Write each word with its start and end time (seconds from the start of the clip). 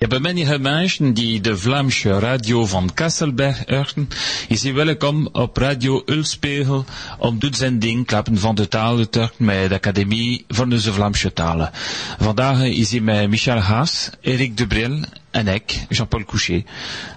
Ja, 0.00 0.06
bij 0.06 0.18
menige 0.18 0.58
mensen 0.58 1.14
die 1.14 1.40
de 1.40 1.56
Vlaamse 1.56 2.18
radio 2.18 2.66
van 2.66 2.90
Kasselberg 2.94 3.62
horen, 3.66 4.08
is 4.48 4.62
hij 4.62 4.74
welkom 4.74 5.28
op 5.32 5.56
Radio 5.56 6.02
Ulspegel 6.06 6.84
om 7.18 7.38
dit 7.38 7.56
zending 7.56 8.06
klappen 8.06 8.38
van 8.38 8.54
de 8.54 8.68
talen 8.68 9.10
te 9.10 9.30
de 9.38 9.74
Academie 9.74 10.44
van 10.48 10.68
de 10.68 10.80
Vlaamse 10.80 11.32
talen. 11.32 11.70
Vandaag 12.18 12.62
is 12.62 12.90
hij 12.90 13.00
met 13.00 13.28
Michel 13.28 13.58
Haas, 13.58 14.10
Eric 14.20 14.56
Debril 14.56 15.04
en 15.30 15.48
ik, 15.48 15.86
Jean-Paul 15.88 16.24
Couchet. 16.24 16.64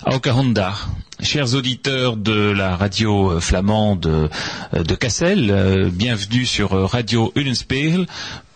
Elke 0.03 0.29
hondag. 0.29 0.89
Chers 1.17 1.51
auditeurs 1.51 2.15
de 2.17 2.51
la 2.55 2.75
radio 2.75 3.39
flamande 3.39 4.29
de, 4.71 4.83
de 4.83 4.97
Cassel, 4.97 5.49
euh, 5.49 5.91
bienvenue 5.91 6.45
sur 6.45 6.69
Radio 6.69 7.31
Ullenspegel 7.33 8.05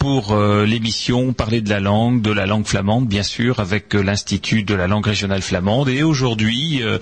pour 0.06 0.34
euh, 0.34 0.68
l'émission 0.68 1.34
Parler 1.34 1.62
de 1.62 1.70
la 1.72 1.80
langue, 1.80 2.22
de 2.22 2.30
la 2.30 2.46
langue 2.46 2.68
flamande, 2.68 3.08
bien 3.08 3.24
sûr, 3.24 3.60
avec 3.60 3.96
euh, 3.96 4.04
l'Institut 4.04 4.62
de 4.62 4.76
la 4.76 4.86
langue 4.86 5.08
régionale 5.08 5.42
flamande. 5.42 5.90
Et 5.90 6.04
aujourd'hui, 6.04 6.84
euh, 6.84 7.00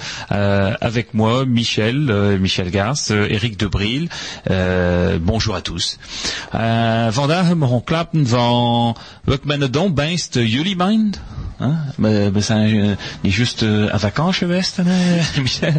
avec 0.80 1.13
moi, 1.13 1.46
Michel, 1.46 2.38
Michel 2.40 2.72
Gars, 2.72 2.94
Eric 3.10 3.60
Debril. 3.60 4.08
bonjour 5.20 5.55
à 5.55 5.62
tous. 5.62 6.00
vandaag 6.54 7.58
van, 8.24 8.96
bijst, 9.94 10.35
jullie 10.35 10.76
mind? 10.77 11.20
We, 11.95 12.31
we 12.31 12.41
zijn 12.41 12.98
niet 13.22 13.34
juist 13.34 13.62
uh, 13.62 13.85
aan 13.85 13.99
vakantie 13.99 14.34
geweest, 14.34 14.77
Michel. 15.41 15.73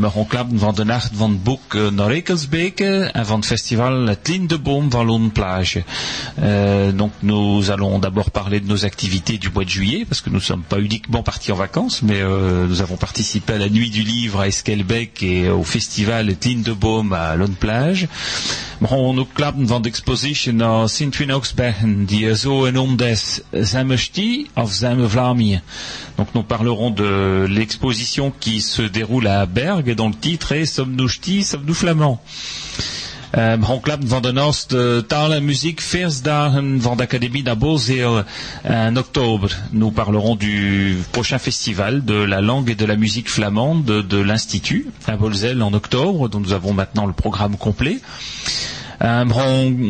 we 0.00 0.24
klappen 0.28 0.58
van 0.58 0.74
de 0.74 0.84
nacht 0.84 1.10
van 1.14 1.30
het 1.30 1.42
boek 1.42 1.74
uh, 1.74 1.88
naar 1.90 2.10
Ekelsbeke 2.10 3.10
en 3.12 3.26
van 3.26 3.36
het 3.36 3.46
festival 3.46 4.06
Het 4.06 4.28
Lindeboom 4.28 4.90
van 4.90 5.06
Lone 5.06 5.28
Plage. 5.28 5.84
donc 6.94 7.12
nous 7.18 7.70
allons 7.70 8.00
d'abord 8.00 8.30
parler 8.32 8.60
de 8.60 8.66
nos 8.66 8.84
activités 8.84 9.38
du 9.38 9.50
mois 9.52 9.64
de 9.64 9.70
juillet, 9.70 10.04
parce 10.08 10.20
que 10.22 10.30
nous 10.30 10.38
ne 10.38 10.44
sommes 10.44 10.64
pas 10.68 10.78
uniquement 10.78 11.22
partis 11.22 11.52
en 11.52 11.56
vacances, 11.56 12.02
mais 12.02 12.22
nous 12.68 12.80
avons 12.80 12.96
participé 12.96 13.52
à 13.52 13.58
la 13.58 13.68
nuit 13.68 13.90
du 13.90 14.02
livre 14.02 14.40
à 14.40 14.46
Eskelbeck 14.46 15.22
et 15.22 15.50
au 15.50 15.62
festival 15.64 16.26
Het 16.28 16.44
Lindeboom 16.44 17.12
à 17.12 17.36
Lone 17.36 17.56
Plage. 17.58 18.08
We 18.78 18.86
gaan 18.88 19.18
ook 19.18 19.28
klappen 19.32 19.66
van 19.66 19.82
de 19.82 19.88
exposition 19.88 20.56
naar 20.56 20.88
Sint-Winoxbergen, 20.88 22.04
die 22.04 22.36
zo 22.36 22.64
en 22.64 22.78
om 22.78 22.96
des 22.96 23.40
Of 24.56 24.72
Donc 26.16 26.28
nous 26.34 26.42
parlerons 26.42 26.90
de 26.90 27.46
l'exposition 27.48 28.32
qui 28.40 28.60
se 28.60 28.82
déroule 28.82 29.26
à 29.26 29.46
Berg, 29.46 29.94
dont 29.94 30.08
le 30.08 30.14
titre 30.14 30.52
est 30.52 30.66
Sommes-nous 30.66 31.08
ch'ti, 31.08 31.42
sommes-nous 31.42 31.74
flamands 31.74 32.20
klappen 33.80 34.06
van 34.08 34.20
de 34.22 34.30
de 34.70 35.02
d'Abozeel 37.42 38.24
en 38.64 38.96
octobre. 38.96 39.48
Nous 39.72 39.90
parlerons 39.90 40.36
du 40.36 40.96
prochain 41.12 41.38
festival 41.38 42.04
de 42.04 42.14
la 42.14 42.40
langue 42.40 42.70
et 42.70 42.74
de 42.74 42.86
la 42.86 42.96
musique 42.96 43.28
flamande 43.28 43.84
de, 43.84 44.00
de 44.00 44.18
l'Institut 44.18 44.86
à 45.06 45.16
Bolzel 45.16 45.62
en 45.62 45.72
octobre, 45.74 46.28
dont 46.28 46.40
nous 46.40 46.52
avons 46.52 46.72
maintenant 46.72 47.04
le 47.06 47.12
programme 47.12 47.56
complet. 47.56 48.00
Um, 49.00 49.30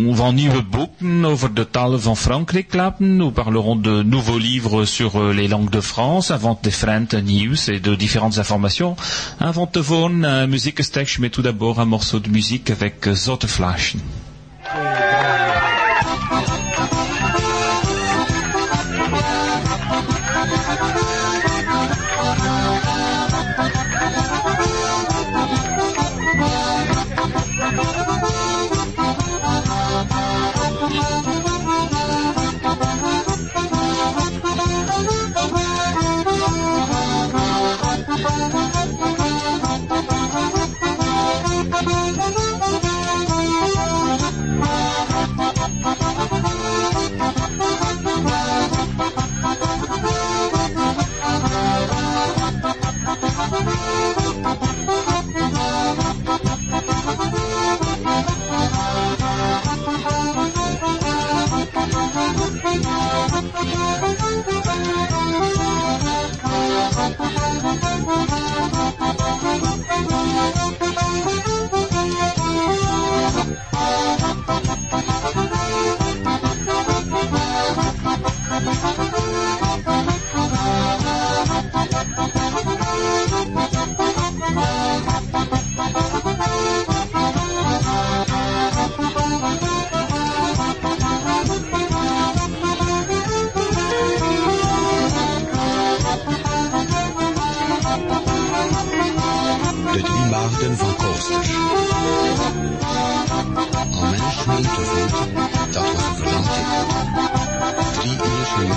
on 0.08 0.14
va 0.14 0.30
nieuwe 0.32 0.62
boeken 0.62 1.24
over 1.24 1.54
de 1.54 1.70
talen 1.70 2.00
van 2.00 2.16
Frankrijk 2.16 2.68
klappen. 2.68 3.16
Nous 3.16 3.30
parlerons 3.32 3.76
de 3.82 4.02
nouveaux 4.02 4.38
livres 4.38 4.84
sur 4.84 5.16
euh, 5.20 5.32
les 5.32 5.48
langues 5.48 5.70
de 5.70 5.80
France, 5.80 6.30
avant 6.30 6.58
différentes 6.62 7.14
news 7.14 7.70
et 7.70 7.78
de 7.80 7.94
différentes 7.94 8.38
informations. 8.38 8.96
Avant 9.38 9.68
de 9.72 9.80
voir 9.80 10.10
un 10.10 10.46
muziekenstek, 10.46 11.08
je 11.08 11.20
mets 11.20 11.30
tout 11.30 11.42
d'abord 11.42 11.78
un 11.80 11.84
morceau 11.84 12.18
de 12.18 12.28
musique 12.28 12.70
avec 12.70 13.08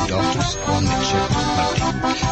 doctors 0.09 0.55
on 0.55 0.83
the 0.85 0.89
chip 1.05 2.01
Monday. 2.01 2.28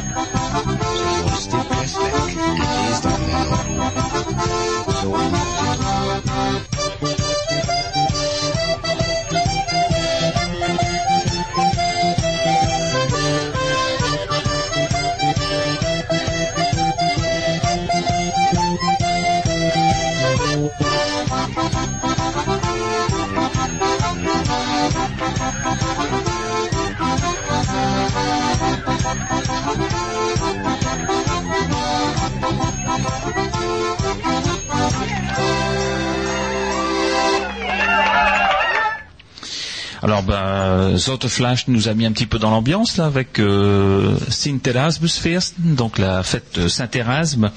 Flash 41.27 41.67
nous 41.67 41.87
a 41.87 41.93
mis 41.93 42.05
un 42.05 42.11
petit 42.11 42.25
peu 42.25 42.39
dans 42.39 42.51
l'ambiance 42.51 42.97
là 42.97 43.05
avec 43.05 43.39
euh, 43.39 44.15
Sinterasmusfest, 44.29 45.53
donc 45.59 45.97
la 45.97 46.23
fête 46.23 46.67
Saint-Erasme, 46.67 47.51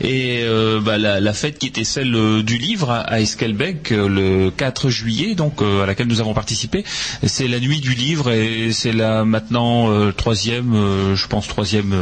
et 0.00 0.42
euh, 0.44 0.80
bah, 0.80 0.98
la, 0.98 1.20
la, 1.20 1.32
fête 1.32 1.58
qui 1.58 1.66
était 1.66 1.84
celle 1.84 2.14
euh, 2.14 2.42
du 2.42 2.58
livre 2.58 2.90
à 2.90 3.20
Eskelbeck 3.20 3.92
euh, 3.92 4.08
le 4.08 4.50
4 4.50 4.90
juillet, 4.90 5.34
donc 5.34 5.62
à 5.62 5.86
laquelle 5.86 6.06
nous 6.06 6.20
avons 6.20 6.34
participé. 6.34 6.84
C'est 7.24 7.48
la 7.48 7.60
nuit 7.60 7.80
du 7.80 7.94
livre 7.94 8.30
et 8.30 8.72
c'est 8.72 8.92
la 8.92 9.24
maintenant 9.24 9.88
troisième, 10.12 11.14
je 11.14 11.26
pense 11.26 11.48
troisième 11.48 11.94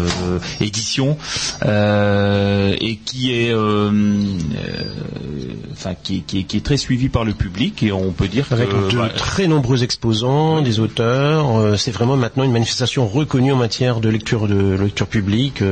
édition, 0.60 1.16
et 1.62 2.98
qui 3.04 3.32
est, 3.32 3.54
enfin 5.72 5.94
qui, 6.02 6.22
qui, 6.22 6.44
qui, 6.44 6.56
est 6.56 6.64
très 6.64 6.76
suivie 6.76 7.08
par 7.08 7.24
le 7.24 7.32
public 7.32 7.82
et 7.82 7.92
on 7.92 8.12
peut 8.12 8.28
dire 8.28 8.46
avec 8.50 8.68
que, 8.68 8.74
de 8.74 9.16
très 9.16 9.46
nombreux 9.46 9.60
nombreux 9.60 9.84
exposants, 9.84 10.62
des 10.62 10.80
auteurs. 10.80 11.78
c'est 11.78 11.90
vraiment 11.90 12.16
maintenant 12.16 12.44
une 12.44 12.52
manifestation 12.52 13.06
reconnue 13.06 13.52
en 13.52 13.56
matière 13.56 14.00
de 14.00 14.08
lecture 14.08 14.48
de 14.48 14.74
lecture 14.74 15.06
publique 15.06 15.62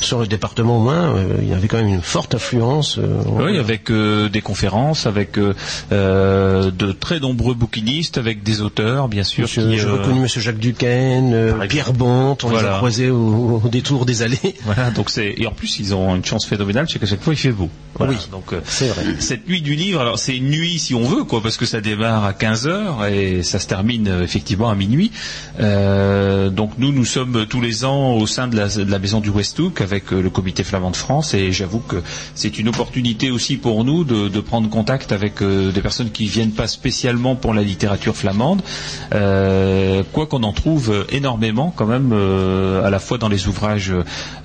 sur 0.00 0.18
le 0.18 0.26
département 0.26 0.78
au 0.78 0.80
moins. 0.80 1.14
Il 1.40 1.48
y 1.48 1.54
avait 1.54 1.68
quand 1.68 1.78
même 1.78 1.88
une 1.88 2.02
forte 2.02 2.34
influence. 2.34 2.98
oui, 3.26 3.58
avec 3.58 3.90
des 3.90 4.40
conférences, 4.40 5.06
avec 5.06 5.38
de 5.38 6.92
très 6.92 7.20
nombreux 7.20 7.54
bouquinistes, 7.54 8.18
avec 8.18 8.42
des 8.42 8.60
auteurs, 8.60 9.08
bien 9.08 9.24
sûr. 9.24 9.46
J'ai 9.46 9.84
reconnu 9.84 10.20
Monsieur 10.20 10.40
Jacques 10.40 10.58
Duquesne, 10.58 11.54
Pierre 11.68 11.92
Bont, 11.92 12.36
on 12.42 12.50
les 12.50 12.58
a 12.58 12.76
croisés 12.76 13.10
au, 13.10 13.62
détour 13.70 14.06
des 14.06 14.22
allées. 14.22 14.36
Voilà, 14.64 14.90
donc 14.90 15.10
c'est 15.10 15.34
et 15.36 15.46
en 15.46 15.52
plus 15.52 15.78
ils 15.78 15.94
ont 15.94 16.16
une 16.16 16.24
chance 16.24 16.44
phénoménale, 16.44 16.86
c'est 16.88 16.98
qu'à 16.98 17.06
chaque 17.06 17.22
fois 17.22 17.34
il 17.34 17.36
fait 17.36 17.52
beau. 17.52 17.68
oui, 18.00 18.16
donc 18.32 18.52
c'est 18.64 18.88
vrai. 18.88 19.04
Cette 19.20 19.48
nuit 19.48 19.62
du 19.62 19.74
livre, 19.74 20.00
alors 20.00 20.18
c'est 20.18 20.36
une 20.36 20.50
nuit 20.50 20.78
si 20.78 20.94
on 20.94 21.04
veut, 21.04 21.24
quoi, 21.24 21.42
parce 21.42 21.56
que 21.56 21.66
ça 21.66 21.80
démarre 21.80 22.24
à 22.24 22.32
15 22.32 22.68
h 22.68 23.10
et 23.12 23.42
ça 23.42 23.58
se 23.58 23.66
termine 23.66 24.20
effectivement 24.22 24.70
à 24.70 24.74
minuit. 24.74 25.12
donc 25.58 26.72
nous, 26.78 26.92
nous 26.92 27.04
sommes 27.04 27.46
tous 27.46 27.60
les 27.60 27.84
ans 27.84 28.14
au 28.14 28.26
sein 28.26 28.48
de 28.48 28.56
la, 28.56 28.98
maison 28.98 29.20
du 29.20 29.30
Westhook 29.30 29.80
avec 29.80 30.10
le 30.10 30.30
Comité 30.30 30.64
flamand 30.64 30.90
de 30.90 30.96
France 30.96 31.15
et 31.34 31.52
j'avoue 31.52 31.80
que 31.80 32.02
c'est 32.34 32.58
une 32.58 32.68
opportunité 32.68 33.30
aussi 33.30 33.56
pour 33.56 33.84
nous 33.84 34.04
de, 34.04 34.40
prendre 34.40 34.68
contact 34.70 35.12
avec 35.12 35.42
des 35.42 35.80
personnes 35.80 36.10
qui 36.10 36.26
viennent 36.26 36.52
pas 36.52 36.66
spécialement 36.68 37.34
pour 37.36 37.52
la 37.54 37.62
littérature 37.62 38.16
flamande, 38.16 38.62
quoi 39.10 40.26
qu'on 40.26 40.42
en 40.42 40.52
trouve 40.52 41.06
énormément 41.10 41.72
quand 41.74 41.86
même, 41.86 42.12
à 42.12 42.90
la 42.90 42.98
fois 42.98 43.18
dans 43.18 43.28
les 43.28 43.48
ouvrages, 43.48 43.92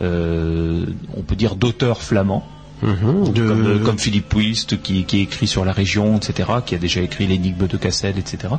on 0.01 1.21
peut 1.27 1.35
dire 1.35 1.55
d'auteurs 1.55 2.01
flamands. 2.01 2.45
Mhm. 2.81 3.83
comme, 3.83 3.99
Philippe 3.99 4.33
Wist 4.33 4.81
qui, 4.81 5.03
qui, 5.03 5.21
écrit 5.21 5.47
sur 5.47 5.65
la 5.65 5.71
région, 5.71 6.17
etc., 6.17 6.49
qui 6.65 6.75
a 6.75 6.77
déjà 6.77 7.01
écrit 7.01 7.27
l'énigme 7.27 7.67
de 7.67 7.77
Cassel, 7.77 8.17
etc. 8.17 8.53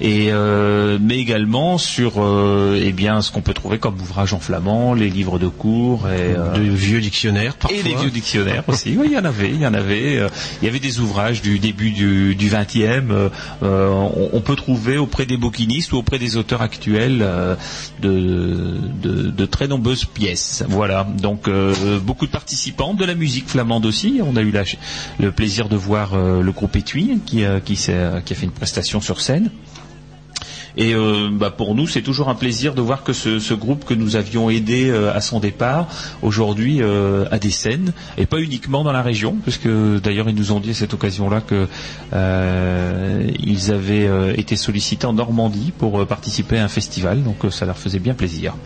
Et 0.00 0.28
euh, 0.30 0.98
mais 1.00 1.18
également 1.18 1.78
sur 1.78 2.22
euh, 2.22 2.78
eh 2.82 2.92
bien 2.92 3.22
ce 3.22 3.32
qu'on 3.32 3.40
peut 3.40 3.54
trouver 3.54 3.78
comme 3.78 4.00
ouvrage 4.00 4.34
en 4.34 4.40
flamand, 4.40 4.94
les 4.94 5.08
livres 5.08 5.38
de 5.38 5.48
cours 5.48 6.08
et 6.08 6.34
euh, 6.36 6.52
de 6.52 6.62
vieux 6.62 7.00
dictionnaires 7.00 7.56
parfois. 7.56 7.78
Et 7.78 7.82
des 7.82 7.94
vieux 7.94 8.10
dictionnaires 8.10 8.64
aussi. 8.66 8.96
oui, 8.98 9.06
il 9.10 9.12
y 9.12 9.18
en 9.18 9.24
avait, 9.24 9.50
il 9.50 9.60
y 9.60 9.66
en 9.66 9.74
avait. 9.74 10.20
Il 10.60 10.66
y 10.66 10.68
avait 10.68 10.80
des 10.80 11.00
ouvrages 11.00 11.40
du 11.40 11.58
début 11.58 11.90
du, 11.90 12.34
du 12.34 12.50
20e. 12.50 13.30
Euh, 13.62 13.88
on, 13.88 14.30
on, 14.32 14.40
peut 14.40 14.56
trouver 14.56 14.98
auprès 14.98 15.26
des 15.26 15.36
bouquinistes 15.36 15.92
ou 15.92 15.96
auprès 15.96 16.18
des 16.18 16.36
auteurs 16.36 16.60
actuels 16.60 17.26
de, 18.02 18.78
de, 19.02 19.30
de, 19.30 19.46
très 19.46 19.68
nombreuses 19.68 20.04
pièces. 20.04 20.64
Voilà. 20.68 21.04
Donc 21.04 21.48
beaucoup 22.02 22.26
de 22.26 22.30
participants 22.30 22.94
de 22.94 23.04
la 23.04 23.14
musique 23.14 23.53
flamande 23.54 23.86
aussi. 23.86 24.20
On 24.20 24.34
a 24.34 24.42
eu 24.42 24.52
le 25.20 25.30
plaisir 25.30 25.68
de 25.68 25.76
voir 25.76 26.14
euh, 26.14 26.42
le 26.42 26.50
groupe 26.50 26.74
Étui 26.74 27.20
qui, 27.24 27.44
euh, 27.44 27.60
qui, 27.60 27.74
a 27.88 28.20
fait 28.20 28.42
une 28.42 28.50
prestation 28.50 29.00
sur 29.00 29.20
scène. 29.20 29.52
Et 30.76 30.92
euh, 30.92 31.28
bah, 31.30 31.52
pour 31.52 31.76
nous, 31.76 31.86
c'est 31.86 32.02
toujours 32.02 32.28
un 32.28 32.34
plaisir 32.34 32.74
de 32.74 32.80
voir 32.80 33.04
que 33.04 33.12
ce, 33.12 33.54
groupe 33.54 33.84
que 33.84 33.94
nous 33.94 34.16
avions 34.16 34.50
aidé 34.50 34.90
à 34.90 35.20
son 35.20 35.38
départ, 35.38 35.86
aujourd'hui 36.20 36.82
a 36.82 37.38
des 37.38 37.52
scènes, 37.52 37.92
et 38.18 38.26
pas 38.26 38.40
uniquement 38.40 38.82
dans 38.82 38.90
la 38.90 39.02
région, 39.02 39.36
puisque 39.40 39.68
d'ailleurs 40.02 40.28
ils 40.28 40.34
nous 40.34 40.50
ont 40.50 40.58
dit 40.58 40.70
à 40.70 40.74
cette 40.74 40.94
occasion-là 40.94 41.42
qu'ils 41.42 41.68
avaient 43.72 44.34
été 44.36 44.56
sollicités 44.56 45.06
en 45.06 45.12
Normandie 45.12 45.72
pour 45.78 46.04
participer 46.08 46.58
à 46.58 46.64
un 46.64 46.68
festival, 46.68 47.22
donc 47.22 47.36
ça 47.52 47.66
leur 47.66 47.78
faisait 47.78 48.00
bien 48.00 48.14
plaisir. 48.14 48.56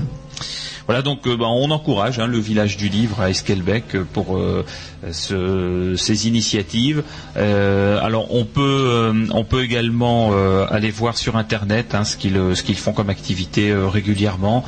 Voilà, 0.89 1.03
donc 1.03 1.27
euh, 1.27 1.37
bah, 1.37 1.45
on 1.49 1.71
encourage 1.71 2.19
hein, 2.19 2.27
le 2.27 2.39
village 2.39 2.79
du 2.79 2.89
livre 2.89 3.21
à 3.21 3.29
Esquelbec 3.29 3.95
euh, 3.95 4.05
pour 4.11 4.39
euh, 4.39 4.65
ces 5.13 6.27
initiatives. 6.27 7.03
alors 7.37 8.35
on 8.35 8.47
peut, 8.47 9.13
on 9.31 9.45
peut 9.45 9.63
également 9.63 10.33
aller 10.67 10.91
voir 10.91 11.17
sur 11.17 11.37
internet 11.37 11.95
hein, 11.95 12.05
ce 12.05 12.17
qu'ils 12.17 12.77
font 12.77 12.93
comme 12.93 13.11
activité 13.11 13.73
régulièrement. 13.73 14.65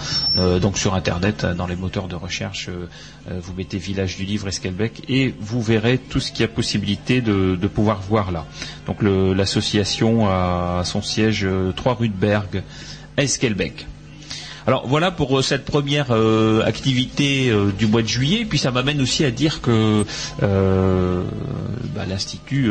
donc 0.61 0.79
sur 0.79 0.95
internet, 0.95 1.45
dans 1.57 1.67
les 1.67 1.75
moteurs 1.75 2.07
de 2.07 2.15
recherche, 2.15 2.71
vous 3.29 3.53
mettez 3.55 3.79
village 3.79 4.17
du 4.17 4.25
livre 4.25 4.47
Esquelbec 4.47 5.03
et 5.09 5.35
vous 5.41 5.61
verrez 5.63 5.99
tout 5.99 6.21
ce 6.21 6.31
qu'il 6.31 6.43
y 6.43 6.45
a 6.45 6.49
possibilité 6.49 7.21
de, 7.23 7.57
de 7.57 7.67
pouvoir 7.67 8.01
voir 8.03 8.31
là. 8.31 8.47
Donc 8.87 9.03
l'association 9.03 10.29
a 10.29 10.83
son 10.85 11.03
siège 11.03 11.47
3 11.75 11.95
rue 11.95 12.09
de 12.09 12.15
Bergue, 12.15 12.63
Esquelbec. 13.17 13.87
Alors 14.67 14.87
voilà 14.87 15.11
pour 15.11 15.39
euh, 15.39 15.43
cette 15.43 15.65
première 15.65 16.09
euh, 16.11 16.63
activité 16.65 17.51
euh, 17.51 17.71
du 17.73 17.87
mois 17.87 18.03
de 18.03 18.09
juillet. 18.09 18.45
Puis 18.45 18.59
ça 18.59 18.71
m'amène 18.71 19.01
aussi 19.01 19.25
à 19.25 19.31
dire 19.31 19.61
que 19.61 20.05
bah, 20.41 22.07
l'Institut 22.09 22.71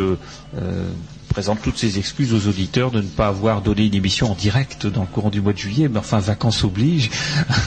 présente 1.29 1.61
toutes 1.61 1.77
ses 1.77 1.97
excuses 1.97 2.33
aux 2.33 2.49
auditeurs 2.49 2.91
de 2.91 3.01
ne 3.01 3.07
pas 3.07 3.27
avoir 3.27 3.61
donné 3.61 3.85
une 3.85 3.93
émission 3.93 4.31
en 4.31 4.35
direct 4.35 4.87
dans 4.87 5.01
le 5.01 5.07
courant 5.07 5.29
du 5.29 5.41
mois 5.41 5.53
de 5.53 5.57
juillet, 5.57 5.87
mais 5.87 5.99
enfin 5.99 6.19
vacances 6.19 6.63
obligent. 6.63 7.09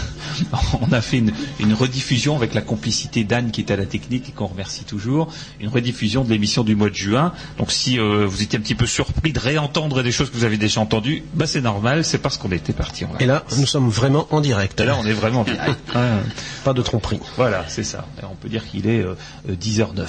on 0.81 0.93
a 0.93 1.01
fait 1.01 1.19
une, 1.59 1.75
rediffusion 1.75 2.37
avec 2.37 2.55
la 2.55 2.61
complicité 2.61 3.25
d'Anne 3.25 3.51
qui 3.51 3.61
est 3.61 3.71
à 3.71 3.77
la 3.77 3.87
technique 3.87 4.29
et 4.29 4.33
qu'on 4.33 4.47
remercie 4.47 4.85
toujours, 4.85 5.33
une 5.61 5.69
rediffusion 5.69 6.25
de 6.25 6.31
l'émission 6.31 6.65
du 6.65 6.77
mois 6.77 6.91
de 6.91 6.95
juin. 6.95 7.33
Donc 7.59 7.73
si 7.73 7.99
euh, 7.99 8.27
vous 8.27 8.43
étiez 8.43 8.59
un 8.59 8.63
petit 8.63 8.75
peu 8.75 8.87
surpris 8.87 9.33
de 9.33 9.39
réentendre 9.39 10.03
des 10.03 10.13
choses 10.13 10.31
que 10.31 10.37
vous 10.37 10.45
avez 10.45 10.59
déjà 10.59 10.81
entendues, 10.81 11.23
bah 11.35 11.47
c'est 11.47 11.61
normal, 11.61 12.05
c'est 12.05 12.19
parce 12.19 12.37
qu'on 12.37 12.53
était 12.53 12.73
parti 12.73 13.05
en 13.05 13.17
Et 13.19 13.27
là, 13.27 13.45
nous 13.57 13.67
sommes 13.67 13.89
vraiment 13.89 14.27
en 14.31 14.41
direct. 14.41 14.79
Et 14.81 14.85
là, 14.85 14.97
on 15.01 15.07
est 15.07 15.13
vraiment 15.13 15.41
en 15.41 15.45
direct. 15.45 15.81
Pas 16.65 16.73
de 16.73 16.83
tromperie. 16.83 17.21
Voilà, 17.37 17.65
c'est 17.69 17.85
ça. 17.85 18.07
on 18.23 18.35
peut 18.35 18.49
dire 18.49 18.69
qu'il 18.69 18.87
est 18.87 19.05
10h09. 19.49 20.01
Euh, 20.01 20.03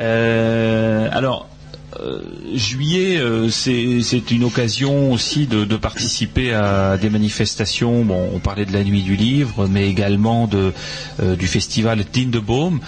euh, 0.00 1.08
alors, 1.12 1.48
euh, 2.00 2.20
juillet, 2.54 3.16
euh, 3.18 3.48
c'est 3.48 4.30
une 4.30 4.44
occasion 4.44 5.10
aussi 5.12 5.46
de, 5.46 5.64
participer 5.76 6.52
à 6.52 6.96
des 6.96 7.08
manifestations. 7.08 8.04
Bon, 8.04 8.30
on 8.34 8.38
parlait 8.40 8.66
de 8.66 8.72
la 8.72 8.84
nuit 8.84 9.02
du 9.02 9.16
livre, 9.16 9.66
mais 9.68 9.88
également 9.88 10.46
de, 10.46 10.72
euh, 11.20 11.36
du 11.36 11.46
festival 11.46 12.04
Tindebaum. 12.04 12.80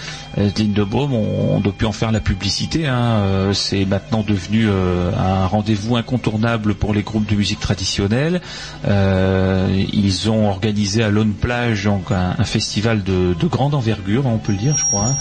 Tindebaum, 0.55 1.13
on, 1.13 1.55
on 1.55 1.59
doit 1.59 1.73
plus 1.73 1.87
en 1.87 1.91
faire 1.91 2.11
la 2.11 2.19
publicité. 2.19 2.87
Hein. 2.87 3.51
c'est 3.53 3.85
maintenant 3.85 4.23
devenu 4.25 4.69
un 4.69 5.45
rendez-vous 5.45 5.97
incontournable 5.97 6.73
pour 6.75 6.93
les 6.93 7.03
groupes 7.03 7.29
de 7.29 7.35
musique 7.35 7.59
traditionnelle. 7.59 8.41
ils 8.87 10.29
ont 10.29 10.49
organisé 10.49 11.03
à 11.03 11.09
Lone 11.09 11.33
Plage 11.33 11.85
donc 11.85 12.11
un, 12.11 12.43
festival 12.43 13.03
de, 13.03 13.35
grande 13.47 13.73
envergure, 13.73 14.25
on 14.25 14.37
peut 14.37 14.53
le 14.53 14.57
dire, 14.57 14.77
je 14.77 14.85
crois. 14.85 15.07
Hein 15.07 15.15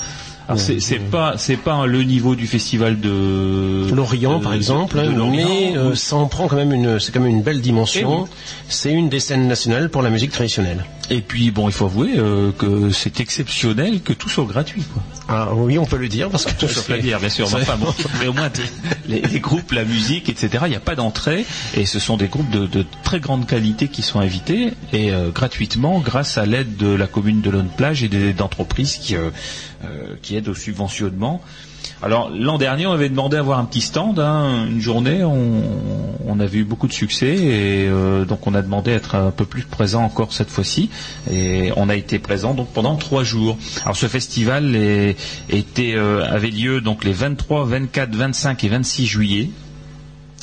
c'est 0.57 0.99
pas 0.99 1.35
c'est 1.37 1.57
pas 1.57 1.87
le 1.87 2.03
niveau 2.03 2.35
du 2.35 2.47
festival 2.47 3.01
de 3.01 3.93
Lorient 3.93 4.41
par 4.41 4.55
exemple, 4.55 4.97
mais 5.31 5.77
euh, 5.77 5.95
ça 5.95 6.17
en 6.17 6.27
prend 6.27 6.49
quand 6.49 6.57
même 6.57 6.73
une 6.73 6.99
c'est 6.99 7.13
quand 7.13 7.21
même 7.21 7.31
une 7.31 7.43
belle 7.43 7.61
dimension. 7.61 8.29
C'est 8.69 8.93
une 8.93 9.09
des 9.09 9.21
scènes 9.21 9.47
nationales 9.49 9.91
pour 9.91 10.03
la 10.03 10.11
musique 10.11 10.33
traditionnelle. 10.33 10.85
Et 11.11 11.23
puis 11.23 11.51
bon, 11.51 11.69
il 11.69 11.73
faut 11.73 11.87
avouer 11.87 12.13
euh, 12.17 12.53
que 12.53 12.91
c'est 12.91 13.19
exceptionnel 13.19 14.01
que 14.01 14.13
tout 14.13 14.29
soit 14.29 14.45
gratuit. 14.45 14.85
Quoi. 14.93 15.03
Ah 15.29 15.49
oui, 15.55 15.77
on 15.77 15.85
peut 15.85 15.97
le 15.97 16.09
dire 16.09 16.31
parce 16.31 16.45
que 16.45 16.53
tout 16.53 16.69
la 16.89 16.99
bière, 16.99 17.19
bien 17.19 17.29
sûr. 17.29 17.47
Enfin, 17.47 17.77
bon, 17.77 17.93
mais 18.21 18.29
au 18.29 18.33
moins 18.33 18.51
les, 19.09 19.21
groupes, 19.41 19.73
la 19.73 19.85
musique, 19.85 20.29
etc. 20.29 20.65
Il 20.67 20.71
n'y 20.71 20.77
a 20.77 20.81
pas 20.81 20.95
d'entrée 20.95 21.45
et 21.77 21.85
ce 21.85 21.99
sont 21.99 22.17
des 22.17 22.29
groupes 22.29 22.51
de, 22.51 22.87
très 23.03 23.19
grande 23.19 23.47
qualité 23.47 23.89
qui 23.89 24.03
sont 24.03 24.21
invités 24.21 24.73
et 24.93 25.13
euh, 25.13 25.31
gratuitement 25.31 25.99
grâce 25.99 26.39
à 26.39 26.47
l'aide 26.47 26.77
de 26.77 26.89
la 26.89 27.09
commune 27.09 27.41
de 27.41 27.51
Lone 27.51 27.71
Plage 27.77 28.05
et 28.05 28.09
des 28.09 28.33
d'entreprises 28.33 28.97
qui 28.97 29.17
qui 30.23 30.37
aident 30.37 30.49
au 30.49 30.55
subventionnement. 30.55 31.43
Alors 32.03 32.31
l'an 32.31 32.57
dernier, 32.57 32.87
on 32.87 32.93
avait 32.93 33.11
demandé 33.11 33.37
à 33.37 33.41
avoir 33.41 33.59
un 33.59 33.67
petit 33.67 33.83
stand, 33.83 34.19
hein, 34.19 34.65
une 34.67 34.81
journée. 34.81 35.23
On, 35.23 35.63
on, 36.27 36.41
avait 36.41 36.59
eu 36.59 36.65
beaucoup 36.65 36.89
de 36.89 36.95
succès 36.95 37.37
et 37.37 37.89
euh, 37.89 38.25
donc 38.25 38.47
on 38.47 38.55
a 38.55 38.63
demandé 38.63 38.93
à 38.93 38.95
être 38.95 39.17
un 39.17 39.31
peu 39.31 39.45
plus 39.45 39.65
présent 39.65 40.03
encore 40.03 40.33
cette 40.33 40.49
fois-ci. 40.49 40.89
Et 41.31 41.73
on 41.77 41.91
a 41.91 41.97
été 41.97 42.19
présent 42.19 42.55
donc 42.55 42.69
pendant 42.73 42.97
trois 42.97 43.23
jours. 43.23 43.59
Alors 43.85 43.97
ce 43.97 44.07
festival 44.07 44.75
était, 45.51 45.93
euh, 45.95 46.25
avait 46.25 46.49
lieu 46.51 46.81
donc 46.81 47.05
les 47.05 47.13
23, 47.13 47.67
24, 47.67 48.15
25 48.15 48.65
et 48.65 48.69
26 48.69 49.07
juillet. 49.07 49.51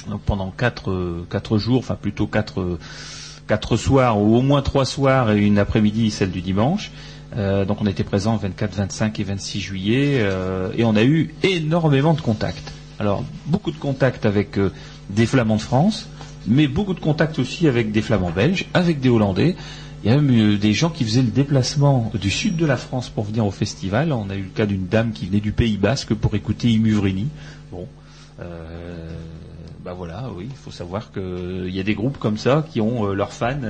Donc 0.07 0.21
pendant 0.21 0.51
quatre, 0.51 1.25
quatre 1.31 1.57
jours, 1.57 1.79
enfin 1.79 1.97
plutôt 1.99 2.27
quatre, 2.27 2.77
quatre 3.47 3.77
soirs 3.77 4.21
ou 4.21 4.37
au 4.37 4.43
moins 4.43 4.61
trois 4.61 4.85
soirs 4.85 5.31
et 5.31 5.39
une 5.39 5.57
après-midi, 5.57 6.11
celle 6.11 6.29
du 6.29 6.41
dimanche. 6.41 6.91
Euh, 7.35 7.65
donc 7.65 7.81
on 7.81 7.85
était 7.87 8.03
présent 8.03 8.37
24, 8.37 8.75
25 8.75 9.19
et 9.19 9.23
26 9.23 9.59
juillet 9.59 10.19
euh, 10.21 10.71
et 10.77 10.85
on 10.85 10.95
a 10.95 11.03
eu 11.03 11.33
énormément 11.43 12.13
de 12.13 12.21
contacts. 12.21 12.71
Alors 12.99 13.23
beaucoup 13.45 13.71
de 13.71 13.77
contacts 13.77 14.25
avec 14.25 14.57
euh, 14.57 14.71
des 15.09 15.25
Flamands 15.25 15.57
de 15.57 15.61
France, 15.61 16.07
mais 16.47 16.67
beaucoup 16.67 16.93
de 16.93 16.99
contacts 16.99 17.37
aussi 17.39 17.67
avec 17.67 17.91
des 17.91 18.01
Flamands 18.01 18.31
belges, 18.31 18.65
avec 18.73 18.99
des 18.99 19.09
Hollandais. 19.09 19.55
Il 20.03 20.09
y 20.11 20.13
a 20.13 20.21
même 20.21 20.57
des 20.57 20.73
gens 20.73 20.89
qui 20.89 21.03
faisaient 21.03 21.23
le 21.23 21.31
déplacement 21.31 22.11
du 22.13 22.29
sud 22.29 22.55
de 22.55 22.65
la 22.65 22.77
France 22.77 23.09
pour 23.09 23.25
venir 23.25 23.45
au 23.45 23.51
festival. 23.51 24.13
On 24.13 24.29
a 24.29 24.35
eu 24.35 24.43
le 24.43 24.49
cas 24.49 24.67
d'une 24.67 24.85
dame 24.85 25.11
qui 25.11 25.25
venait 25.25 25.39
du 25.39 25.51
Pays 25.51 25.77
Basque 25.77 26.13
pour 26.13 26.35
écouter 26.35 26.69
Imuvrini. 26.69 27.27
Bon, 27.71 27.87
bah 29.87 29.93
voilà, 29.97 30.25
oui, 30.35 30.47
il 30.49 30.57
faut 30.57 30.69
savoir 30.69 31.13
qu'il 31.13 31.73
y 31.73 31.79
a 31.79 31.83
des 31.83 31.95
groupes 31.95 32.17
comme 32.17 32.37
ça 32.37 32.65
qui 32.69 32.81
ont 32.81 33.05
leurs 33.13 33.31
fans 33.31 33.61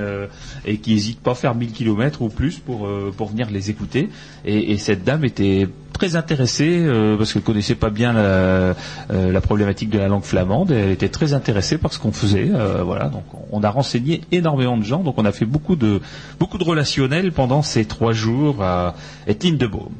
et 0.64 0.78
qui 0.78 0.90
n'hésitent 0.94 1.20
pas 1.20 1.30
à 1.30 1.34
faire 1.36 1.54
1000 1.54 1.70
km 1.70 2.22
ou 2.22 2.28
plus 2.28 2.58
pour, 2.58 2.88
venir 2.88 3.48
les 3.52 3.70
écouter. 3.70 4.08
Et, 4.44 4.72
et 4.72 4.78
cette 4.78 5.04
dame 5.04 5.24
était 5.24 5.68
très 5.92 6.16
intéressée 6.16 6.84
parce 7.16 7.32
qu'elle 7.32 7.42
connaissait 7.42 7.76
pas 7.76 7.90
bien 7.90 8.14
la, 8.14 9.40
problématique 9.40 9.90
de 9.90 9.98
la 9.98 10.08
langue 10.08 10.24
flamande. 10.24 10.72
Elle 10.72 10.90
était 10.90 11.08
très 11.08 11.34
intéressée 11.34 11.78
par 11.78 11.92
ce 11.92 12.00
qu'on 12.00 12.10
faisait. 12.10 12.50
voilà, 12.84 13.10
donc 13.10 13.22
on 13.52 13.62
a 13.62 13.70
renseigné 13.70 14.22
énormément 14.32 14.76
de 14.76 14.84
gens. 14.84 15.04
Donc 15.04 15.14
on 15.18 15.24
a 15.24 15.32
fait 15.32 15.44
beaucoup 15.44 15.76
de 15.76 16.00
beaucoup 16.40 16.58
de 16.58 16.64
relationnels 16.64 17.30
pendant 17.30 17.62
ces 17.62 17.84
trois 17.84 18.12
jours 18.12 18.60
à 18.60 18.96
Etine 19.28 19.56
de 19.56 19.68
Baume. 19.68 19.94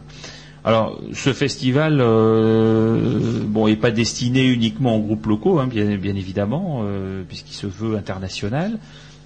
Alors, 0.64 1.00
ce 1.14 1.32
festival, 1.32 1.98
euh, 2.00 3.42
bon, 3.44 3.68
n'est 3.68 3.76
pas 3.76 3.90
destiné 3.90 4.46
uniquement 4.46 4.96
aux 4.96 5.00
groupes 5.00 5.26
locaux, 5.26 5.60
hein, 5.60 5.66
bien, 5.66 5.88
évidemment, 5.88 6.82
euh, 6.82 7.22
puisqu'il 7.26 7.54
se 7.54 7.66
veut 7.66 7.96
international. 7.96 8.78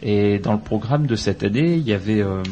Et 0.03 0.39
dans 0.39 0.53
le 0.53 0.59
programme 0.59 1.07
de 1.07 1.17
cette 1.17 1.43
année, 1.43 1.75
il 1.75 1.89
y 1.89 1.93
avait, 1.93 2.21
euh, 2.21 2.43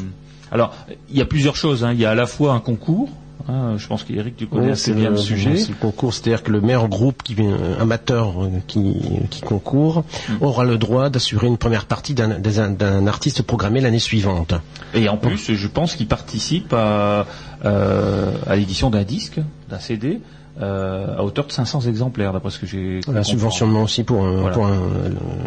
alors, 0.51 0.73
il 1.09 1.17
y 1.17 1.21
a 1.21 1.25
plusieurs 1.25 1.55
choses. 1.55 1.83
Hein. 1.83 1.93
Il 1.93 1.99
y 1.99 2.05
a 2.05 2.11
à 2.11 2.15
la 2.15 2.25
fois 2.25 2.53
un 2.53 2.59
concours 2.59 3.09
Hein, 3.47 3.77
je 3.77 3.87
pense 3.87 4.03
qu'Éric, 4.03 4.35
tu 4.37 4.47
connais 4.47 4.71
assez 4.71 4.93
bien 4.93 5.09
le, 5.09 5.17
sujet. 5.17 5.57
C'est 5.57 5.69
le 5.69 5.75
concours, 5.75 6.13
c'est-à-dire 6.13 6.43
que 6.43 6.51
le 6.51 6.61
meilleur 6.61 6.87
groupe 6.87 7.23
qui 7.23 7.35
euh, 7.39 7.79
amateur 7.79 8.43
euh, 8.43 8.49
qui, 8.67 8.95
qui 9.29 9.41
concourt 9.41 10.03
mm. 10.29 10.33
aura 10.41 10.63
le 10.63 10.77
droit 10.77 11.09
d'assurer 11.09 11.47
une 11.47 11.57
première 11.57 11.85
partie 11.85 12.13
d'un 12.13 13.07
artiste 13.07 13.41
programmé 13.43 13.81
l'année 13.81 13.99
suivante. 13.99 14.53
Et 14.93 15.09
en 15.09 15.17
plus, 15.17 15.53
je 15.53 15.67
pense 15.67 15.95
qu'il 15.95 16.07
participe 16.07 16.73
à, 16.73 17.25
euh, 17.65 18.33
à 18.47 18.55
l'édition 18.55 18.89
d'un 18.89 19.03
disque, 19.03 19.39
d'un 19.69 19.79
CD. 19.79 20.19
Euh, 20.61 21.17
à 21.17 21.23
hauteur 21.23 21.47
de 21.47 21.51
500 21.51 21.81
exemplaires, 21.81 22.33
d'après 22.33 22.51
ce 22.51 22.59
que 22.59 22.67
j'ai. 22.67 22.99
Un 23.13 23.23
subventionnement 23.23 23.83
aussi 23.83 24.03
pour 24.03 24.25
un. 24.25 24.51
Pour 24.51 24.65
un 24.65 24.79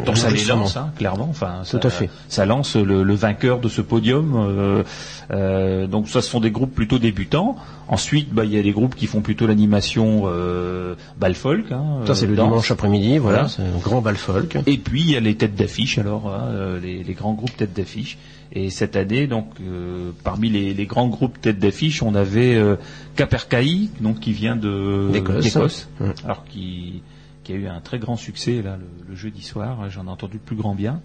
Donc 0.04 0.16
ça 0.16 0.30
les 0.30 0.44
lance, 0.44 0.76
hein, 0.76 0.90
clairement. 0.96 1.28
Enfin, 1.30 1.60
ça, 1.64 1.78
Tout 1.78 1.86
à 1.86 1.90
fait. 1.90 2.10
Ça 2.28 2.46
lance 2.46 2.76
le, 2.76 3.02
le 3.02 3.14
vainqueur 3.14 3.60
de 3.60 3.68
ce 3.68 3.80
podium. 3.80 4.34
Euh, 4.36 4.82
euh, 5.30 5.86
donc 5.86 6.08
ça, 6.08 6.20
ce 6.20 6.30
sont 6.30 6.40
des 6.40 6.50
groupes 6.50 6.74
plutôt 6.74 6.98
débutants. 6.98 7.56
Ensuite, 7.86 8.32
bah, 8.32 8.44
il 8.44 8.52
y 8.52 8.58
a 8.58 8.62
des 8.62 8.72
groupes 8.72 8.94
qui 8.94 9.06
font 9.06 9.20
plutôt 9.20 9.46
l'animation 9.46 10.22
euh, 10.26 10.94
bal 11.18 11.34
folk. 11.34 11.70
Hein, 11.70 12.00
ça 12.06 12.14
c'est 12.14 12.26
le 12.26 12.34
dimanche 12.34 12.70
après-midi, 12.70 13.18
voilà, 13.18 13.48
c'est 13.48 13.62
un 13.62 13.78
grand 13.82 14.00
bal 14.00 14.16
folk. 14.16 14.58
Et 14.66 14.78
puis 14.78 15.02
il 15.02 15.10
y 15.10 15.16
a 15.16 15.20
les 15.20 15.36
têtes 15.36 15.54
d'affiche, 15.54 15.98
alors 15.98 16.32
hein, 16.34 16.78
les, 16.82 17.04
les, 17.04 17.14
grands 17.14 17.34
groupes 17.34 17.56
têtes 17.56 17.74
d'affiche. 17.74 18.18
Et 18.56 18.70
cette 18.70 18.94
année, 18.94 19.26
donc, 19.26 19.48
euh, 19.60 20.12
parmi 20.22 20.48
les, 20.48 20.74
les, 20.74 20.86
grands 20.86 21.08
groupes 21.08 21.40
tête 21.40 21.58
d'affiche, 21.58 22.02
on 22.02 22.14
avait 22.14 22.54
euh, 22.54 22.76
Capercailly, 23.16 23.90
donc 24.00 24.20
qui 24.20 24.32
vient 24.32 24.54
de 24.54 25.10
d'Écosse, 25.12 25.88
alors 26.24 26.44
qui, 26.44 27.02
qui 27.42 27.52
a 27.52 27.56
eu 27.56 27.66
un 27.66 27.80
très 27.80 27.98
grand 27.98 28.16
succès 28.16 28.62
là 28.62 28.78
le, 29.08 29.16
jeudi 29.16 29.42
soir. 29.42 29.90
J'en 29.90 30.06
ai 30.06 30.10
entendu 30.10 30.34
le 30.34 30.40
plus 30.40 30.54
grand 30.54 30.76
bien. 30.76 31.00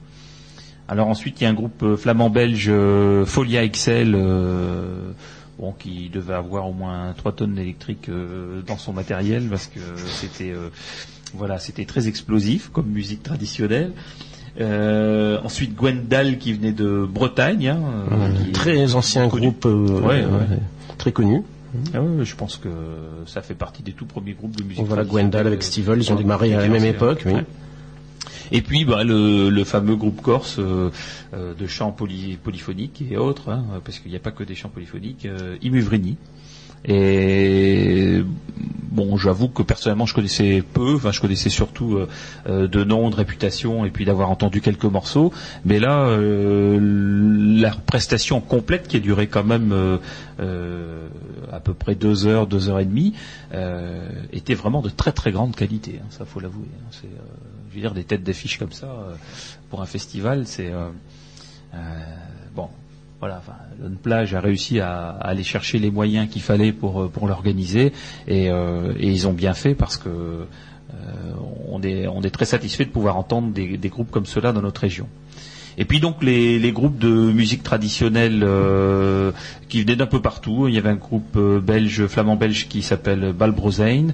Alors 0.87 1.07
ensuite, 1.07 1.41
il 1.41 1.45
y 1.45 1.47
a 1.47 1.49
un 1.49 1.55
groupe 1.55 1.81
euh, 1.81 1.97
flamand-belge 1.97 2.67
euh, 2.69 3.25
Folia 3.25 3.67
XL. 3.67 4.15
Bon, 5.57 5.73
qui 5.73 6.09
devait 6.09 6.35
avoir 6.35 6.69
au 6.69 6.71
moins 6.71 7.13
3 7.17 7.33
tonnes 7.33 7.55
d'électrique 7.55 8.09
dans 8.65 8.77
son 8.77 8.93
matériel 8.93 9.49
parce 9.49 9.67
que 9.67 9.81
c'était 10.07 10.53
voilà, 11.33 11.59
c'était 11.59 11.83
très 11.83 12.07
explosif 12.07 12.69
comme 12.69 12.87
musique 12.87 13.23
traditionnelle. 13.23 13.91
Euh, 14.59 15.39
ensuite 15.43 15.75
Gwendal 15.75 16.37
qui 16.37 16.53
venait 16.53 16.71
de 16.71 17.07
Bretagne. 17.09 17.69
Hein, 17.69 18.33
très 18.53 18.95
ancien 18.95 19.27
groupe, 19.27 19.65
euh, 19.65 20.21
très 20.97 21.11
connu. 21.11 21.43
Ah 21.93 21.99
je 22.23 22.35
pense 22.35 22.57
que 22.57 22.69
ça 23.27 23.41
fait 23.41 23.53
partie 23.53 23.83
des 23.83 23.91
tout 23.91 24.05
premiers 24.05 24.33
groupes 24.33 24.55
de 24.55 24.63
musique. 24.63 24.83
Voilà 24.85 25.03
Gwendal 25.03 25.47
avec 25.47 25.63
Stevel, 25.63 25.99
ils 25.99 26.11
ont 26.11 26.15
démarré 26.15 26.53
à 26.53 26.61
la 26.61 26.67
même 26.67 26.85
époque. 26.85 27.23
Oui. 27.25 27.33
Et 28.51 28.61
puis 28.61 28.83
bah, 28.83 29.03
le, 29.03 29.63
fameux 29.63 29.95
groupe 29.95 30.21
corse 30.21 30.57
euh, 30.59 30.89
de 31.31 31.67
chants 31.67 31.91
polyphoniques 31.91 33.03
et 33.09 33.17
autres, 33.17 33.49
hein, 33.49 33.63
parce 33.85 33.99
qu'il 33.99 34.11
n'y 34.11 34.17
a 34.17 34.21
pas 34.21 34.31
que 34.31 34.43
des 34.43 34.55
chants 34.55 34.69
polyphoniques, 34.69 35.27
Imuvrini. 35.61 36.17
Et 36.85 38.23
bon, 38.89 39.17
j'avoue 39.17 39.47
que 39.47 39.63
personnellement, 39.63 40.05
je 40.05 40.13
connaissais 40.13 40.61
peu. 40.61 40.95
Enfin, 40.95 41.11
je 41.11 41.21
connaissais 41.21 41.49
surtout 41.49 41.95
euh, 41.95 42.07
euh, 42.47 42.67
de 42.67 42.83
nom, 42.83 43.09
de 43.09 43.15
réputation, 43.15 43.85
et 43.85 43.89
puis 43.89 44.05
d'avoir 44.05 44.29
entendu 44.29 44.61
quelques 44.61 44.85
morceaux. 44.85 45.31
Mais 45.65 45.79
là, 45.79 46.07
euh, 46.07 46.79
la 47.61 47.71
prestation 47.71 48.41
complète 48.41 48.87
qui 48.87 48.97
a 48.97 48.99
duré 48.99 49.27
quand 49.27 49.43
même 49.43 49.99
à 51.51 51.59
peu 51.59 51.73
près 51.73 51.95
deux 51.95 52.27
heures, 52.27 52.47
deux 52.47 52.69
heures 52.69 52.79
et 52.79 52.85
demie, 52.85 53.13
était 54.31 54.55
vraiment 54.55 54.81
de 54.81 54.89
très 54.89 55.11
très 55.11 55.31
grande 55.31 55.55
qualité. 55.55 55.99
Hein, 56.01 56.07
ça, 56.09 56.25
faut 56.25 56.39
l'avouer. 56.39 56.67
Hein. 56.79 56.89
C'est, 56.91 57.09
je 57.69 57.75
veux 57.75 57.81
dire, 57.81 57.93
des 57.93 58.03
têtes 58.03 58.23
d'affiche 58.23 58.57
comme 58.57 58.71
ça 58.71 58.87
pour 59.69 59.81
un 59.81 59.85
festival, 59.85 60.45
c'est 60.45 60.71
bon 62.55 62.69
voilà, 63.19 63.37
enfin, 63.37 63.57
Plage 64.01 64.33
a 64.33 64.39
réussi 64.39 64.79
à, 64.79 65.09
aller 65.09 65.43
chercher 65.43 65.77
les 65.77 65.91
moyens 65.91 66.29
qu'il 66.29 66.41
fallait 66.41 66.71
pour, 66.71 67.01
euh, 67.01 67.11
l'organiser 67.27 67.91
euh, 68.29 68.93
et, 68.97 69.07
ils 69.07 69.27
ont 69.27 69.33
bien 69.33 69.53
fait 69.53 69.75
parce 69.75 69.97
que 69.97 70.07
euh, 70.09 70.45
on, 71.67 71.81
est, 71.81 72.29
très 72.29 72.45
satisfait 72.45 72.85
de 72.85 72.91
pouvoir 72.91 73.17
entendre 73.17 73.51
des, 73.51 73.89
groupes 73.89 74.09
comme 74.09 74.25
cela 74.25 74.53
dans 74.53 74.61
notre 74.61 74.81
région. 74.81 75.07
Et 75.77 75.85
puis 75.85 75.99
donc 75.99 76.23
les, 76.23 76.71
groupes 76.71 76.97
de 76.97 77.09
musique 77.09 77.63
traditionnelle 77.63 78.45
qui 79.67 79.81
venaient 79.81 79.95
d'un 79.95 80.07
peu 80.07 80.21
partout. 80.21 80.67
Il 80.67 80.73
y 80.73 80.77
avait 80.77 80.89
un 80.89 80.95
groupe 80.95 81.37
belge, 81.37 82.07
flamand-belge 82.07 82.67
qui 82.67 82.81
s'appelle 82.81 83.33
Balbrozein, 83.33 84.07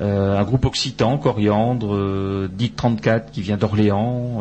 euh, 0.00 0.38
un 0.38 0.42
groupe 0.44 0.64
occitan, 0.64 1.18
Coriandre, 1.18 1.94
euh, 1.94 2.48
Dit 2.50 2.70
34 2.70 3.30
qui 3.30 3.42
vient 3.42 3.56
d'Orléans, 3.56 4.40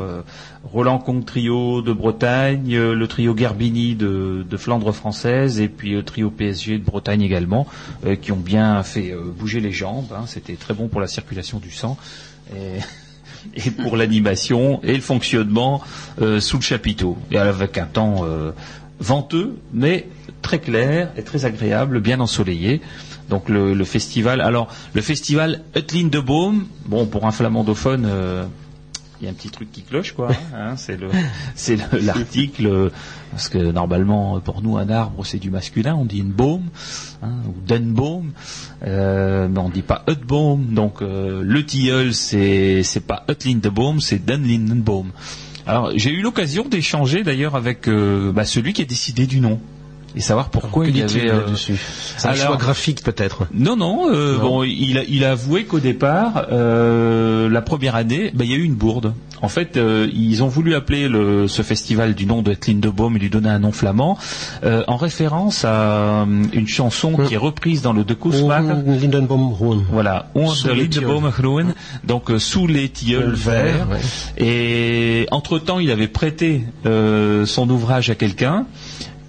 Roland 0.64 1.00
Congue 1.00 1.26
Trio 1.26 1.82
de 1.82 1.92
Bretagne, 1.92 2.76
euh, 2.76 2.94
le 2.94 3.08
trio 3.08 3.36
Gerbini 3.36 3.96
de, 3.96 4.46
Flandre 4.58 4.92
française 4.94 5.60
et 5.60 5.68
puis 5.68 5.92
le 5.92 6.04
trio 6.04 6.30
PSG 6.30 6.78
de 6.78 6.84
Bretagne 6.84 7.22
également, 7.22 7.66
qui 8.22 8.32
ont 8.32 8.38
bien 8.38 8.84
fait 8.84 9.14
bouger 9.38 9.60
les 9.60 9.72
jambes. 9.72 10.14
Hein. 10.16 10.26
C'était 10.28 10.54
très 10.54 10.74
bon 10.74 10.88
pour 10.88 11.02
la 11.02 11.08
circulation 11.08 11.60
du 11.60 11.72
sang. 11.72 11.98
Et, 12.56 13.72
pour 13.82 13.98
l'animation 13.98 14.82
et 14.84 14.94
le 14.94 15.02
fonctionnement 15.02 15.82
sous 16.40 16.58
le 16.58 16.62
chapiteau. 16.62 17.18
Et 17.32 17.38
avec 17.40 17.80
un 17.80 17.86
temps 17.86 18.24
venteux, 19.00 19.58
mais 19.74 20.08
très 20.42 20.60
clair 20.60 21.12
et 21.18 21.24
très 21.24 21.46
agréable, 21.46 22.00
bien 22.00 22.20
ensoleillé. 22.20 22.82
Donc 23.30 23.50
le, 23.50 23.84
festival. 23.84 24.42
Alors 24.42 24.68
le 24.94 25.02
festival 25.02 25.62
Utlin 25.76 26.08
de 26.08 26.20
Baume, 26.20 26.66
bon 26.86 27.06
pour 27.06 27.26
un 27.26 27.32
flamandophone, 27.32 28.06
euh, 28.06 28.46
il 29.22 29.26
y 29.26 29.28
a 29.28 29.32
un 29.32 29.34
petit 29.34 29.50
truc 29.50 29.72
qui 29.72 29.84
cloche 29.84 30.14
quoi. 30.14 30.30
Hein, 30.56 30.76
c'est 30.78 30.98
le, 30.98 31.10
c'est 31.56 31.78
l'article 32.02 32.92
parce 33.32 33.50
que 33.50 33.58
normalement 33.58 34.40
pour 34.40 34.62
nous 34.62 34.78
un 34.78 34.90
arbre 34.90 35.26
c'est 35.26 35.38
du 35.38 35.52
masculin, 35.52 35.96
on 35.96 36.06
dit 36.06 36.20
une 36.20 36.32
baume 36.32 36.66
hein, 37.22 37.34
ou 37.48 37.54
den 37.66 37.94
baume, 37.94 38.32
euh, 38.84 39.48
mais 39.48 39.60
on 39.60 39.70
dit 39.70 39.84
pas 39.84 40.04
Utbaum. 40.08 40.74
Donc 40.74 41.02
euh, 41.02 41.44
le 41.44 41.66
tilleul 41.66 42.14
c'est 42.14 42.84
c'est 42.84 43.06
pas 43.06 43.26
Utlin 43.30 43.58
de 43.58 43.70
Baume, 43.70 44.02
c'est 44.02 44.26
Den 44.26 44.44
Lindenbaum. 44.44 45.12
Alors 45.68 45.92
j'ai 45.96 46.12
eu 46.12 46.22
l'occasion 46.22 46.68
d'échanger 46.68 47.24
d'ailleurs 47.24 47.56
avec 47.56 47.88
bah, 47.88 48.46
celui 48.46 48.74
qui 48.74 48.82
a 48.82 48.86
décidé 48.86 49.28
du 49.28 49.40
nom 49.40 49.60
et 50.16 50.22
savoir 50.22 50.50
pourquoi 50.50 50.88
il 50.88 50.98
y 50.98 51.02
avait 51.02 51.30
euh, 51.30 51.48
dessus. 51.48 51.80
C'est 52.18 52.28
un 52.28 52.34
choix 52.34 52.58
graphique 52.58 53.04
peut-être. 53.04 53.48
Non 53.54 53.76
non, 53.76 54.10
euh, 54.12 54.38
bon 54.38 54.64
il 54.64 54.98
a, 54.98 55.04
il 55.08 55.24
a 55.24 55.32
avoué 55.32 55.66
qu'au 55.66 55.80
départ 55.80 56.48
euh, 56.52 57.50
la 57.50 57.62
première 57.62 57.96
année 57.96 58.32
bah, 58.34 58.44
il 58.44 58.52
y 58.52 58.54
a 58.54 58.58
eu 58.58 58.64
une 58.64 58.76
bourde. 58.76 59.14
En 59.42 59.48
fait 59.48 59.78
euh, 59.78 60.08
ils 60.14 60.44
ont 60.44 60.48
voulu 60.48 60.76
appeler 60.76 61.08
le, 61.08 61.48
ce 61.48 61.62
festival 61.62 62.14
du 62.14 62.26
nom 62.26 62.42
de 62.42 62.56
Lindebaum 62.68 63.16
et 63.16 63.20
lui 63.20 63.30
donner 63.30 63.50
un 63.50 63.60
nom 63.60 63.72
flamand 63.72 64.18
euh, 64.64 64.84
en 64.88 64.98
référence 64.98 65.66
à 65.66 66.24
euh, 66.24 66.26
une 66.54 66.68
chanson 66.68 67.16
qui 67.18 67.34
est 67.34 67.38
reprise 67.38 67.82
dans 67.82 67.94
le 67.94 68.04
De 68.04 68.14
Koesmaker. 68.14 68.78
Voilà, 69.92 70.28
Lindenbaum 70.36 71.32
donc 72.04 72.32
sous 72.38 72.68
les 72.68 72.90
tilleuls 72.90 73.34
verts. 73.34 73.88
Et 74.38 75.28
entre 75.32 75.60
temps 75.60 75.80
il 75.80 75.92
avait 75.92 76.08
prêté 76.08 76.64
son 76.84 77.70
ouvrage 77.70 78.10
à 78.10 78.16
quelqu'un 78.16 78.66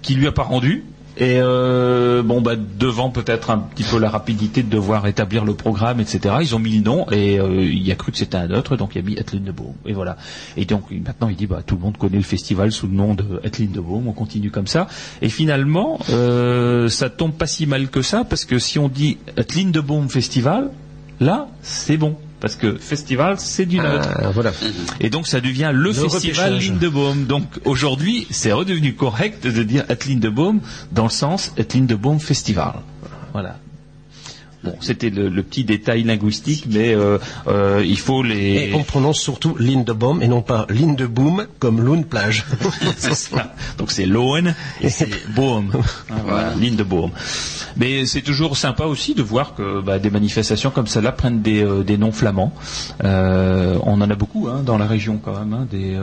qui 0.03 0.13
lui 0.13 0.27
a 0.27 0.31
pas 0.31 0.43
rendu. 0.43 0.83
Et 1.15 1.37
euh, 1.39 2.23
bon, 2.23 2.41
bah, 2.41 2.55
devant 2.55 3.11
peut-être 3.11 3.51
un 3.51 3.59
petit 3.59 3.83
peu 3.83 3.99
la 3.99 4.09
rapidité 4.09 4.63
de 4.63 4.69
devoir 4.69 5.05
établir 5.05 5.45
le 5.45 5.53
programme, 5.53 5.99
etc. 5.99 6.35
Ils 6.41 6.55
ont 6.55 6.59
mis 6.59 6.75
le 6.77 6.81
nom 6.81 7.05
et 7.11 7.39
euh, 7.39 7.63
il 7.63 7.89
a 7.91 7.95
cru 7.95 8.11
que 8.11 8.17
c'était 8.17 8.37
un 8.37 8.49
autre, 8.49 8.75
donc 8.77 8.95
il 8.95 8.99
a 8.99 9.01
mis 9.03 9.15
de 9.15 9.51
Baume. 9.51 9.75
Et 9.85 9.93
voilà. 9.93 10.17
Et 10.57 10.65
donc 10.65 10.89
maintenant 10.89 11.29
il 11.29 11.35
dit, 11.35 11.45
bah, 11.45 11.61
tout 11.65 11.75
le 11.75 11.81
monde 11.81 11.97
connaît 11.97 12.17
le 12.17 12.23
festival 12.23 12.71
sous 12.71 12.87
le 12.87 12.93
nom 12.93 13.13
de 13.13 13.39
Etlin 13.43 13.67
de 13.67 13.79
Baume. 13.79 14.07
On 14.07 14.13
continue 14.13 14.49
comme 14.49 14.65
ça. 14.65 14.87
Et 15.21 15.29
finalement, 15.29 15.99
euh, 16.09 16.89
ça 16.89 17.11
tombe 17.11 17.33
pas 17.33 17.47
si 17.47 17.67
mal 17.67 17.89
que 17.89 18.01
ça 18.01 18.23
parce 18.23 18.45
que 18.45 18.57
si 18.57 18.79
on 18.79 18.89
dit 18.89 19.17
Etlin 19.37 19.69
de 19.69 19.81
Baume 19.81 20.09
Festival, 20.09 20.71
là, 21.19 21.47
c'est 21.61 21.97
bon 21.97 22.17
parce 22.43 22.57
que 22.57 22.77
festival 22.77 23.39
c'est 23.39 23.65
du 23.65 23.77
neutre. 23.77 24.09
Ah, 24.21 24.31
voilà. 24.31 24.51
Et 24.99 25.09
donc 25.09 25.27
ça 25.27 25.39
devient 25.39 25.71
le, 25.73 25.93
festival 25.93 26.59
Lindebaum. 26.59 27.23
Donc 27.25 27.45
aujourd'hui, 27.63 28.27
c'est 28.31 28.51
redevenu 28.51 28.95
correct 28.95 29.47
de 29.47 29.63
dire 29.63 29.85
at 29.87 30.05
Lindebaum 30.05 30.59
dans 30.91 31.05
le 31.05 31.09
sens 31.09 31.53
at 31.57 31.73
Lindebaum 31.73 32.19
Festival. 32.19 32.73
Voilà. 33.31 33.55
Bon, 34.63 34.75
c'était 34.79 35.09
le, 35.09 35.29
le 35.29 35.43
petit 35.43 35.63
détail 35.63 36.03
linguistique, 36.03 36.65
mais 36.69 36.93
euh, 36.95 37.17
euh, 37.47 37.83
il 37.85 37.99
faut 37.99 38.23
les. 38.23 38.69
Et 38.69 38.73
on 38.73 38.83
prononce 38.83 39.19
surtout 39.19 39.55
Lindeboom 39.57 40.21
et 40.21 40.27
non 40.27 40.41
pas 40.41 40.65
Lindeboom 40.69 41.47
comme 41.59 41.81
Loon 41.81 42.03
plage. 42.03 42.45
Donc 43.77 43.91
c'est 43.91 44.05
Lohen 44.05 44.55
et 44.81 44.89
c'est 44.89 45.09
Boom. 45.35 45.71
Voilà, 46.25 46.53
Lindeboom. 46.55 47.11
Mais 47.75 48.05
c'est 48.05 48.21
toujours 48.21 48.55
sympa 48.55 48.85
aussi 48.85 49.15
de 49.15 49.21
voir 49.21 49.55
que 49.55 49.81
bah, 49.81 49.99
des 49.99 50.09
manifestations 50.09 50.69
comme 50.69 50.87
celle-là 50.87 51.11
prennent 51.11 51.41
des, 51.41 51.63
euh, 51.63 51.83
des 51.83 51.97
noms 51.97 52.11
flamands. 52.11 52.53
On 53.03 54.01
en 54.01 54.09
a 54.09 54.15
beaucoup 54.15 54.47
hein, 54.47 54.61
dans 54.63 54.77
la 54.77 54.85
région 54.85 55.19
quand 55.23 55.37
même, 55.37 55.53
hein, 55.53 55.67
des, 55.69 55.97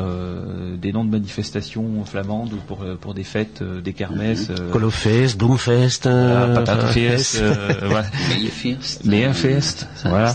des 0.76 0.93
noms 0.93 1.05
de 1.05 1.11
manifestations 1.11 2.05
flamandes 2.05 2.55
pour, 2.67 2.85
pour 3.00 3.14
des 3.14 3.25
fêtes, 3.25 3.62
des 3.62 3.93
kermesses. 3.93 4.50
Colofest, 4.73 5.38
Bloomfest, 5.38 6.07
euh, 6.07 6.55
Patatfest, 6.55 7.43
Meerfest, 9.04 9.87
Ça, 9.97 10.09
voilà. 10.09 10.35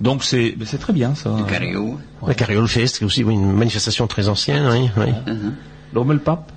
Donc 0.00 0.24
c'est 0.24 0.56
c'est 0.64 0.78
très 0.78 0.92
bien 0.94 1.14
ça. 1.14 1.34
Le 1.38 1.44
Cario. 1.44 1.98
La 2.26 2.34
Carriolfest, 2.34 2.98
qui 2.98 3.04
est 3.04 3.06
aussi 3.06 3.22
oui, 3.24 3.34
une 3.34 3.52
manifestation 3.52 4.06
très 4.06 4.28
ancienne. 4.28 4.66
Oui, 4.70 4.90
oui. 4.96 5.32
Mhm. 5.32 5.54
L'Ommelpap. 5.92 6.50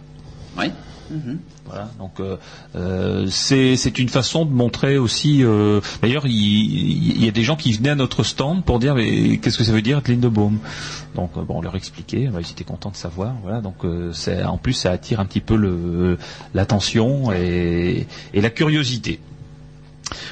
Oui. 0.57 0.65
Mhm. 1.11 1.39
Voilà, 1.65 1.89
donc 1.99 2.19
euh, 2.19 2.37
euh, 2.75 3.25
c'est 3.29 3.75
c'est 3.75 3.97
une 3.99 4.07
façon 4.09 4.45
de 4.45 4.51
montrer 4.51 4.97
aussi. 4.97 5.43
euh, 5.43 5.81
D'ailleurs, 6.01 6.25
il, 6.25 6.33
il 6.33 7.23
y 7.25 7.27
a 7.27 7.31
des 7.31 7.43
gens 7.43 7.55
qui 7.55 7.71
venaient 7.73 7.89
à 7.89 7.95
notre 7.95 8.23
stand 8.23 8.63
pour 8.63 8.79
dire 8.79 8.95
mais 8.95 9.37
qu'est-ce 9.37 9.57
que 9.57 9.63
ça 9.63 9.71
veut 9.73 9.81
dire 9.81 9.97
être 9.97 10.07
Lindebaum. 10.07 10.59
Donc 11.15 11.31
euh, 11.37 11.41
bon, 11.41 11.57
on 11.57 11.61
leur 11.61 11.75
expliquait, 11.75 12.27
bah, 12.27 12.39
ils 12.41 12.49
étaient 12.51 12.63
contents 12.63 12.91
de 12.91 12.95
savoir. 12.95 13.33
Voilà, 13.43 13.59
donc 13.61 13.75
euh, 13.83 14.11
c'est 14.13 14.43
en 14.43 14.57
plus 14.57 14.73
ça 14.73 14.91
attire 14.91 15.19
un 15.19 15.25
petit 15.25 15.41
peu 15.41 15.55
le 15.55 16.17
l'attention 16.53 17.31
et, 17.33 18.07
et 18.33 18.41
la 18.41 18.49
curiosité. 18.49 19.19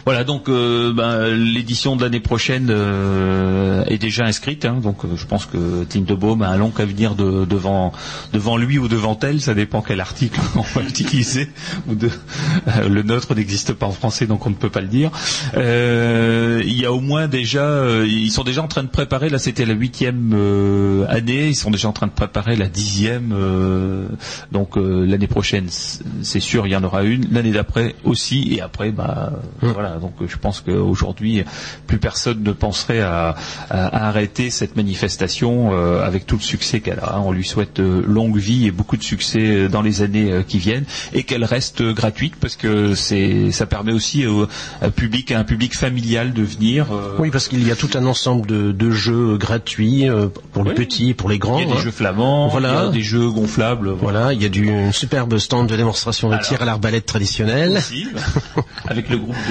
Voilà, 0.06 0.24
donc 0.24 0.50
euh, 0.50 0.94
ben, 0.94 1.28
l'édition 1.28 1.96
de 1.96 2.04
l'année 2.04 2.20
prochaine 2.20 2.68
euh, 2.70 3.84
est 3.86 3.98
déjà 3.98 4.26
inscrite, 4.26 4.66
hein, 4.66 4.80
donc 4.82 5.06
euh, 5.06 5.10
je 5.16 5.26
pense 5.26 5.46
que 5.46 5.84
Tindebaum 5.86 6.42
a 6.42 6.50
un 6.50 6.58
long 6.58 6.74
avenir 6.78 7.16
de- 7.16 7.46
devant, 7.46 7.94
lui 8.58 8.78
ou 8.78 8.88
devant 8.88 9.18
elle, 9.22 9.42
ça 9.42 9.54
dépend 9.54 9.82
quel 9.82 10.00
article 10.00 10.40
on 10.56 10.62
va 10.62 10.82
utiliser. 10.82 11.50
Le 11.88 13.02
nôtre 13.02 13.36
n'existe 13.36 13.74
pas 13.74 13.86
en 13.86 13.92
français, 13.92 14.28
donc 14.28 14.46
on 14.46 14.50
ne 14.50 14.56
peut 14.56 14.70
pas 14.70 14.82
le 14.82 14.88
dire. 14.88 15.12
Il 15.56 16.80
y 16.80 16.86
a 16.86 16.92
au 16.92 17.00
moins 17.00 17.28
déjà, 17.28 17.86
ils 18.06 18.32
sont 18.32 18.44
déjà 18.44 18.64
en 18.64 18.68
train 18.68 18.84
de 18.84 18.90
préparer, 18.90 19.30
là 19.30 19.40
c'était 19.40 19.66
la 19.66 19.74
huitième 19.74 20.34
année, 21.10 21.48
ils 21.48 21.56
sont 21.56 21.72
déjà 21.72 21.88
en 21.88 21.94
train 21.94 22.08
de 22.08 22.12
préparer 22.12 22.56
la 22.56 22.68
dixième, 22.68 23.34
donc 24.52 24.76
l'année 24.76 25.28
prochaine 25.28 25.68
c'est 26.22 26.40
sûr 26.40 26.68
il 26.68 26.72
y 26.72 26.76
en 26.76 26.84
aura 26.84 27.04
une, 27.04 27.28
l'année 27.32 27.52
d'après 27.52 27.96
aussi, 28.04 28.54
et 28.54 28.62
après 28.62 28.92
bah 28.92 29.32
euh, 29.64 29.72
voilà, 29.74 29.98
donc 29.98 30.14
euh, 30.22 30.26
je 30.28 30.38
pense 30.38 30.62
qu'aujourd'hui 30.62 31.44
plus 31.88 31.98
personne 31.98 32.42
ne 32.44 32.52
penserait 32.52 33.02
à, 33.02 33.36
à- 33.70 33.88
à 33.88 34.08
arrêter 34.08 34.50
cette 34.50 34.76
manifestation 34.76 35.72
euh, 35.74 36.04
avec 36.06 36.26
tout 36.26 36.36
le 36.36 36.42
succès 36.42 36.80
qu'elle 36.80 37.00
a. 37.00 37.20
On 37.22 37.32
lui 37.32 37.44
souhaite 37.46 37.80
euh, 37.80 38.04
longue 38.08 38.38
vie 38.38 38.68
et 38.68 38.72
beaucoup 38.72 38.98
de 38.98 39.04
succès 39.04 39.68
dans 39.70 39.82
les 39.82 40.02
années 40.02 40.44
qui 40.48 40.58
viennent 40.60 40.86
et 41.14 41.24
qu'elle 41.24 41.44
reste 41.46 41.82
gratuite 41.84 42.34
parce 42.40 42.56
que 42.56 42.96
c'est 42.96 43.52
ça 43.52 43.66
permet 43.66 43.94
aussi 43.94 44.26
au, 44.28 44.44
à 44.44 44.48
un 44.88 44.90
public, 44.92 45.32
à 45.32 45.40
un 45.40 45.44
public 45.44 45.76
familial 45.76 46.34
de 46.34 46.44
venir. 46.44 46.88
euh, 46.92 47.16
Oui, 47.20 47.30
parce 47.32 47.48
qu'il 47.48 47.66
y 47.68 47.72
a 47.72 47.76
tout 47.76 47.90
un 47.96 48.06
ensemble 48.06 48.48
de, 48.48 48.72
de 48.72 48.92
jeux 48.92 49.38
gratuits 49.38 50.08
pour 50.54 50.64
les 50.64 50.70
Oui. 50.72 50.76
petits 50.76 51.10
et 51.10 51.14
pour 51.14 51.30
les 51.30 51.40
grands. 51.40 51.60
il 51.60 51.68
y 51.68 51.72
a 51.72 51.74
des 51.74 51.80
hein. 51.80 51.84
jeux 51.84 51.92
flamands, 51.92 52.48
Voilà. 52.48 52.70
il 52.70 52.86
y 52.86 52.90
a 52.90 52.92
des 52.92 53.02
jeux 53.02 53.30
gonflables. 53.30 53.90
Voilà. 53.90 54.12
Voilà, 54.12 54.34
il 54.34 54.42
y 54.42 54.46
a 54.46 54.50
du, 54.50 54.66
une 54.66 54.92
superbe 54.92 55.38
stand 55.38 55.68
de 55.68 55.76
démonstration 55.78 56.28
de 56.30 56.34
Alors. 56.34 56.46
tir 56.46 56.62
à 56.62 56.66
l'arbalète 56.66 57.06
traditionnelle. 57.06 57.78
Aussi, 57.78 58.08
avec 58.88 59.10
le 59.10 59.18
groupe 59.18 59.36
de 59.50 59.51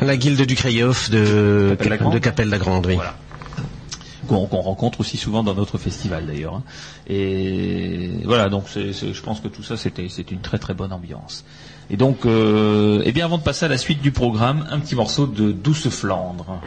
La 0.00 0.16
guilde 0.16 0.42
du 0.46 0.54
Krayoff 0.54 1.10
de 1.10 1.76
Capelle-la-Grande. 2.20 2.86
oui. 2.86 2.94
Voilà. 2.94 3.14
Qu'on 4.28 4.46
qu'on 4.46 4.62
rencontre 4.62 5.00
aussi 5.00 5.18
souvent 5.18 5.42
dans 5.42 5.54
notre 5.54 5.76
festival 5.76 6.24
d'ailleurs. 6.26 6.54
hein. 6.54 6.62
Et 7.08 8.10
voilà, 8.24 8.48
donc 8.48 8.64
c'est- 8.72 8.94
c'est- 8.94 9.12
je 9.12 9.22
pense 9.22 9.40
que 9.40 9.48
tout 9.48 9.62
ça 9.62 9.76
c'était 9.76 10.06
c'est 10.08 10.30
une 10.30 10.40
très 10.40 10.56
très 10.58 10.72
bonne 10.72 10.92
ambiance. 10.94 11.44
Et 11.90 11.98
donc, 11.98 12.24
euh, 12.24 13.02
eh 13.04 13.12
bien 13.12 13.26
avant 13.26 13.36
de 13.36 13.42
passer 13.42 13.66
à 13.66 13.68
la 13.68 13.76
suite 13.76 14.00
du 14.00 14.12
programme, 14.12 14.66
un 14.70 14.78
petit 14.80 14.94
morceau 14.94 15.26
de 15.26 15.52
Douce 15.52 15.90
Flandre. 15.90 16.58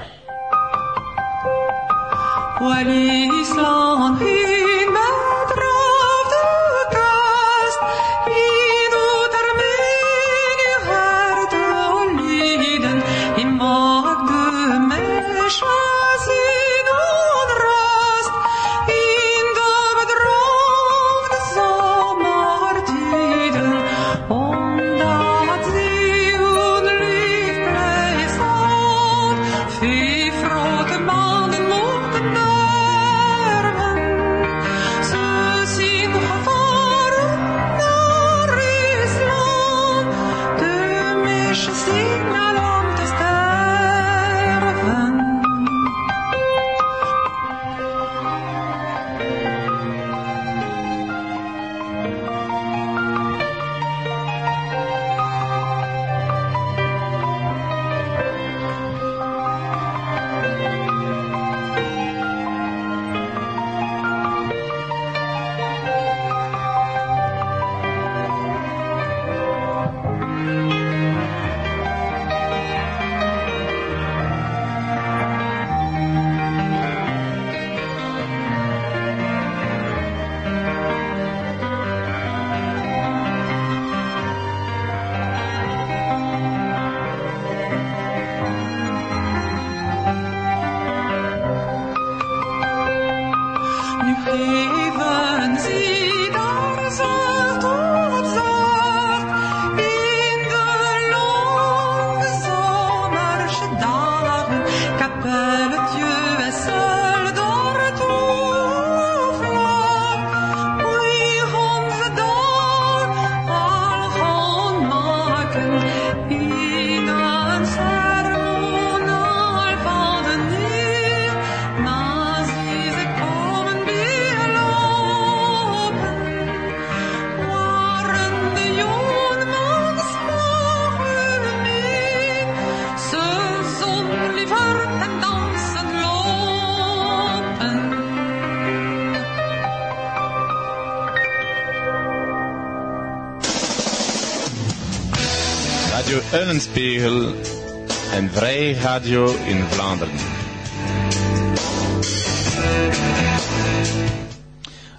Een 146.57 148.29
vrij 148.31 148.73
radio 148.73 149.35
in 149.45 149.63
Vlaanderen. 149.69 150.13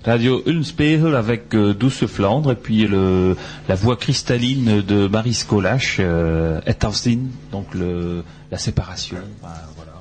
Radio 0.02 0.42
Ulmspegel 0.46 1.16
avec 1.16 1.54
euh, 1.54 1.74
Douce 1.76 2.06
Flandre 2.06 2.52
et 2.52 2.54
puis 2.54 2.86
le, 2.86 3.36
la 3.68 3.74
voix 3.74 3.96
cristalline 3.96 4.82
de 4.82 5.08
Marie 5.08 5.34
Scolache, 5.34 5.96
euh, 5.98 6.60
Ettersin, 6.64 7.18
donc 7.50 7.74
le, 7.74 8.22
la 8.52 8.58
séparation. 8.58 9.16
Bah, 9.42 9.48
voilà. 9.74 9.92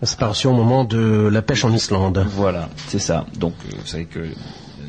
La 0.00 0.06
séparation 0.06 0.52
au 0.52 0.56
moment 0.56 0.84
de 0.84 1.28
la 1.30 1.42
pêche 1.42 1.64
en 1.64 1.72
Islande. 1.74 2.24
Voilà, 2.30 2.70
c'est 2.86 2.98
ça. 2.98 3.26
Donc, 3.38 3.52
euh, 3.66 3.76
vous 3.78 3.86
savez 3.86 4.06
que 4.06 4.20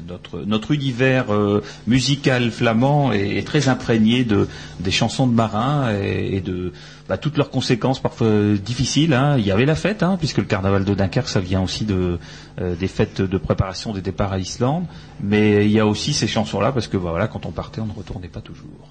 notre, 0.09 0.39
notre 0.45 0.71
univers 0.71 1.33
euh, 1.33 1.61
musical 1.87 2.51
flamand 2.51 3.11
est, 3.13 3.37
est 3.37 3.45
très 3.47 3.69
imprégné 3.69 4.23
de, 4.23 4.47
des 4.79 4.91
chansons 4.91 5.27
de 5.27 5.33
marins 5.33 5.93
et, 5.93 6.35
et 6.35 6.41
de 6.41 6.73
bah, 7.07 7.17
toutes 7.17 7.37
leurs 7.37 7.49
conséquences 7.49 7.99
parfois 8.01 8.29
difficiles. 8.63 9.13
hein. 9.13 9.35
Il 9.37 9.45
y 9.45 9.51
avait 9.51 9.65
la 9.65 9.75
fête, 9.75 10.03
hein, 10.03 10.17
puisque 10.19 10.37
le 10.37 10.43
carnaval 10.43 10.85
de 10.85 10.93
Dunkerque, 10.93 11.29
ça 11.29 11.39
vient 11.39 11.61
aussi 11.61 11.85
de, 11.85 12.19
euh, 12.61 12.75
des 12.75 12.87
fêtes 12.87 13.21
de 13.21 13.37
préparation 13.37 13.93
des 13.93 14.01
départs 14.01 14.33
à 14.33 14.39
Islande. 14.39 14.85
Mais 15.21 15.65
il 15.65 15.71
y 15.71 15.79
a 15.79 15.85
aussi 15.85 16.13
ces 16.13 16.27
chansons-là, 16.27 16.71
parce 16.71 16.87
que 16.87 16.97
bah, 16.97 17.09
voilà, 17.11 17.27
quand 17.27 17.45
on 17.45 17.51
partait, 17.51 17.81
on 17.81 17.87
ne 17.87 17.93
retournait 17.93 18.27
pas 18.27 18.41
toujours. 18.41 18.89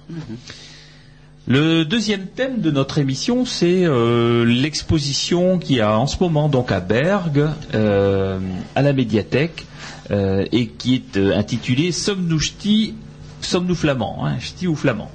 Le 1.47 1.83
deuxième 1.83 2.27
thème 2.27 2.61
de 2.61 2.69
notre 2.69 2.99
émission, 2.99 3.43
c'est 3.45 3.83
euh, 3.85 4.45
l'exposition 4.45 5.57
qu'il 5.57 5.77
y 5.77 5.81
a 5.81 5.97
en 5.97 6.05
ce 6.05 6.17
moment 6.19 6.47
donc 6.47 6.71
à 6.71 6.79
Bergue, 6.79 7.47
euh, 7.73 8.37
à 8.75 8.81
la 8.83 8.93
médiathèque, 8.93 9.65
euh, 10.11 10.45
et 10.51 10.67
qui 10.67 10.95
est 10.95 11.17
euh, 11.17 11.37
intitulée 11.37 11.91
Sommes-nous 11.91 12.39
ch'tis, 12.39 12.93
sommes-nous 13.41 13.75
flamands, 13.75 14.25
hein, 14.25 14.39
ch'tis 14.39 14.67
ou 14.67 14.75
flamands 14.75 15.11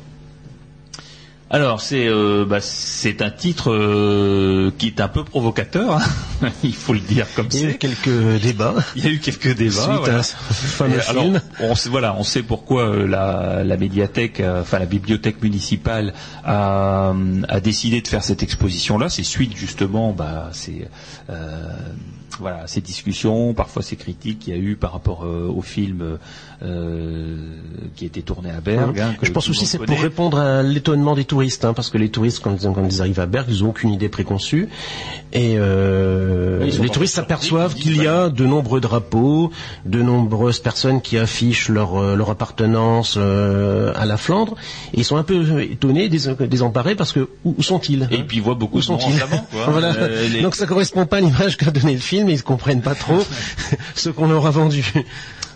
alors 1.51 1.81
c'est 1.83 2.09
euh, 2.09 2.45
bah, 2.49 2.59
c'est 2.61 3.23
un 3.23 3.31
titre 3.31 3.71
euh, 3.71 4.73
qui 4.77 4.89
est 4.89 5.01
un 5.01 5.07
peu 5.07 5.23
provocateur, 5.23 5.99
hein. 6.43 6.49
il 6.65 6.75
faut 6.75 6.95
le 6.95 6.99
dire 7.01 7.27
comme 7.37 7.47
Il 7.53 7.61
y 7.61 7.65
a 7.67 7.71
eu 7.71 7.75
quelques 7.79 8.41
débats 8.43 8.75
Il 8.97 9.05
y 9.05 9.07
a 9.07 9.11
eu 9.11 9.19
quelques 9.21 9.55
débats. 9.55 9.71
suite 9.71 9.99
voilà. 10.01 10.19
à 10.19 10.23
ce 10.25 10.35
fameux 10.35 10.97
Et 10.99 11.03
alors, 11.03 11.23
film. 11.23 11.41
on 11.61 11.75
sait, 11.77 11.91
voilà, 11.91 12.17
on 12.19 12.25
sait 12.25 12.43
pourquoi 12.43 12.89
euh, 12.89 13.07
la, 13.07 13.63
la 13.63 13.77
médiathèque, 13.77 14.43
enfin 14.45 14.81
la 14.81 14.87
bibliothèque 14.87 15.43
municipale 15.43 16.15
a, 16.45 17.13
a 17.49 17.61
décidé 17.61 18.01
de 18.01 18.09
faire 18.09 18.25
cette 18.25 18.43
exposition-là. 18.43 19.09
C'est 19.09 19.23
suite 19.23 19.55
justement, 19.55 20.13
bah, 20.13 20.49
c'est 20.53 20.89
voilà, 22.39 22.67
ces 22.67 22.81
discussions, 22.81 23.55
parfois 23.55 23.83
ces 23.83 23.97
critiques 23.97 24.41
qu'il 24.41 24.55
y 24.55 24.57
a 24.57 24.61
eu 24.61 24.77
par 24.77 24.93
rapport 24.93 25.25
euh, 25.25 25.49
au 25.49 25.63
film 25.63 26.01
euh, 26.03 26.17
qui 26.61 28.05
a 28.05 28.07
été 28.07 28.23
tourné 28.23 28.51
à 28.51 28.61
Bergue. 28.61 28.99
hein, 29.01 29.15
Je 29.23 29.31
pense 29.31 29.49
aussi 29.49 29.67
c'est 29.67 29.79
pour 29.79 30.01
répondre 30.01 30.39
à 30.39 30.63
l'étonnement 30.63 31.15
des 31.15 31.25
touristes, 31.25 31.65
hein, 31.65 31.75
parce 31.75 31.91
que 31.91 31.99
les 31.99 32.09
touristes 32.09 32.41
quand, 32.43 32.53
ils- 32.55 32.73
quand 32.73 32.85
ils 32.89 33.01
arrivent 33.01 33.21
à 33.21 33.27
Bergue, 33.27 33.49
ils 33.51 33.63
n'ont 33.63 33.71
aucune 33.71 33.91
idée 33.91 34.09
préconçue, 34.09 34.69
et 35.33 35.55
euh, 35.59 36.61
Oui, 36.61 36.67
ils 36.69 36.73
sont 36.75 36.83
les 36.83 36.89
touristes 36.89 37.15
s'aperçoivent 37.15 37.75
ils 37.77 37.83
qu'il 37.83 38.03
y 38.03 38.07
a 38.07 38.29
de 38.29 38.47
nombreux 38.47 38.81
drapeaux, 38.81 39.51
de 39.85 40.01
nombreuses 40.03 40.59
personnes 40.61 41.01
qui 41.03 41.19
affichent 41.19 41.69
leur, 41.69 41.97
euh, 42.01 42.17
leur 42.17 42.31
appartenance 42.31 43.17
euh, 43.19 43.93
à 43.97 44.07
la 44.07 44.17
Flandre, 44.17 44.55
et 44.93 45.01
ils 45.01 45.05
sont 45.05 45.17
un 45.17 45.23
peu 45.23 45.63
étonnés, 45.63 46.09
dés- 46.09 46.35
désemparés, 46.49 46.95
parce 46.95 47.13
que 47.13 47.29
où, 47.45 47.63
sont-ils 47.63 48.09
Et 48.11 48.17
hein 48.17 48.25
puis 48.27 48.39
ils 48.39 48.43
voient 48.43 48.55
beaucoup 48.55 48.79
Où 48.79 48.81
de 48.81 48.91
en 48.91 48.99
sont-ils? 48.99 49.15
flamand, 49.17 49.47
quoi. 49.51 49.67
Voilà. 49.71 49.95
Euh, 49.97 50.29
les- 50.29 50.43
Donc 50.43 50.55
ça 50.55 50.67
correspond 50.67 51.07
pas 51.07 51.19
à 51.19 51.21
l'image 51.21 51.57
qu'a 51.57 51.71
donné 51.71 51.93
le 51.95 52.01
film, 52.01 52.29
et 52.29 52.33
ils 52.33 52.37
ne 52.39 52.43
comprennent 52.43 52.83
pas 52.83 52.95
trop 52.95 53.19
ce 53.95 54.09
qu'on 54.11 54.29
leur 54.29 54.47
a 54.47 54.51
vendu. 54.51 54.85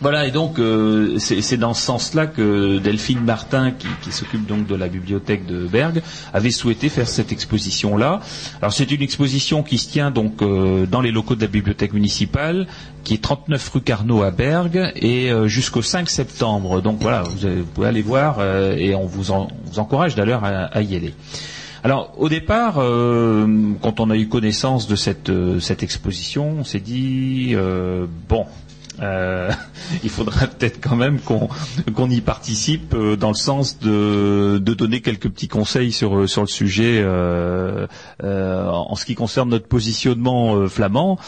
Voilà, 0.01 0.27
et 0.29 0.31
donc 0.31 0.61
euh, 0.61 1.19
c'est 1.19 1.57
dans 1.57 1.75
ce 1.75 1.83
sens-là 1.83 2.29
que 2.29 2.79
Delphine 2.79 3.19
Martin, 3.21 3.73
qui, 3.73 3.89
qui 4.01 4.13
s'occupe 4.13 4.47
donc 4.47 4.69
de 4.69 4.77
la 4.77 4.87
bibliothèque 4.87 5.45
de 5.45 5.67
Bergue, 5.67 6.03
avait 6.33 6.53
souhaité 6.53 6.89
faire 6.89 7.09
cette 7.09 7.33
exposition-là. 7.33 8.21
Alors 8.63 8.73
c'est 8.73 8.93
une 8.93 9.03
exposition 9.03 9.65
qui 9.65 9.77
se 9.77 9.91
tient 9.91 10.13
donc 10.13 10.41
euh, 10.41 10.87
dans 10.87 11.01
les 11.01 11.11
locaux 11.11 11.35
de 11.35 11.41
la 11.41 11.49
bibliothèque 11.49 11.95
municipale, 11.95 12.69
qui 13.03 13.15
est 13.15 13.23
39 13.23 13.71
rue 13.75 13.81
Carnot 13.81 14.23
à 14.23 14.31
Bergue, 14.31 14.93
et 14.95 15.33
euh, 15.33 15.49
jusqu'au 15.49 15.83
5 15.83 16.09
septembre. 16.09 16.81
Donc 16.81 16.99
voilà, 17.01 17.25
vous, 17.25 17.65
pouvez 17.75 17.89
aller 17.89 18.03
voir, 18.03 18.37
euh, 18.39 18.77
et 18.77 18.95
on 18.95 19.05
vous, 19.07 19.33
en- 19.33 19.49
on 19.67 19.71
vous 19.73 19.79
encourage 19.81 20.15
d'ailleurs 20.15 20.45
à, 20.45 20.81
y 20.81 20.95
aller. 20.95 21.13
Alors 21.83 22.13
au 22.19 22.29
départ, 22.29 22.77
euh, 22.79 23.49
quand 23.83 23.99
on 23.99 24.11
a 24.11 24.17
eu 24.17 24.29
connaissance 24.29 24.87
de 24.87 24.95
cette, 24.95 25.29
euh, 25.31 25.59
cette 25.59 25.83
exposition, 25.83 26.59
on 26.61 26.65
s'est 26.65 26.79
dit 26.79 27.57
bon, 28.29 28.47
euh, 29.01 29.51
il 30.03 30.11
faudrait 30.11 30.49
peut-être 30.49 30.81
quand 30.81 30.97
même 30.97 31.21
qu'on 31.21 32.11
y 32.11 32.21
participe 32.21 32.95
euh, 32.95 33.17
dans 33.17 33.29
le 33.29 33.35
sens 33.35 33.79
de, 33.79 34.59
donner 34.59 35.01
quelques 35.01 35.29
petits 35.29 35.49
conseils 35.49 35.93
sur 35.93 36.17
euh, 36.17 36.23
le 36.23 36.47
sujet 36.47 37.01
euh, 37.03 37.87
en 38.21 38.95
ce 38.95 39.05
qui 39.05 39.15
concerne 39.15 39.51
notre 39.51 39.67
positionnement 39.67 40.69
flamand. 40.69 41.19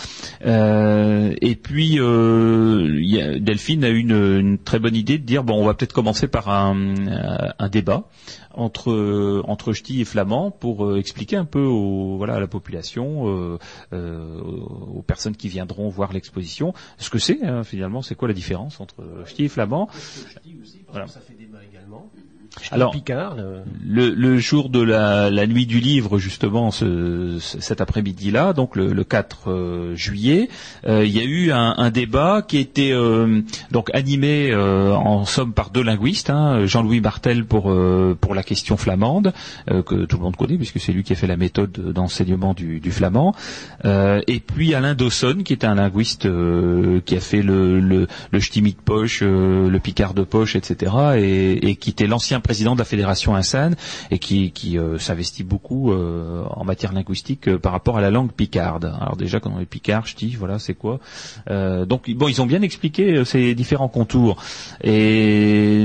Et 0.44 1.56
puis 1.56 1.96
Delphine 1.96 3.84
a 3.84 3.88
eu 3.88 3.98
une, 3.98 4.58
très 4.58 4.78
bonne 4.78 4.94
idée 4.94 5.18
de 5.18 5.24
dire 5.24 5.42
bon, 5.42 5.60
on 5.60 5.64
va 5.64 5.74
peut-être 5.74 5.92
commencer 5.92 6.28
par 6.28 6.48
un 6.48 7.68
débat 7.70 8.04
entre 8.54 9.42
entre 9.46 9.72
ch'ti 9.72 10.00
et 10.00 10.04
flamand 10.04 10.50
pour 10.50 10.86
euh, 10.86 10.98
expliquer 10.98 11.36
un 11.36 11.44
peu 11.44 11.62
au, 11.62 12.16
voilà 12.16 12.34
à 12.34 12.40
la 12.40 12.46
population, 12.46 13.28
euh, 13.28 13.58
euh, 13.92 14.40
aux 14.40 15.02
personnes 15.02 15.36
qui 15.36 15.48
viendront 15.48 15.88
voir 15.88 16.12
l'exposition, 16.12 16.74
ce 16.98 17.10
que 17.10 17.18
c'est 17.18 17.42
hein, 17.42 17.64
finalement, 17.64 18.02
c'est 18.02 18.14
quoi 18.14 18.28
la 18.28 18.34
différence 18.34 18.80
entre 18.80 19.24
ch'ti 19.26 19.44
et 19.44 19.48
flamand. 19.48 19.88
Voilà. 20.88 21.06
Ça 21.06 21.20
fait 21.20 21.34
débat 21.34 21.39
également. 21.39 21.39
Alors, 22.72 22.90
Picard, 22.92 23.36
le- 23.36 23.62
le, 23.84 24.10
le 24.14 24.38
jour 24.38 24.70
de 24.70 24.80
la, 24.82 25.30
la 25.30 25.46
nuit 25.46 25.66
du 25.66 25.78
livre, 25.78 26.18
justement, 26.18 26.70
ce, 26.70 27.38
ce- 27.40 27.60
cet 27.60 27.80
après-midi-là, 27.80 28.52
donc 28.52 28.74
le, 28.76 28.92
le 28.92 29.04
4 29.04 29.50
euh, 29.50 29.94
juillet, 29.94 30.48
euh, 30.86 31.04
il 31.04 31.12
y 31.16 31.20
a 31.20 31.24
eu 31.24 31.52
un, 31.52 31.74
un 31.78 31.90
débat 31.90 32.42
qui 32.42 32.58
était 32.58 32.90
euh, 32.92 33.40
donc 33.70 33.88
animé 33.94 34.50
euh, 34.50 34.92
en 34.94 35.24
somme 35.24 35.52
par 35.52 35.70
deux 35.70 35.82
linguistes, 35.82 36.30
hein, 36.30 36.66
Jean-Louis 36.66 37.00
Martel 37.00 37.44
pour 37.44 37.72
pour 38.20 38.34
la 38.34 38.42
question 38.42 38.76
flamande 38.76 39.32
que 39.68 40.04
tout 40.06 40.16
le 40.16 40.22
monde 40.22 40.36
connaît 40.36 40.56
puisque 40.56 40.80
c'est 40.80 40.92
lui 40.92 41.02
qui 41.04 41.12
a 41.12 41.16
fait 41.16 41.26
la 41.26 41.36
méthode 41.36 41.70
d'enseignement 41.72 42.54
du, 42.54 42.80
du 42.80 42.90
flamand, 42.90 43.34
et 43.84 44.40
puis 44.40 44.74
Alain 44.74 44.94
Dawson 44.94 45.42
qui 45.44 45.52
était 45.52 45.66
un 45.66 45.76
linguiste 45.76 46.28
qui 47.04 47.16
a 47.16 47.20
fait 47.20 47.42
le 47.42 47.80
le, 47.80 48.06
le 48.32 48.38
de 48.40 48.74
poche, 48.84 49.20
le 49.22 49.78
picard 49.78 50.14
de 50.14 50.22
poche, 50.22 50.56
etc. 50.56 50.92
et, 51.16 51.68
et 51.70 51.76
qui 51.76 51.90
était 51.90 52.06
l'ancien 52.06 52.39
président 52.40 52.74
de 52.74 52.78
la 52.78 52.84
fédération 52.84 53.34
Insan 53.34 53.74
et 54.10 54.18
qui, 54.18 54.78
euh, 54.78 54.98
s'investit 54.98 55.44
beaucoup 55.44 55.92
euh, 55.92 56.44
en 56.50 56.64
matière 56.64 56.92
linguistique 56.92 57.48
euh, 57.48 57.58
par 57.58 57.72
rapport 57.72 57.98
à 57.98 58.00
la 58.00 58.10
langue 58.10 58.32
picarde. 58.32 58.92
Alors 59.00 59.16
déjà 59.16 59.40
quand 59.40 59.52
on 59.54 59.60
est 59.60 59.66
picard, 59.66 60.06
ch'ti, 60.06 60.34
voilà, 60.36 60.58
c'est 60.58 60.74
quoi 60.74 61.00
Donc 61.48 62.10
bon, 62.10 62.28
ils 62.28 62.42
ont 62.42 62.46
bien 62.46 62.62
expliqué 62.62 63.24
ces 63.24 63.54
différents 63.54 63.88
contours. 63.88 64.42
Et 64.82 65.84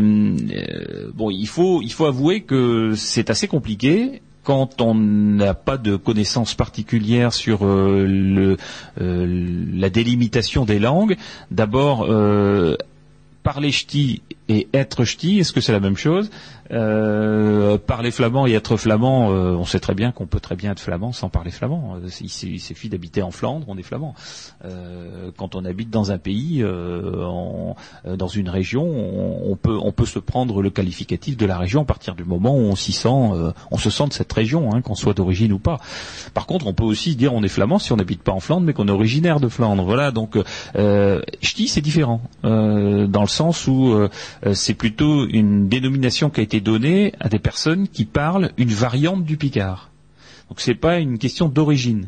bon, 1.13 1.30
il 1.30 1.48
faut 1.48 1.82
il 1.82 1.91
faut 1.91 2.06
avouer 2.06 2.41
que 2.41 2.94
c'est 2.96 3.30
assez 3.30 3.48
compliqué 3.48 4.22
quand 4.44 4.82
on 4.82 4.94
n'a 4.94 5.56
pas 5.56 5.78
de 5.78 5.96
connaissances 5.96 6.54
particulières 6.54 7.34
sur 7.34 7.65
la 7.65 8.58
délimitation 9.89 10.65
des 10.65 10.80
langues, 10.80 11.18
d'abord 11.52 12.06
parler 13.45 13.71
ch'ti 13.71 14.23
et 14.49 14.67
être 14.73 15.05
ch'ti, 15.05 15.39
est-ce 15.39 15.53
que 15.53 15.62
c'est 15.62 15.71
la 15.71 15.79
même 15.79 15.95
chose? 15.97 16.29
Euh, 16.71 17.78
Parler 17.78 18.12
flamand 18.12 18.47
et 18.47 18.54
être 18.54 18.78
flamand, 18.78 19.32
euh, 19.32 19.51
on 19.51 19.65
sait 19.65 19.80
très 19.80 19.93
bien 19.93 20.12
qu'on 20.12 20.25
peut 20.25 20.39
très 20.39 20.56
bien 20.56 20.71
être 20.71 20.80
flamand 20.80 21.12
sans 21.12 21.30
parler 21.30 21.51
flamand. 21.51 21.97
Il 22.21 22.30
suffit 22.30 22.89
d'habiter 22.89 23.21
en 23.21 23.32
Flandre, 23.32 23.65
on 23.67 23.78
est 23.78 23.84
flamand. 23.84 24.15
Euh, 24.63 25.32
quand 25.38 25.56
on 25.56 25.65
habite 25.65 25.89
dans 25.89 26.12
un 26.12 26.17
pays, 26.17 26.62
euh, 26.62 27.73
euh, 28.06 28.15
dans 28.15 28.28
une 28.28 28.49
région, 28.49 28.86
on, 28.86 29.56
peut 29.56 30.06
se 30.06 30.19
prendre 30.19 30.62
le 30.62 30.69
qualificatif 30.69 31.38
de 31.38 31.45
la 31.45 31.58
région 31.58 31.82
à 31.82 31.86
partir 31.86 32.15
du 32.15 32.23
moment 32.23 32.56
où 32.56 32.62
on 32.62 32.75
s'y 32.75 32.91
sent, 32.91 33.10
on 33.10 33.78
se 33.78 33.89
sent 33.89 34.08
de 34.08 34.13
cette 34.13 34.32
région, 34.32 34.73
hein, 34.73 34.82
qu'on 34.82 34.95
soit 34.95 35.13
d'origine 35.13 35.54
ou 35.54 35.60
pas. 35.60 35.80
Par 36.34 36.45
contre, 36.45 36.67
on 36.67 36.73
peut 36.73 36.84
aussi 36.84 37.15
dire 37.15 37.34
on 37.34 37.43
est 37.43 37.49
flamand 37.49 37.80
si 37.80 37.91
on 37.93 37.95
n'habite 37.95 38.21
pas 38.21 38.32
en 38.32 38.39
Flandre, 38.39 38.65
mais 38.65 38.73
qu'on 38.73 38.88
est 38.88 38.91
originaire 38.91 39.39
de 39.39 39.47
Flandre. 39.47 39.84
Voilà, 39.84 40.12
donc 40.12 40.38
euh, 40.75 41.21
ch'ti 41.41 41.67
c'est 41.67 41.82
différent 41.82 42.21
dans 42.43 43.21
le 43.21 43.28
sens 43.28 43.67
où 43.67 43.95
c'est 44.54 44.73
plutôt 44.73 45.28
une 45.28 45.67
dénomination 45.69 46.30
qui 46.30 46.41
a 46.41 46.43
été 46.43 46.55
donnée 46.62 47.13
à 47.20 47.30
des 47.30 47.39
personnes 47.39 47.88
qui 47.88 48.06
parlent 48.06 48.52
une 48.58 48.70
variante 48.72 49.24
du 49.26 49.38
picard. 49.38 49.89
Donc 50.50 50.60
c'est 50.62 50.76
pas 50.76 51.00
une 51.00 51.18
question 51.18 51.50
d'origine. 51.50 52.08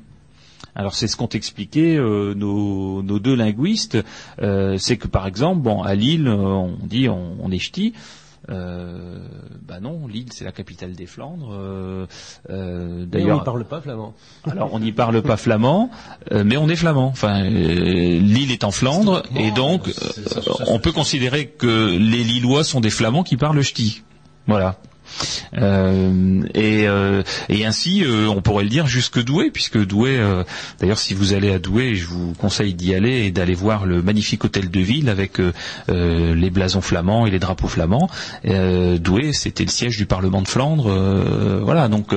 Alors 0.76 0.94
c'est 0.94 1.08
ce 1.08 1.18
qu'ont 1.18 1.30
expliqué 1.30 1.98
euh, 1.98 2.36
nos, 2.36 3.02
nos 3.02 3.18
deux 3.18 3.34
linguistes, 3.36 3.98
euh, 4.42 4.78
c'est 4.78 4.98
que 4.98 5.08
par 5.08 5.26
exemple, 5.26 5.62
bon, 5.62 5.82
à 5.82 5.96
Lille, 5.96 6.28
euh, 6.28 6.36
on 6.36 6.78
dit 6.86 7.10
on, 7.10 7.36
on 7.42 7.52
est 7.52 7.58
ch'ti. 7.58 7.94
Euh, 8.50 9.18
bah 9.68 9.80
non, 9.82 10.06
Lille 10.08 10.28
c'est 10.32 10.46
la 10.46 10.52
capitale 10.52 10.94
des 10.94 11.08
Flandres. 11.08 11.52
Et 12.48 12.54
on 12.54 13.06
D'ailleurs, 13.08 13.40
ne 13.40 13.44
parle 13.44 13.66
pas 13.66 13.82
flamand. 13.82 14.14
alors 14.50 14.70
on 14.72 14.80
n'y 14.80 14.92
parle 14.92 15.22
pas 15.24 15.36
flamand, 15.36 15.90
mais 16.32 16.58
on 16.58 16.70
est 16.70 16.76
flamand. 16.76 17.08
Enfin, 17.08 17.44
l'île 17.44 18.52
est 18.52 18.64
en 18.64 18.72
Flandre 18.72 19.24
et 19.36 19.50
donc 19.52 19.90
on 20.68 20.78
peut 20.80 20.92
considérer 20.92 21.48
que 21.48 21.98
les 21.98 22.24
Lillois 22.24 22.64
sont 22.64 22.82
des 22.82 22.92
flamands 22.92 23.24
qui 23.24 23.36
parlent 23.36 23.62
ch'ti. 23.64 24.04
Voilà. 24.48 24.78
Euh, 25.58 26.44
et, 26.54 26.88
euh, 26.88 27.24
et 27.50 27.66
ainsi, 27.66 28.04
euh, 28.04 28.28
on 28.28 28.42
pourrait 28.42 28.64
le 28.64 28.70
dire 28.70 28.88
jusque 28.88 29.24
Douai, 29.24 29.52
puisque 29.52 29.78
Douai, 29.78 30.20
d'ailleurs, 30.80 31.00
si 31.00 31.14
vous 31.14 31.34
allez 31.34 31.52
à 31.52 31.60
Douai, 31.60 31.96
je 31.96 32.06
vous 32.08 32.34
conseille 32.34 32.74
d'y 32.74 32.94
aller 32.94 33.26
et 33.26 33.32
d'aller 33.32 33.54
voir 33.54 33.86
le 33.86 34.02
magnifique 34.02 34.44
hôtel 34.44 34.70
de 34.70 34.80
ville 34.80 35.10
avec 35.10 35.40
les 35.88 36.50
blasons 36.50 36.82
flamands 36.82 37.26
et 37.26 37.32
les 37.32 37.40
drapeaux 37.40 37.68
flamands. 37.68 38.10
Douai, 38.44 39.34
c'était 39.34 39.64
le 39.64 39.70
siège 39.70 39.98
du 39.98 40.06
Parlement 40.06 40.42
de 40.42 40.48
Flandre. 40.48 40.90
voilà, 41.64 41.88
donc 41.88 42.16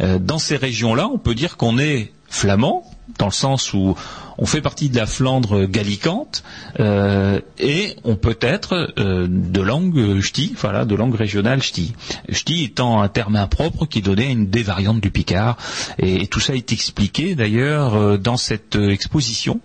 dans 0.00 0.38
ces 0.38 0.56
régions-là, 0.56 1.08
on 1.12 1.18
peut 1.18 1.34
dire 1.34 1.56
qu'on 1.56 1.78
est 1.78 2.12
flamand, 2.28 2.84
dans 3.18 3.26
le 3.26 3.32
sens 3.32 3.72
où 3.72 3.94
on 4.40 4.46
fait 4.46 4.62
partie 4.62 4.88
de 4.88 4.96
la 4.96 5.06
Flandre 5.06 5.66
gallicante 5.66 6.42
euh, 6.80 7.40
et 7.58 7.96
on 8.04 8.16
peut 8.16 8.38
être 8.40 8.92
euh, 8.98 9.26
de 9.28 9.60
langue 9.60 10.20
ch'ti, 10.20 10.54
voilà, 10.58 10.84
de 10.84 10.94
langue 10.94 11.14
régionale 11.14 11.62
ch'ti. 11.62 11.92
Ch'ti 12.30 12.64
étant 12.64 13.02
un 13.02 13.08
terme 13.08 13.36
impropre 13.36 13.86
qui 13.86 14.00
donnait 14.00 14.32
une 14.32 14.48
des 14.48 14.62
variantes 14.62 15.00
du 15.00 15.10
picard. 15.10 15.56
Et, 15.98 16.26
tout 16.26 16.40
ça 16.40 16.54
est 16.54 16.72
expliqué 16.72 17.34
d'ailleurs 17.34 17.94
euh, 17.94 18.16
dans 18.16 18.36
cette 18.36 18.76
exposition. 18.76 19.60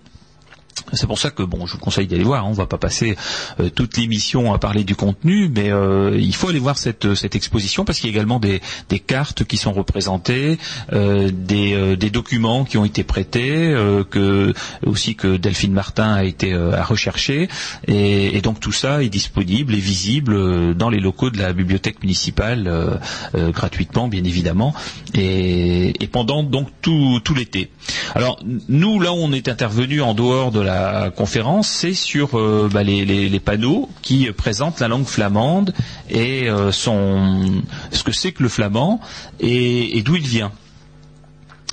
C'est 0.92 1.06
pour 1.06 1.18
ça 1.18 1.30
que 1.30 1.42
bon, 1.42 1.66
je 1.66 1.72
vous 1.72 1.78
conseille 1.78 2.06
d'aller 2.06 2.22
voir. 2.22 2.44
hein. 2.44 2.48
On 2.48 2.52
va 2.52 2.66
pas 2.66 2.78
passer 2.78 3.16
euh, 3.60 3.70
toute 3.70 3.96
l'émission 3.96 4.54
à 4.54 4.58
parler 4.58 4.84
du 4.84 4.94
contenu, 4.94 5.48
mais 5.48 5.72
euh, 5.72 6.16
il 6.18 6.34
faut 6.34 6.48
aller 6.48 6.58
voir 6.58 6.78
cette 6.78 7.04
exposition 7.34 7.84
parce 7.84 7.98
qu'il 7.98 8.10
y 8.10 8.12
a 8.12 8.16
également 8.16 8.38
des, 8.40 8.60
cartes 9.06 9.44
qui 9.44 9.56
sont 9.56 9.72
représentées, 9.72 10.58
euh, 10.92 11.30
des, 11.32 12.10
documents 12.10 12.64
qui 12.64 12.78
ont 12.78 12.84
été 12.84 13.04
prêtés, 13.04 13.74
que 14.10 14.54
aussi 14.84 15.16
que 15.16 15.36
Delphine 15.36 15.72
Martin 15.72 16.14
a 16.14 16.24
été 16.24 16.54
à 16.54 16.84
rechercher, 16.84 17.48
et, 17.86 18.40
donc 18.40 18.60
tout 18.60 18.72
ça 18.72 19.02
est 19.02 19.08
disponible 19.08 19.74
et 19.74 19.78
visible 19.78 20.74
dans 20.74 20.88
les 20.88 21.00
locaux 21.00 21.30
de 21.30 21.38
la 21.38 21.52
bibliothèque 21.52 22.00
municipale 22.02 23.00
gratuitement, 23.34 24.08
bien 24.08 24.24
évidemment, 24.24 24.74
et, 25.14 26.02
et 26.02 26.06
pendant 26.06 26.42
donc 26.42 26.68
tout 26.80 27.20
tout 27.22 27.34
l'été. 27.34 27.70
Alors 28.14 28.38
nous 28.68 29.00
là, 29.00 29.12
on 29.12 29.32
est 29.32 29.48
intervenu 29.48 30.00
en 30.00 30.14
dehors 30.14 30.52
de 30.52 30.60
la 30.66 31.10
conférence, 31.10 31.68
c'est 31.68 31.94
sur 31.94 32.38
euh, 32.38 32.68
bah, 32.72 32.82
les, 32.82 33.40
panneaux 33.40 33.88
qui 34.02 34.30
présentent 34.32 34.80
la 34.80 34.88
langue 34.88 35.06
flamande 35.06 35.72
et 36.10 36.50
euh, 36.50 36.72
ce 36.72 38.02
que 38.02 38.12
c'est 38.12 38.32
que 38.32 38.42
le 38.42 38.48
flamand 38.48 39.00
et 39.40 40.02
d'où 40.04 40.16
il 40.16 40.26
vient. 40.26 40.52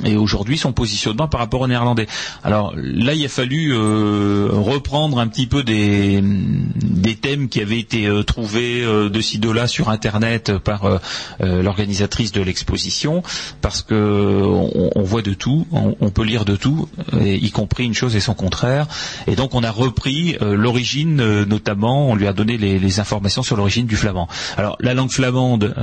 Et 0.03 0.17
aujourd'hui, 0.17 0.57
son 0.57 0.73
positionnement 0.73 1.27
par 1.27 1.39
rapport 1.39 1.61
au 1.61 1.67
néerlandais. 1.67 2.07
Alors 2.43 2.73
là, 2.75 3.13
il 3.13 3.23
a 3.23 3.29
fallu 3.29 3.73
euh, 3.73 4.49
reprendre 4.51 5.19
un 5.19 5.27
petit 5.27 5.45
peu 5.45 5.63
des, 5.63 6.23
thèmes 7.21 7.47
qui 7.47 7.61
avaient 7.61 7.79
été 7.79 8.07
euh, 8.07 8.23
trouvés 8.23 8.83
euh, 8.83 9.09
de 9.09 9.21
ci 9.21 9.37
de 9.37 9.49
là 9.51 9.67
sur 9.67 9.89
Internet 9.89 10.57
par 10.57 10.85
euh, 10.85 10.99
l'organisatrice 11.39 12.31
de 12.31 12.41
l'exposition, 12.41 13.21
parce 13.61 13.83
que 13.83 13.93
on, 13.93 15.03
voit 15.03 15.21
de 15.21 15.33
tout, 15.33 15.67
on, 15.71 16.09
peut 16.09 16.23
lire 16.23 16.43
de 16.43 16.55
tout, 16.55 16.89
y 17.21 17.51
compris 17.51 17.85
une 17.85 17.93
chose 17.93 18.15
et 18.15 18.19
son 18.19 18.33
contraire. 18.33 18.87
Et 19.27 19.35
donc, 19.35 19.53
on 19.53 19.63
a 19.63 19.71
repris 19.71 20.37
l'origine, 20.41 21.43
notamment, 21.43 22.09
on 22.09 22.15
lui 22.15 22.27
a 22.27 22.33
donné 22.33 22.57
les, 22.57 22.79
les 22.79 22.99
informations 22.99 23.43
sur 23.43 23.57
l'origine 23.57 23.85
du 23.85 23.95
flamand. 23.95 24.27
Alors, 24.57 24.75
la 24.79 24.93
langue 24.93 25.11
flamande. 25.11 25.73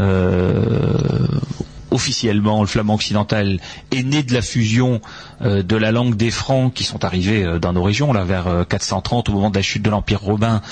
Euh, 1.91 1.95
officiellement, 1.95 2.61
le 2.61 2.67
flamand 2.67 2.95
occidental 2.95 3.61
est 3.93 4.03
né 4.03 4.23
de 4.23 4.33
la 4.35 4.43
fusion 4.43 5.01
euh, 5.43 5.63
de 5.63 5.77
la 5.77 5.93
langue 5.93 6.17
des 6.17 6.31
Francs 6.31 6.73
qui 6.73 6.85
sont 6.85 7.05
arrivés 7.05 7.45
euh, 7.45 7.59
dans 7.59 7.73
nos 7.73 7.83
régions, 7.83 8.13
là 8.13 8.25
vers 8.25 8.47
euh, 8.47 8.65
430 8.65 9.29
au 9.29 9.33
moment 9.33 9.51
de 9.51 9.57
la 9.57 9.63
chute 9.63 9.83
de 9.83 9.91
l'Empire 9.91 10.21
romain, 10.21 10.63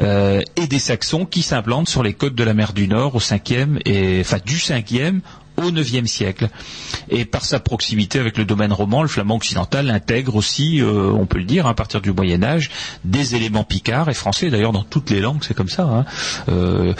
euh, 0.00 0.40
et 0.56 0.66
des 0.66 0.78
Saxons 0.78 1.26
qui 1.26 1.42
s'implantent 1.42 1.88
sur 1.88 2.02
les 2.02 2.14
côtes 2.14 2.34
de 2.34 2.44
la 2.44 2.54
mer 2.54 2.72
du 2.72 2.88
Nord 2.88 3.14
au 3.14 3.20
5e 3.20 3.80
et 3.84 4.20
enfin 4.20 4.38
du 4.44 4.56
5e 4.56 5.20
au 5.56 5.70
IXe 5.70 6.10
siècle. 6.10 6.48
Et 7.08 7.24
par 7.24 7.44
sa 7.44 7.60
proximité 7.60 8.18
avec 8.18 8.36
le 8.38 8.44
domaine 8.44 8.72
roman, 8.72 9.02
le 9.02 9.08
flamand 9.08 9.36
occidental 9.36 9.90
intègre 9.90 10.36
aussi, 10.36 10.80
euh, 10.80 11.10
on 11.12 11.26
peut 11.26 11.38
le 11.38 11.44
dire, 11.44 11.66
à 11.66 11.74
partir 11.74 12.00
du 12.00 12.12
Moyen 12.12 12.42
Âge, 12.42 12.70
des 13.04 13.34
éléments 13.34 13.64
picards 13.64 14.08
et 14.08 14.14
français. 14.14 14.50
D'ailleurs, 14.50 14.72
dans 14.72 14.82
toutes 14.82 15.10
les 15.10 15.20
langues, 15.20 15.42
c'est 15.42 15.54
comme 15.54 15.68
ça. 15.68 15.84
hein. 15.84 16.04
Euh, 16.48 16.92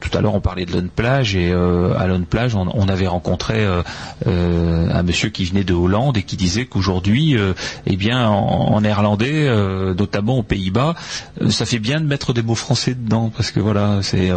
tout 0.00 0.16
à 0.16 0.20
l'heure, 0.20 0.34
on 0.34 0.40
parlait 0.40 0.66
de 0.66 0.72
Lone 0.72 0.88
Plage 0.88 1.36
et 1.36 1.50
euh, 1.52 1.98
à 1.98 2.06
Lone 2.06 2.26
Plage, 2.26 2.54
on, 2.54 2.88
avait 2.88 3.06
rencontré 3.06 3.64
un 4.26 5.02
monsieur 5.02 5.30
qui 5.30 5.44
venait 5.44 5.64
de 5.64 5.72
Hollande 5.72 6.16
et 6.16 6.22
qui 6.24 6.36
disait 6.36 6.66
qu'aujourd'hui, 6.66 7.36
eh 7.86 7.96
bien, 7.96 8.28
en, 8.28 8.80
néerlandais, 8.80 9.48
notamment 9.96 10.38
aux 10.38 10.42
Pays-Bas, 10.42 10.94
ça 11.48 11.64
fait 11.64 11.78
bien 11.78 12.00
de 12.00 12.06
mettre 12.06 12.32
des 12.32 12.42
mots 12.42 12.54
français 12.56 12.94
dedans 12.94 13.30
parce 13.34 13.50
que 13.50 13.60
voilà, 13.60 14.00
c'est 14.02 14.30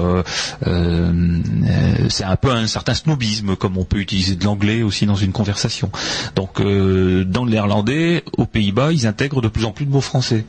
c'est 2.10 2.23
un 2.23 2.36
peu 2.36 2.51
un 2.51 2.67
certain 2.67 2.93
snobisme 2.93 3.55
comme 3.56 3.78
on 3.78 3.84
peut 3.84 4.00
utiliser 4.00 4.36
de 4.36 4.44
l'anglais 4.44 4.84
aussi 4.84 5.06
dans 5.06 5.15
une 5.15 5.32
conversation. 5.32 5.91
Donc, 6.36 6.60
euh, 6.60 7.24
dans 7.24 7.46
le 7.46 7.52
néerlandais, 7.52 8.24
aux 8.38 8.46
Pays-Bas, 8.46 8.91
ils 8.91 9.08
intègrent 9.08 9.41
de 9.41 9.48
plus 9.48 9.65
en 9.65 9.72
plus 9.72 9.86
de 9.86 9.91
mots 9.91 10.02
français. 10.02 10.46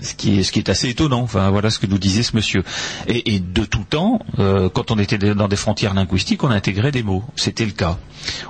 Ce 0.00 0.14
qui, 0.14 0.38
est, 0.38 0.68
assez 0.68 0.88
étonnant. 0.90 1.22
Enfin, 1.22 1.50
voilà 1.50 1.70
ce 1.70 1.80
que 1.80 1.86
nous 1.86 1.98
disait 1.98 2.22
ce 2.22 2.36
monsieur. 2.36 2.62
Et, 3.08 3.40
de 3.40 3.64
tout 3.64 3.84
temps, 3.88 4.20
euh, 4.38 4.68
quand 4.68 4.92
on 4.92 4.98
était 4.98 5.18
dans 5.18 5.48
des 5.48 5.56
frontières 5.56 5.92
linguistiques, 5.92 6.44
on 6.44 6.50
intégrait 6.50 6.92
des 6.92 7.02
mots. 7.02 7.24
C'était 7.34 7.66
le 7.66 7.72
cas. 7.72 7.98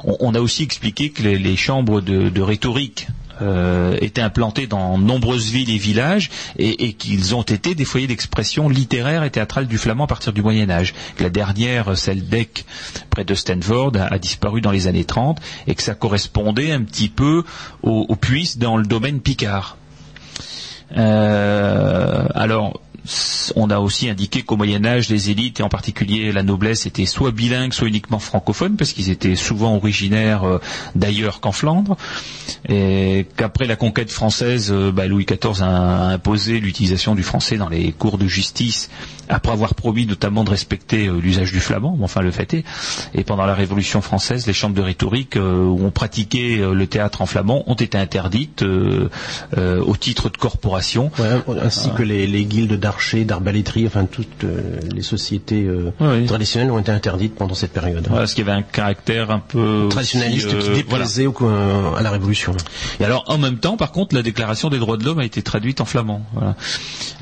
On, 0.05 0.35
a 0.35 0.41
aussi 0.41 0.63
expliqué 0.63 1.09
que 1.11 1.23
les, 1.23 1.57
chambres 1.57 2.03
de 2.03 2.41
rhétorique 2.43 3.09
euh, 3.41 3.97
étaient 4.01 4.23
implantées 4.23 4.67
dans 4.67 4.99
nombreuses 4.99 5.51
villes 5.51 5.71
et 5.71 5.79
villages 5.79 6.31
et, 6.59 6.87
et 6.87 6.93
qu'ils 6.93 7.35
ont 7.35 7.43
été 7.43 7.75
des 7.75 7.85
foyers 7.85 8.07
d'expression 8.07 8.69
littéraire 8.69 9.25
et 9.25 9.31
théâtrale 9.31 9.67
du 9.67 9.79
flamand 9.79 10.05
à 10.05 10.09
partir 10.09 10.33
du 10.33 10.43
Moyen 10.43 10.71
Âge. 10.71 10.95
La 11.21 11.31
dernière, 11.31 11.97
celle 11.97 12.27
d'Eck, 12.29 12.65
près 13.11 13.25
de 13.25 13.35
Stanford, 13.35 13.93
a, 13.97 14.13
a 14.13 14.19
disparu 14.19 14.61
dans 14.61 14.71
les 14.71 14.87
années 14.87 15.05
30 15.05 15.39
et 15.67 15.75
que 15.75 15.83
ça 15.83 15.95
correspondait 15.95 16.73
un 16.73 16.83
petit 16.83 17.09
peu 17.09 17.45
au, 17.83 18.07
au 18.09 18.17
puits 18.17 18.55
dans 18.57 18.77
le 18.77 18.85
domaine 18.85 19.21
picard. 19.21 19.77
Euh, 20.97 22.25
alors, 22.35 22.81
on 23.57 23.71
a 23.71 23.79
aussi 23.79 24.09
indiqué 24.09 24.43
qu'au 24.43 24.57
Moyen 24.57 24.85
Âge, 24.85 25.09
les 25.09 25.31
élites 25.31 25.61
et 25.61 25.63
en 25.63 25.69
particulier 25.69 26.33
la 26.33 26.43
noblesse 26.43 26.87
étaient 26.87 27.07
soit 27.07 27.31
bilingues, 27.31 27.73
soit 27.73 27.89
uniquement 27.89 28.19
francophones, 28.19 28.77
parce 28.77 28.93
qu'ils 28.93 29.11
étaient 29.11 29.37
souvent 29.37 29.77
originaires 29.77 30.45
euh, 30.45 30.61
d'ailleurs 30.95 31.41
qu'en 31.41 31.53
Flandre, 31.53 31.97
et 32.69 33.27
qu'après 33.37 33.67
la 33.67 33.77
conquête 33.77 34.11
française, 34.11 34.71
euh, 34.73 34.93
bah, 34.93 35.07
Louis 35.07 35.25
XIV 35.27 35.63
a, 35.63 36.09
a 36.09 36.13
imposé 36.13 36.61
l'utilisation 36.61 37.15
du 37.15 37.23
français 37.23 37.57
dans 37.57 37.69
les 37.69 37.93
cours 37.93 38.19
de 38.19 38.27
justice, 38.27 38.91
après 39.29 39.53
avoir 39.53 39.75
promis 39.75 40.07
notamment 40.07 40.45
de 40.45 40.51
respecter 40.51 41.07
euh, 41.07 41.19
l'usage 41.21 41.53
du 41.53 41.61
flamand, 41.61 41.97
mais 41.99 42.05
enfin 42.05 42.21
le 42.23 42.31
fait 42.31 42.55
est. 42.55 42.65
Et 43.15 43.25
pendant 43.25 43.47
la 43.47 43.55
Révolution 43.55 44.01
française, 44.01 44.47
les 44.47 44.53
chambres 44.53 44.75
de 44.77 44.83
rhétorique 44.83 45.37
euh, 45.37 45.65
où 45.65 45.85
on 45.85 45.91
pratiquait 45.91 46.59
euh, 46.61 46.73
le 46.75 46.87
théâtre 46.87 47.23
en 47.23 47.27
flamand 47.27 47.65
ont 47.71 47.75
été 47.75 47.99
interdites 47.99 48.63
au 48.63 49.97
titre 49.97 50.29
de 50.31 50.37
corporation. 50.37 51.11
Ouais, 51.19 51.59
ainsi 51.63 51.91
que 51.97 52.03
les, 52.03 52.27
les 52.27 52.45
guildes 52.45 52.79
d'archers, 52.79 53.25
d'arbaléterie, 53.25 53.87
enfin 53.87 54.05
toutes 54.05 54.45
les 54.93 55.03
sociétés 55.03 55.69
oui. 56.01 56.27
traditionnelles 56.27 56.71
ont 56.71 56.79
été 56.79 56.93
interdites 56.93 57.35
pendant 57.35 57.55
cette 57.55 57.73
période. 57.73 58.07
Voilà, 58.09 58.27
ce 58.27 58.35
qui 58.35 58.41
avait 58.43 58.53
un 58.53 58.63
caractère 58.63 59.31
un 59.31 59.39
peu 59.41 59.87
Traditionnaliste 59.91 60.55
aussi, 60.55 60.69
qui 60.71 60.75
déplaisait 60.77 61.27
au- 61.27 61.35
euh, 61.43 61.95
à 61.95 62.03
la 62.03 62.11
Révolution. 62.11 62.55
Et 63.01 63.05
alors, 63.05 63.25
en 63.29 63.39
même 63.39 63.59
temps, 63.59 63.77
par 63.77 63.93
contre, 63.93 64.15
la 64.15 64.23
Déclaration 64.23 64.69
des 64.71 64.79
droits 64.79 64.97
de 64.97 65.05
l'homme 65.05 65.19
a 65.19 65.25
été 65.25 65.43
traduite 65.43 65.81
en 65.81 65.85
flamand. 65.85 66.23
Voilà. 66.35 66.57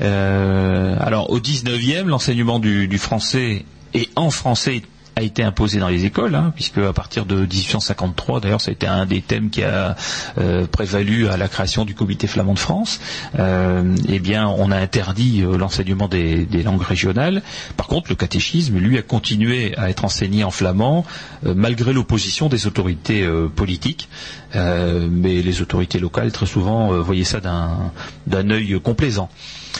Euh, 0.01 0.95
alors, 0.99 1.29
au 1.31 1.39
19e, 1.39 1.96
l'enseignement 2.05 2.59
du, 2.59 2.97
français 2.97 3.65
et 3.93 4.09
en 4.15 4.29
français 4.29 4.81
a 5.17 5.23
été 5.23 5.41
imposé 5.41 5.79
dans 5.79 5.87
les 5.87 6.05
écoles, 6.05 6.35
hein, 6.35 6.51
puisque 6.53 6.77
à 6.77 6.93
partir 6.93 7.25
de 7.25 7.37
1853, 7.37 8.39
d'ailleurs, 8.39 8.61
ça 8.61 8.69
a 8.69 8.73
été 8.73 8.85
un 8.85 9.07
des 9.07 9.21
thèmes 9.21 9.49
qui 9.49 9.63
a 9.63 9.95
euh, 10.37 10.67
prévalu 10.67 11.27
à 11.27 11.37
la 11.37 11.47
création 11.47 11.85
du 11.85 11.95
Comité 11.95 12.27
flamand 12.27 12.53
de 12.53 12.59
France. 12.59 12.99
Euh, 13.39 13.95
eh 14.07 14.19
bien, 14.19 14.47
on 14.47 14.69
a 14.69 14.77
interdit 14.77 15.41
euh, 15.41 15.57
l'enseignement 15.57 16.07
des, 16.07 16.45
des 16.45 16.61
langues 16.61 16.83
régionales. 16.83 17.41
Par 17.77 17.87
contre, 17.87 18.09
le 18.09 18.15
catéchisme, 18.15 18.77
lui, 18.77 18.99
a 18.99 19.01
continué 19.01 19.75
à 19.75 19.89
être 19.89 20.05
enseigné 20.05 20.43
en 20.43 20.51
flamand, 20.51 21.03
malgré 21.43 21.93
l'opposition 21.93 22.47
des 22.47 22.67
autorités 22.67 23.27
politiques. 23.55 24.09
Mais 24.53 25.41
les 25.41 25.61
autorités 25.61 25.97
locales, 25.99 26.31
très 26.31 26.45
souvent, 26.45 26.91
voyaient 27.01 27.23
ça 27.23 27.39
d'un 27.39 28.49
œil 28.49 28.79
complaisant. 28.83 29.29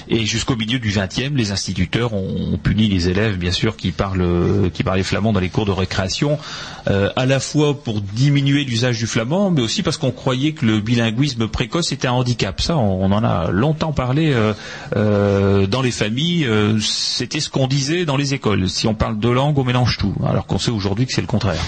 Et 0.10 0.26
jusqu'au 0.26 0.56
milieu 0.56 0.80
du 0.80 0.90
XXe, 0.90 1.32
les 1.36 1.52
instituteurs 1.52 2.14
ont, 2.14 2.58
puni 2.62 2.88
les 2.88 3.10
élèves, 3.10 3.38
bien 3.38 3.52
sûr, 3.52 3.76
qui 3.78 3.92
parlent, 3.92 4.70
qui 4.74 4.84
parlaient 4.84 5.04
flamand 5.04 5.34
dans 5.34 5.40
les 5.40 5.50
cours 5.50 5.66
de 5.66 5.72
récréation, 5.72 6.38
euh, 6.90 7.10
à 7.16 7.26
la 7.26 7.40
fois 7.40 7.74
pour 7.82 8.02
diminuer 8.02 8.64
l'usage 8.64 8.98
du 8.98 9.08
flamand, 9.08 9.52
mais 9.52 9.62
aussi 9.62 9.84
parce 9.84 9.98
qu'on 9.98 10.12
croyait 10.12 10.54
que 10.54 10.66
le 10.66 10.80
bilinguisme 10.80 11.48
précoce 11.48 11.92
était 11.92 12.08
un 12.08 12.14
handicap. 12.14 12.60
Ça, 12.62 12.78
on, 12.78 13.12
en 13.12 13.24
a 13.24 13.52
longtemps 13.52 13.94
parlé 13.94 14.32
euh, 14.34 14.54
euh, 14.96 15.68
dans 15.68 15.82
les 15.82 15.92
familles. 15.92 16.46
euh, 16.46 16.80
C'était 16.80 17.40
ce 17.40 17.50
qu'on 17.50 17.68
disait 17.68 18.06
dans 18.06 18.18
les 18.18 18.34
écoles. 18.34 18.70
Si 18.70 18.88
on 18.88 18.94
parle 18.96 19.20
deux 19.20 19.34
langues, 19.34 19.58
on 19.58 19.64
mélange 19.64 19.98
tout, 19.98 20.14
alors 20.26 20.46
qu'on 20.46 20.60
sait 20.60 20.72
aujourd'hui 20.72 21.06
que 21.06 21.14
c'est 21.14 21.22
le 21.22 21.28
contraire. 21.28 21.62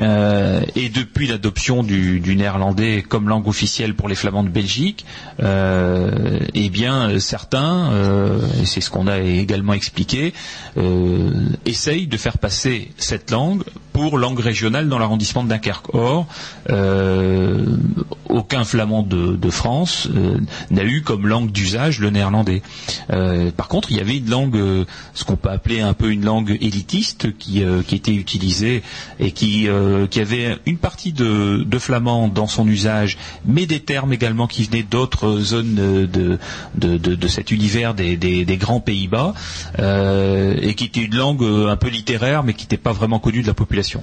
Euh, 0.00 0.60
et 0.76 0.88
depuis 0.88 1.26
l'adoption 1.26 1.82
du, 1.82 2.20
néerlandais 2.36 3.02
comme 3.06 3.28
langue 3.28 3.48
officielle 3.48 3.94
pour 3.94 4.08
les 4.08 4.14
flamands 4.14 4.44
de 4.44 4.48
Belgique, 4.48 5.04
euh, 5.42 6.38
eh 6.54 6.68
bien 6.70 7.18
certains, 7.18 7.90
euh, 7.92 8.38
c'est 8.64 8.80
ce 8.80 8.90
qu'on 8.90 9.06
a 9.06 9.18
également 9.20 9.72
expliqué, 9.72 10.32
essayent 11.66 12.06
de 12.06 12.16
faire 12.16 12.38
passer 12.38 12.90
cette 12.96 13.30
langue 13.30 13.62
pour 13.92 14.18
langue 14.18 14.38
régionale 14.38 14.88
dans 14.88 14.98
l'arrondissement 14.98 15.42
de 15.42 15.48
Dunkerque. 15.48 15.94
Or, 15.94 16.26
aucun 18.28 18.64
flamand 18.64 19.02
de, 19.02 19.50
France 19.50 20.08
n'a 20.70 20.84
eu 20.84 21.02
comme 21.02 21.26
langue 21.26 21.50
d'usage 21.50 21.98
le 21.98 22.10
néerlandais. 22.10 22.62
Par 23.08 23.68
contre, 23.68 23.90
il 23.90 23.96
y 23.96 24.00
avait 24.00 24.18
une 24.18 24.30
langue, 24.30 24.86
ce 25.14 25.24
qu'on 25.24 25.36
peut 25.36 25.50
appeler 25.50 25.80
un 25.80 25.94
peu 25.94 26.10
une 26.10 26.24
langue 26.24 26.56
élitiste, 26.60 27.36
qui 27.38 27.62
était 27.62 28.14
utilisée 28.14 28.82
et 29.18 29.32
qui, 29.32 29.68
euh, 29.80 30.06
qui 30.06 30.20
avait 30.20 30.58
une 30.66 30.76
partie 30.76 31.12
de, 31.12 31.66
flamand 31.78 32.28
dans 32.28 32.46
son 32.46 32.66
usage, 32.68 33.16
mais 33.46 33.66
des 33.66 33.80
termes 33.80 34.12
également 34.12 34.46
qui 34.46 34.64
venaient 34.64 34.82
d'autres 34.82 35.38
zones 35.38 35.74
de, 35.74 37.28
cet 37.28 37.50
univers 37.50 37.94
des, 37.94 38.58
grands 38.58 38.80
Pays-Bas, 38.80 39.34
euh, 39.78 40.56
et 40.60 40.74
qui 40.74 40.84
était 40.84 41.02
une 41.02 41.16
langue 41.16 41.42
euh, 41.42 41.68
un 41.68 41.76
peu 41.76 41.88
littéraire, 41.88 42.42
mais 42.42 42.54
qui 42.54 42.64
n'était 42.64 42.76
pas 42.76 42.92
vraiment 42.92 43.18
connue 43.18 43.42
de 43.42 43.46
la 43.46 43.54
population. 43.54 44.02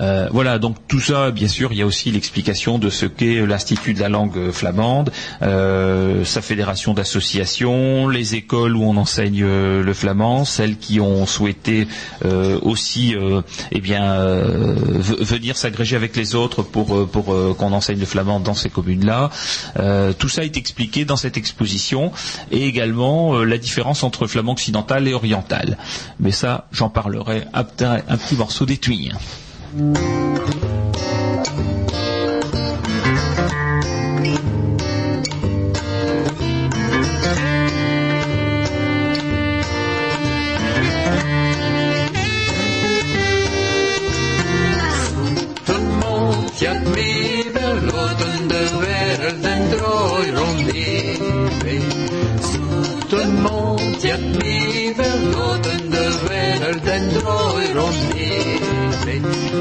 Euh, 0.00 0.28
voilà, 0.30 0.58
donc 0.58 0.76
tout 0.88 1.00
ça, 1.00 1.30
bien 1.30 1.48
sûr, 1.48 1.72
il 1.72 1.78
y 1.78 1.82
a 1.82 1.86
aussi 1.86 2.10
l'explication 2.10 2.78
de 2.78 2.90
ce 2.90 3.06
qu'est 3.06 3.46
l'Institut 3.46 3.94
de 3.94 4.00
la 4.00 4.08
langue 4.08 4.50
flamande, 4.50 5.10
euh, 5.42 6.24
sa 6.24 6.40
fédération 6.40 6.94
d'associations, 6.94 8.08
les 8.08 8.34
écoles 8.34 8.76
où 8.76 8.82
on 8.84 8.96
enseigne 8.96 9.42
euh, 9.42 9.82
le 9.82 9.94
flamand, 9.94 10.44
celles 10.44 10.76
qui 10.78 11.00
ont 11.00 11.26
souhaité 11.26 11.86
euh, 12.24 12.58
aussi 12.62 13.14
euh, 13.14 13.42
eh 13.72 13.80
bien, 13.80 14.04
euh, 14.12 14.74
venir 15.00 15.56
s'agréger 15.56 15.96
avec 15.96 16.16
les 16.16 16.34
autres 16.34 16.62
pour, 16.62 16.96
euh, 16.96 17.06
pour 17.06 17.32
euh, 17.32 17.54
qu'on 17.56 17.72
enseigne 17.72 18.00
le 18.00 18.06
flamand 18.06 18.40
dans 18.40 18.54
ces 18.54 18.70
communes-là. 18.70 19.30
Euh, 19.78 20.12
tout 20.12 20.28
ça 20.28 20.44
est 20.44 20.56
expliqué 20.56 21.04
dans 21.04 21.16
cette 21.16 21.36
exposition 21.36 22.12
et 22.50 22.66
également 22.66 23.34
euh, 23.36 23.44
la 23.44 23.58
différence 23.58 24.02
entre 24.02 24.26
flamand 24.26 24.52
occidental 24.52 25.06
et 25.08 25.14
oriental. 25.14 25.76
Mais 26.18 26.30
ça, 26.32 26.66
j'en 26.72 26.88
parlerai 26.90 27.42
après 27.52 28.04
un 28.08 28.16
petit 28.16 28.36
morceau 28.36 28.66
d'étui. 28.66 29.10
Thank 29.72 30.64
you. 30.64 30.69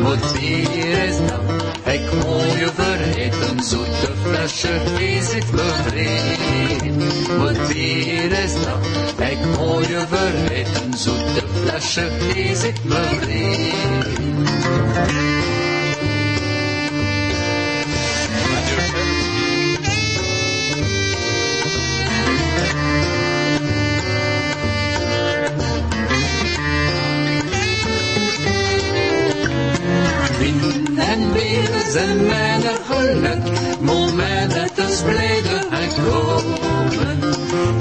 rotsiresta 0.09 1.39
Hij 1.83 1.99
klooiverheid 2.09 3.33
en 3.49 3.63
zoete 3.63 4.11
flesje 4.23 4.81
is 4.99 5.29
ik 5.33 5.45
bevredigd 5.51 7.27
Rotsiresta 7.37 8.79
Hij 9.17 9.37
klooiverheid 9.53 10.81
en 10.83 10.97
zoete 10.97 11.43
flesje 11.61 12.07
is 12.35 12.63
ik 12.63 12.75
bevredigd 12.83 14.19
i 31.09 31.15
sitt 31.15 31.29
mörkret. 31.29 31.29
En 31.29 31.33
wezen 31.33 32.25
mijne 32.27 32.73
geluk, 32.87 33.81
moment 33.81 34.53
is 34.75 35.01
blijde 35.01 35.59
gekomen. 35.71 37.19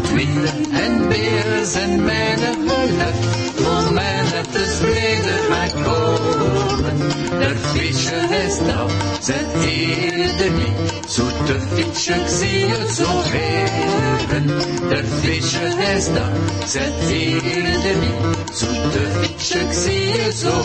Tweede 0.03 0.49
en 0.71 1.09
wezen 1.09 2.05
mijne 2.05 2.53
geluk, 2.67 3.15
moment 3.63 4.55
is 4.55 4.79
blijde 4.79 5.35
gekomen. 5.51 6.99
Der 7.39 7.57
visje 7.57 8.29
is 8.47 8.59
nou, 8.61 8.91
zet 9.21 9.65
ieder 9.65 10.51
niet, 10.51 10.93
zoete 11.09 11.57
visje, 11.75 12.15
ik 12.15 12.29
zie 12.29 12.67
je 12.67 12.93
zo 12.97 13.23
heren. 13.23 14.47
Der 14.89 15.05
visje 15.21 15.67
is 15.97 16.07
nou, 16.07 16.33
zet 16.67 17.11
ieder 17.11 17.97
niet, 18.01 18.49
zoete 18.53 19.07
visje, 19.21 19.59
ik 19.59 19.73
zie 19.73 20.07
je 20.09 20.33
zo 20.33 20.63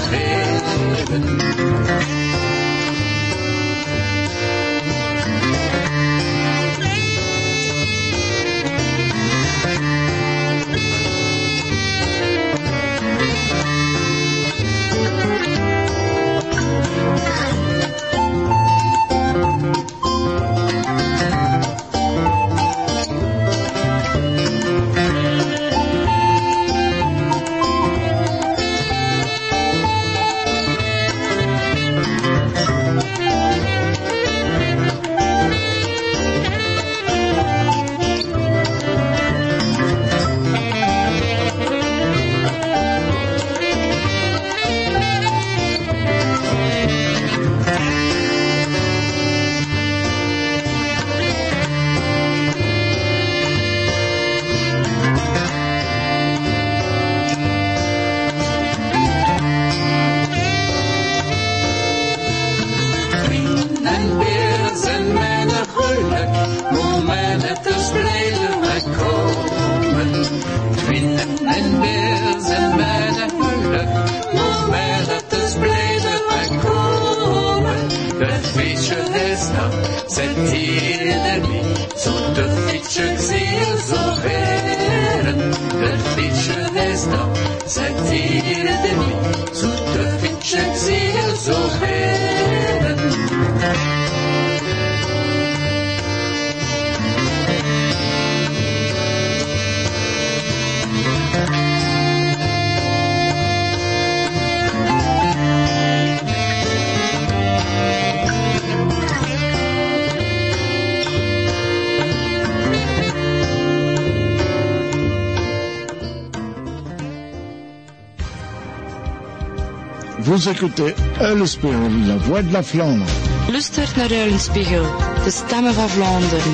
Vous 120.44 120.50
écoutez 120.50 120.94
Ullespiegel, 121.22 122.06
la 122.06 122.18
voix 122.18 122.42
de 122.42 122.52
la 122.52 122.64
Flandre. 122.64 123.06
Luistert 123.50 123.96
naar 123.96 124.12
Eulenspiegel, 124.12 124.84
de 125.24 125.30
stemmen 125.30 125.74
van 125.74 125.90
Vlaanderen. 125.90 126.54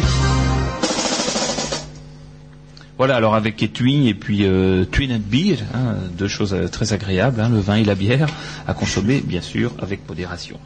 Voilà, 2.98 3.16
alors 3.16 3.34
avec 3.34 3.64
Etwin 3.64 4.06
et 4.06 4.14
puis 4.14 4.46
euh, 4.46 4.86
Twin 4.86 5.12
and 5.12 5.24
Beer, 5.26 5.58
hein, 5.74 5.96
deux 6.18 6.28
choses 6.28 6.54
euh, 6.54 6.68
très 6.68 6.94
agréables, 6.94 7.42
hein, 7.42 7.50
le 7.50 7.62
vin 7.62 7.78
et 7.78 7.84
la 7.84 7.96
bière, 7.96 8.28
à 8.68 8.76
consommer 8.76 9.22
bien 9.26 9.42
sûr 9.42 9.72
avec 9.82 10.08
modération. 10.08 10.60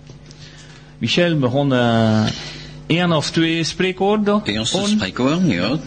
Michel, 0.99 1.35
we 1.39 1.47
eh, 1.71 2.95
één 2.95 3.13
of 3.13 3.31
twee 3.31 3.63
spreekwoorden? 3.63 4.41
Bij 4.43 4.59
ons 4.59 4.71
te 4.71 4.77
horen. 4.77 4.89
spreekwoorden, 4.91 5.47
ja. 5.47 5.77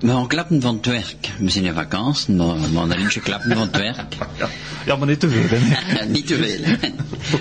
We 0.00 0.08
gaan 0.08 0.26
klappen 0.26 0.60
van 0.60 0.74
het 0.74 0.86
werk. 0.86 1.30
We 1.38 1.50
zijn 1.50 1.64
in 1.64 1.74
vakantie, 1.74 2.34
maar 2.34 2.60
we 2.60 2.68
gaan 2.74 2.92
een 2.92 3.22
klappen 3.22 3.52
van 3.52 3.68
het 3.72 3.76
werk. 3.76 4.16
Ja, 4.86 4.96
maar 4.96 5.06
niet 5.08 5.20
te 5.20 5.28
veel. 5.28 5.58
hè. 5.58 6.04
Niet 6.06 6.26
te 6.26 6.36
veel, 6.36 6.64
hè. 6.64 6.76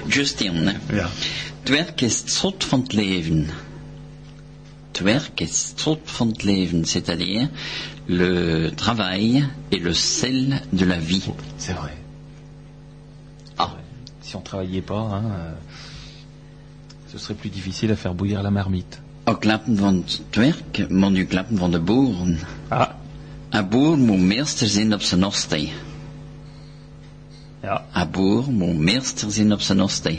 Just 0.07 0.39
hè. 0.39 0.95
Ja. 0.95 1.09
Het 1.59 1.69
werk 1.69 2.01
is 2.01 2.19
het 2.19 2.31
slot 2.31 2.63
van 2.63 2.79
het 2.81 2.93
leven. 2.93 3.47
Het 4.91 4.99
werk 4.99 5.39
is 5.39 5.67
het 5.69 5.79
slot 5.79 5.99
van 6.03 6.27
het 6.27 6.43
leven, 6.43 6.85
c'est-à-dire 6.85 7.49
le 8.05 8.71
travail 8.75 9.43
est 9.69 9.81
le 9.83 9.93
sel 9.93 10.45
de 10.69 10.85
la 10.85 10.99
vie. 10.99 11.21
C'est 11.57 11.75
vrai. 11.77 11.91
Ah, 13.55 13.69
Si 14.21 14.35
on 14.35 14.41
travaillait 14.41 14.85
pas, 14.85 15.01
hein, 15.11 15.23
euh, 15.25 15.51
ce 17.11 17.17
serait 17.17 17.35
plus 17.39 17.51
difficile 17.53 17.91
à 17.91 17.95
faire 17.95 18.13
bouillir 18.15 18.41
la 18.43 18.49
marmite. 18.51 18.97
ook 19.27 19.41
klappen 19.41 19.77
van 19.77 20.03
het 20.05 20.35
werk, 20.35 20.89
maar 20.89 21.11
nu 21.11 21.25
klappen 21.25 21.57
van 21.57 21.71
de 21.71 21.79
boeren. 21.79 22.39
Ah, 22.67 22.89
Een 23.49 23.69
boer 23.69 23.97
moet 23.97 24.19
meester 24.19 24.67
zijn 24.67 24.93
op 24.93 25.01
zijn 25.01 25.25
oste. 25.25 25.67
Ja. 27.65 27.85
Een 27.93 28.09
boer 28.11 28.51
moet 28.51 28.77
meester 28.77 29.31
zijn 29.31 29.53
op 29.53 29.61
zijn 29.61 29.81
oste. 29.81 30.17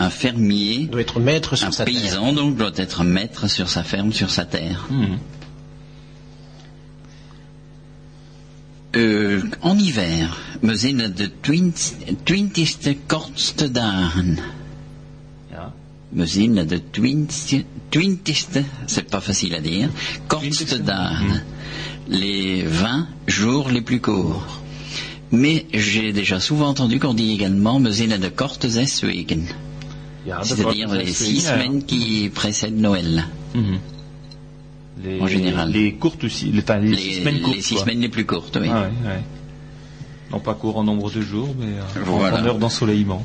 Un 0.00 0.10
fermier 0.10 0.90
doit 0.90 1.00
être 1.06 1.20
maître 1.20 1.54
sur 1.56 1.66
Un 1.66 1.72
sa 1.72 1.84
terre. 1.84 1.98
paysan 2.00 2.34
donc 2.34 2.58
doit 2.58 2.78
être 2.78 3.02
maître 3.04 3.46
sur 3.48 3.68
sa 3.68 3.82
ferme, 3.84 4.12
sur 4.12 4.30
sa 4.30 4.44
terre. 4.44 4.80
Mhm. 4.90 5.18
Euh, 8.96 9.42
en 9.60 9.76
hiver, 9.78 10.36
we 10.60 10.76
zijn 10.76 10.96
de 11.14 11.30
twint- 11.40 11.94
twintigste 12.22 12.96
kortste 13.06 13.70
dagen. 13.70 14.38
ja. 15.50 15.72
We 16.08 16.26
zijn 16.26 16.54
de 16.66 16.80
twintigste, 16.90 18.64
c'est 18.86 19.08
pas 19.10 19.24
facile 19.24 19.56
à 19.56 19.60
dire, 19.60 19.88
kortste 20.26 20.82
dagen. 20.82 21.42
Les 22.06 22.62
20 22.68 23.06
jours 23.26 23.70
les 23.72 23.82
plus 23.82 24.00
courts. 24.00 24.62
Mais 25.36 25.64
j'ai 25.72 26.12
déjà 26.12 26.38
souvent 26.40 26.68
entendu 26.68 26.98
qu'on 26.98 27.14
dit 27.14 27.32
également 27.32 27.80
we 27.82 27.92
zijn 27.92 28.20
de 28.20 28.28
korte 28.30 28.68
zes 28.70 29.00
weken. 29.02 29.46
Ja, 30.24 30.36
dat 30.38 30.46
C'est-à-dire 30.46 30.88
les 30.94 31.12
six 31.14 31.42
ja. 31.42 31.50
semaines 31.52 31.84
qui 31.84 32.30
précèdent 32.32 32.80
Noël. 32.80 33.24
Mhm. 33.54 33.78
Les, 35.02 35.20
En 35.20 35.26
général. 35.28 35.70
Les 35.70 35.94
courtes 35.98 36.24
aussi, 36.24 36.50
les, 36.52 36.62
enfin, 36.62 36.78
les, 36.78 36.90
Les, 36.90 36.96
six 36.96 37.14
semaines 37.20 37.40
courtes. 37.42 37.56
les 37.56 37.62
six 37.62 37.74
quoi. 37.74 37.82
semaines 37.82 38.00
les 38.00 38.08
plus 38.08 38.24
courtes, 38.26 38.58
oui. 38.60 38.68
Ah 38.70 38.82
ouais, 38.82 39.08
ouais. 39.08 39.22
Non 40.30 40.40
pas 40.40 40.54
court 40.54 40.76
en 40.78 40.84
nombre 40.84 41.10
de 41.10 41.20
jours, 41.20 41.54
mais 41.58 41.66
euh, 41.66 42.02
en- 42.06 42.18
Voilà. 42.18 42.40
en 42.40 42.44
heure 42.46 42.58
d'ensoleillement. 42.58 43.22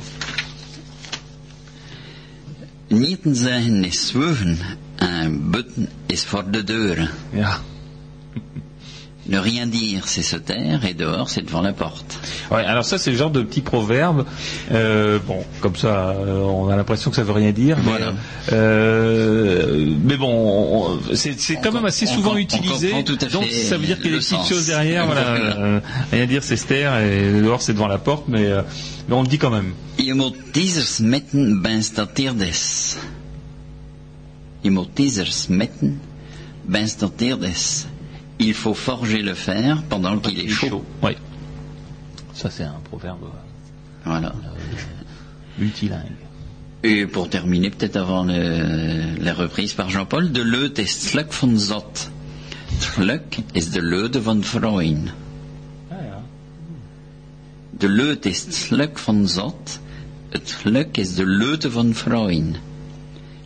Nieten 2.89 3.35
zeggen 3.35 3.83
is 3.83 4.07
zwoegen 4.07 4.57
en 4.97 5.51
butten 5.51 5.89
is 6.07 6.23
voor 6.25 6.51
de 6.51 6.63
deur. 6.63 7.11
Ja. 7.33 7.61
Ne 9.29 9.37
rien 9.37 9.67
dire, 9.67 10.07
c'est 10.07 10.23
se 10.23 10.37
taire, 10.37 10.83
et 10.85 10.95
dehors, 10.95 11.29
c'est 11.29 11.43
devant 11.43 11.61
la 11.61 11.71
porte. 11.73 12.17
Ouais, 12.49 12.65
alors 12.65 12.83
ça 12.83 12.97
c'est 12.97 13.11
le 13.11 13.17
genre 13.17 13.29
de 13.29 13.43
petit 13.43 13.61
proverbe. 13.61 14.25
euh, 14.71 15.19
bon, 15.27 15.43
comme 15.61 15.75
ça, 15.75 16.09
euh, 16.09 16.41
on 16.41 16.67
a 16.69 16.75
l'impression 16.75 17.11
que 17.11 17.15
ça 17.15 17.23
veut 17.23 17.31
rien 17.33 17.51
dire. 17.51 17.77
mais, 17.77 17.83
Voilà. 17.83 18.13
euh, 18.51 19.93
mais 20.03 20.17
bon, 20.17 20.31
on- 20.31 21.15
c'est 21.15 21.35
quand 21.63 21.71
même 21.71 21.85
assez 21.85 22.07
souvent 22.07 22.35
utilisé. 22.37 22.89
comprend 22.89 23.03
tout 23.03 23.17
à 23.25 23.29
donc 23.29 23.45
ça 23.51 23.77
veut 23.77 23.85
dire 23.85 23.97
qu'il 24.01 24.11
y 24.11 24.15
a 24.15 24.17
des 24.17 24.23
petites 24.23 24.37
sens. 24.39 24.49
choses 24.49 24.65
derrière. 24.67 25.05
Voilà, 25.09 25.27
euh, 25.35 25.79
rien 26.11 26.25
dire, 26.25 26.43
c'est 26.43 26.57
se 26.57 26.65
taire 26.65 26.97
et 26.99 27.41
dehors 27.41 27.61
c'est 27.61 27.73
devant 27.73 27.87
la 27.87 27.99
porte, 27.99 28.25
mais, 28.27 28.49
mais 29.07 29.15
on 29.15 29.21
le 29.21 29.27
dit 29.27 29.37
quand 29.37 29.51
même. 29.51 29.73
Je 29.99 30.13
moet 30.13 30.33
teasers 30.53 30.99
metten 31.01 31.61
bij 31.61 31.81
stateerdes. 31.81 32.95
Je 34.63 34.71
moet 34.71 34.95
teasers 34.95 35.47
metten 35.49 35.99
bij 36.65 36.87
stateerdes. 36.87 37.85
Il 38.39 38.53
faut 38.53 38.73
forger 38.73 39.21
le 39.21 39.33
fer 39.33 39.83
pendant 39.89 40.17
qu'il 40.19 40.39
est 40.39 40.47
chaud. 40.49 40.83
Oui. 41.03 41.11
Ça 42.33 42.49
c'est 42.49 42.63
un 42.63 42.79
proverbe 42.89 43.29
Voilà. 44.05 44.33
multilingue. 45.57 46.15
Et 46.83 47.05
pour 47.05 47.27
terminer, 47.29 47.69
peut-être 47.69 47.97
avant 47.97 48.23
le- 48.23 49.17
la 49.21 49.33
reprise 49.33 49.73
par 49.73 49.89
Jean-Paul, 49.89 50.31
de 50.31 50.41
leut 50.41 50.77
is 50.79 50.93
het 50.95 51.11
geluk 51.11 51.33
van 51.33 51.59
zot. 51.59 52.09
Het 52.71 52.83
geluk 52.85 53.37
is 53.53 53.71
de 53.71 53.81
leude 53.81 54.21
van 54.21 54.43
vrouwen. 54.43 55.09
Ah, 55.91 55.97
ja. 56.01 56.21
De 57.79 57.89
leut 57.89 58.25
is 58.25 58.45
het 58.45 58.55
geluk 58.55 58.97
van 58.97 59.27
zot. 59.27 59.79
Het 60.29 60.51
geluk 60.51 60.97
is 60.97 61.15
de 61.15 61.25
leude 61.25 61.71
van 61.71 61.93
vrouwen. 61.93 62.55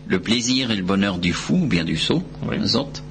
Le 0.08 0.20
plaisir 0.20 0.70
et 0.70 0.76
le 0.78 0.84
bonheur 0.84 1.18
du 1.20 1.34
fou, 1.34 1.56
ou 1.62 1.68
bien 1.68 1.86
du 1.86 1.98
sot, 1.98 2.24
Oui. 2.48 2.58
zot. 2.68 3.02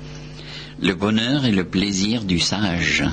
Le 0.82 0.94
bonheur 0.94 1.44
et 1.44 1.52
le 1.52 1.64
plaisir 1.64 2.24
du 2.24 2.40
sage. 2.40 3.04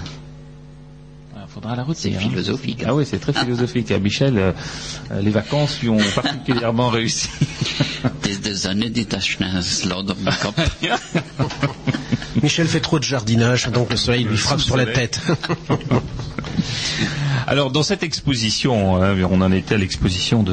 Ah, 1.36 1.46
faudra 1.48 1.76
la 1.76 1.84
retenir. 1.84 2.20
C'est 2.20 2.26
hein. 2.26 2.30
philosophique. 2.30 2.84
Ah 2.86 2.96
oui, 2.96 3.06
c'est 3.06 3.20
très 3.20 3.34
philosophique. 3.34 3.92
Ah, 3.92 4.00
Michel, 4.00 4.38
euh, 4.40 4.52
euh, 5.12 5.22
les 5.22 5.30
vacances 5.30 5.80
lui 5.82 5.90
ont 5.90 6.00
particulièrement 6.16 6.90
réussi. 6.90 7.30
Het 8.04 8.28
is 8.28 8.42
de 8.42 8.54
zonne 8.56 8.92
die 8.92 9.06
tache 9.06 9.38
slot 9.62 10.10
op 10.10 10.18
mijn 10.24 10.38
kop. 10.40 10.56
Michel 12.42 12.68
fait 12.68 12.80
trop 12.80 13.00
de 13.00 13.06
jardinage, 13.06 13.70
donc 13.72 13.90
le 13.90 13.98
soleil 13.98 14.24
lui 14.24 14.38
frappe 14.38 14.62
sur 14.62 14.78
la 14.78 14.86
tête. 14.86 15.20
Alors 17.48 17.72
dans 17.72 17.84
cette 17.84 18.04
exposition, 18.04 19.02
hein, 19.02 19.16
on 19.30 19.42
en 19.42 19.52
était 19.52 19.76
à 19.76 19.78
l'exposition 19.78 20.46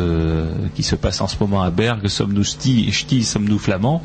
qui 0.74 0.82
se 0.82 0.96
passe 0.96 1.20
en 1.20 1.28
ce 1.28 1.36
moment 1.40 1.62
à 1.62 1.70
Bergue, 1.70 2.08
sommes-nous 2.08 2.44
sti, 2.44 2.90
ch'ti, 2.92 3.24
sommes-nous 3.24 3.58
flamands. 3.58 4.02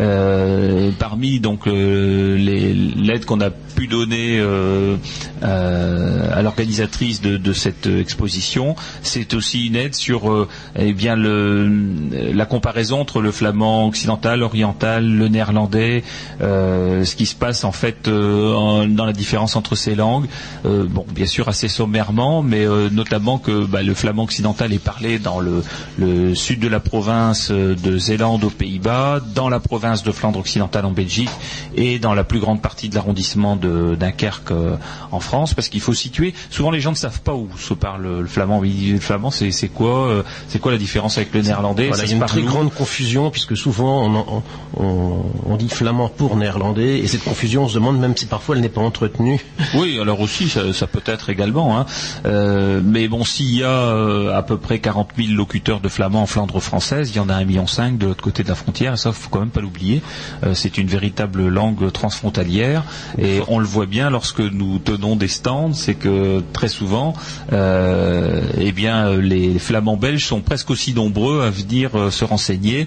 Euh, 0.00 0.90
parmi 0.98 1.40
donc 1.40 1.66
euh, 1.66 2.36
l'aide 2.36 3.24
qu'on 3.24 3.40
a 3.40 3.50
pu 3.50 3.86
donner 3.86 4.38
euh, 4.38 4.96
à 5.42 6.42
l'organisatrice 6.42 7.20
de, 7.20 7.52
cette 7.52 7.86
exposition, 7.86 8.76
c'est 9.02 9.34
aussi 9.34 9.66
une 9.66 9.76
aide 9.76 9.94
sur 9.94 10.48
eh 10.76 10.92
bien 10.92 11.16
la 11.16 12.46
comparaison 12.46 13.00
entre 13.00 13.20
le 13.20 13.30
flamand 13.30 13.86
occidental, 13.86 14.42
oriental, 14.42 15.06
le 15.06 15.28
néerlandais, 15.28 16.02
ce 16.40 17.14
qui 17.14 17.26
se 17.26 17.34
passe 17.34 17.64
en 17.64 17.72
fait 17.72 18.08
dans 18.08 19.04
la 19.04 19.12
différence 19.12 19.56
entre 19.56 19.74
ces 19.74 19.94
langues. 19.94 20.26
Bon, 20.64 21.04
bien 21.14 21.26
sûr 21.26 21.33
assez 21.42 21.68
sommairement, 21.68 22.42
mais 22.42 22.64
euh, 22.66 22.88
notamment 22.90 23.38
que 23.38 23.64
bah, 23.66 23.82
le 23.82 23.94
flamand 23.94 24.24
occidental 24.24 24.72
est 24.72 24.78
parlé 24.78 25.18
dans 25.18 25.40
le, 25.40 25.62
le 25.98 26.34
sud 26.34 26.60
de 26.60 26.68
la 26.68 26.80
province 26.80 27.48
euh, 27.50 27.74
de 27.74 27.98
Zélande 27.98 28.44
aux 28.44 28.50
Pays-Bas, 28.50 29.20
dans 29.34 29.48
la 29.48 29.60
province 29.60 30.02
de 30.02 30.12
Flandre 30.12 30.38
occidentale 30.38 30.84
en 30.86 30.92
Belgique 30.92 31.30
et 31.76 31.98
dans 31.98 32.14
la 32.14 32.24
plus 32.24 32.38
grande 32.40 32.62
partie 32.62 32.88
de 32.88 32.94
l'arrondissement 32.94 33.56
de 33.56 33.96
Dunkerque 33.98 34.50
euh, 34.52 34.76
en 35.10 35.20
France, 35.20 35.54
parce 35.54 35.68
qu'il 35.68 35.80
faut 35.80 35.94
situer. 35.94 36.34
Souvent 36.50 36.70
les 36.70 36.80
gens 36.80 36.90
ne 36.92 36.96
savent 36.96 37.20
pas 37.22 37.34
où 37.34 37.48
se 37.58 37.74
parle 37.74 38.02
le 38.20 38.26
flamand. 38.26 38.60
Le 38.60 39.00
flamand, 39.00 39.30
c'est 39.30 39.50
quoi 39.68 40.08
euh, 40.08 40.22
C'est 40.48 40.58
quoi 40.60 40.72
la 40.72 40.78
différence 40.78 41.16
avec 41.18 41.32
le 41.34 41.42
néerlandais? 41.42 41.88
Voilà, 41.88 42.02
Ça 42.02 42.04
il 42.04 42.06
y 42.06 42.10
se 42.10 42.14
a 42.14 42.18
une 42.18 42.26
très 42.26 42.42
grande 42.42 42.72
confusion 42.72 43.30
puisque 43.30 43.56
souvent 43.56 44.02
on, 44.04 44.14
en- 44.16 44.42
on- 44.76 45.22
on 45.46 45.56
dit 45.56 45.68
flamand 45.68 46.08
pour 46.08 46.36
néerlandais 46.36 46.98
et 46.98 47.06
cette 47.06 47.24
confusion 47.24 47.64
on 47.64 47.68
se 47.68 47.74
demande 47.74 47.98
même 47.98 48.16
si 48.16 48.26
parfois 48.26 48.54
elle 48.56 48.62
n'est 48.62 48.68
pas 48.68 48.80
entretenue. 48.80 49.44
Oui, 49.74 49.98
alors 50.00 50.20
aussi, 50.20 50.48
ça, 50.48 50.72
ça 50.72 50.86
peut 50.86 51.02
être 51.06 51.23
également. 51.30 51.78
Hein. 51.78 51.86
Euh, 52.26 52.80
mais 52.84 53.08
bon, 53.08 53.24
s'il 53.24 53.54
y 53.54 53.62
a 53.62 53.68
euh, 53.68 54.36
à 54.36 54.42
peu 54.42 54.56
près 54.56 54.78
40 54.78 55.10
000 55.16 55.34
locuteurs 55.34 55.80
de 55.80 55.88
flamand 55.88 56.22
en 56.22 56.26
Flandre 56.26 56.60
française, 56.60 57.10
il 57.10 57.16
y 57.16 57.20
en 57.20 57.28
a 57.28 57.42
1,5 57.42 57.44
million 57.46 57.64
de 57.98 58.06
l'autre 58.06 58.22
côté 58.22 58.42
de 58.42 58.48
la 58.48 58.54
frontière, 58.54 58.94
et 58.94 58.96
ça, 58.96 59.12
faut 59.12 59.28
quand 59.30 59.40
même 59.40 59.50
pas 59.50 59.60
l'oublier. 59.60 60.02
Euh, 60.44 60.54
c'est 60.54 60.78
une 60.78 60.88
véritable 60.88 61.48
langue 61.48 61.90
transfrontalière, 61.92 62.84
et 63.18 63.40
on 63.48 63.58
le 63.58 63.66
voit 63.66 63.86
bien 63.86 64.10
lorsque 64.10 64.40
nous 64.40 64.78
tenons 64.78 65.16
des 65.16 65.28
stands, 65.28 65.72
c'est 65.72 65.94
que 65.94 66.42
très 66.52 66.68
souvent, 66.68 67.14
eh 67.52 68.72
bien, 68.72 69.16
les 69.16 69.58
flamands 69.58 69.96
belges 69.96 70.26
sont 70.26 70.40
presque 70.40 70.70
aussi 70.70 70.94
nombreux 70.94 71.42
à 71.42 71.50
venir 71.50 71.90
se 72.10 72.24
renseigner 72.24 72.86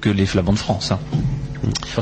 que 0.00 0.10
les 0.10 0.26
flamands 0.26 0.52
de 0.52 0.58
France. 0.58 0.92
hein. 0.92 0.98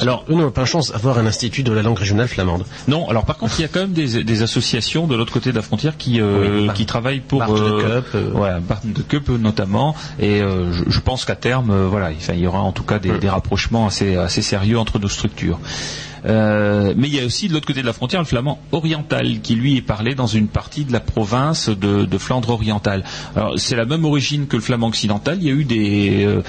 Alors 0.01 0.25
eux 0.29 0.35
n'ont 0.35 0.51
pas 0.51 0.63
la 0.63 0.67
chance 0.67 0.93
d'avoir 0.93 1.19
un 1.19 1.27
institut 1.27 1.63
de 1.63 1.73
la 1.73 1.83
langue 1.83 1.99
régionale 1.99 2.29
flamande. 2.29 2.65
Non, 2.89 3.09
alors 3.09 3.25
par 3.25 3.39
contre, 3.39 3.55
il 3.59 3.63
y 3.63 3.65
a 3.65 3.69
quand 3.69 3.81
même 3.81 3.93
des, 3.93 4.23
des 4.25 4.43
associations 4.43 5.07
de 5.07 5.17
l'autre 5.17 5.33
côté 5.33 5.51
de 5.51 5.57
la 5.57 5.63
frontière 5.63 5.97
qui, 5.97 6.21
euh, 6.21 6.61
Oui, 6.61 6.67
Bar- 6.67 6.75
qui 6.75 6.87
travaillent 6.87 7.21
pour 7.21 7.39
Bart 7.41 7.53
de 7.53 7.61
euh, 7.61 8.01
Cup, 8.03 8.11
euh. 8.15 8.59
Bart 8.61 8.81
de 8.85 9.03
Cup 9.03 9.29
euh, 9.31 9.39
notamment, 9.39 9.95
et 10.19 10.43
euh, 10.43 10.73
je, 10.73 10.85
je 10.89 11.01
pense 11.01 11.25
qu'à 11.25 11.37
terme, 11.37 11.71
euh, 11.71 11.87
voilà, 11.89 12.11
il 12.13 12.39
y 12.41 12.47
aura 12.47 12.61
en 12.61 12.73
tout 12.73 12.83
cas 12.85 12.99
des, 12.99 13.13
Mm. 13.13 13.19
des 13.19 13.29
rapprochements 13.31 13.87
assez, 13.87 14.17
assez 14.17 14.43
sérieux 14.43 14.79
entre 14.79 14.99
nos 14.99 15.09
structures. 15.09 15.59
Euh, 16.27 16.95
mais 16.97 17.09
il 17.09 17.15
y 17.15 17.21
a 17.21 17.25
aussi 17.25 17.49
de 17.49 17.53
l'autre 17.53 17.67
côté 17.67 17.83
de 17.83 17.87
la 17.87 17.93
frontière 17.93 18.21
le 18.21 18.27
flamand 18.27 18.59
oriental 18.73 19.41
qui 19.41 19.55
lui 19.55 19.77
est 19.77 19.83
parlé 19.83 20.15
dans 20.15 20.27
une 20.27 20.49
partie 20.49 20.85
de 20.85 20.93
la 20.93 21.01
province 21.01 21.69
de, 21.69 22.19
Flandre 22.19 22.51
orientale. 22.51 23.05
Alors 23.37 23.59
c'est 23.59 23.77
la 23.77 23.85
même 23.85 24.05
origine 24.05 24.47
que 24.47 24.57
le 24.57 24.63
flamand 24.63 24.89
occidental. 24.89 25.37
Il 25.41 25.47
y 25.47 25.51
a 25.51 25.53
eu 25.53 25.65
des, 25.65 26.25
euh, 26.25 26.39
euh, 26.39 26.43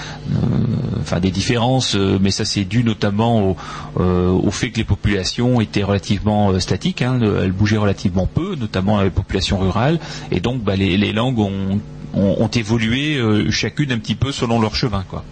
enfin 1.02 1.20
des 1.20 1.30
différences, 1.30 1.96
mais 1.96 2.32
ça 2.32 2.46
c'est 2.46 2.64
dû 2.64 2.84
notamment 2.84 3.56
au, 3.96 4.52
fait 4.52 4.72
que 4.72 4.78
les 4.78 4.86
populations 4.86 5.60
étaient 5.62 5.84
relativement 5.84 6.58
statiques. 6.60 7.02
hein. 7.02 7.18
Le- 7.20 7.40
elles 7.44 7.52
bougeaient 7.52 7.78
relativement 7.78 8.26
peu, 8.26 8.56
notamment 8.56 9.02
les 9.02 9.10
populations 9.10 9.60
rurales, 9.60 10.00
et 10.32 10.40
donc 10.40 10.64
bah, 10.64 10.76
les, 10.76 11.12
langues 11.12 11.40
ont, 11.40 12.50
évolué 12.56 13.22
chacune 13.52 13.92
un 13.92 14.00
petit 14.00 14.16
peu 14.16 14.32
selon 14.32 14.60
leur 14.62 14.74
chemin, 14.76 15.04
quoi. 15.08 15.24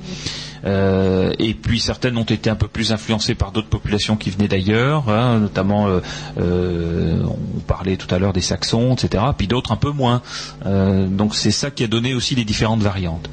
Euh, 0.65 1.33
et 1.37 1.53
puis 1.53 1.79
certaines 1.79 2.17
ont 2.17 2.23
été 2.23 2.49
un 2.49 2.55
peu 2.55 2.67
plus 2.67 2.91
influencées 2.91 3.35
par 3.35 3.51
d'autres 3.51 3.67
populations 3.69 4.15
qui 4.15 4.29
venaient 4.31 4.47
d'ailleurs, 4.47 5.09
hein, 5.09 5.39
notamment 5.39 5.87
euh, 5.87 5.99
euh, 6.39 7.23
on 7.23 7.59
parlait 7.59 7.97
tout 7.97 8.13
à 8.13 8.19
l'heure 8.19 8.33
des 8.33 8.41
Saxons, 8.41 8.95
etc. 8.95 9.23
Puis 9.37 9.47
d'autres 9.47 9.71
un 9.71 9.77
peu 9.77 9.91
moins. 9.91 10.21
Donc 10.65 11.35
c'est 11.35 11.51
ça 11.51 11.71
qui 11.71 11.83
a 11.83 11.87
donné 11.87 12.13
aussi 12.13 12.35
les 12.35 12.45
différentes 12.45 12.81
variantes. 12.81 13.29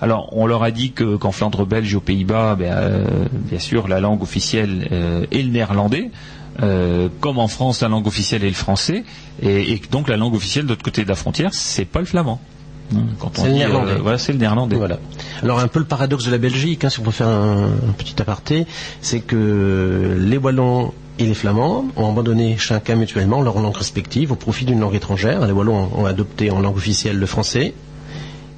Alors, 0.00 0.28
on 0.32 0.46
leur 0.46 0.62
a 0.62 0.70
dit 0.70 0.92
que 0.92 1.16
qu'en 1.16 1.32
Flandre 1.32 1.64
belge 1.64 1.94
aux 1.94 2.00
Pays-Bas, 2.00 2.56
ben, 2.56 3.06
bien 3.32 3.58
sûr, 3.58 3.88
la 3.88 4.00
langue 4.00 4.22
officielle 4.22 4.88
est 5.30 5.42
le 5.42 5.48
néerlandais. 5.50 6.10
Comme 7.20 7.38
en 7.38 7.48
France, 7.48 7.80
la 7.80 7.88
langue 7.88 8.06
officielle 8.06 8.44
est 8.44 8.48
le 8.48 8.54
français, 8.54 9.04
et, 9.42 9.72
et 9.72 9.82
donc 9.90 10.08
la 10.08 10.16
langue 10.16 10.34
officielle 10.34 10.64
de 10.64 10.70
l'autre 10.70 10.84
côté 10.84 11.04
de 11.04 11.08
la 11.08 11.14
frontière, 11.14 11.54
c'est 11.54 11.84
pas 11.84 12.00
le 12.00 12.06
flamand. 12.06 12.40
Hein, 12.94 12.98
on 13.22 13.28
C'est 13.34 13.48
le 13.48 13.52
néerlandais. 13.54 13.94
voilà, 14.00 14.18
c'est 14.18 14.32
le 14.32 14.38
néerlandais. 14.38 14.76
Voilà. 14.76 14.98
Alors 15.42 15.58
un 15.60 15.68
peu 15.68 15.78
le 15.78 15.84
paradoxe 15.84 16.24
de 16.24 16.30
la 16.30 16.38
Belgique, 16.38 16.84
hein, 16.84 16.90
si 16.90 17.00
on 17.00 17.02
peut 17.02 17.10
faire 17.10 17.28
un, 17.28 17.64
un 17.88 17.92
petit 17.96 18.20
aparté, 18.20 18.66
c'est 19.00 19.20
que 19.20 20.16
les 20.18 20.36
Wallons 20.36 20.92
et 21.18 21.26
les 21.26 21.34
Flamands 21.34 21.86
ont 21.96 22.10
abandonné 22.10 22.56
chacun 22.58 22.96
mutuellement 22.96 23.40
leur 23.40 23.60
langue 23.60 23.76
respective 23.76 24.32
au 24.32 24.36
profit 24.36 24.64
d'une 24.64 24.80
langue 24.80 24.94
étrangère. 24.94 25.46
Les 25.46 25.52
Wallons 25.52 25.88
ont 25.96 26.06
adopté 26.06 26.50
en 26.50 26.60
langue 26.60 26.76
officielle 26.76 27.18
le 27.18 27.26
français. 27.26 27.74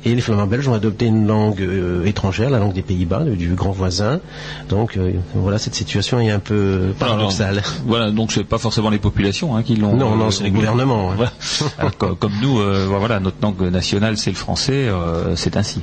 Et 0.07 0.15
les 0.15 0.21
Flamands 0.23 0.47
belges 0.47 0.69
ont 0.69 0.73
adopté 0.75 1.07
une 1.07 1.27
langue 1.27 1.61
euh, 1.61 2.05
étrangère, 2.07 2.49
la 2.49 2.59
langue 2.61 2.73
des 2.73 2.83
Pays-Bas, 2.83 3.25
du- 3.25 3.37
du 3.37 3.55
grand 3.55 3.73
voisin. 3.73 4.21
Donc 4.69 4.97
euh, 4.97 5.11
voilà, 5.35 5.59
cette 5.59 5.75
situation 5.75 6.21
est 6.21 6.31
un 6.31 6.39
peu 6.39 6.95
paradoxale. 6.99 7.59
Alors, 7.59 7.65
voilà, 7.87 8.11
donc 8.13 8.31
c'est 8.33 8.45
pas 8.45 8.59
forcément 8.59 8.89
les 8.91 8.99
populations 9.01 9.57
hein, 9.57 9.63
qui 9.65 9.75
l'ont. 9.77 9.97
Non, 9.97 10.15
non, 10.17 10.29
euh, 10.29 10.31
c'est 10.31 10.45
les 10.45 10.51
gouvernements. 10.53 11.11
Voilà. 11.15 11.33
Alors, 11.79 11.97
co- 11.99 12.15
comme 12.15 12.33
nous, 12.41 12.57
voilà, 12.89 13.19
notre 13.21 13.39
langue 13.43 13.61
nationale 13.63 14.17
c'est 14.17 14.31
le 14.31 14.37
français, 14.37 14.89
c'est 15.35 15.57
ainsi. 15.57 15.83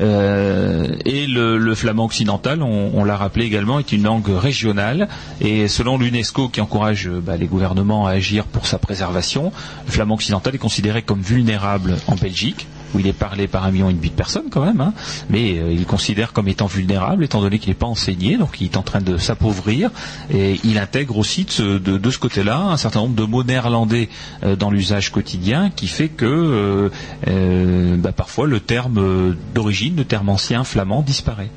Euh, 0.00 0.86
et 1.04 1.26
le, 1.26 1.58
le 1.58 1.74
flamand 1.74 2.06
occidental, 2.06 2.62
on, 2.62 2.90
on 2.94 3.04
l'a 3.04 3.16
rappelé 3.16 3.44
également, 3.44 3.78
est 3.78 3.92
une 3.92 4.02
langue 4.04 4.28
régionale. 4.28 5.08
Et 5.40 5.68
selon 5.68 5.98
l'UNESCO, 5.98 6.48
qui 6.48 6.60
encourage 6.60 7.08
bah, 7.08 7.36
les 7.36 7.46
gouvernements 7.46 8.06
à 8.06 8.12
agir 8.12 8.44
pour 8.44 8.66
sa 8.66 8.78
préservation, 8.78 9.52
le 9.86 9.92
flamand 9.92 10.14
occidental 10.14 10.54
est 10.54 10.58
considéré 10.58 11.02
comme 11.02 11.20
vulnérable 11.20 11.96
en 12.06 12.14
Belgique, 12.14 12.66
où 12.94 12.98
il 12.98 13.06
est 13.06 13.12
parlé 13.12 13.46
par 13.46 13.64
un 13.64 13.70
million 13.70 13.88
et 13.90 13.92
demi 13.92 14.08
de 14.10 14.14
personnes 14.14 14.50
quand 14.50 14.64
même, 14.64 14.80
hein, 14.80 14.92
mais 15.28 15.58
euh, 15.58 15.72
il 15.72 15.84
considère 15.86 16.32
comme 16.32 16.48
étant 16.48 16.66
vulnérable, 16.66 17.24
étant 17.24 17.40
donné 17.40 17.58
qu'il 17.58 17.70
n'est 17.70 17.74
pas 17.74 17.86
enseigné, 17.86 18.36
donc 18.36 18.60
il 18.60 18.64
est 18.66 18.76
en 18.76 18.82
train 18.82 19.00
de 19.00 19.16
s'appauvrir. 19.16 19.90
Et 20.32 20.58
il 20.64 20.78
intègre 20.78 21.16
aussi 21.18 21.44
de 21.44 21.50
ce, 21.50 21.78
de- 21.78 22.10
ce 22.10 22.18
côté-là 22.18 22.58
un 22.58 22.76
certain 22.76 23.00
nombre 23.00 23.14
de 23.14 23.22
mots 23.24 23.44
néerlandais 23.44 24.08
euh, 24.42 24.56
dans 24.56 24.70
l'usage 24.70 25.10
quotidien, 25.12 25.70
qui 25.70 25.86
fait 25.86 26.08
que 26.08 26.90
euh, 27.28 27.96
bah, 27.96 28.12
parfois 28.12 28.46
le 28.46 28.60
terme 28.60 29.36
d'origine, 29.54 29.96
le 29.96 30.04
terme 30.04 30.28
ancien 30.28 30.64
flamand 30.64 31.02
disparaît. 31.02 31.50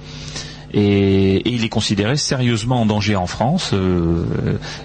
Et, 0.74 1.48
il 1.54 1.64
est 1.64 1.70
considéré 1.70 2.18
sérieusement 2.18 2.82
en 2.82 2.86
danger 2.86 3.16
en 3.16 3.28
France. 3.28 3.74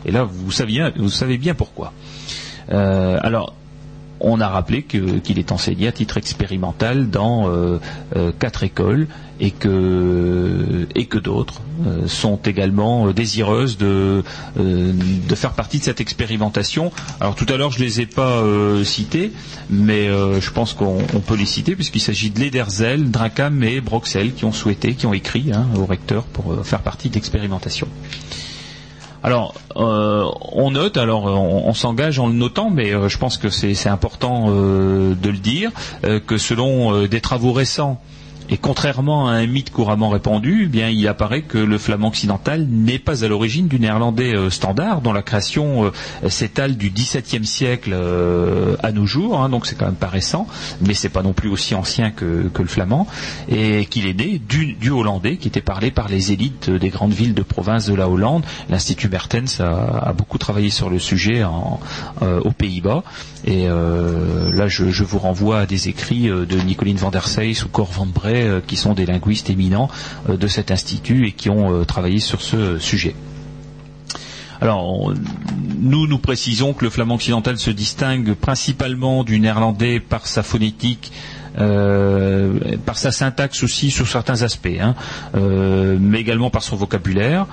et 0.04 0.10
là, 0.10 0.24
vous 0.24 0.50
savez 0.50 1.38
bien 1.38 1.54
pourquoi. 1.54 1.92
Alors, 2.70 3.54
on 4.20 4.40
a 4.40 4.48
rappelé 4.48 4.82
qu'il 4.82 5.38
est 5.38 5.52
enseigné 5.52 5.88
à 5.88 5.92
titre 5.92 6.16
expérimental 6.16 7.10
dans 7.10 7.48
euh, 7.48 7.78
euh, 8.16 8.32
quatre 8.38 8.62
écoles 8.62 9.06
et 9.40 9.52
que, 9.52 10.86
d'autres 11.18 11.62
euh, 11.86 12.08
sont 12.08 12.36
également 12.44 13.10
désireuses 13.12 13.78
de, 13.78 14.22
faire 15.34 15.52
partie 15.52 15.78
de 15.78 15.84
cette 15.84 16.00
expérimentation. 16.00 16.90
Alors 17.20 17.34
tout 17.34 17.46
à 17.48 17.56
l'heure 17.56 17.70
je 17.70 17.78
les 17.78 18.00
ai 18.00 18.06
pas 18.06 18.42
cités, 18.84 19.32
mais 19.70 20.08
je 20.08 20.50
pense 20.50 20.72
qu'on 20.72 20.98
on 21.14 21.20
peut 21.20 21.36
les 21.36 21.46
citer 21.46 21.76
puisqu'il 21.76 22.00
s'agit 22.00 22.30
de 22.30 22.40
Lederzel, 22.40 23.10
Drakam 23.10 23.62
et 23.62 23.80
Broxel 23.80 24.32
qui 24.34 24.44
ont 24.44 24.52
souhaité, 24.52 24.94
qui 24.94 25.06
ont 25.06 25.14
écrit 25.14 25.52
hein, 25.52 25.66
au 25.76 25.86
recteur 25.86 26.24
pour 26.24 26.66
faire 26.66 26.80
partie 26.80 27.08
de 27.08 27.14
l'expérimentation. 27.14 27.88
Alors, 29.22 29.54
euh, 29.76 30.24
on 30.52 30.70
note, 30.70 30.96
alors 30.96 31.24
on, 31.24 31.74
s'engage 31.74 32.18
en 32.18 32.28
le 32.28 32.34
notant, 32.34 32.70
mais 32.70 32.92
euh, 32.92 33.08
je 33.08 33.18
pense 33.18 33.36
que 33.36 33.48
c'est 33.50 33.88
important 33.88 34.46
euh, 34.48 35.14
de 35.14 35.30
le 35.30 35.38
dire, 35.38 35.70
que 36.26 36.38
selon 36.38 37.06
des 37.06 37.20
travaux 37.20 37.52
récents, 37.52 38.00
et 38.50 38.56
contrairement 38.56 39.28
à 39.28 39.32
un 39.32 39.46
mythe 39.46 39.70
couramment 39.70 40.08
répandu, 40.08 40.62
eh 40.64 40.66
bien 40.68 40.88
il 40.88 41.06
apparaît 41.06 41.42
que 41.42 41.58
le 41.58 41.78
flamand 41.78 42.08
occidental 42.08 42.66
n'est 42.68 42.98
pas 42.98 43.24
à 43.24 43.28
l'origine 43.28 43.68
du 43.68 43.78
néerlandais 43.78 44.34
euh, 44.34 44.50
standard, 44.50 45.00
dont 45.02 45.12
la 45.12 45.22
création 45.22 45.84
euh, 46.24 46.28
s'étale 46.28 46.76
du 46.76 46.90
XVIIe 46.90 47.44
siècle 47.44 47.90
euh, 47.92 48.76
à 48.82 48.92
nos 48.92 49.06
jours, 49.06 49.40
hein, 49.40 49.48
donc 49.48 49.66
c'est 49.66 49.76
quand 49.76 49.86
même 49.86 49.94
pas 49.94 50.08
récent, 50.08 50.46
mais 50.80 50.94
c'est 50.94 51.08
pas 51.10 51.22
non 51.22 51.32
plus 51.34 51.50
aussi 51.50 51.74
ancien 51.74 52.10
que, 52.10 52.50
le 52.58 52.66
flamand, 52.66 53.06
et 53.48 53.84
qu'il 53.86 54.06
est 54.06 54.14
né 54.14 54.40
du, 54.48 54.90
hollandais 54.90 55.36
qui 55.36 55.48
était 55.48 55.60
parlé 55.60 55.90
par 55.90 56.08
les 56.08 56.32
élites 56.32 56.70
des 56.70 56.88
grandes 56.88 57.12
villes 57.12 57.34
de 57.34 57.42
province 57.42 57.86
de 57.86 57.94
la 57.94 58.08
Hollande. 58.08 58.44
L'Institut 58.68 59.08
Mertens 59.08 59.60
a, 59.60 60.12
beaucoup 60.12 60.38
travaillé 60.38 60.70
sur 60.70 60.90
le 60.90 60.98
sujet 60.98 61.44
aux 61.44 62.50
Pays-Bas, 62.50 63.04
et 63.44 63.68
euh, 63.68 64.52
là 64.52 64.68
je, 64.68 64.84
vous 64.84 65.18
renvoie 65.18 65.60
à 65.60 65.66
des 65.66 65.88
écrits 65.88 66.28
euh, 66.28 66.44
de 66.44 66.56
Nicoline 66.58 66.96
van 66.96 67.10
der 67.10 67.28
Seyss 67.28 67.64
ou 67.64 67.68
Cor 67.68 67.90
van 67.90 68.06
Bray, 68.06 68.42
euh, 68.42 68.60
qui 68.66 68.76
sont 68.76 68.94
des 68.94 69.06
linguistes 69.06 69.50
éminents 69.50 69.88
de 70.28 70.46
cet 70.48 70.70
institut 70.70 71.26
et 71.28 71.32
qui 71.32 71.50
ont 71.50 71.84
travaillé 71.84 72.18
sur 72.20 72.42
ce 72.42 72.78
sujet. 72.78 73.14
Alors, 74.60 75.12
nous, 75.78 76.08
nous 76.08 76.18
précisons 76.18 76.72
que 76.74 76.84
le 76.84 76.90
flamand 76.90 77.14
occidental 77.14 77.58
se 77.58 77.70
distingue 77.70 78.34
principalement 78.34 79.22
du 79.22 79.38
néerlandais 79.38 80.00
par 80.00 80.26
sa 80.26 80.42
phonétique, 80.42 81.12
euh, 81.58 82.58
par 82.84 82.96
sa 82.98 83.12
syntaxe 83.12 83.62
aussi 83.62 83.90
sur 83.90 84.06
certains 84.08 84.42
aspects, 84.42 84.68
hein, 84.80 84.94
euh, 85.34 85.96
mais 86.00 86.20
également 86.20 86.50
par 86.50 86.62
son 86.62 86.76
vocabulaire, 86.76 87.46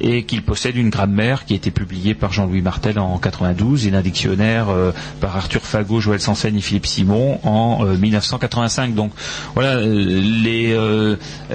et 0.00 0.24
qu'il 0.24 0.42
possède 0.42 0.76
une 0.76 0.90
grammaire 0.90 1.44
qui 1.44 1.52
a 1.52 1.56
été 1.56 1.70
publiée 1.70 2.14
par 2.14 2.32
Jean-Louis 2.32 2.62
Martel 2.62 2.98
en 2.98 3.18
92 3.18 3.86
et 3.86 3.94
un 3.94 4.00
dictionnaire 4.00 4.68
euh, 4.70 4.90
par 5.20 5.36
Arthur 5.36 5.60
Fagot, 5.62 6.00
Joël 6.00 6.20
Sansen 6.20 6.56
et 6.56 6.60
Philippe 6.60 6.86
Simon 6.86 7.38
en 7.44 7.84
euh, 7.86 7.96
1985. 7.96 8.94
Donc 8.94 9.12
voilà, 9.54 9.80
les, 9.80 10.76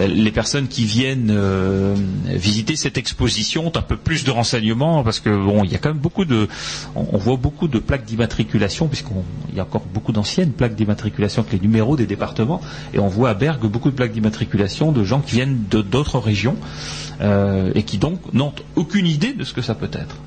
les 0.07 0.31
personnes 0.31 0.67
qui 0.67 0.85
viennent 0.85 1.35
visiter 2.27 2.75
cette 2.75 2.97
exposition 2.97 3.67
ont 3.67 3.77
un 3.77 3.81
peu 3.81 3.97
plus 3.97 4.23
de 4.23 4.31
renseignements 4.31 5.03
parce 5.03 5.19
que 5.19 5.29
bon, 5.29 5.63
il 5.63 5.71
y 5.71 5.75
a 5.75 5.77
quand 5.79 5.89
même 5.89 5.97
beaucoup 5.97 6.25
de, 6.25 6.47
on 6.95 7.17
voit 7.17 7.37
beaucoup 7.37 7.67
de 7.67 7.79
plaques 7.79 8.05
d'immatriculation 8.05 8.87
puisqu'il 8.87 9.55
y 9.55 9.59
a 9.59 9.63
encore 9.63 9.83
beaucoup 9.93 10.11
d'anciennes 10.11 10.51
plaques 10.51 10.75
d'immatriculation 10.75 11.41
avec 11.41 11.53
les 11.53 11.59
numéros 11.59 11.96
des 11.97 12.05
départements 12.05 12.61
et 12.93 12.99
on 12.99 13.07
voit 13.07 13.29
à 13.29 13.33
Bergue 13.33 13.65
beaucoup 13.65 13.89
de 13.89 13.95
plaques 13.95 14.13
d'immatriculation 14.13 14.91
de 14.91 15.03
gens 15.03 15.19
qui 15.19 15.35
viennent 15.35 15.63
d'autres 15.69 16.19
régions 16.19 16.55
euh, 17.21 17.71
et 17.75 17.83
qui 17.83 17.97
donc 17.97 18.19
n'ont 18.33 18.53
aucune 18.75 19.07
idée 19.07 19.33
de 19.33 19.43
ce 19.43 19.53
que 19.53 19.61
ça 19.61 19.75
peut 19.75 19.89
être. 19.91 20.17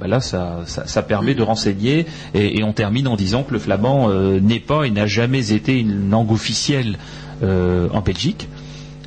Ben 0.00 0.08
là, 0.08 0.20
ça, 0.20 1.02
permet 1.02 1.34
de 1.34 1.42
renseigner 1.42 2.06
et, 2.34 2.58
et 2.58 2.64
on 2.64 2.72
termine 2.72 3.06
en 3.06 3.14
disant 3.14 3.44
que 3.44 3.52
le 3.52 3.60
flamand 3.60 4.10
euh, 4.10 4.40
n'est 4.40 4.58
pas 4.60 4.84
et 4.84 4.90
n'a 4.90 5.06
jamais 5.06 5.52
été 5.52 5.78
une 5.78 6.10
langue 6.10 6.32
officielle 6.32 6.98
euh, 7.42 7.88
en 7.92 8.00
Belgique. 8.00 8.48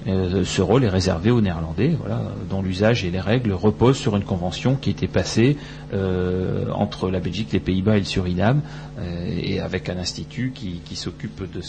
Euh, 0.07 0.43
ce 0.45 0.61
rôle 0.61 0.83
est 0.83 0.89
réservé 0.89 1.31
aux 1.31 1.41
Néerlandais, 1.41 1.97
dont 2.49 2.61
l'usage 2.61 3.03
et 3.03 3.11
les 3.11 3.19
règles 3.19 3.53
reposent 3.53 3.97
sur 3.97 4.15
une 4.15 4.23
convention 4.23 4.75
qui 4.75 4.91
était 4.91 5.07
passée 5.07 5.57
euh, 5.93 6.69
entre 6.71 7.09
la 7.09 7.19
Belgique, 7.19 7.49
les 7.53 7.59
Pays-Bas 7.59 7.95
et 7.95 7.99
le 7.99 8.05
Suriname, 8.05 8.61
euh, 8.99 9.39
et 9.41 9.59
avec 9.59 9.89
un 9.89 9.97
institut 9.97 10.53
qui, 10.53 10.95
s'occupe 10.95 11.43
de, 11.51 11.61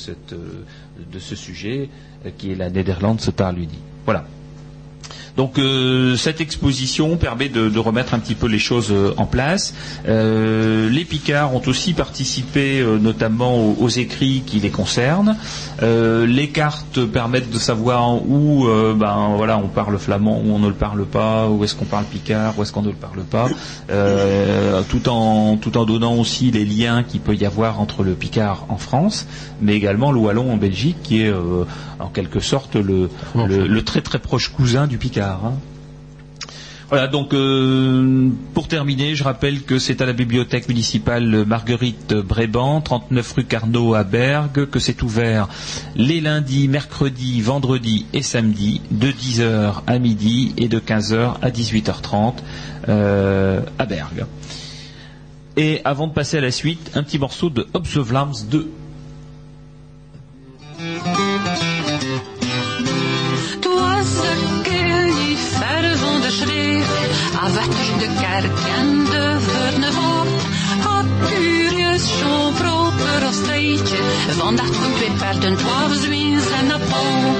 ce 1.19 1.37
sujet, 1.37 1.89
qui 2.37 2.53
est 2.53 2.57
la 2.57 2.71
Nederlands 2.71 3.17
Taalunie. 3.17 3.81
Voilà. 4.05 4.25
Donc 5.37 5.59
euh, 5.59 6.17
cette 6.17 6.41
exposition 6.41 7.17
permet 7.17 7.49
de, 7.49 7.69
de 7.69 7.79
remettre 7.79 8.15
un 8.15 8.19
petit 8.19 8.35
peu 8.35 8.47
les 8.47 8.59
choses 8.59 8.89
euh, 8.91 9.13
en 9.19 9.27
place. 9.27 9.75
Euh, 10.09 10.89
les 10.89 11.05
Picards 11.05 11.55
ont 11.55 11.63
aussi 11.67 11.93
participé 11.93 12.81
euh, 12.81 12.99
notamment 12.99 13.55
aux, 13.57 13.77
aux 13.81 13.89
écrits 13.89 14.43
qui 14.47 14.61
les 14.61 14.71
concernent. 14.71 15.37
Les 15.83 16.49
cartes 16.49 17.05
permettent 17.05 17.51
de 17.51 17.59
savoir 17.59 18.15
où 18.27 18.67
ben, 18.97 19.35
voilà, 19.37 19.59
on 19.59 19.69
parle 19.69 19.99
flamand, 19.99 20.41
où 20.45 20.53
on 20.55 20.59
ne 20.59 20.69
le 20.69 20.75
parle 20.75 21.05
pas, 21.05 21.49
où 21.49 21.63
est-ce 21.65 21.75
qu'on 21.75 21.85
parle 21.85 22.05
Picard, 22.05 22.59
où 22.59 22.63
est-ce 22.63 22.73
qu'on 22.73 22.83
ne 22.83 22.89
le 22.89 22.95
parle 22.95 23.23
pas, 23.23 23.49
tout, 24.89 25.09
en, 25.09 25.57
tout 25.57 25.77
en 25.77 25.85
donnant 25.85 26.15
aussi 26.15 26.51
les 26.51 26.65
liens 26.65 27.03
qu'il 27.03 27.21
peut 27.21 27.35
y 27.35 27.45
avoir 27.45 27.81
entre 27.81 28.03
le 28.03 28.15
Picard 28.15 28.65
en 28.69 28.79
France, 28.79 29.27
mais 29.61 29.75
également 29.75 30.13
le 30.13 30.19
Wallon 30.21 30.53
en 30.53 30.57
Belgique, 30.57 30.97
qui 31.03 31.23
est 31.23 31.33
en 31.99 32.09
quelque 32.09 32.41
sorte 32.41 32.77
le, 32.77 33.11
le, 33.35 33.67
le 33.67 33.83
très 33.85 34.01
très 34.01 34.19
proche 34.19 34.49
cousin 34.49 34.87
du 34.87 34.99
Picard. 34.99 35.26
Hein. 35.33 35.55
Voilà, 36.89 37.09
donc 37.09 37.35
euh, 37.35 38.31
pour 38.55 38.69
terminer, 38.69 39.17
je 39.17 39.25
rappelle 39.25 39.63
que 39.63 39.81
c'est 39.81 40.01
à 40.01 40.07
la 40.07 40.13
bibliothèque 40.13 40.69
municipale 40.69 41.45
Marguerite 41.45 42.15
Bréban, 42.15 42.81
39 42.81 43.33
rue 43.33 43.45
Carnot 43.45 43.95
à 43.95 44.05
Bergue, 44.05 44.67
que 44.67 44.79
c'est 44.79 45.03
ouvert 45.03 45.49
les 45.97 46.21
lundis, 46.21 46.69
mercredis, 46.69 47.41
vendredis 47.41 48.07
et 48.13 48.23
samedis, 48.23 48.83
de 48.93 49.09
10h 49.09 49.83
à 49.85 49.99
midi 49.99 50.55
et 50.59 50.69
de 50.69 50.79
15h 50.79 51.35
à 51.43 51.51
18h30 51.51 52.35
euh, 52.89 53.63
à 53.81 53.87
Bergue. 53.87 54.27
Et 55.57 55.81
avant 55.85 56.07
de 56.07 56.13
passer 56.13 56.39
à 56.39 56.41
la 56.41 56.53
suite, 56.53 56.93
un 56.95 57.03
petit 57.03 57.19
morceau 57.19 57.51
de 57.51 57.67
Obsevlams 57.75 58.35
2. 58.49 58.71
Dat 74.55 74.77
van 74.77 74.93
twee 74.95 75.11
paarden, 75.11 75.57
twaalf 75.57 75.93
zwiens 75.93 76.51
en 76.51 76.71
een 76.71 76.81
pauw. 76.89 77.35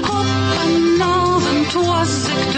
Op 0.00 0.26
een 0.64 1.02
avond 1.02 1.72
was 1.72 2.08
ik 2.28 2.56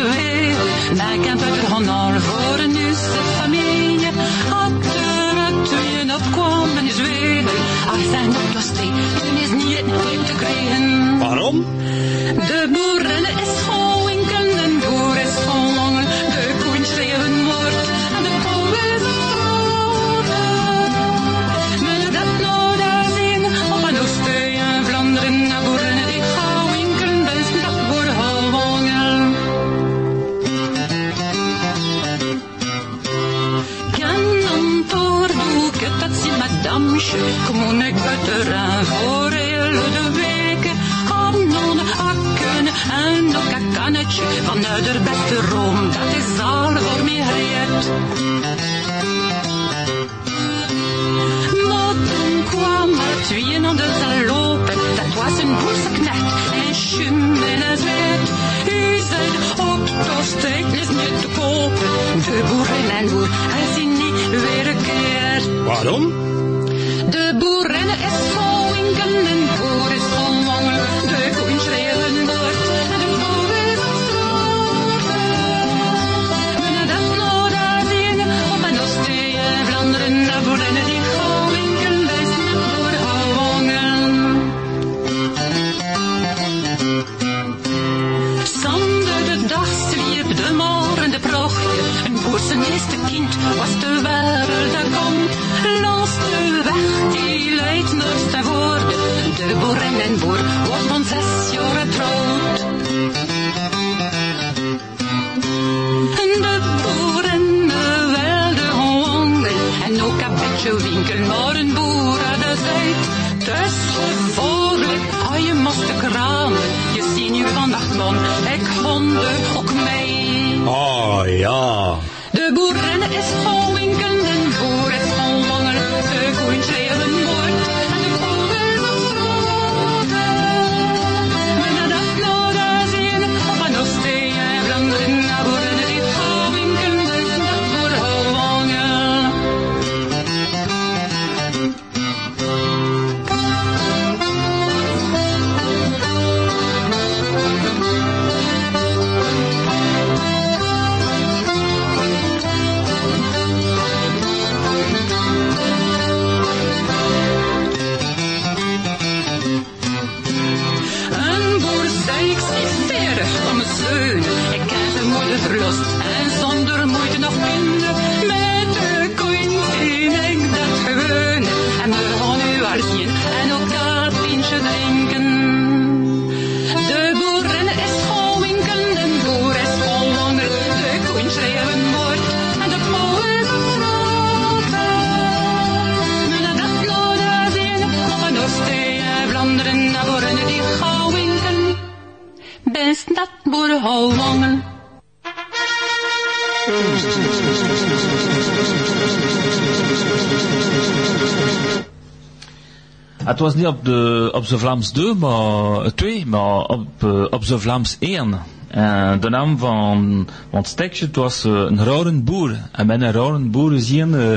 niet 203.58 203.66
op 203.66 203.84
de, 203.84 204.30
op 204.34 204.48
de 204.48 204.58
Vlaams 204.58 204.90
2, 204.90 205.14
maar, 205.14 205.84
eh, 205.84 205.90
2, 205.90 206.26
maar 206.26 206.64
op, 206.64 206.86
eh, 207.02 207.24
op 207.30 207.46
de 207.46 207.58
Vlaams 207.58 207.96
1. 208.00 208.38
En 208.68 209.20
de 209.20 209.28
naam 209.30 209.58
van, 209.58 210.28
van 210.50 210.58
het 210.58 210.68
stekje, 210.68 211.06
het 211.06 211.16
was 211.16 211.44
eh, 211.44 211.52
een 211.52 211.84
rare 211.84 212.12
boer. 212.12 212.56
En 212.72 212.86
met 212.86 213.00
een 213.00 213.12
rare 213.12 213.38
boer 213.38 213.78
zien 213.78 214.12
uh, 214.14 214.32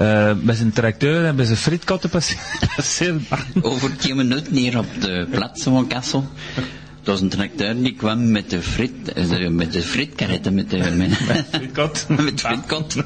uh, 0.00 0.32
met 0.42 0.56
zijn 0.56 0.72
tracteur 0.72 1.24
en 1.24 1.34
met 1.34 1.46
zijn 1.46 1.58
frietkatten 1.58 2.10
passeren. 2.76 3.26
Over 3.62 3.96
tien 3.96 4.16
minuten 4.16 4.56
hier 4.56 4.78
op 4.78 4.86
de 5.00 5.28
plaats 5.30 5.62
van 5.62 5.86
Kassel. 5.86 6.28
Het 7.00 7.08
was 7.08 7.20
een 7.20 7.28
tracteur 7.28 7.74
die 7.82 7.94
kwam 7.96 8.30
met 8.30 8.50
de 8.50 8.60
frit, 8.62 9.12
eh, 9.14 9.48
met 9.48 9.72
de 9.72 9.82
fritkaretten, 9.82 10.54
met 10.54 10.70
de, 10.70 10.76
met, 10.96 11.12
Fritkot. 11.50 12.06
met 12.24 12.40
fritkot. 12.40 12.96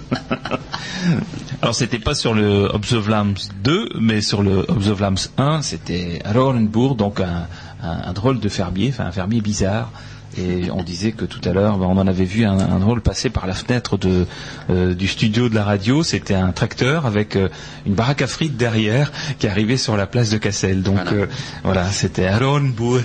Alors 1.60 1.74
c'était 1.74 2.00
pas 2.02 2.14
sur 2.14 2.34
le 2.34 2.68
Obsevlams 2.74 3.36
2, 3.62 3.88
mais 4.00 4.20
sur 4.20 4.42
le 4.42 4.64
Obsevlams 4.68 5.28
1, 5.36 5.62
c'était 5.62 6.18
Rorenbourg, 6.24 6.96
donc 6.96 7.20
un, 7.20 7.46
un, 7.82 8.02
un 8.08 8.12
drôle 8.12 8.40
de 8.40 8.48
fermier, 8.48 8.88
enfin 8.90 9.06
un 9.06 9.12
fermier 9.12 9.40
bizarre. 9.40 9.90
Et 10.36 10.68
on 10.72 10.82
disait 10.82 11.12
que 11.12 11.24
tout 11.24 11.40
à 11.48 11.52
l'heure, 11.52 11.78
ben, 11.78 11.86
on 11.86 11.96
en 11.96 12.08
avait 12.08 12.24
vu 12.24 12.44
un, 12.44 12.58
un 12.58 12.80
drôle 12.80 13.00
passer 13.00 13.30
par 13.30 13.46
la 13.46 13.54
fenêtre 13.54 13.96
de, 13.96 14.26
euh, 14.68 14.92
du 14.92 15.06
studio 15.06 15.48
de 15.48 15.54
la 15.54 15.62
radio. 15.62 16.02
C'était 16.02 16.34
un 16.34 16.50
tracteur 16.50 17.06
avec 17.06 17.36
euh, 17.36 17.48
une 17.86 17.94
baraque 17.94 18.22
à 18.22 18.26
frites 18.26 18.56
derrière 18.56 19.12
qui 19.38 19.46
arrivait 19.46 19.76
sur 19.76 19.96
la 19.96 20.06
place 20.08 20.30
de 20.30 20.38
Cassel. 20.38 20.82
Donc 20.82 20.96
Voilà. 21.04 21.12
euh, 21.22 21.26
voilà, 21.62 21.90
c'était 21.92 22.26
en, 22.26 23.00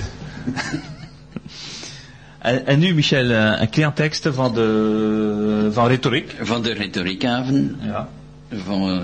en 2.65 2.79
nu, 2.79 2.93
Michel, 2.93 3.29
een, 3.29 3.61
een 3.61 3.69
klein 3.69 3.93
tekst 3.93 4.27
van, 4.31 4.53
de, 4.53 5.69
van 5.71 5.87
retoriek. 5.87 6.35
Van 6.41 6.61
de 6.61 6.73
retoriekhaven, 6.73 7.77
Ja. 7.81 8.09
van, 8.51 9.01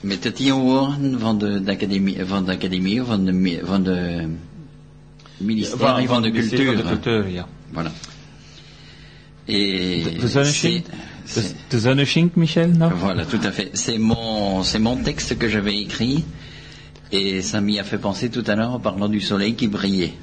met 0.00 0.22
de 0.22 0.32
tien 0.32 0.52
woorden 0.52 1.20
van 1.20 1.38
de, 1.38 1.62
de 1.62 1.70
academie, 1.70 2.24
van 2.24 2.44
de 2.44 2.52
academie, 2.52 3.02
van 3.02 3.24
de, 3.24 3.60
van 3.64 3.82
de 3.82 4.26
ministerie 5.36 6.08
van, 6.08 6.22
de 6.22 6.30
cultuur. 6.30 6.66
Van 6.66 6.76
de 6.76 6.82
cultuur, 6.82 7.28
ja. 7.28 7.46
Voilà. 7.72 7.92
Et 9.44 10.04
De 10.04 11.52
de 11.68 11.78
Zonneschink, 11.78 12.34
Michel, 12.36 12.68
non? 12.68 12.90
Voilà, 12.90 13.24
tout 13.26 13.40
à 13.44 13.52
fait. 13.52 13.68
C'est 13.76 13.98
mon, 13.98 14.62
c'est 14.62 14.78
mon 14.78 14.96
texte 15.02 15.36
que 15.38 15.48
j'avais 15.48 15.78
écrit 15.78 16.24
et 17.12 17.42
ça 17.42 17.60
m'y 17.60 17.78
a 17.78 17.84
fait 17.84 17.98
penser 17.98 18.28
tout 18.30 18.44
à 18.46 18.54
l'heure 18.54 18.72
en 18.72 18.80
parlant 18.80 19.08
du 19.08 19.20
soleil 19.20 19.54
qui 19.54 19.66
brillait 19.68 20.14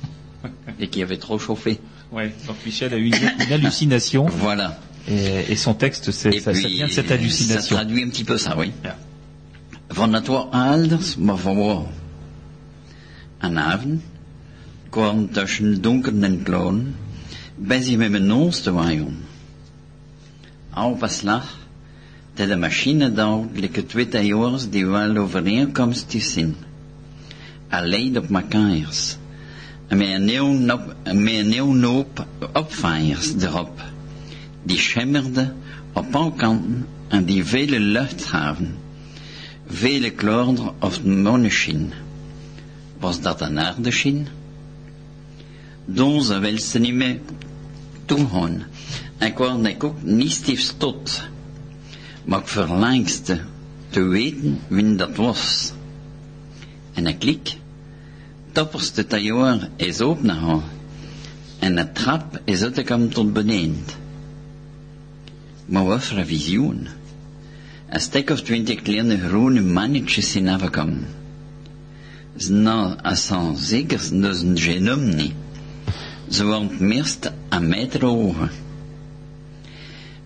et 0.80 0.88
qui 0.88 1.02
avait 1.02 1.18
trop 1.18 1.40
chauffé. 1.40 1.80
Ouais, 2.12 2.34
donc 2.48 2.58
Michel 2.66 2.94
a 2.94 2.98
eu 2.98 3.08
une, 3.08 3.14
une 3.48 3.54
hallucination 3.54 4.26
Voilà. 4.28 4.80
et, 5.08 5.52
et 5.52 5.56
son 5.56 5.74
texte, 5.74 6.12
c'est, 6.12 6.40
ça, 6.40 6.54
ça 6.54 6.68
vient 6.68 6.88
de 6.88 6.92
cette 6.92 7.08
Ça 7.08 7.14
hallucination. 7.16 7.76
traduit 7.76 8.04
un 8.04 8.10
petit 8.10 8.24
peu 8.24 8.38
ça, 8.38 8.56
oui. 8.58 8.72
Ja. 8.84 8.96
Van 9.90 10.14
het 10.14 10.28
wat 10.28 10.48
ouders, 10.52 11.16
maar 11.18 11.38
van 11.38 11.56
wat? 11.58 11.86
Een 13.40 13.60
avond 13.60 14.02
kwam 14.90 15.30
tussen 15.32 15.82
donker 15.82 16.14
en 16.24 16.44
kloon, 16.44 16.94
bezig 17.58 17.98
met 17.98 18.12
mijn 18.12 18.26
neus 18.28 18.62
te 18.62 18.72
waaien. 18.72 19.18
Een 20.76 21.10
slag, 21.10 21.58
dat 22.36 22.48
de 22.48 22.56
machine 22.56 23.12
daar, 23.14 23.40
like 23.54 23.86
twee 23.86 24.08
tailleurs 24.08 24.70
die 24.70 24.86
wel 24.86 25.18
overeenkomstig 25.18 26.24
zijn. 26.24 26.56
Alleen 27.76 28.18
op 28.18 28.30
mekaars. 28.30 29.18
En 29.88 29.98
met 29.98 30.08
een 30.08 30.26
nieuw 30.26 30.54
nop, 30.54 30.96
met 31.04 31.34
een 31.34 33.16
erop. 33.40 33.82
Die 34.64 34.78
schemmerden 34.78 35.56
op 35.94 36.16
alle 36.16 36.34
kanten 36.36 36.88
en 37.08 37.26
die 37.26 37.46
vele 37.46 37.80
lucht 37.80 38.26
gaven. 38.26 38.76
Vele 39.68 40.10
kleuren 40.10 40.74
of 40.80 41.04
monneschin. 41.04 41.94
Was 43.00 43.22
dat 43.22 43.42
een 43.42 43.60
aardeschin? 43.60 44.28
Donze 45.86 46.40
wil 46.40 46.60
ze 46.60 46.80
niet 46.80 46.94
meer 46.94 47.20
toegaan. 48.06 48.64
En 49.18 49.34
kwam 49.34 49.66
ik 49.66 49.84
ook 49.84 50.04
niet 50.04 50.32
stiefs 50.32 50.74
tot. 50.78 51.22
Maar 52.26 52.40
ik 52.40 52.48
verlangste 52.48 53.40
te 53.90 54.02
weten 54.02 54.60
wie 54.68 54.96
dat 54.96 55.16
was. 55.16 55.74
En 56.94 57.08
ik 57.08 57.20
klik. 57.20 57.64
Topperste 58.56 59.04
tailleur 59.04 59.70
is 59.76 60.02
opgegaan. 60.02 60.64
En 61.60 61.76
de 61.76 61.92
trap 61.92 62.42
is 62.46 62.62
uitgekomen 62.64 63.10
tot 63.10 63.34
beneden. 63.34 63.84
Maar 65.66 65.86
wat 65.86 66.04
voor 66.04 66.26
visioen. 66.26 66.88
Een 67.90 68.00
stuk 68.00 68.30
of 68.30 68.42
twintig 68.42 68.82
kleine 68.82 69.18
groene 69.18 69.62
mannetjes 69.62 70.32
zijn 70.32 70.48
afgekomen. 70.48 71.08
Ze 72.38 72.52
nou, 72.52 73.16
ze 73.16 73.52
zeker 73.56 74.00
dus 74.12 74.42
een 74.42 74.58
genom 74.58 75.16
niet. 75.16 75.34
Ze 76.30 76.46
waren 76.46 76.70
meest 76.80 77.32
een 77.50 77.68
meter 77.68 78.06
hoog. 78.06 78.50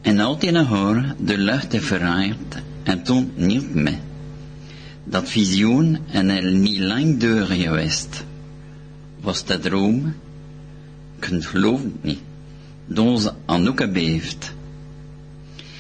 En 0.02 0.20
altijd 0.20 0.56
een 0.56 0.66
hoor 0.66 1.16
de 1.18 1.38
lucht 1.38 1.76
verraait 1.80 2.62
en 2.84 3.04
toen 3.04 3.32
niet 3.36 3.76
meer. 3.76 4.09
Dat 5.10 5.30
visioen 5.30 5.98
en 6.12 6.30
er 6.30 6.52
niet 6.52 6.80
lang 6.80 7.18
deur 7.20 7.46
geweest. 7.46 8.24
Was 9.22 9.46
dat 9.46 9.62
droom? 9.62 10.14
Geloof 11.20 11.82
het 11.84 12.04
niet. 12.04 12.20
Aan 13.46 13.68
ook 13.68 13.92
beeft. 13.94 14.54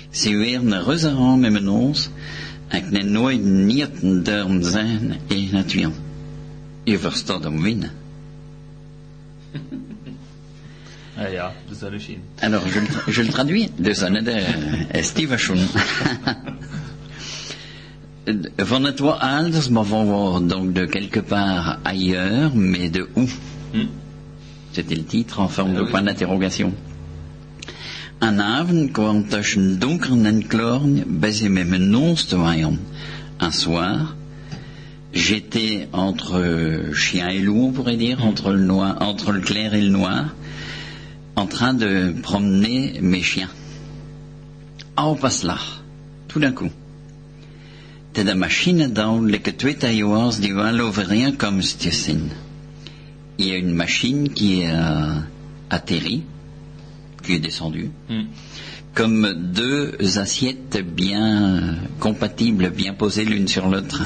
Ze 0.09 0.36
weer 0.38 0.63
met 0.63 1.51
mijn 1.51 1.69
ons 1.69 2.09
en 2.67 2.77
ik 2.77 2.91
neem 2.91 3.11
nooit 3.11 3.43
niet 3.43 3.89
durven 4.01 4.63
zijn 4.63 5.17
in 5.27 5.47
het 5.55 5.73
wiel. 5.73 5.93
Je 6.84 6.99
verstaat 6.99 7.43
hem 7.43 7.61
winnen. 7.61 7.91
Ah, 11.17 11.32
ja, 11.32 11.53
de 11.69 11.75
Zonneschink. 11.75 12.19
Alors, 12.39 12.73
je, 12.73 12.82
le 12.82 12.88
tra- 12.88 13.11
je 13.11 13.23
le 13.23 13.32
traduis 13.32 13.69
de 13.75 13.93
Zoneder 13.93 14.43
Steve. 15.03 15.38
Van 18.55 18.84
het 18.84 18.97
donc 20.49 20.73
de 20.73 20.86
quelque 20.86 21.21
part 21.21 21.80
ailleurs, 21.84 22.55
mais 22.55 22.91
de 22.91 23.07
où 23.15 23.27
C'était 24.71 24.95
le 24.95 25.03
titre 25.03 25.39
en 25.39 25.47
forme 25.47 25.73
de 25.73 25.84
point 25.84 26.03
d'interrogation. 26.03 26.73
Een 28.19 28.41
avond 28.41 28.91
kwam 28.91 29.27
tussen 29.27 29.80
donker 29.80 30.11
en 30.25 30.47
kloorn 30.47 31.03
bezig 31.19 31.49
met 31.49 31.67
mijn 31.67 31.89
neus 31.89 32.25
te 32.25 32.38
waaien. 32.38 32.80
Un 33.38 33.51
soir, 33.51 34.15
j'étais 35.11 35.88
entre 35.91 36.89
chien 36.93 37.27
et 37.30 37.39
loup, 37.39 37.67
on 37.67 37.71
pourrait 37.71 37.97
dire, 37.97 38.25
entre 38.25 38.51
le, 38.51 38.59
noir, 38.59 38.97
entre 39.01 39.32
le 39.32 39.39
clair 39.39 39.73
et 39.73 39.82
le 39.82 39.89
noir, 39.89 40.36
en 41.36 41.47
train 41.47 41.73
de 41.73 42.13
promener 42.21 42.99
mes 43.01 43.21
chiens. 43.21 43.49
Au 44.97 45.15
passe 45.15 45.43
là, 45.43 45.57
tout 46.27 46.39
d'un 46.39 46.51
coup. 46.51 46.69
De 48.14 48.34
machine 48.34 48.91
twee 49.57 49.76
die 49.78 50.55
wel. 50.55 50.82
Il 53.38 53.47
y 53.47 53.51
a 53.51 53.55
une 53.57 53.74
machine 53.74 54.30
qui 54.34 54.66
a 54.66 55.24
atterri, 55.70 56.24
qui 57.24 57.36
est 57.36 57.39
descendue, 57.39 57.91
comme 58.93 59.34
deux 59.53 59.95
assiettes 60.18 60.84
bien 60.84 61.78
compatibles, 61.99 62.72
bien 62.72 62.93
posées 62.93 63.26
l'une 63.26 63.47
sur 63.47 63.70
l'autre. 63.70 64.03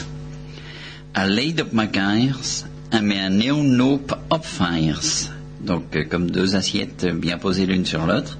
À 1.15 1.27
l'aide 1.27 1.55
de 1.55 1.65
makers, 1.71 2.65
mais 3.01 3.19
un 3.19 3.29
néonop 3.29 4.13
opfires. 4.29 5.31
Donc, 5.61 5.95
euh, 5.95 6.03
comme 6.03 6.29
deux 6.29 6.55
assiettes 6.55 7.05
bien 7.05 7.37
posées 7.37 7.65
l'une 7.65 7.85
sur 7.85 8.05
l'autre, 8.05 8.37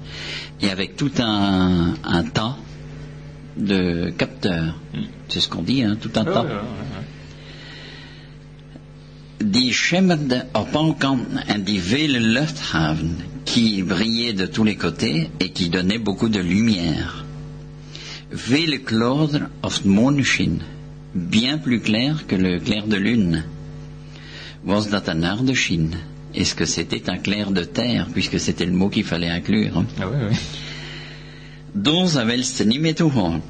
et 0.60 0.70
avec 0.70 0.96
tout 0.96 1.10
un, 1.18 1.94
un 2.04 2.22
tas 2.24 2.56
de 3.56 4.10
capteurs. 4.10 4.74
C'est 5.28 5.40
ce 5.40 5.48
qu'on 5.48 5.62
dit, 5.62 5.82
hein, 5.82 5.96
tout 6.00 6.10
un 6.16 6.24
tas. 6.24 6.46
Die 9.44 9.72
schimmerden 9.72 10.46
op 10.56 10.74
alle 10.76 10.94
kanten 10.98 11.42
en 11.52 11.64
die 11.66 11.80
vele 11.80 12.20
luchthaven 12.20 13.16
qui 13.44 13.82
brillaient 13.82 14.32
de 14.32 14.46
tous 14.46 14.64
les 14.64 14.76
côtés 14.76 15.28
et 15.38 15.50
qui 15.50 15.68
donnaient 15.68 15.98
beaucoup 15.98 16.30
de 16.30 16.40
lumière. 16.40 17.24
Vele 18.30 18.78
kleuren 18.78 19.50
of 19.62 19.84
monneschin, 19.84 20.60
bien 21.14 21.58
plus 21.58 21.80
clair 21.80 22.26
que 22.26 22.36
le 22.36 22.58
clair 22.58 22.86
de 22.86 22.96
lune. 22.96 23.44
Was 24.64 24.88
dat 24.88 25.08
een 25.08 25.24
aardeschin? 25.24 25.90
Est-ce 26.32 26.54
que 26.54 26.64
c'était 26.64 27.08
un 27.10 27.18
clair 27.18 27.50
de 27.52 27.64
terre, 27.64 28.08
puisque 28.12 28.40
c'était 28.40 28.66
le 28.66 28.72
mot 28.72 28.88
qu'il 28.88 29.04
fallait 29.04 29.30
inclure 29.30 29.76
hein? 29.78 29.86
Ah 30.00 30.08
oui, 30.08 30.18
oui. 30.30 30.36
Niet 31.74 32.80
meer 32.80 32.94
toegaan. 32.94 33.42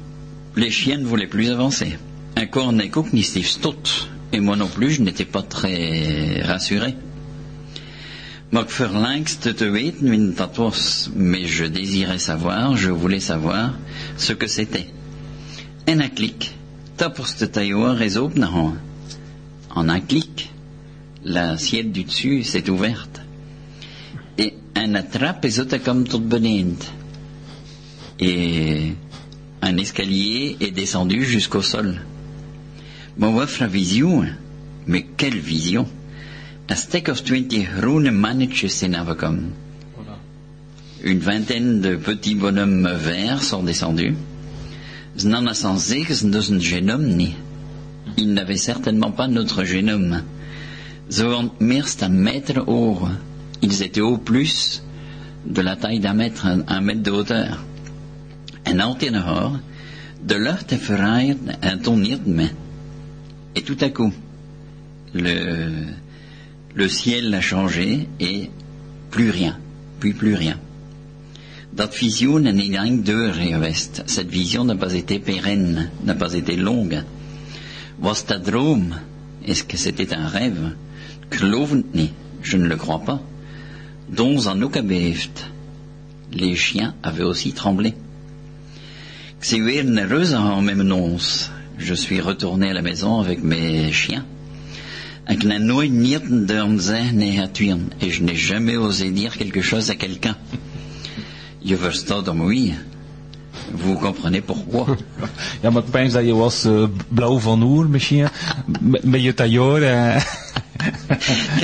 Les 0.53 0.75
chiens 0.75 1.01
ne 1.01 1.05
voulaient 1.07 1.29
plus 1.29 1.49
avancer. 1.49 1.97
Un 2.33 2.49
cornet 2.49 2.95
ook 2.95 3.11
niet 3.11 3.25
stief 3.25 3.47
stot. 3.47 4.07
Et 4.31 4.39
moi 4.41 4.55
non 4.55 4.69
plus, 4.69 4.93
je 4.95 5.01
n'étais 5.01 5.25
pas 5.29 5.43
très 5.43 6.41
rassuré. 6.41 6.95
Mais 11.15 11.45
je 11.47 11.65
désirais 11.69 12.17
savoir, 12.19 12.75
je 12.77 12.89
voulais 12.91 13.19
savoir 13.19 13.73
ce 14.17 14.33
que 14.33 14.47
c'était. 14.47 14.87
En 15.87 15.99
un 15.99 16.09
clic. 16.09 16.55
En 19.75 19.89
un 19.89 19.99
clic, 19.99 20.49
l'assiette 21.23 21.91
du 21.91 22.03
dessus 22.05 22.43
s'est 22.43 22.69
ouverte. 22.69 23.21
Et 24.37 24.53
un 24.75 24.95
attrape 24.95 25.45
is 25.45 25.59
uitgekomen 25.59 26.07
tot 26.07 26.27
beneden 26.27 26.77
et 28.19 28.93
un 29.61 29.77
escalier 29.77 30.57
est 30.59 30.71
descendu 30.71 31.23
jusqu'au 31.23 31.61
sol. 31.61 31.95
Wat 33.17 33.49
voor 33.49 33.69
visioen? 33.69 34.27
Mais 34.85 35.05
quelle 35.15 35.39
vision? 35.41 35.87
Een 36.67 36.77
stuk 36.77 37.07
of 37.07 37.21
twintig 37.21 37.67
groene 37.79 38.11
mannetjes 38.11 38.77
zijn 38.77 38.95
afgekomen. 38.95 39.53
Une 41.03 41.21
vingtaine 41.21 41.79
de 41.81 41.97
petits 41.97 42.35
bonhommes 42.35 42.97
verts 42.97 43.47
sont 43.47 43.65
descendus. 43.65 44.13
Ils 45.17 45.29
n'avaient 48.33 48.57
certainement 48.57 49.11
pas 49.11 49.27
notre 49.27 49.63
génome. 49.63 50.23
Ils 53.61 53.83
étaient 53.83 54.01
au 54.01 54.17
plus 54.17 54.83
de 55.45 55.61
la 55.61 55.75
taille 55.75 55.99
d'un 55.99 56.13
mètre, 56.13 56.47
un 56.67 56.81
mètre 56.81 57.03
de 57.03 57.11
hauteur. 57.11 57.63
En 58.67 58.95
de 60.23 60.35
en. 62.27 62.49
Et 63.55 63.61
tout 63.61 63.77
à 63.79 63.89
coup, 63.89 64.11
le, 65.13 65.71
le 66.73 66.89
ciel 66.89 67.33
a 67.33 67.41
changé 67.41 68.07
et 68.19 68.49
plus 69.11 69.29
rien, 69.29 69.57
depuis 69.95 70.13
plus 70.13 70.35
rien. 70.35 70.59
Dat 71.75 71.95
visioen 71.95 72.55
niet 72.55 72.71
lang 72.71 73.03
deur 73.03 73.33
geweest. 73.33 74.03
Cette 74.05 74.29
vision 74.29 74.63
n'a 74.63 74.75
pas 74.75 74.93
été 74.93 75.19
pérenne, 75.19 75.89
n'a 76.05 76.15
pas 76.15 76.33
été 76.33 76.55
longue. 76.55 77.03
Was? 77.99 78.25
Est-ce 79.45 79.63
que 79.65 79.77
c'était 79.77 80.13
un 80.13 80.27
rêve? 80.27 80.73
Je 81.31 82.57
ne 82.57 82.67
le 82.67 82.75
crois 82.77 83.01
pas. 83.01 83.21
Dons 84.09 84.47
en. 84.47 84.55
Les 86.31 86.55
chiens 86.55 86.95
avaient 87.03 87.23
aussi 87.23 87.51
tremblé. 87.51 87.93
Reuze 89.47 90.35
gaan 90.35 90.63
met 90.63 90.75
mijn 90.75 90.91
ons. 90.91 91.49
Je 91.77 91.95
suis 91.95 92.21
retourné 92.21 92.69
à 92.69 92.73
la 92.73 92.81
maison 92.81 93.19
avec 93.19 93.43
mes 93.43 93.91
chiens. 93.91 94.25
Et 95.27 95.37
je 98.11 98.23
n'ai 98.23 98.35
jamais 98.35 98.77
osé 98.77 99.11
dire 99.11 99.37
quelque 99.37 99.61
chose 99.61 99.89
à 99.91 99.95
quelqu'un. 99.95 100.35
Je 101.63 101.75
verstaat 101.75 102.27
om 102.27 102.47
wie. 102.47 102.73
Vous 103.71 103.99
comprenez 103.99 104.41
pourquoi? 104.41 104.85
Ja, 105.61 105.69
maar 105.69 105.83
ik 105.83 105.89
pijns 105.89 106.13
dat 106.13 106.25
je 106.25 106.35
was 106.35 106.65
eh, 106.65 106.83
blauw 107.07 107.39
van 107.39 107.63
oer 107.63 107.89
misschien, 107.89 108.27
met, 109.01 109.21
je 109.21 109.33
tailleur. 109.33 109.81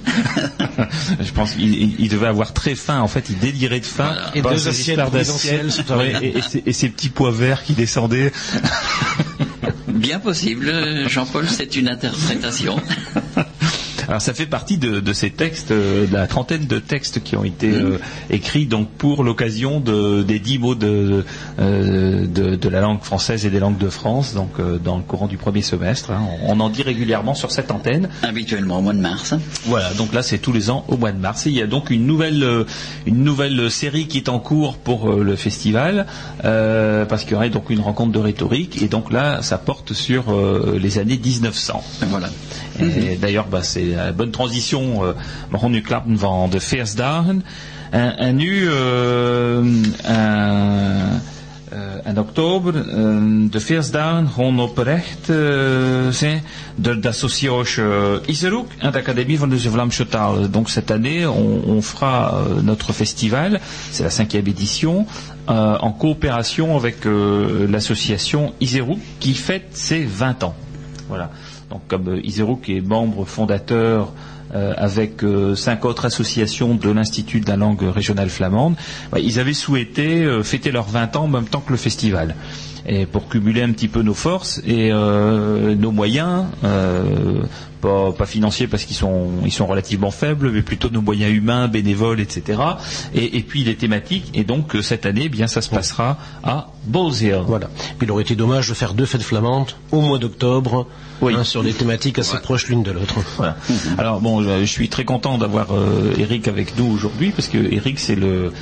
je 1.20 1.32
pense 1.32 1.52
qu'il 1.52 1.74
il- 1.74 1.96
il 2.00 2.08
devait 2.08 2.26
avoir 2.26 2.52
très 2.52 2.74
faim. 2.74 3.00
En 3.00 3.08
fait, 3.08 3.26
il 3.30 3.38
délirait 3.38 3.80
de 3.80 3.84
faim. 3.86 4.12
Voilà. 4.12 4.30
Et 4.34 4.42
deux 4.42 4.68
assiettes 4.68 4.96
présidentielles 5.10 5.70
Ouais, 5.96 6.14
et, 6.22 6.38
et 6.38 6.42
ses- 6.42 6.62
et 6.66 6.72
ses 6.72 6.88
petits 6.88 7.08
pois 7.10 7.30
verts 7.30 7.62
qui 7.62 7.72
descendaient. 7.74 8.32
Bien 9.88 10.18
possible, 10.20 10.72
Jean-Paul, 11.08 11.48
c'est 11.48 11.74
une 11.76 11.88
interprétation. 11.88 12.76
Alors 14.08 14.22
ça 14.22 14.34
fait 14.34 14.46
partie 14.46 14.78
de, 14.78 15.00
de 15.00 15.12
ces 15.12 15.30
textes, 15.30 15.70
euh, 15.72 16.06
de 16.06 16.12
la 16.14 16.26
trentaine 16.26 16.66
de 16.66 16.78
textes 16.78 17.22
qui 17.22 17.36
ont 17.36 17.44
été 17.44 17.72
euh, 17.72 17.98
écrits 18.30 18.66
donc 18.66 18.88
pour 18.90 19.24
l'occasion 19.24 19.80
de, 19.80 20.22
des 20.22 20.38
dix 20.38 20.58
mots 20.58 20.74
de, 20.74 21.24
euh, 21.58 22.26
de, 22.26 22.56
de 22.56 22.68
la 22.68 22.80
langue 22.80 23.02
française 23.02 23.44
et 23.46 23.50
des 23.50 23.58
langues 23.60 23.78
de 23.78 23.88
France, 23.88 24.34
donc 24.34 24.50
euh, 24.60 24.78
dans 24.78 24.96
le 24.96 25.02
courant 25.02 25.26
du 25.26 25.36
premier 25.36 25.62
semestre. 25.62 26.10
hein. 26.12 26.22
On, 26.44 26.56
on 26.56 26.60
en 26.60 26.68
dit 26.70 26.82
régulièrement 26.82 27.34
sur 27.34 27.50
cette 27.50 27.70
antenne. 27.70 28.08
Habituellement 28.22 28.78
au 28.78 28.82
mois 28.82 28.92
de 28.94 29.00
mars. 29.00 29.34
Voilà, 29.64 29.92
donc 29.94 30.12
là 30.14 30.22
c'est 30.22 30.38
tous 30.38 30.52
les 30.52 30.70
ans 30.70 30.84
au 30.88 30.96
mois 30.96 31.12
de 31.12 31.18
mars. 31.18 31.46
Et 31.46 31.50
il 31.50 31.56
y 31.56 31.62
a 31.62 31.66
donc 31.66 31.90
une 31.90 32.06
nouvelle, 32.06 32.42
euh, 32.44 32.64
une 33.06 33.24
nouvelle 33.24 33.70
série 33.70 34.06
qui 34.06 34.18
est 34.18 34.28
en 34.28 34.38
cours 34.38 34.76
pour 34.78 35.12
le 35.12 35.36
festival, 35.36 36.06
euh, 36.44 37.04
parce 37.06 37.22
qu'il 37.24 37.32
y 37.32 37.34
aurait 37.34 37.50
donc 37.50 37.70
une 37.70 37.80
rencontre 37.80 38.12
de 38.12 38.18
rhétorique, 38.18 38.82
et 38.82 38.88
donc 38.88 39.12
là 39.12 39.42
ça 39.42 39.58
porte 39.58 39.92
sur 39.92 40.32
euh, 40.32 40.78
les 40.80 40.98
années 40.98 41.18
1900. 41.22 41.82
Voilà. 42.08 42.28
Et 42.80 43.16
D'ailleurs, 43.16 43.46
bah, 43.46 43.62
c'est 43.62 43.94
la 43.96 44.12
bonne 44.12 44.30
transition. 44.30 45.04
Euh, 45.04 45.12
waarom 45.50 45.72
nu 45.72 45.80
klappen 45.82 46.16
van 46.18 46.48
de 46.50 46.60
feestdagen. 46.60 47.42
En, 47.92 48.16
en 48.18 48.32
nu, 48.36 48.68
euh, 48.68 49.62
en 52.04 52.18
oktober, 52.18 52.72
de 53.50 53.60
feestdagen 53.60 54.28
gewoon 54.28 54.60
oprecht 54.60 55.26
zijn 56.10 56.42
de, 56.74 56.98
de 56.98 57.12
euh, 57.78 58.18
Iseroek 58.26 58.68
en 58.80 58.90
d'Académie 58.90 59.38
van 59.38 59.48
de 59.48 59.58
Vlaamse. 59.58 60.04
Donc 60.50 60.70
cette 60.70 60.90
année, 60.90 61.26
on, 61.26 61.82
fera 61.82 62.34
euh, 62.34 62.62
notre 62.62 62.92
festival, 62.92 63.60
c'est 63.90 64.02
la 64.04 64.10
cinquième 64.10 64.46
édition, 64.46 65.06
euh, 65.48 65.78
en 65.78 65.92
coopération 65.92 66.76
avec 66.76 67.06
euh, 67.06 67.66
l'association 67.68 68.52
Iserouk 68.60 68.98
qui 69.20 69.34
fête 69.34 69.68
ses 69.72 70.04
20 70.04 70.44
ans. 70.44 70.54
Voilà. 71.08 71.30
Donc 71.70 71.82
comme 71.88 72.08
euh, 72.08 72.20
Iserouk 72.26 72.68
est 72.68 72.80
membre 72.80 73.24
fondateur 73.24 74.12
euh, 74.54 74.72
avec 74.76 75.24
euh, 75.24 75.54
cinq 75.54 75.84
autres 75.84 76.04
associations 76.04 76.74
de 76.74 76.90
l'Institut 76.90 77.40
de 77.40 77.48
la 77.48 77.56
langue 77.56 77.82
régionale 77.82 78.28
flamande, 78.30 78.76
bah, 79.10 79.18
ils 79.18 79.40
avaient 79.40 79.52
souhaité 79.54 80.26
fêter 80.42 80.70
leurs 80.70 80.88
20 80.88 81.16
ans 81.16 81.24
en 81.24 81.28
même 81.28 81.46
temps 81.48 81.60
que 81.60 81.72
le 81.72 81.78
festival. 81.78 82.34
Et 82.88 83.04
pour 83.06 83.28
cumuler 83.28 83.62
un 83.62 83.72
petit 83.72 83.88
peu 83.88 84.02
nos 84.02 84.14
forces 84.14 84.60
et 84.64 84.90
euh, 84.92 85.74
nos 85.74 85.90
moyens, 85.90 86.44
euh, 86.62 87.42
pas, 87.80 88.12
pas 88.12 88.26
financiers 88.26 88.68
parce 88.68 88.84
qu'ils 88.84 88.94
sont, 88.96 89.28
ils 89.44 89.50
sont 89.52 89.66
relativement 89.66 90.12
faibles, 90.12 90.52
mais 90.52 90.62
plutôt 90.62 90.88
nos 90.90 91.00
moyens 91.02 91.32
humains, 91.34 91.66
bénévoles, 91.66 92.20
etc. 92.20 92.60
Et, 93.14 93.38
et 93.38 93.42
puis 93.42 93.64
les 93.64 93.74
thématiques. 93.74 94.30
Et 94.34 94.44
donc 94.44 94.76
euh, 94.76 94.82
cette 94.82 95.04
année, 95.04 95.22
eh 95.24 95.28
bien 95.28 95.48
ça 95.48 95.62
se 95.62 95.70
passera 95.70 96.18
à 96.44 96.68
Hill. 96.94 97.34
Voilà. 97.44 97.68
Il 98.00 98.10
aurait 98.12 98.22
été 98.22 98.36
dommage 98.36 98.68
de 98.68 98.74
faire 98.74 98.94
deux 98.94 99.06
fêtes 99.06 99.22
flamandes 99.22 99.72
au 99.90 100.00
mois 100.00 100.18
d'octobre, 100.18 100.86
Oui. 101.20 101.34
hein, 101.36 101.42
sur 101.42 101.64
des 101.64 101.72
thématiques 101.72 102.20
assez 102.20 102.38
proches 102.38 102.68
l'une 102.68 102.84
de 102.84 102.92
l'autre. 102.92 103.16
Voilà. 103.36 103.56
Alors 103.98 104.20
bon, 104.20 104.42
je, 104.44 104.60
je 104.60 104.64
suis 104.70 104.88
très 104.88 105.04
content 105.04 105.38
d'avoir 105.38 105.72
euh, 105.72 106.14
Eric 106.18 106.46
avec 106.46 106.78
nous 106.78 106.86
aujourd'hui 106.86 107.30
parce 107.30 107.48
que 107.48 107.58
Eric 107.58 107.98
c'est 107.98 108.14
le 108.14 108.52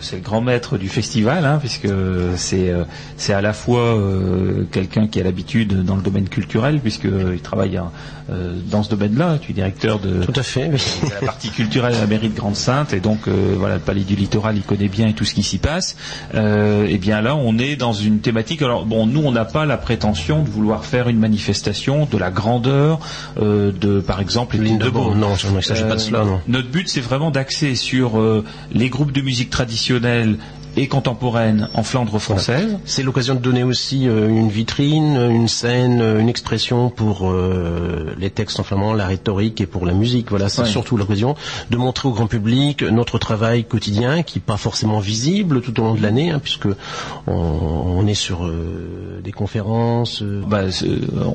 c'est 0.00 0.16
le 0.16 0.22
grand 0.22 0.40
maître 0.40 0.76
du 0.76 0.88
festival, 0.88 1.44
hein, 1.44 1.58
puisque 1.58 1.88
c'est 2.36 2.70
euh, 2.70 2.84
c'est 3.16 3.32
à 3.32 3.40
la 3.40 3.52
fois 3.52 3.80
euh, 3.80 4.64
quelqu'un 4.70 5.06
qui 5.06 5.20
a 5.20 5.22
l'habitude 5.22 5.84
dans 5.84 5.96
le 5.96 6.02
domaine 6.02 6.28
culturel, 6.28 6.80
puisqu'il 6.80 7.40
travaille 7.42 7.76
hein, 7.76 7.90
euh, 8.30 8.54
dans 8.70 8.82
ce 8.82 8.90
domaine-là. 8.90 9.38
Tu 9.40 9.50
es 9.50 9.54
directeur 9.54 9.98
de, 9.98 10.22
Tout 10.24 10.32
à 10.36 10.42
fait. 10.42 10.70
oui. 10.72 10.78
de 11.08 11.14
la 11.14 11.20
partie 11.26 11.50
culturelle 11.50 11.94
à 11.94 12.00
la 12.00 12.06
mairie 12.06 12.28
de 12.28 12.36
Grande-Sainte, 12.36 12.92
et 12.92 13.00
donc 13.00 13.28
euh, 13.28 13.54
voilà, 13.58 13.74
le 13.76 13.80
palais 13.80 14.02
du 14.02 14.14
littoral, 14.16 14.56
il 14.56 14.62
connaît 14.62 14.88
bien 14.88 15.12
tout 15.12 15.24
ce 15.24 15.34
qui 15.34 15.42
s'y 15.42 15.58
passe. 15.58 15.96
Euh, 16.34 16.86
et 16.86 16.98
bien 16.98 17.20
là, 17.20 17.34
on 17.36 17.58
est 17.58 17.76
dans 17.76 17.92
une 17.92 18.20
thématique. 18.20 18.62
Alors 18.62 18.86
bon, 18.86 19.06
nous, 19.06 19.22
on 19.22 19.32
n'a 19.32 19.44
pas 19.44 19.66
la 19.66 19.76
prétention 19.76 20.42
de 20.42 20.48
vouloir 20.48 20.84
faire 20.84 21.08
une 21.08 21.18
manifestation 21.18 22.06
de 22.10 22.18
la 22.18 22.30
grandeur 22.30 23.00
euh, 23.40 23.72
de, 23.72 24.00
par 24.00 24.20
exemple, 24.20 24.56
les 24.56 24.70
Lindebourg, 24.70 25.10
Lindebourg. 25.10 25.16
non, 25.16 25.34
il 25.50 25.56
ne 25.56 25.60
s'agit 25.60 25.82
pas 25.84 25.94
de 25.96 26.00
cela, 26.00 26.24
non. 26.24 26.40
Notre 26.48 26.68
but, 26.70 26.88
c'est 26.88 27.00
vraiment 27.00 27.30
d'axer 27.30 27.74
sur 27.74 28.18
euh, 28.18 28.44
les 28.72 28.88
groupes 28.88 29.12
de 29.12 29.20
musique 29.20 29.50
traditionnelle 29.50 30.36
et 30.76 30.86
contemporaine 30.88 31.68
en 31.74 31.82
Flandre 31.82 32.18
française. 32.18 32.78
C'est 32.84 33.02
l'occasion 33.02 33.34
de 33.34 33.40
donner 33.40 33.64
aussi 33.64 34.08
euh, 34.08 34.28
une 34.28 34.48
vitrine, 34.48 35.16
une 35.30 35.48
scène, 35.48 36.00
euh, 36.00 36.20
une 36.20 36.28
expression 36.28 36.90
pour 36.90 37.28
euh, 37.30 38.14
les 38.18 38.30
textes 38.30 38.60
en 38.60 38.62
flamand, 38.62 38.92
la 38.92 39.06
rhétorique 39.06 39.60
et 39.60 39.66
pour 39.66 39.86
la 39.86 39.92
musique. 39.92 40.30
Voilà, 40.30 40.48
c'est 40.48 40.62
Ouais. 40.62 40.68
surtout 40.68 40.96
l'occasion 40.96 41.34
de 41.70 41.76
montrer 41.76 42.08
au 42.08 42.12
grand 42.12 42.26
public 42.26 42.82
notre 42.82 43.18
travail 43.18 43.64
quotidien 43.64 44.22
qui 44.22 44.38
n'est 44.38 44.44
pas 44.44 44.56
forcément 44.56 45.00
visible 45.00 45.60
tout 45.62 45.78
au 45.80 45.84
long 45.84 45.94
de 45.94 46.02
l'année, 46.02 46.30
hein, 46.30 46.38
puisque 46.42 46.68
on, 47.26 47.32
on 47.32 48.06
est 48.06 48.14
sur 48.14 48.44
euh, 48.46 49.20
des 49.24 49.32
conférences. 49.32 50.22
euh, 50.22 50.42
Bah, 50.46 50.62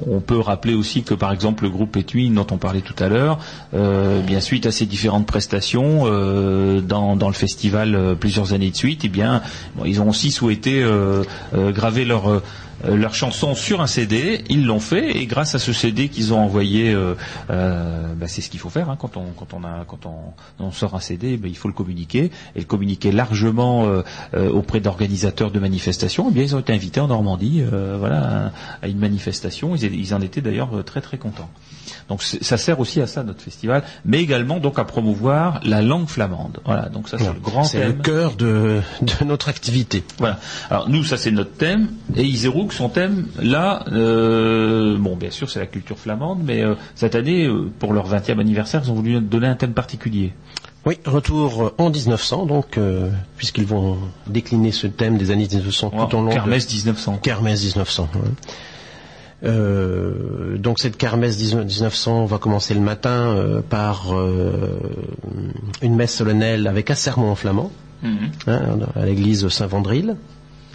on 0.07 0.19
peut 0.19 0.39
rappeler 0.39 0.73
aussi 0.73 1.03
que 1.03 1.13
par 1.13 1.31
exemple 1.31 1.63
le 1.63 1.69
groupe 1.69 1.95
Etui 1.97 2.29
dont 2.29 2.47
on 2.51 2.57
parlait 2.57 2.81
tout 2.81 2.95
à 3.03 3.09
l'heure, 3.09 3.39
euh, 3.73 4.21
bien 4.21 4.39
suite 4.39 4.65
à 4.65 4.71
ces 4.71 4.85
différentes 4.85 5.25
prestations 5.25 6.03
euh, 6.05 6.81
dans, 6.81 7.15
dans 7.15 7.27
le 7.27 7.33
festival 7.33 7.95
euh, 7.95 8.15
plusieurs 8.15 8.53
années 8.53 8.71
de 8.71 8.75
suite, 8.75 9.01
eh 9.03 9.09
bien 9.09 9.24
ils 9.85 10.01
ont 10.01 10.09
aussi 10.09 10.31
souhaité 10.31 10.81
euh, 10.83 11.23
euh, 11.53 11.71
graver 11.71 12.05
leur 12.05 12.29
euh, 12.29 12.41
leur 12.87 13.15
chanson 13.15 13.55
sur 13.55 13.81
un 13.81 13.87
CD, 13.87 14.43
ils 14.49 14.65
l'ont 14.65 14.81
fait 14.81 15.17
et 15.17 15.25
grâce 15.25 15.55
à 15.55 15.59
ce 15.59 15.71
CD 15.71 16.09
qu'ils 16.09 16.33
ont 16.33 16.39
envoyé, 16.39 16.93
bah, 17.47 18.27
c'est 18.27 18.41
ce 18.41 18.49
qu'il 18.49 18.59
faut 18.59 18.69
faire 18.69 18.89
hein, 18.89 18.97
quand 18.99 19.15
on 19.17 19.27
quand 19.87 20.05
on 20.59 20.71
sort 20.71 20.93
un 20.93 20.99
CD, 20.99 21.37
bah, 21.37 21.47
il 21.47 21.55
faut 21.55 21.69
le 21.69 21.73
communiquer 21.73 22.31
et 22.53 22.59
le 22.59 22.65
communiquer 22.65 23.13
largement 23.13 23.89
auprès 24.35 24.81
d'organisateurs 24.81 25.51
de 25.51 25.59
manifestations. 25.59 26.27
Eh 26.29 26.33
bien, 26.33 26.43
ils 26.43 26.55
ont 26.55 26.59
été 26.59 26.73
invités 26.73 26.99
en 26.99 27.07
Normandie, 27.07 27.63
à, 27.63 28.87
une 28.87 28.99
manifestation. 28.99 29.75
Ils, 29.75 30.13
en 30.13 30.21
étaient 30.21 30.41
d'ailleurs 30.41 30.83
très 30.85 31.01
très 31.01 31.17
contents. 31.17 31.49
Donc 32.09 32.21
ça 32.21 32.57
sert 32.57 32.79
aussi 32.79 33.01
à 33.01 33.07
ça 33.07 33.23
notre 33.23 33.41
festival, 33.41 33.83
mais 34.05 34.19
également 34.19 34.59
donc 34.59 34.77
à 34.77 34.83
promouvoir 34.83 35.59
la 35.63 35.81
langue 35.81 36.07
flamande. 36.07 36.59
Voilà, 36.63 36.89
donc 36.89 37.09
ça 37.09 37.17
c'est 37.17 37.33
le 37.33 37.39
grand 37.39 37.63
c'est 37.63 37.79
le 37.83 37.93
thème. 37.93 38.01
cœur 38.03 38.35
de, 38.35 38.81
de 39.01 39.25
notre 39.25 39.49
activité. 39.49 40.03
Voilà. 40.19 40.39
Alors 40.69 40.87
nous, 40.87 41.03
ça 41.03 41.17
c'est 41.17 41.31
notre 41.31 41.53
thème. 41.53 41.87
Et 42.15 42.23
Iserouk, 42.23 42.73
son 42.73 42.89
thème, 42.89 43.27
là, 43.41 43.83
euh, 43.91 44.97
bon, 44.99 45.15
bien 45.15 45.31
sûr, 45.31 45.49
c'est 45.49 45.59
la 45.59 45.65
culture 45.65 45.97
flamande, 45.97 46.41
mais 46.43 46.61
euh, 46.63 46.75
cette 46.93 47.15
année, 47.15 47.45
euh, 47.47 47.71
pour 47.79 47.91
leur 47.93 48.07
20e 48.07 48.39
anniversaire, 48.39 48.81
ils 48.83 48.91
ont 48.91 48.95
voulu 48.95 49.19
donner 49.19 49.47
un 49.47 49.55
thème 49.55 49.73
particulier. 49.73 50.33
Oui, 50.85 50.99
retour 51.05 51.73
en 51.79 51.89
1900, 51.89 52.45
donc, 52.45 52.77
euh, 52.77 53.09
puisqu'ils 53.37 53.65
vont 53.65 53.97
décliner 54.27 54.71
ce 54.71 54.85
thème 54.85 55.17
des 55.17 55.31
années 55.31 55.47
1900 55.51 55.89
tout 55.89 56.15
au 56.15 56.21
long 56.21 56.29
de... 56.29 56.33
Kermesse 56.33 56.71
1900. 56.71 57.17
Kermesse 57.23 57.63
1900. 57.63 58.09
ouais. 58.13 58.21
Euh, 59.45 60.57
donc 60.57 60.79
cette 60.79 60.97
kermesse 60.97 61.37
1900 61.39 62.25
va 62.25 62.37
commencer 62.37 62.73
le 62.73 62.79
matin 62.79 63.09
euh, 63.35 63.61
par 63.61 64.15
euh, 64.15 64.79
une 65.81 65.95
messe 65.95 66.15
solennelle 66.15 66.67
avec 66.67 66.89
un 66.91 66.95
sermon 66.95 67.29
en 67.31 67.35
flamand 67.35 67.71
Mhm. 68.03 68.31
hein, 68.47 68.61
à 68.95 69.05
l'église 69.05 69.47
Saint-Vandril. 69.47 70.15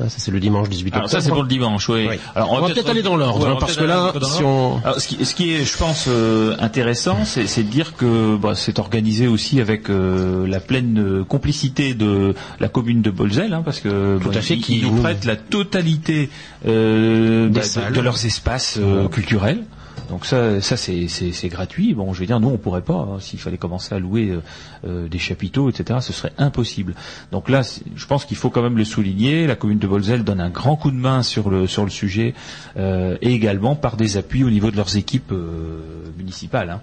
Ça 0.09 0.16
c'est 0.18 0.30
le 0.30 0.40
dimanche 0.40 0.68
18 0.68 0.94
Alors 0.94 1.05
octobre. 1.05 1.20
ça 1.20 1.24
c'est 1.26 1.32
pour 1.32 1.42
le 1.42 1.48
dimanche, 1.48 1.88
oui. 1.88 2.07
Oui. 2.09 2.16
Alors 2.34 2.53
On 2.53 2.61
va 2.61 2.68
peut-être 2.68 2.88
aller 2.88 3.03
dans 3.03 3.16
l'ordre, 3.16 3.44
Ouais, 3.44 3.51
hein, 3.51 3.55
on 3.57 3.61
parce 3.61 3.76
que 3.76 3.84
là, 3.84 4.12
si 4.22 4.42
on- 4.44 4.78
Alors, 4.84 5.01
ce, 5.01 5.09
qui, 5.09 5.24
ce 5.24 5.34
qui 5.34 5.53
est, 5.55 5.64
je 5.64 5.76
pense, 5.76 6.07
euh, 6.09 6.57
intéressant, 6.59 7.18
c'est 7.24 7.44
de 7.62 7.68
dire 7.68 7.96
que 7.96 8.36
bah, 8.36 8.55
c'est 8.55 8.78
organisé 8.78 9.26
aussi 9.26 9.61
avec 9.61 9.90
euh, 9.90 10.46
la 10.46 10.61
pleine 10.61 10.98
euh, 11.20 11.24
complicité 11.24 11.94
de 11.94 12.34
la 12.61 12.68
commune 12.68 13.03
de 13.03 13.11
Bolzel, 13.11 13.53
hein, 13.53 13.62
parce 13.64 13.80
que 13.80 14.18
Tout 14.18 14.28
bon, 14.30 14.36
à 14.36 14.40
fait, 14.40 14.55
ils, 14.55 14.62
qui 14.62 14.80
nous 14.82 15.01
prêtent 15.03 15.24
la 15.24 15.36
totalité 15.36 16.30
euh, 16.66 17.48
bah, 17.48 17.61
de- 17.61 17.94
de, 17.94 18.01
leurs 18.01 18.24
espaces 18.24 18.78
euh, 18.80 19.09
culturels. 19.09 19.64
Donc 20.11 20.27
ça, 20.27 20.61
ça 20.61 20.77
c'est, 20.77 21.07
gratuit. 21.49 21.95
Bon, 21.95 22.13
je 22.13 22.21
veux 22.21 22.27
dire, 22.27 22.41
nous 22.41 22.49
on 22.49 22.59
pourrait 22.59 22.83
pas. 22.83 23.09
hein, 23.11 23.21
S'il 23.21 23.39
fallait 23.39 23.57
commencer 23.59 23.95
à 23.95 23.99
louer 24.01 24.29
euh, 24.31 24.43
euh, 24.87 25.09
des 25.09 25.19
chapiteaux, 25.19 25.71
etc., 25.71 26.01
ce 26.03 26.13
serait 26.13 26.33
impossible. 26.37 26.95
Donc 27.31 27.49
là, 27.49 27.63
je 27.95 28.07
pense 28.07 28.25
qu'il 28.25 28.37
faut 28.37 28.51
quand 28.51 28.63
même 28.63 28.77
le 28.77 28.85
souligner. 28.85 29.47
La 29.47 29.55
commune 29.55 29.79
de 29.79 29.87
Bolzel 29.87 30.25
donne 30.25 30.41
un 30.41 30.51
grand 30.51 30.75
coup 30.77 30.91
de 30.91 30.97
main 30.97 31.23
sur 31.23 31.49
le 31.49 31.67
sur 31.67 31.85
le 31.85 31.91
sujet 31.91 32.35
euh, 32.77 33.17
et 33.23 33.33
également 33.33 33.77
par 33.77 33.97
des 33.97 34.17
appuis 34.17 34.43
au 34.45 34.51
niveau 34.51 34.71
de 34.71 34.77
leurs 34.77 34.97
équipes 34.97 35.33
euh, 35.33 35.79
municipales. 36.19 36.71
hein. 36.71 36.81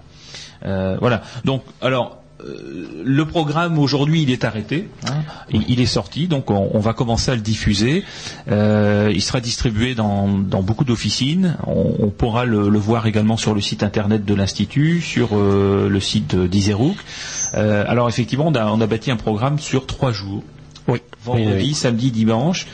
Euh, 0.64 0.96
voilà. 1.00 1.22
Donc, 1.44 1.62
alors. 1.82 2.16
Euh, 2.44 3.02
le 3.04 3.24
programme 3.24 3.78
aujourd'hui 3.78 4.22
il 4.22 4.30
est 4.30 4.44
arrêté, 4.44 4.88
hein. 5.06 5.22
il, 5.50 5.64
il 5.68 5.80
est 5.80 5.86
sorti, 5.86 6.28
donc 6.28 6.50
on, 6.50 6.70
on 6.72 6.78
va 6.78 6.92
commencer 6.92 7.30
à 7.30 7.34
le 7.34 7.40
diffuser. 7.40 8.04
Euh, 8.50 9.10
il 9.12 9.22
sera 9.22 9.40
distribué 9.40 9.94
dans, 9.94 10.28
dans 10.28 10.62
beaucoup 10.62 10.84
d'officines. 10.84 11.56
On, 11.66 11.94
on 11.98 12.10
pourra 12.10 12.44
le, 12.44 12.68
le 12.68 12.78
voir 12.78 13.06
également 13.06 13.36
sur 13.36 13.54
le 13.54 13.60
site 13.60 13.82
internet 13.82 14.24
de 14.24 14.34
l'institut, 14.34 15.00
sur 15.00 15.30
euh, 15.32 15.88
le 15.88 16.00
site 16.00 16.36
d'Iserouk. 16.36 16.96
Euh, 17.54 17.84
alors 17.88 18.08
effectivement, 18.08 18.46
on 18.46 18.54
a, 18.54 18.66
on 18.66 18.80
a 18.80 18.86
bâti 18.86 19.10
un 19.10 19.16
programme 19.16 19.58
sur 19.58 19.86
trois 19.86 20.12
jours 20.12 20.42
Oui. 20.86 21.00
vendredi, 21.24 21.46
Oui, 21.48 21.62
oui. 21.68 21.74
samedi, 21.74 22.10
dimanche, 22.10 22.66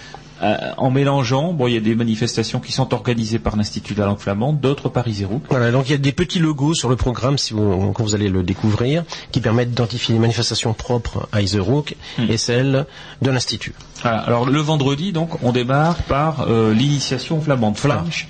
en 0.77 0.91
mélangeant. 0.91 1.53
Bon, 1.53 1.67
il 1.67 1.75
y 1.75 1.77
a 1.77 1.81
des 1.81 1.95
manifestations 1.95 2.61
qui 2.61 2.73
sont 2.73 2.93
organisées 2.95 3.39
par 3.39 3.57
l'Institut 3.57 3.95
de 3.95 4.01
la 4.01 4.07
langue 4.07 4.19
flamande, 4.19 4.61
d'autres 4.61 4.89
par 4.89 5.07
Iserouk. 5.07 5.43
Voilà, 5.51 5.71
donc 5.71 5.89
il 5.89 5.93
y 5.93 5.95
a 5.95 5.99
des 5.99 6.13
petits 6.13 6.39
logos 6.39 6.75
sur 6.75 6.89
le 6.89 6.97
programme, 6.97 7.39
si 7.39 7.55
vous, 7.55 7.93
quand 7.93 8.05
vous 8.05 8.15
allez 8.15 8.29
le 8.29 8.43
découvrir, 8.43 9.05
qui 9.33 9.41
permettent 9.41 9.71
d'identifier 9.71 10.15
les 10.15 10.21
manifestations 10.21 10.73
propres 10.75 11.29
à 11.33 11.41
Iserook 11.43 11.95
Hmm. 12.19 12.31
et 12.31 12.37
celles 12.37 12.87
de 13.23 13.31
l'Institut. 13.31 13.75
Voilà. 14.03 14.19
Alors 14.19 14.47
le 14.47 14.61
vendredi, 14.61 15.13
donc, 15.13 15.43
on 15.43 15.53
démarre 15.53 15.97
par 16.03 16.47
euh, 16.49 16.73
l'initiation 16.75 17.41
flamande, 17.41 17.77
Flamsch. 17.77 18.29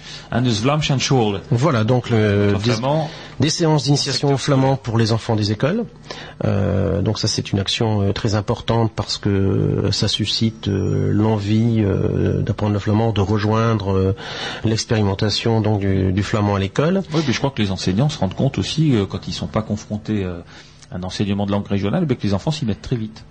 Voilà, 1.50 1.84
donc 1.84 2.10
le, 2.10 2.54
des, 3.40 3.50
séances 3.50 3.84
d'initiation 3.84 4.32
au 4.32 4.36
flamand 4.36 4.76
pour 4.76 4.98
les 4.98 5.12
enfants 5.12 5.34
des 5.36 5.50
écoles. 5.52 5.84
Euh, 6.44 7.02
donc 7.02 7.18
ça 7.18 7.28
c'est 7.28 7.52
une 7.52 7.58
action 7.58 8.02
euh, 8.02 8.12
très 8.12 8.34
importante 8.34 8.92
parce 8.94 9.18
que 9.18 9.88
ça 9.90 10.06
suscite 10.08 10.68
euh, 10.68 11.10
l'envie 11.12 11.82
euh, 11.82 12.03
d'apprendre 12.42 12.72
le 12.72 12.78
flamand, 12.78 13.12
de 13.12 13.20
rejoindre 13.20 13.92
euh, 13.92 14.16
l'expérimentation 14.64 15.61
donc 15.61 15.80
du, 15.80 16.22
flamand 16.22 16.55
à 16.57 16.59
l'école. 16.59 17.02
Oui, 17.12 17.22
mais 17.26 17.32
je 17.32 17.38
crois 17.38 17.50
que 17.50 17.62
les 17.62 17.70
enseignants 17.70 18.09
se 18.09 18.18
rendent 18.18 18.34
compte 18.34 18.59
aussi, 18.59 18.94
euh, 18.94 19.07
quand 19.07 19.28
ils 19.28 19.32
sont 19.32 19.46
pas 19.46 19.62
confrontés 19.62 20.24
euh, 20.24 20.40
à 20.90 20.96
un 20.96 21.02
enseignement 21.02 21.46
de 21.46 21.52
langue 21.52 21.66
régionale, 21.66 22.07
que 22.07 22.22
les 22.22 22.34
enfants 22.34 22.50
s'y 22.50 22.64
mettent 22.64 22.82
très 22.82 22.96
vite. 22.96 23.24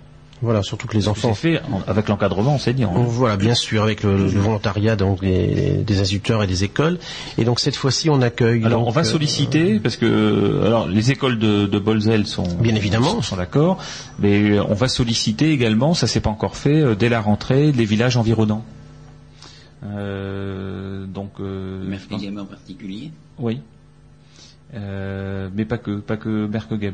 Voilà, 0.44 0.62
surtout 0.62 0.86
que 0.86 0.94
les 0.94 1.02
C'est 1.02 1.08
enfants 1.08 1.34
fait 1.34 1.60
en- 1.72 1.80
avec 1.90 2.08
l'encadrement 2.08 2.54
enseignant. 2.54 2.92
hein. 2.96 3.04
Voilà, 3.06 3.36
bien 3.36 3.54
sûr, 3.54 3.82
avec 3.82 4.02
le, 4.02 4.16
le 4.16 4.24
volontariat 4.40 4.94
donc 4.94 5.20
des, 5.22 5.82
des 5.84 6.00
instituteurs 6.00 6.42
et 6.42 6.46
des 6.46 6.62
écoles. 6.64 6.98
Et 7.38 7.44
donc 7.44 7.60
cette 7.60 7.76
fois-ci, 7.76 8.10
on 8.10 8.20
accueille. 8.22 8.64
Alors 8.64 8.80
donc, 8.80 8.88
on 8.88 8.92
va 8.92 9.00
euh, 9.00 9.04
solliciter 9.04 9.80
parce 9.80 9.96
que 9.96 10.06
euh, 10.06 10.66
alors 10.66 10.86
les 10.86 11.10
écoles 11.10 11.38
de, 11.38 11.66
de 11.66 11.78
Bolzel 11.78 12.26
sont 12.26 12.44
Bien 12.60 12.74
évidemment. 12.74 13.10
sont, 13.10 13.22
sont 13.22 13.36
d'accord, 13.36 13.78
mais 14.18 14.50
euh, 14.50 14.62
on 14.68 14.74
va 14.74 14.88
solliciter 14.88 15.50
également, 15.50 15.94
ça 15.94 16.06
c'est 16.06 16.20
pas 16.20 16.30
encore 16.30 16.56
fait, 16.56 16.94
dès 16.96 17.08
la 17.08 17.20
rentrée, 17.20 17.72
les 17.72 17.84
villages 17.84 18.16
environnants. 18.16 18.64
Euh, 19.86 21.04
donc 21.06 21.32
euh, 21.40 21.84
en 22.38 22.44
particulier. 22.46 23.10
oui. 23.38 23.60
Euh, 24.74 25.48
mais 25.54 25.64
pas 25.64 25.78
que 25.78 26.00
pas 26.00 26.16
que. 26.16 26.48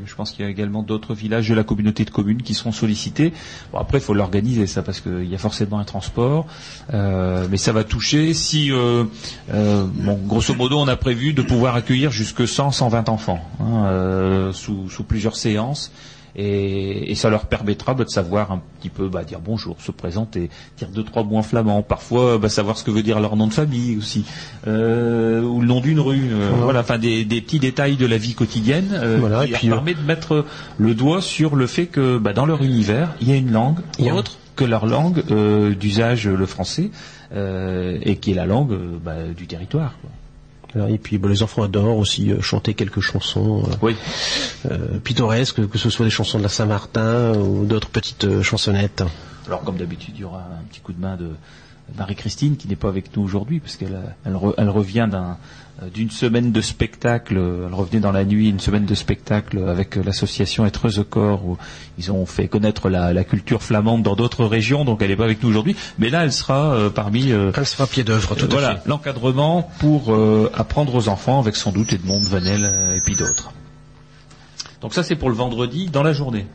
Je 0.05 0.15
pense 0.15 0.31
qu'il 0.31 0.45
y 0.45 0.47
a 0.47 0.51
également 0.51 0.83
d'autres 0.83 1.13
villages 1.13 1.49
de 1.49 1.55
la 1.55 1.63
communauté 1.63 2.05
de 2.05 2.11
communes 2.11 2.41
qui 2.41 2.53
seront 2.53 2.71
sollicités. 2.71 3.33
Bon, 3.71 3.79
après, 3.79 3.97
il 3.97 4.01
faut 4.01 4.13
l'organiser 4.13 4.67
ça 4.67 4.83
parce 4.83 5.01
qu'il 5.01 5.25
y 5.27 5.35
a 5.35 5.37
forcément 5.39 5.79
un 5.79 5.83
transport, 5.83 6.45
Euh, 6.93 7.47
mais 7.49 7.57
ça 7.57 7.71
va 7.71 7.83
toucher. 7.83 8.33
Si, 8.33 8.71
euh, 8.71 9.05
euh, 9.53 9.85
bon, 9.93 10.19
grosso 10.25 10.53
modo, 10.53 10.77
on 10.77 10.87
a 10.87 10.95
prévu 10.95 11.33
de 11.33 11.41
pouvoir 11.41 11.75
accueillir 11.75 12.11
jusque 12.11 12.47
100, 12.47 12.71
120 12.71 13.09
enfants 13.09 13.39
hein, 13.59 13.85
euh, 13.85 14.53
sous 14.53 15.03
plusieurs 15.07 15.35
séances. 15.35 15.91
Et, 16.35 17.11
et 17.11 17.15
ça 17.15 17.29
leur 17.29 17.45
permettra 17.45 17.93
bah, 17.93 18.03
de 18.05 18.09
savoir 18.09 18.51
un 18.51 18.61
petit 18.79 18.89
peu 18.89 19.09
bah, 19.09 19.23
dire 19.23 19.39
bonjour, 19.39 19.75
se 19.81 19.91
présenter, 19.91 20.49
dire 20.77 20.87
deux 20.89 21.03
trois 21.03 21.23
mots 21.23 21.37
en 21.37 21.43
flamand, 21.43 21.81
parfois 21.81 22.37
bah, 22.37 22.47
savoir 22.49 22.77
ce 22.77 22.83
que 22.83 22.91
veut 22.91 23.03
dire 23.03 23.19
leur 23.19 23.35
nom 23.35 23.47
de 23.47 23.53
famille 23.53 23.97
aussi, 23.97 24.25
euh, 24.67 25.41
ou 25.41 25.61
le 25.61 25.67
nom 25.67 25.81
d'une 25.81 25.99
rue, 25.99 26.29
euh, 26.31 26.49
voilà, 26.61 26.79
enfin 26.81 26.97
des, 26.97 27.25
des 27.25 27.41
petits 27.41 27.59
détails 27.59 27.95
de 27.97 28.05
la 28.05 28.17
vie 28.17 28.33
quotidienne 28.33 28.89
euh, 28.93 29.17
Voilà, 29.19 29.45
qui 29.45 29.51
et 29.51 29.55
puis, 29.55 29.67
permet 29.69 29.93
de 29.93 30.01
mettre 30.01 30.45
le 30.77 30.93
doigt 30.93 31.21
sur 31.21 31.55
le 31.55 31.67
fait 31.67 31.87
que 31.87 32.17
dans 32.17 32.45
leur 32.45 32.61
univers 32.63 33.15
il 33.21 33.29
y 33.29 33.33
a 33.33 33.35
une 33.35 33.51
langue 33.51 33.79
Il 33.99 34.05
y 34.05 34.09
a- 34.09 34.15
autre 34.15 34.37
que 34.55 34.63
leur 34.65 34.85
langue 34.85 35.23
d'usage 35.79 36.27
le 36.27 36.45
français 36.45 36.91
et 37.33 38.15
qui 38.17 38.31
est 38.31 38.35
la 38.35 38.45
langue 38.45 38.77
du 39.35 39.47
territoire. 39.47 39.95
quoi. 40.01 40.09
Et 40.89 40.97
puis 40.97 41.17
bah, 41.17 41.27
les 41.29 41.43
enfants 41.43 41.63
adorent 41.63 41.97
aussi 41.97 42.31
euh, 42.31 42.41
chanter 42.41 42.73
quelques 42.73 43.01
chansons 43.01 43.63
euh, 43.67 43.73
Oui. 43.81 43.95
euh, 44.69 44.99
pittoresques, 45.03 45.67
que 45.69 45.77
ce 45.77 45.89
soit 45.89 46.05
des 46.05 46.11
chansons 46.11 46.37
de 46.37 46.43
la 46.43 46.49
Saint-Martin 46.49 47.33
ou 47.35 47.65
d'autres 47.65 47.89
petites 47.89 48.41
chansonnettes. 48.41 49.03
Alors 49.47 49.61
comme 49.63 49.77
d'habitude, 49.77 50.13
il 50.15 50.21
y 50.21 50.23
aura 50.23 50.39
un 50.39 50.63
petit 50.69 50.79
coup 50.79 50.93
de 50.93 51.01
main 51.01 51.17
de 51.17 51.31
Marie-Christine 51.97 52.55
qui 52.55 52.69
n'est 52.69 52.77
pas 52.77 52.87
avec 52.87 53.15
nous 53.17 53.23
aujourd'hui 53.23 53.59
parce 53.59 53.75
qu'elle 53.75 53.99
elle, 54.25 54.33
re- 54.35 54.53
elle 54.57 54.69
revient 54.69 55.09
d'un 55.11 55.37
d'une 55.93 56.11
semaine 56.11 56.51
de 56.51 56.61
spectacle. 56.61 57.37
euh, 57.37 57.65
Elle 57.67 57.73
revenait 57.73 57.99
dans 57.99 58.11
la 58.11 58.23
nuit, 58.25 58.49
une 58.49 58.59
semaine 58.59 58.85
de 58.85 58.93
spectacle 58.95 59.57
avec 59.67 59.97
euh, 59.97 60.03
l'association 60.03 60.65
Être 60.65 60.89
Corps 61.03 61.45
où 61.45 61.57
ils 61.97 62.11
ont 62.11 62.25
fait 62.25 62.47
connaître 62.47 62.89
la, 62.89 63.13
la 63.13 63.23
culture 63.23 63.63
flamande 63.63 64.03
dans 64.03 64.15
d'autres 64.15 64.45
régions. 64.45 64.85
Donc 64.85 65.01
elle 65.01 65.09
n'est 65.09 65.15
pas 65.15 65.23
avec 65.25 65.41
nous 65.41 65.49
aujourd'hui, 65.49 65.75
mais 65.97 66.09
là 66.09 66.23
elle 66.23 66.31
sera 66.33 66.73
euh, 66.73 66.89
parmi 66.89 67.31
euh, 67.31 67.51
Elle 67.55 67.65
sera 67.65 67.87
pied 67.87 68.03
d'œuvre, 68.03 68.35
tout 68.35 68.47
voilà 68.49 68.69
à 68.69 68.75
fait. 68.77 68.87
l'encadrement 68.89 69.69
pour 69.79 70.13
euh, 70.13 70.51
apprendre 70.53 70.93
aux 70.95 71.07
enfants 71.09 71.39
avec 71.39 71.55
sans 71.55 71.71
doute 71.71 71.93
Edmond, 71.93 72.21
Vanel 72.23 72.63
euh, 72.65 72.95
et 72.95 73.01
puis 73.01 73.15
d'autres. 73.15 73.51
Donc 74.81 74.93
ça 74.93 75.03
c'est 75.03 75.15
pour 75.15 75.29
le 75.29 75.35
vendredi 75.35 75.87
dans 75.87 76.03
la 76.03 76.13
journée. 76.13 76.45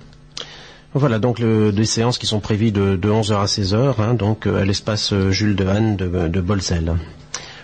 Voilà, 0.95 1.19
donc 1.19 1.39
le, 1.41 1.73
des 1.73 1.85
séances 1.85 2.17
qui 2.17 2.27
sont 2.27 2.41
prévues 2.41 2.71
de, 2.71 2.97
de 2.97 3.11
11h 3.11 3.35
à 3.35 3.45
16h, 3.45 3.95
hein, 4.01 4.15
donc 4.15 4.47
euh, 4.47 4.63
à 4.63 4.65
l'espace 4.65 5.13
euh, 5.13 5.31
Jules 5.31 5.55
Dehaene 5.55 5.97
de, 5.97 6.29
de 6.29 6.41
Bolzel. 6.41 6.95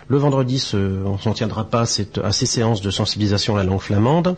Le 0.09 0.18
vendredi, 0.18 0.59
ce- 0.59 1.05
on 1.05 1.16
s'en 1.18 1.32
tiendra 1.32 1.64
pas 1.64 1.80
à, 1.82 1.86
cette- 1.86 2.18
à 2.18 2.32
ces 2.32 2.46
séances 2.46 2.80
de 2.82 2.90
sensibilisation 2.90 3.55
à 3.57 3.59
la 3.59 3.64
langue 3.64 3.80
flamande. 3.80 4.36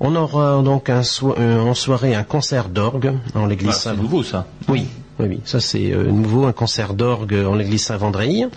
On 0.00 0.16
aura 0.16 0.62
donc 0.62 0.88
un 0.90 1.02
so- 1.02 1.34
euh, 1.38 1.60
en 1.60 1.74
soirée 1.74 2.14
un 2.14 2.22
concert 2.24 2.68
d'orgue 2.68 3.12
en 3.34 3.46
l'église 3.46 3.66
Voilà, 3.82 3.96
c'est 3.96 4.02
nouveau 4.02 4.22
ça. 4.22 4.46
Oui, 4.68 4.86
oui, 5.18 5.26
oui. 5.28 5.40
Ça 5.44 5.60
c'est 5.60 5.92
euh, 5.92 6.10
nouveau, 6.10 6.44
un 6.46 6.52
concert 6.52 6.94
d'orgue 6.94 7.34
en 7.46 7.54
l'église 7.54 7.84
Saint-Vendrille, 7.84 8.48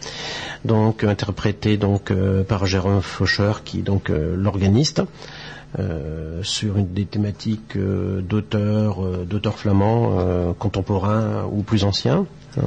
donc 0.64 1.04
interprété 1.04 1.78
donc 1.78 2.10
euh, 2.12 2.44
par 2.44 2.66
Jérôme 2.66 3.02
Faucher, 3.02 3.52
qui 3.66 3.80
est 3.80 3.84
donc 3.84 4.10
l'organiste, 4.10 5.02
sur 6.42 6.78
une 6.78 6.94
des 6.94 7.04
thématiques 7.06 7.78
d'auteurs, 7.78 9.02
d'auteurs 9.26 9.58
flamands 9.58 10.54
contemporains 10.58 11.44
ou 11.52 11.64
plus 11.64 11.84
anciens. 11.84 12.26
hein, 12.58 12.62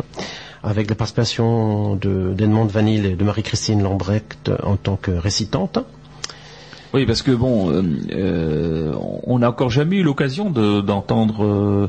avec 0.69 0.89
la 0.89 0.95
participation 0.95 1.97
de 1.97 2.33
d'Edmond 2.35 2.67
Vanille 2.67 3.07
et 3.07 3.17
de 3.17 3.25
Marie-Christine 3.25 3.83
Lambrecht 3.83 4.51
en 4.63 4.77
tant 4.77 4.97
que 4.97 5.11
récitante. 5.11 5.79
Oui, 6.95 7.05
parce 7.05 7.21
que 7.23 7.33
bon, 7.33 7.71
euh, 7.71 7.83
euh, 8.13 8.93
on 9.25 9.39
n'a 9.41 9.51
encore 9.51 9.69
jamais 9.71 9.97
eu 9.97 10.03
l'occasion 10.03 10.49
de- 10.51 10.81
d'entendre, 10.81 11.89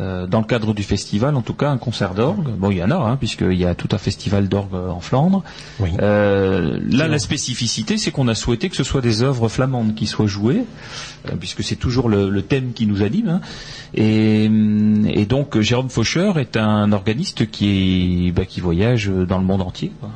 euh, 0.00 0.26
dans 0.26 0.40
le 0.40 0.46
cadre 0.46 0.72
du 0.74 0.82
festival, 0.82 1.36
en 1.36 1.42
tout 1.42 1.54
cas, 1.54 1.68
un 1.70 1.76
concert 1.78 2.14
d'orgue. 2.14 2.48
Bon, 2.58 2.70
il 2.70 2.78
y 2.78 2.82
en 2.82 2.90
a, 2.90 2.96
hein, 2.96 3.16
puisqu'il 3.16 3.54
y 3.58 3.66
a 3.66 3.74
tout 3.74 3.88
un 3.92 3.98
festival 3.98 4.48
d'orgue 4.48 4.74
en 4.74 5.00
Flandre. 5.00 5.42
Oui. 5.78 5.90
Euh, 6.00 6.78
là, 6.88 7.06
la 7.06 7.18
spécificité, 7.18 7.98
c'est 7.98 8.10
qu'on 8.10 8.26
a 8.28 8.34
souhaité 8.34 8.68
que 8.70 8.76
ce 8.76 8.84
soit 8.84 9.02
des 9.02 9.22
œuvres 9.22 9.48
flamandes 9.48 9.94
qui 9.94 10.06
soient 10.06 10.26
jouées, 10.26 10.64
euh, 11.28 11.32
puisque 11.38 11.62
c'est 11.62 11.76
toujours 11.76 12.08
le, 12.08 12.30
le 12.30 12.42
thème 12.42 12.72
qui 12.72 12.86
nous 12.86 13.02
anime. 13.02 13.28
hein. 13.28 13.40
Et, 13.94 14.46
hum, 14.48 15.06
et 15.06 15.26
donc, 15.26 15.60
Jérôme 15.60 15.90
Faucher 15.90 16.32
est 16.36 16.56
un 16.56 16.92
organiste 16.92 17.50
qui, 17.50 18.28
est, 18.28 18.32
bah, 18.32 18.46
qui 18.46 18.60
voyage 18.60 19.08
dans 19.08 19.38
le 19.38 19.44
monde 19.44 19.62
entier. 19.62 19.92
quoi, 20.00 20.10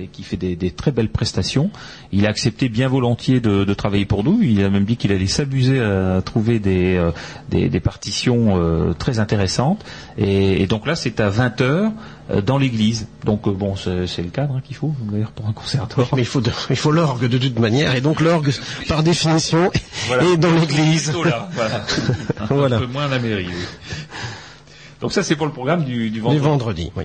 et 0.00 0.06
qui 0.06 0.22
fait 0.22 0.36
des, 0.36 0.54
des 0.54 0.70
très 0.70 0.92
belles 0.92 1.08
prestations. 1.08 1.70
Il 2.12 2.24
a 2.26 2.28
accepté 2.28 2.68
bien 2.68 2.86
volontiers 2.86 3.40
de, 3.40 3.64
de 3.64 3.74
travailler 3.74 4.04
pour 4.04 4.22
nous. 4.22 4.40
Il 4.42 4.62
a 4.62 4.70
même 4.70 4.84
dit 4.84 4.96
qu'il 4.96 5.10
allait 5.10 5.26
s'amuser 5.26 5.80
à 5.80 6.22
trouver 6.24 6.60
des, 6.60 6.94
euh, 6.96 7.10
des, 7.50 7.68
des 7.68 7.80
partitions 7.80 8.56
euh, 8.56 8.92
très 8.98 9.18
intéressantes. 9.18 9.84
Et, 10.18 10.62
et 10.62 10.66
donc 10.66 10.86
là, 10.86 10.94
c'est 10.96 11.20
à 11.20 11.28
20 11.30 11.60
heures 11.60 11.92
euh, 12.30 12.40
dans 12.42 12.58
l'église. 12.58 13.06
Donc 13.24 13.46
euh, 13.48 13.52
bon, 13.52 13.74
c'est 13.76 14.22
le 14.22 14.30
cadre 14.30 14.56
hein, 14.56 14.62
qu'il 14.64 14.76
faut 14.76 14.94
d'ailleurs 15.10 15.30
pour 15.32 15.46
un 15.46 15.52
concert 15.52 15.86
d'orgue. 15.86 16.08
Mais 16.14 16.22
il 16.22 16.26
faut, 16.26 16.40
de- 16.40 16.50
il 16.70 16.76
faut 16.76 16.90
l'orgue 16.92 17.26
de 17.26 17.38
toute 17.38 17.58
manière, 17.58 17.94
et 17.94 18.00
donc 18.00 18.20
l'orgue, 18.20 18.52
par 18.88 19.02
définition, 19.02 19.70
Voilà. 20.08 20.24
est 20.24 20.36
dans 20.36 20.52
l'église. 20.52 21.10
Voilà. 21.12 21.48
Voilà. 21.52 21.84
Un 22.40 22.78
peu 22.80 22.86
moins 22.86 23.08
la 23.08 23.18
mairie. 23.18 23.46
oui. 23.48 23.64
Donc 25.00 25.12
ça, 25.12 25.22
c'est 25.22 25.36
pour 25.36 25.46
le 25.46 25.52
programme 25.52 25.84
du, 25.84 26.10
du 26.10 26.10
Du 26.10 26.20
vendredi. 26.20 26.40
vendredi, 26.40 26.92
oui. 26.96 27.04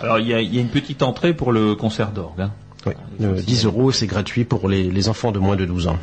Alors 0.00 0.18
il 0.18 0.28
y 0.28 0.34
a, 0.34 0.40
il 0.40 0.54
y 0.54 0.58
a 0.58 0.60
une 0.60 0.68
petite 0.68 1.02
entrée 1.02 1.34
pour 1.34 1.52
le 1.52 1.74
concert 1.74 2.10
d'orgue. 2.12 2.40
hein. 2.42 2.52
Oui, 2.86 2.92
euh, 3.20 3.42
10 3.42 3.66
euros, 3.66 3.92
c'est 3.92 4.06
gratuit 4.06 4.44
pour 4.44 4.66
les, 4.68 4.84
les 4.84 5.08
enfants 5.10 5.32
de 5.32 5.38
moins 5.38 5.56
de 5.56 5.66
12 5.66 5.88
ans. 5.88 5.98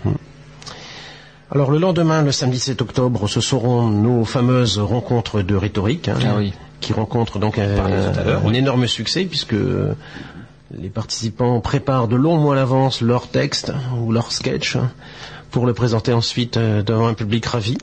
Alors 1.52 1.72
le 1.72 1.78
lendemain, 1.80 2.22
le 2.24 2.32
samedi 2.32 2.60
7 2.60 2.82
octobre, 2.82 3.28
ce 3.30 3.40
seront 3.42 3.88
nos 3.88 4.26
fameuses 4.26 4.80
rencontres 4.80 5.42
de 5.42 5.56
rhétorique, 5.56 6.10
hein, 6.10 6.18
Ah 6.22 6.36
oui. 6.38 6.54
qui 6.82 6.92
rencontrent 6.94 7.40
donc 7.40 7.58
un, 7.58 7.68
oui. 8.44 8.58
énorme 8.58 8.88
succès 8.88 9.24
puisque 9.26 9.56
Les 10.78 10.90
participants 10.90 11.62
préparent 11.62 12.10
de 12.10 12.18
longs 12.18 12.38
mois 12.38 12.54
à 12.54 12.58
l'avance 12.58 13.02
leur 13.02 13.30
texte 13.30 13.72
ou 14.02 14.12
leur 14.12 14.34
sketch 14.34 14.76
pour 15.50 15.66
le 15.66 15.74
présenter 15.74 16.12
ensuite 16.12 16.58
euh, 16.58 16.84
devant 16.84 17.08
un 17.08 17.14
public 17.14 17.46
ravi. 17.46 17.78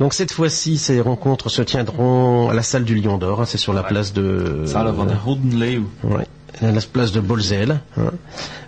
Donc 0.00 0.12
cette 0.12 0.32
fois-ci, 0.32 0.76
ces 0.78 1.00
rencontres 1.00 1.48
se 1.48 1.62
tiendront 1.62 2.48
à 2.50 2.54
la 2.54 2.62
salle 2.64 2.84
du 2.84 2.96
Lion 2.96 3.18
d'Or. 3.18 3.40
hein, 3.42 3.44
c'est 3.46 3.56
sur 3.56 3.72
la 3.72 3.84
place 3.84 4.12
de 4.12 4.64
Salle 4.66 4.88
van 4.90 5.04
der. 5.06 5.20
Ouais, 5.28 6.26
la 6.62 6.80
place 6.80 7.12
de 7.12 7.20
Bolzel. 7.20 7.80
hein. 7.98 8.10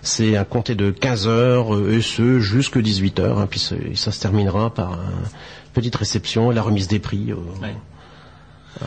C'est 0.01 0.35
à 0.37 0.45
compter 0.45 0.75
de 0.75 0.91
15 0.91 1.27
heures 1.27 1.75
euh, 1.75 1.97
et 1.97 2.01
ce 2.01 2.39
jusque 2.39 2.79
18 2.79 3.19
heures. 3.19 3.39
hein, 3.39 3.47
puis 3.49 3.59
ça 3.95 4.11
se 4.11 4.19
terminera 4.19 4.73
par 4.73 4.93
une 4.93 4.99
petite 5.73 5.95
réception 5.95 6.51
et 6.51 6.55
la 6.55 6.61
remise 6.61 6.87
des 6.87 6.99
prix. 6.99 7.31
euh, 7.31 7.35
Ouais. 7.61 7.75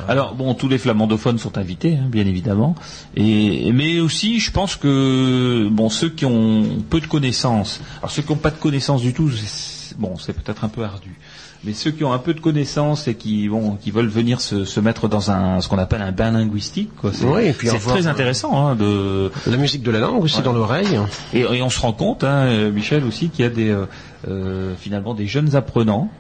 Alors 0.09 0.35
bon, 0.35 0.55
tous 0.55 0.69
les 0.69 0.79
flamandophones 0.79 1.39
sont 1.39 1.59
invités, 1.59 1.97
hein, 1.97 2.07
bien 2.09 2.25
évidemment, 2.25 2.77
et 3.17 3.73
mais 3.73 3.99
aussi, 4.01 4.39
je 4.41 4.51
pense 4.51 4.77
que 4.77 5.69
bon, 5.71 5.91
ceux 5.91 6.09
qui 6.09 6.25
ont 6.25 6.65
peu 6.89 7.01
de 7.01 7.07
connaissances, 7.07 7.81
alors 7.99 8.11
ceux 8.11 8.23
qui 8.23 8.31
n'ont 8.33 8.39
pas 8.39 8.51
de 8.53 8.57
connaissances 8.57 9.03
du 9.03 9.13
tout, 9.13 9.29
c'est- 9.31 9.95
bon, 9.99 10.17
c'est 10.17 10.33
peut-être 10.33 10.65
un 10.65 10.69
peu 10.69 10.83
ardu, 10.85 11.19
mais 11.65 11.73
ceux 11.75 11.91
qui 11.93 12.03
ont 12.05 12.13
un 12.13 12.19
peu 12.19 12.35
de 12.35 12.41
connaissances 12.41 13.07
et 13.09 13.15
qui 13.15 13.49
bon, 13.49 13.77
qui 13.77 13.91
veulent 13.91 14.09
venir 14.09 14.41
se, 14.41 14.65
se 14.65 14.81
mettre 14.81 15.09
dans 15.09 15.31
un 15.31 15.61
ce 15.61 15.69
qu'on 15.69 15.79
appelle 15.79 16.03
un 16.03 16.11
bain 16.13 16.33
linguistique, 16.33 16.91
quoi, 17.01 17.13
c'est 17.13 17.25
Oui, 17.25 17.45
et 17.47 17.53
puis 17.53 17.69
c'est 17.69 17.77
avoir, 17.77 17.97
très 17.97 18.07
intéressant 18.09 18.67
hein, 18.67 18.75
de 18.75 19.31
La 19.47 19.57
musique 19.57 19.83
de 19.83 19.91
la 19.91 20.01
langue 20.01 20.23
aussi 20.23 20.39
Ouais. 20.39 20.43
dans 20.43 20.53
l'oreille. 20.53 20.99
et, 21.33 21.41
et 21.41 21.63
on 21.63 21.71
se 21.71 21.81
rend 21.81 21.93
compte, 21.93 22.25
hein, 22.25 22.47
euh, 22.47 22.73
Michel 22.73 23.05
aussi, 23.05 23.29
qu'il 23.29 23.45
y 23.45 23.47
a 23.47 23.51
des 23.51 23.71
euh, 23.71 23.87
euh, 24.29 24.75
finalement 24.79 25.15
des 25.15 25.27
jeunes 25.27 25.55
apprenants 25.55 26.11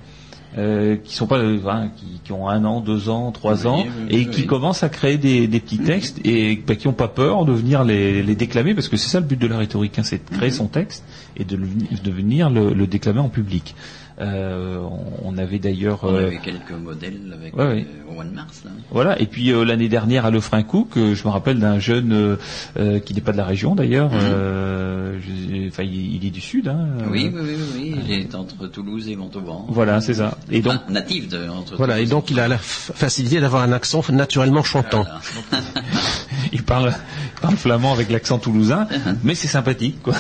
euh, 0.59 0.97
qui 1.03 1.15
sont 1.15 1.27
pas, 1.27 1.39
euh, 1.39 1.59
hein, 1.67 1.89
qui, 1.97 2.21
qui 2.23 2.31
ont 2.33 2.47
un 2.47 2.65
an, 2.67 2.81
deux 2.81 3.09
ans, 3.09 3.33
trois 3.33 3.63
Oui, 3.63 3.67
ans, 3.67 3.85
oui, 3.87 4.07
et 4.11 4.17
oui, 4.19 4.29
qui 4.29 4.41
oui. 4.43 4.47
commencent 4.47 4.83
à 4.83 4.91
créer 4.91 5.17
des, 5.17 5.47
des 5.47 5.61
petits 5.61 5.79
textes 5.79 6.19
et 6.27 6.57
bah, 6.67 6.75
qui 6.77 6.89
n'ont 6.89 6.93
pas 6.93 7.09
peur 7.09 7.47
de 7.47 7.53
venir 7.53 7.85
les, 7.85 8.23
les 8.23 8.35
déclamer, 8.35 8.75
parce 8.75 8.89
que 8.89 8.99
c'est 8.99 9.09
ça 9.09 9.19
le 9.19 9.25
but 9.27 9.41
de 9.41 9.47
la 9.47 9.57
rhétorique, 9.57 9.99
hein, 9.99 10.03
c'est 10.05 10.31
de 10.31 10.37
créer 10.37 10.51
son 10.51 10.67
texte 10.67 11.05
et 11.39 11.45
de, 11.45 11.57
le- 11.57 11.67
de 12.05 12.11
venir 12.11 12.51
le, 12.51 12.75
le 12.75 12.87
déclamer 12.87 13.21
en 13.21 13.31
public. 13.31 13.75
Euh, 14.23 14.79
on, 15.25 15.37
avait 15.37 15.59
d'ailleurs, 15.59 16.01
On 16.05 16.15
euh, 16.15 16.27
avait 16.29 16.39
quelques 16.39 16.71
modèles 16.71 17.35
avec 17.35 17.57
Ouais, 17.57 17.67
ouais. 17.67 17.87
euh, 17.89 18.11
au 18.11 18.15
mois 18.15 18.25
de 18.25 18.31
mars. 18.35 18.63
Là. 18.65 18.71
voilà. 18.91 19.21
Et 19.21 19.27
puis 19.27 19.51
euh, 19.51 19.65
l'année 19.65 19.89
dernière 19.89 20.25
à 20.27 20.31
Lefrancouc, 20.31 20.97
euh, 20.97 21.15
je 21.15 21.25
me 21.25 21.31
rappelle 21.33 21.59
d'un 21.59 21.79
jeune 21.81 22.13
euh, 22.13 22.37
euh, 22.79 22.99
qui 23.01 23.15
n'est 23.15 23.21
pas 23.21 23.33
de 23.33 23.37
la 23.39 23.45
région 23.45 23.75
d'ailleurs, 23.75 24.11
euh, 24.15 25.19
je- 25.21 25.69
enfin 25.69 25.83
il, 25.83 26.15
il 26.17 26.25
est 26.27 26.31
du 26.31 26.41
sud. 26.41 26.69
Hein, 26.69 26.89
Oui, 27.11 27.31
euh, 27.35 27.41
oui, 27.43 27.51
oui, 27.57 27.65
oui, 27.75 28.03
il 28.07 28.13
est 28.13 28.35
entre 28.35 28.67
Toulouse 28.69 29.09
et 29.09 29.17
Montauban. 29.17 29.67
Voilà, 29.69 30.01
c'est 30.01 30.15
ça. 30.15 30.39
Et 30.51 30.61
donc 30.61 30.75
Enfin, 30.75 30.93
natif 30.93 31.29
de 31.29 31.49
entre 31.49 31.77
Voilà, 31.77 31.99
et 32.01 32.07
donc 32.07 32.31
il 32.31 32.39
a 32.39 32.47
la 32.49 32.59
facilité 32.59 33.41
d'avoir 33.41 33.63
un 33.63 33.73
accent 33.73 34.03
naturellement 34.13 34.63
chantant. 34.63 35.05
Voilà. 35.51 35.65
il 36.53 36.63
parle, 36.63 36.93
il 37.37 37.41
parle 37.41 37.57
flamand 37.57 37.93
avec 37.93 38.11
l'accent 38.11 38.39
toulousain, 38.39 38.87
mais 39.25 39.35
c'est 39.35 39.49
sympathique, 39.49 40.03
quoi. 40.03 40.15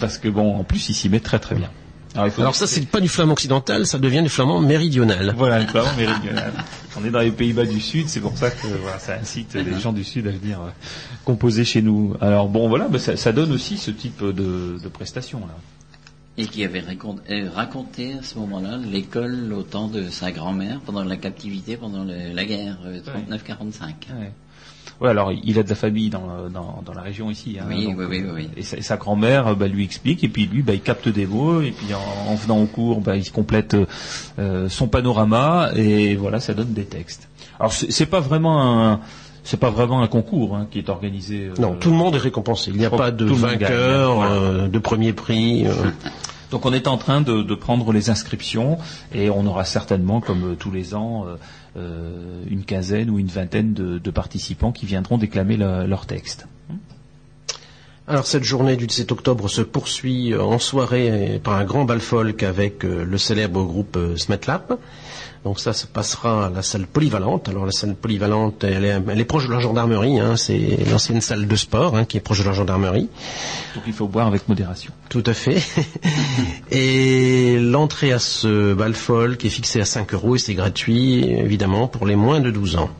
Parce 0.00 0.18
que 0.18 0.28
bon, 0.28 0.54
en 0.56 0.64
plus, 0.64 0.88
il 0.88 0.94
s'y 0.94 1.08
met 1.08 1.20
très 1.20 1.38
très 1.38 1.54
bien. 1.54 1.68
Alors, 2.18 2.32
faut 2.32 2.40
Alors 2.42 2.54
ça, 2.54 2.66
c'est 2.66 2.86
pas 2.86 3.00
du 3.00 3.08
flamand 3.08 3.32
occidental, 3.32 3.86
ça 3.86 3.98
devient 3.98 4.22
du 4.22 4.28
flamand 4.28 4.60
méridional. 4.60 5.34
Voilà, 5.36 5.60
le 5.60 5.66
flamand 5.66 5.94
méridional. 5.96 6.52
On 7.00 7.04
est 7.04 7.10
dans 7.10 7.20
les 7.20 7.30
Pays-Bas 7.30 7.64
du 7.64 7.80
Sud, 7.80 8.08
c'est 8.08 8.20
pour 8.20 8.36
ça 8.36 8.50
que 8.50 8.66
voilà, 8.82 8.98
ça 8.98 9.14
incite 9.14 9.54
les 9.54 9.78
gens 9.78 9.92
du 9.92 10.02
Sud 10.04 10.26
à 10.26 10.30
venir 10.30 10.60
euh, 10.60 10.70
composer 11.24 11.64
chez 11.64 11.80
nous. 11.80 12.14
Alors 12.20 12.48
bon, 12.48 12.68
voilà, 12.68 12.88
bah, 12.88 12.98
ça, 12.98 13.16
ça 13.16 13.32
donne 13.32 13.52
aussi 13.52 13.76
ce 13.78 13.90
type 13.92 14.22
de, 14.22 14.32
de 14.82 14.88
prestations 14.88 15.40
là. 15.40 15.54
Et 16.40 16.46
qui 16.46 16.64
avait 16.64 16.84
euh, 17.30 17.48
raconté 17.54 18.12
à 18.14 18.22
ce 18.22 18.36
moment-là 18.38 18.78
l'école 18.78 19.52
au 19.52 19.62
temps 19.62 19.88
de 19.88 20.08
sa 20.08 20.30
grand-mère 20.32 20.80
pendant 20.86 21.02
la 21.04 21.16
captivité, 21.16 21.76
pendant 21.76 22.04
le- 22.04 22.32
la 22.34 22.44
guerre 22.44 22.78
euh, 22.86 23.00
39-45. 23.30 23.30
Ouais. 23.30 24.16
Ouais, 24.20 24.32
alors 25.06 25.32
il 25.32 25.58
a 25.58 25.62
de 25.62 25.68
la 25.68 25.74
famille 25.74 26.10
dans, 26.10 26.28
euh, 26.30 26.48
dans, 26.48 26.82
dans 26.84 26.92
la 26.94 27.02
région 27.02 27.30
ici. 27.30 27.56
Hein, 27.60 27.66
Oui, 27.68 27.84
donc, 27.84 27.96
oui, 27.98 28.06
oui, 28.08 28.22
euh, 28.26 28.32
oui. 28.34 28.48
Et 28.56 28.62
sa, 28.62 28.80
sa 28.82 28.96
grand-mère 28.96 29.46
euh, 29.48 29.54
bah, 29.54 29.68
lui 29.68 29.84
explique, 29.84 30.24
et 30.24 30.28
puis 30.28 30.46
lui, 30.46 30.62
bah, 30.62 30.74
il 30.74 30.80
capte 30.80 31.08
des 31.08 31.26
mots, 31.26 31.60
et 31.60 31.70
puis 31.70 31.86
en, 31.94 32.30
en 32.32 32.34
venant 32.34 32.58
au 32.60 32.66
cours, 32.66 33.00
bah, 33.00 33.16
il 33.16 33.30
complète 33.30 33.76
euh, 34.38 34.68
son 34.68 34.88
panorama, 34.88 35.70
et 35.76 36.16
voilà, 36.16 36.40
ça 36.40 36.54
donne 36.54 36.72
des 36.72 36.84
textes. 36.84 37.28
Alors 37.60 37.72
c'est 37.72 37.90
c'est 37.92 38.06
pas 38.06 38.20
vraiment 38.20 38.88
un, 38.92 39.00
c'est 39.44 39.56
pas 39.58 39.70
vraiment 39.70 40.02
un 40.02 40.06
concours 40.08 40.56
hein, 40.56 40.66
qui 40.70 40.78
est 40.78 40.88
organisé. 40.88 41.46
euh, 41.46 41.54
Non, 41.60 41.74
tout 41.74 41.90
le 41.90 41.96
monde 41.96 42.14
est 42.14 42.18
récompensé. 42.18 42.70
Il 42.72 42.78
n'y 42.78 42.84
a 42.84 42.90
pas 42.90 43.10
de 43.10 43.26
gagne, 43.26 43.34
vainqueur, 43.36 44.14
voilà. 44.16 44.30
euh, 44.34 44.68
de 44.68 44.78
premier 44.78 45.12
prix. 45.12 45.66
euh. 45.66 45.72
Donc 46.50 46.64
on 46.64 46.72
est 46.72 46.86
en 46.88 46.96
train 46.96 47.20
de, 47.20 47.42
de 47.42 47.54
prendre 47.54 47.92
les 47.92 48.08
inscriptions 48.08 48.78
et 49.14 49.28
on 49.28 49.44
aura 49.46 49.64
certainement, 49.64 50.20
comme 50.22 50.52
euh, 50.52 50.54
tous 50.54 50.70
les 50.70 50.94
ans, 50.94 51.26
euh, 51.78 52.42
une 52.50 52.64
quinzaine 52.64 53.08
ou 53.10 53.18
une 53.18 53.28
vingtaine 53.28 53.72
de, 53.74 54.10
participants 54.10 54.72
qui 54.72 54.84
viendront 54.86 55.16
déclamer 55.18 55.56
le- 55.56 55.86
leur 55.86 56.06
texte. 56.06 56.46
Alors 58.06 58.26
cette 58.26 58.44
journée 58.44 58.76
du 58.76 58.86
17 58.86 59.12
octobre 59.12 59.48
se 59.48 59.60
poursuit 59.60 60.34
en 60.34 60.58
soirée 60.58 61.40
par 61.44 61.54
un 61.54 61.64
grand 61.64 61.84
bal 61.84 62.00
folk 62.00 62.42
avec 62.42 62.84
euh, 62.84 63.04
le 63.04 63.18
célèbre 63.18 63.62
groupe 63.64 63.96
euh, 63.96 64.16
Smetlap. 64.16 64.78
Donc 65.48 65.60
ça 65.60 65.72
se 65.72 65.86
passera 65.86 66.48
à 66.48 66.50
la 66.50 66.60
salle 66.60 66.86
polyvalente. 66.86 67.48
Alors 67.48 67.64
la 67.64 67.72
salle 67.72 67.94
polyvalente, 67.94 68.64
elle 68.64 68.84
est, 68.84 69.00
elle 69.08 69.18
est 69.18 69.24
proche 69.24 69.46
de 69.48 69.52
la 69.54 69.60
gendarmerie. 69.60 70.20
hein. 70.20 70.36
C'est 70.36 70.76
l'ancienne 70.90 71.22
salle 71.22 71.48
de 71.48 71.56
sport 71.56 71.96
hein, 71.96 72.04
qui 72.04 72.18
est 72.18 72.20
proche 72.20 72.40
de 72.40 72.44
la 72.44 72.52
gendarmerie. 72.52 73.08
Donc 73.74 73.84
il 73.86 73.94
faut 73.94 74.08
boire 74.08 74.26
avec 74.26 74.46
modération. 74.46 74.92
Tout 75.08 75.22
à 75.24 75.32
fait. 75.32 75.62
et 76.70 77.58
l'entrée 77.58 78.12
à 78.12 78.18
ce 78.18 78.74
bal 78.74 78.92
folk 78.92 79.42
est 79.42 79.48
fixée 79.48 79.80
à 79.80 79.86
5 79.86 80.12
euros 80.12 80.36
et 80.36 80.38
c'est 80.38 80.52
gratuit 80.52 81.24
évidemment 81.24 81.88
pour 81.88 82.04
les 82.04 82.14
moins 82.14 82.40
de 82.40 82.50
12 82.50 82.76
ans. 82.76 82.90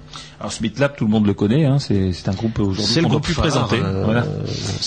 Alors 0.40 0.52
Smith 0.52 0.78
Lab, 0.78 0.94
tout 0.96 1.04
le 1.04 1.10
monde 1.10 1.26
le 1.26 1.34
connaît, 1.34 1.64
hein, 1.64 1.78
c'est 1.80 2.28
un 2.28 2.32
groupe 2.32 2.60
aujourd'hui 2.60 2.84
C'est 2.94 3.00
le 3.00 3.06
ne 3.06 3.10
groupe 3.10 3.24
plus 3.24 3.34
phare, 3.34 3.42
présenter. 3.42 3.80
euh, 3.82 4.04
voilà. 4.04 4.24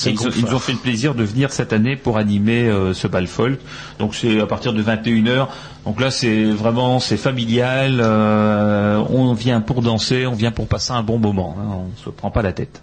ils, 0.06 0.12
ont, 0.12 0.14
groupe 0.14 0.34
ils 0.38 0.56
ont 0.56 0.60
fait 0.60 0.72
le 0.72 0.78
plaisir 0.78 1.14
de 1.14 1.24
venir 1.26 1.52
cette 1.52 1.74
année 1.74 1.98
pour 1.98 2.18
animer 2.18 2.70
euh, 2.70 2.94
ce 2.94 3.06
bal 3.08 3.28
folk. 3.28 3.60
Donc 4.00 4.16
c'est 4.16 4.40
à 4.40 4.46
partir 4.46 4.72
de 4.72 4.82
21h. 4.82 5.48
Donc 5.86 6.00
là 6.00 6.10
c'est 6.10 6.46
vraiment 6.46 7.02
c'est 7.02 7.18
familial. 7.18 8.00
euh, 8.00 9.04
on 9.10 9.34
vient 9.34 9.60
pour 9.60 9.82
danser, 9.82 10.26
on 10.26 10.36
vient 10.36 10.52
pour 10.52 10.68
passer 10.68 10.94
un 10.94 11.04
bon 11.04 11.20
moment. 11.20 11.58
Hein, 11.60 11.66
on 11.70 12.02
se 12.02 12.10
prend 12.10 12.32
pas 12.32 12.44
la 12.44 12.54
tête. 12.54 12.82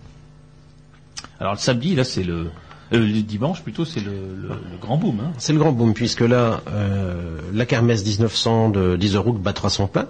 Alors 1.40 1.54
le 1.54 1.58
samedi 1.58 1.94
là 1.94 2.04
c'est 2.04 2.22
le 2.22 2.50
euh, 2.92 2.98
le 2.98 3.22
dimanche 3.22 3.62
plutôt 3.62 3.86
c'est 3.86 4.00
le, 4.00 4.10
le- 4.12 4.48
le 4.48 4.76
grand 4.78 4.98
boom. 4.98 5.20
Hein. 5.20 5.32
C'est 5.38 5.54
le 5.54 5.58
grand 5.58 5.72
boom 5.72 5.94
puisque 5.94 6.20
là, 6.20 6.60
euh, 6.70 7.38
la 7.54 7.64
kermesse 7.64 8.04
1900 8.04 8.68
de 8.68 8.96
10 8.96 9.14
euros 9.14 9.32
battra 9.32 9.70
son 9.70 9.86
plein. 9.86 10.06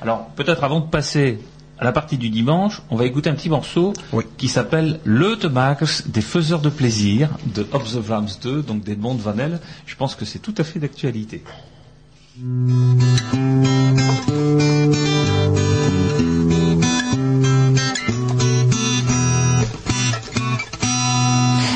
Alors 0.00 0.26
peut-être 0.36 0.62
avant 0.62 0.78
de 0.78 0.86
passer 0.86 1.40
à 1.78 1.84
la 1.84 1.92
partie 1.92 2.18
du 2.18 2.28
dimanche, 2.28 2.82
on 2.90 2.96
va 2.96 3.04
écouter 3.04 3.30
un 3.30 3.34
petit 3.34 3.48
morceau 3.48 3.92
Oui. 4.12 4.24
qui 4.36 4.48
s'appelle 4.48 4.98
Le 5.04 5.36
Makers 5.48 6.02
des 6.06 6.20
faiseurs 6.20 6.60
de 6.60 6.70
plaisir 6.70 7.28
de 7.54 7.66
Op 7.72 7.84
the 7.84 8.00
Vlaams 8.02 8.38
2, 8.42 8.62
donc 8.62 8.82
d'Edmond 8.84 9.16
Van 9.16 9.38
Elle. 9.38 9.60
Je 9.86 9.94
pense 9.96 10.14
que 10.14 10.24
c'est 10.24 10.40
tout 10.40 10.54
à 10.58 10.64
fait 10.64 10.80
d'actualité. 10.80 11.42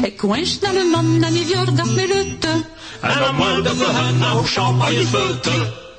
Ik 0.04 0.20
wens 0.20 0.58
naar 0.60 0.72
de 0.72 0.90
man 0.92 1.18
naar 1.18 1.32
New 1.32 1.48
York 1.48 1.76
dat 1.76 1.86
me 1.86 2.06
lutte. 2.14 2.64
En 3.00 3.18
dan 3.18 3.34
moeten 3.34 3.76
we 3.78 3.84
hen 3.90 4.18
nou 4.18 4.44
champagnefutten. 4.46 5.58
Maar 5.58 5.91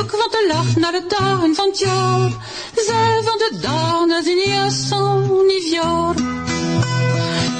ook 0.00 0.10
van 0.10 0.30
de 0.30 0.44
lach 0.48 0.76
naar 0.76 0.92
de 0.92 1.04
dagen 1.08 1.54
van 1.54 1.68
het 1.68 1.78
jaar. 1.78 2.30
Zij 2.74 3.20
van 3.24 3.38
de 3.38 3.58
dagen 3.60 4.08
dat 4.08 4.26
in 4.26 4.50
jasson 4.50 5.22
New 5.46 5.72
York. 5.72 6.18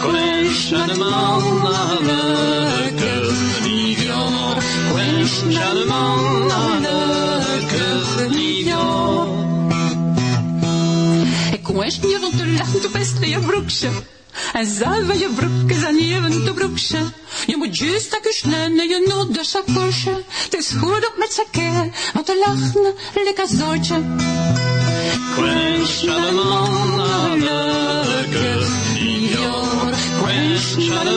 Quench 0.00 0.70
naar 0.70 0.88
de 0.88 0.98
man 0.98 1.62
naar 1.62 2.00
leuke 2.02 3.32
New 3.62 3.98
York. 3.98 4.64
Quench 4.92 5.54
naar 5.54 5.74
de 5.74 5.84
man 5.88 6.46
naar 6.46 6.80
York. 8.64 9.28
Ik 11.52 11.66
wens 11.66 11.98
je 12.00 12.18
van 12.20 12.30
te 12.38 12.46
lachen 12.46 12.80
te 12.80 12.88
beste 12.92 13.28
je 13.28 13.38
broekje. 13.38 13.90
En 14.52 14.66
van 15.06 15.18
je 15.18 15.28
broek 15.36 15.70
is 15.70 15.84
aan 15.84 15.96
je 15.96 16.20
van 16.20 16.44
te 16.44 16.52
broekje. 16.52 16.98
Je 17.46 17.56
moet 17.56 17.78
juist 17.78 18.10
dat 18.10 18.20
kussen 18.20 18.52
en 18.52 18.88
je 18.88 19.04
nood 19.08 19.34
de 19.34 19.44
sacoche. 19.44 20.22
Het 20.28 20.54
is 20.54 20.70
goed 20.78 21.06
op 21.06 21.14
met 21.16 21.32
z'n 21.32 21.90
want 22.14 22.28
er 22.28 22.34
te 22.34 22.44
lachen 22.46 22.94
lekker 23.24 23.46
zootje. 23.48 24.02
Quench 25.34 26.02
leuke 27.38 28.66
New 28.94 29.30
York. 29.30 29.94
Quench 30.22 30.88
naar 30.88 31.04
de 31.04 31.16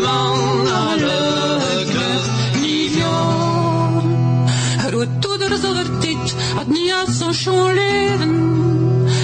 zonder 5.61 5.99
dit 5.99 6.35
had 6.55 6.67
niet 6.67 6.91
uit 6.91 7.15
zo'n 7.19 7.33
schoon 7.33 7.73
leven. 7.73 8.59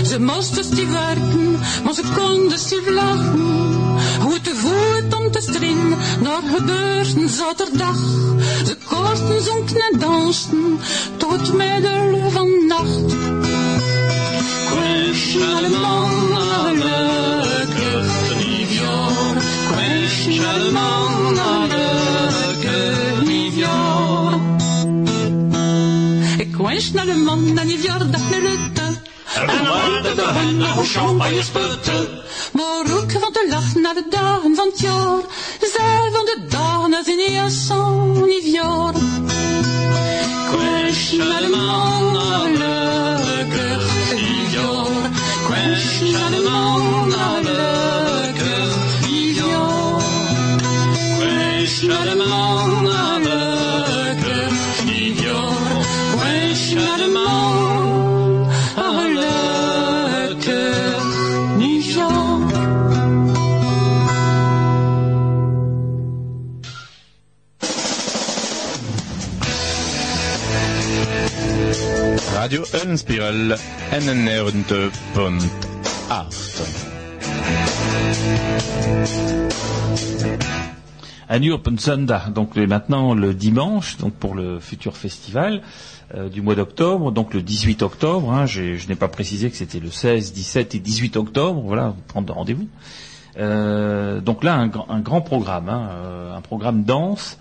Ze 0.06 0.20
moesten 0.20 0.76
die 0.76 0.88
werken, 0.88 1.52
maar 1.84 1.94
ze 1.94 2.04
konden 2.16 2.60
die 2.70 2.92
lachen. 2.92 3.40
Hoe 4.22 4.42
te 4.42 4.56
voet 4.56 5.16
om 5.16 5.32
te 5.32 5.42
stringen, 5.42 5.98
naar 6.22 6.42
gebeurten 6.56 7.30
zaterdag. 7.30 7.98
Ze 8.66 8.78
kochten, 8.90 9.44
zonken 9.44 9.82
en 9.92 10.00
dansten, 10.00 10.80
tot 11.18 11.54
middel 11.54 12.30
van 12.30 12.68
nacht. 12.68 13.10
De 15.62 15.80
man 15.82 16.30
naar 16.30 16.74
leuke 16.74 17.36
New 20.28 20.46
allemand 20.46 21.40
alle 21.40 22.05
Ik 26.66 26.72
wens 26.72 26.92
naar 26.92 27.06
de 27.06 27.16
man 27.16 27.54
naar 27.54 27.66
die 27.66 27.82
dag 28.10 28.30
naar 28.30 28.40
Rutte. 28.40 29.02
En 29.36 29.66
de 30.16 30.32
henne 30.34 30.72
hoe 30.72 30.86
champagne 30.86 31.44
van 33.20 33.34
de 33.34 33.48
de 33.94 34.06
dagen 34.10 34.56
van 34.56 34.68
het 34.68 34.80
jaar. 34.80 35.20
Zij 35.60 36.10
van 36.12 36.26
de 36.26 36.46
dagen. 36.50 36.94
Quench 40.52 41.20
allemand 41.20 42.18
alle 42.18 42.56
Nivior. 44.02 44.94
Radio 72.46 72.62
Unspiral 72.86 73.58
NN92.8 73.92 74.86
Un 81.28 81.40
nu 81.42 81.52
op 81.52 81.66
een 81.66 81.80
zondag, 81.80 82.32
donc 82.32 82.56
maintenant 82.56 83.20
le 83.20 83.36
dimanche, 83.36 83.98
donc 83.98 84.14
pour 84.20 84.36
le 84.36 84.60
futur 84.60 84.94
festival 84.96 85.62
euh, 86.14 86.30
du 86.30 86.42
mois 86.44 86.54
d'octobre, 86.56 87.12
donc 87.12 87.34
le 87.34 87.42
18 87.42 87.82
octobre. 87.82 88.32
hein, 88.32 88.46
je 88.46 88.88
n'ai 88.88 88.96
pas 88.96 89.08
précisé 89.08 89.50
que 89.50 89.58
c'était 89.58 89.80
le 89.80 89.90
16, 89.90 90.32
17 90.34 90.76
et 90.76 90.80
18 90.80 91.18
octobre. 91.18 91.62
Voilà, 91.66 91.96
prendre 92.08 92.32
rendez-vous. 92.32 92.68
Euh, 93.40 94.22
donc 94.22 94.44
là, 94.44 94.54
un, 94.54 94.68
grand- 95.00 95.22
programme, 95.22 95.68
hein, 95.70 95.90
euh, 95.94 96.36
un 96.38 96.42
programme 96.42 96.84
dense, 96.84 97.40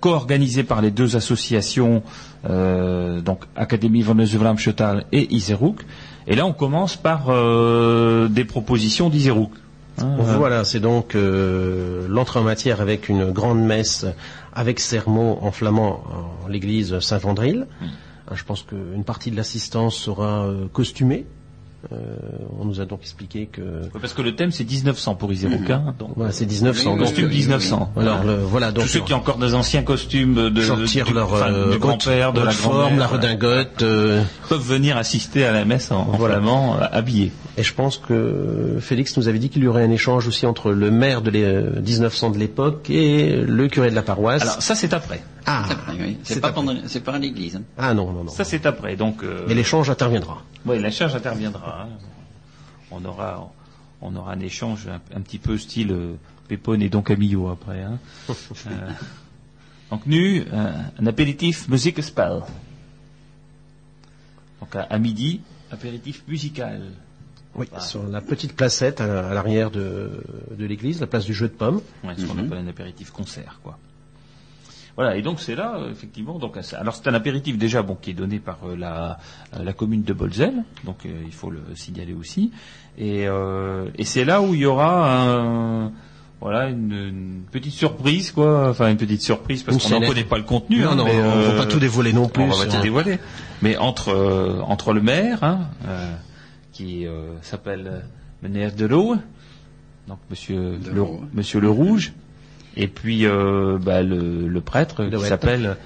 co-organisé 0.00 0.62
par 0.64 0.80
les 0.82 0.90
deux 0.90 1.16
associations, 1.16 2.02
donc 2.44 3.44
Académie 3.56 4.02
van 4.02 4.14
Vlaamschotal 4.14 5.04
et 5.12 5.32
Iserouk. 5.34 5.84
Et 6.26 6.34
là, 6.36 6.46
on 6.46 6.52
commence 6.52 6.96
par 6.96 7.26
euh, 7.28 8.28
des 8.28 8.44
propositions 8.44 9.08
d'Iserouk. 9.10 9.50
hein, 9.98 10.16
euh, 10.20 10.36
Voilà, 10.36 10.64
c'est 10.64 10.80
donc 10.80 11.14
euh, 11.14 12.06
l'entrée 12.08 12.40
en 12.40 12.44
matière 12.44 12.80
avec 12.80 13.08
une 13.08 13.30
grande 13.30 13.60
messe 13.62 14.06
avec 14.54 14.80
sermon 14.80 15.38
en 15.42 15.50
flamand 15.52 16.02
en 16.44 16.48
l'église 16.48 16.98
Saint-Vandril. 17.00 17.66
Hein, 17.82 17.86
Je 18.34 18.44
pense 18.44 18.62
qu'une 18.62 19.04
partie 19.04 19.30
de 19.30 19.36
l'assistance 19.36 19.94
sera 19.96 20.44
euh, 20.46 20.66
costumée. 20.72 21.26
Euh, 21.92 21.96
on 22.60 22.66
nous 22.66 22.82
a 22.82 22.84
donc 22.84 23.00
expliqué 23.00 23.46
que 23.50 23.62
Parce 24.00 24.12
que 24.12 24.20
le 24.20 24.36
thème 24.36 24.50
c'est 24.50 24.64
1900 24.70 25.14
pour 25.14 25.32
Iserouk. 25.32 25.70
hein, 25.70 25.94
donc, 25.98 26.10
voilà, 26.14 26.30
c'est 26.30 26.44
1900. 26.44 26.90
Oui, 26.92 26.98
donc, 26.98 27.06
costume 27.06 27.24
oui, 27.24 27.30
oui, 27.32 27.38
1900. 27.38 27.92
Alors 27.96 28.18
Voilà. 28.18 28.36
le- 28.36 28.42
voilà 28.44 28.70
donc 28.72 28.84
Tous 28.84 28.90
ceux 28.90 29.00
qui 29.00 29.14
ont 29.14 29.16
encore 29.16 29.38
des 29.38 29.54
anciens 29.54 29.82
costumes 29.82 30.50
de, 30.50 30.60
sortir 30.62 31.06
du, 31.06 31.14
leur 31.14 31.32
enfin, 31.32 31.50
euh, 31.50 31.72
du 31.72 31.78
grand-père, 31.78 32.34
de 32.34 32.42
la 32.42 32.50
forme, 32.50 32.98
la 32.98 33.06
redingote. 33.06 33.80
euh, 33.82 34.22
peuvent 34.50 34.60
venir 34.60 34.98
assister 34.98 35.44
à 35.46 35.52
la 35.52 35.64
messe 35.64 35.90
en, 35.90 36.04
Voilà. 36.04 36.34
flamand 36.34 36.76
euh, 36.76 36.84
habillés. 36.92 37.32
et 37.56 37.62
je 37.62 37.72
pense 37.72 37.96
que 37.96 38.76
Félix 38.80 39.16
nous 39.16 39.28
avait 39.28 39.38
dit 39.38 39.48
qu'il 39.48 39.62
y 39.64 39.66
aurait 39.66 39.82
un 39.84 39.90
échange 39.90 40.28
aussi 40.28 40.44
entre 40.44 40.72
le 40.72 40.90
maire 40.90 41.22
de 41.22 41.30
l'é- 41.30 41.44
euh, 41.44 41.80
1900 41.80 42.28
de 42.30 42.36
l'époque 42.38 42.90
et 42.90 43.36
le 43.36 43.68
curé 43.68 43.88
de 43.90 43.94
la 43.94 44.02
paroisse. 44.02 44.42
Alors 44.42 44.60
ça 44.60 44.74
c'est 44.74 44.92
après. 44.92 45.22
Ah, 45.50 45.64
C'est 45.66 45.72
après, 45.74 45.92
oui. 46.00 46.18
c'est 46.22 46.34
C'est 46.34 46.40
pas 46.40 46.48
après. 46.48 46.64
pendant, 46.64 46.80
c'est 46.86 47.00
pas 47.08 47.14
à 47.14 47.18
l'église. 47.18 47.56
hein. 47.56 47.62
ah 47.78 47.92
non 47.94 48.12
non 48.12 48.24
non. 48.24 48.30
Ça 48.30 48.44
c'est 48.44 48.64
après. 48.66 48.96
Donc 48.96 49.22
euh, 49.22 49.44
Mais 49.48 49.54
l'échange 49.54 49.90
interviendra. 49.90 50.42
oui, 50.66 50.78
la 50.80 50.90
charge 50.90 51.14
interviendra. 51.16 51.82
hein. 51.82 51.88
On 52.90 53.04
aura 53.04 53.50
on 54.02 54.14
aura 54.16 54.32
un 54.32 54.40
échange 54.40 54.86
un, 54.88 55.00
un 55.16 55.20
petit 55.20 55.38
peu 55.38 55.58
style 55.58 55.92
euh, 55.92 56.14
Pépone 56.48 56.82
et 56.82 56.88
Don 56.88 57.02
Camillo 57.02 57.48
après. 57.48 57.82
hein. 57.82 57.98
Euh, 58.66 58.90
donc 59.90 60.06
nu, 60.06 60.44
euh, 60.52 60.72
un 61.00 61.06
apéritif 61.06 61.68
muziekspel. 61.68 62.42
Donc 64.60 64.76
à, 64.76 64.82
à 64.82 64.98
midi, 64.98 65.40
apéritif 65.72 66.22
musical. 66.28 66.80
Oui, 67.56 67.66
Voilà. 67.70 67.84
sur 67.84 68.02
la 68.06 68.20
petite 68.20 68.54
placette 68.54 69.00
à, 69.00 69.28
à 69.30 69.34
l'arrière 69.34 69.70
de, 69.72 70.22
de 70.56 70.64
l'église, 70.64 71.00
la 71.00 71.08
place 71.08 71.24
du 71.24 71.34
jeu 71.34 71.48
de 71.48 71.52
pommes. 71.54 71.80
Ouais, 72.04 72.14
ce 72.16 72.24
qu'on 72.24 72.34
Mhm. 72.34 72.46
appelle 72.46 72.58
un 72.58 72.68
apéritif 72.68 73.10
concert, 73.10 73.58
quoi. 73.64 73.76
Voilà, 74.96 75.16
et 75.16 75.22
donc 75.22 75.40
c'est 75.40 75.54
là, 75.54 75.78
effectivement, 75.90 76.38
donc 76.38 76.58
alors 76.72 76.94
c'est 76.94 77.08
un 77.08 77.14
apéritif 77.14 77.56
déjà 77.56 77.82
bon 77.82 77.96
qui 78.00 78.10
est 78.10 78.14
donné 78.14 78.38
par 78.38 78.58
euh, 78.64 78.76
la, 78.76 79.18
euh, 79.56 79.64
la 79.64 79.72
commune 79.72 80.02
de 80.02 80.12
Bolzel, 80.12 80.52
donc 80.84 81.06
euh, 81.06 81.10
il 81.24 81.32
faut 81.32 81.50
le 81.50 81.62
signaler 81.74 82.12
aussi, 82.12 82.50
et, 82.98 83.26
euh, 83.26 83.88
et 83.96 84.04
c'est 84.04 84.24
là 84.24 84.42
où 84.42 84.54
il 84.54 84.60
y 84.60 84.66
aura 84.66 85.22
un, 85.22 85.92
voilà 86.40 86.68
une, 86.68 86.92
une 86.92 87.42
petite 87.50 87.72
surprise 87.72 88.32
quoi, 88.32 88.70
enfin 88.70 88.90
une 88.90 88.96
petite 88.96 89.22
surprise 89.22 89.62
parce 89.62 89.76
qu'on 89.78 90.00
n'en 90.00 90.06
connaît 90.06 90.24
pas 90.24 90.38
le 90.38 90.44
contenu, 90.44 90.80
Non, 90.80 90.90
hein, 90.90 90.94
non, 90.96 91.04
mais, 91.04 91.20
on 91.20 91.52
va 91.52 91.64
pas 91.64 91.66
tout 91.66 91.78
dévoiler 91.80 92.12
non 92.12 92.28
plus, 92.28 92.42
On 92.42 92.48
va 92.48 92.56
pas 92.56 92.70
hein. 92.70 92.76
tout 92.76 92.82
dévoiler, 92.82 93.18
mais 93.62 93.76
entre 93.76 94.08
euh, 94.08 94.60
entre 94.62 94.92
le 94.92 95.02
maire, 95.02 95.44
hein, 95.44 95.68
euh, 95.86 96.12
qui 96.72 97.06
euh, 97.06 97.38
s'appelle 97.42 98.04
Meneer 98.42 98.72
de 98.72 98.86
donc 98.86 100.18
Monsieur 100.28 100.78
De 100.78 100.90
le, 100.90 101.02
Roo. 101.02 101.20
Monsieur 101.34 101.60
le 101.60 101.70
Rouge, 101.70 102.12
et 102.76 102.86
puis 102.86 103.26
euh, 103.26 103.78
bah, 103.80 104.02
le, 104.02 104.46
le 104.48 104.60
prêtre 104.60 105.04
De 105.04 105.16
qui 105.16 105.24
s'appelle. 105.26 105.76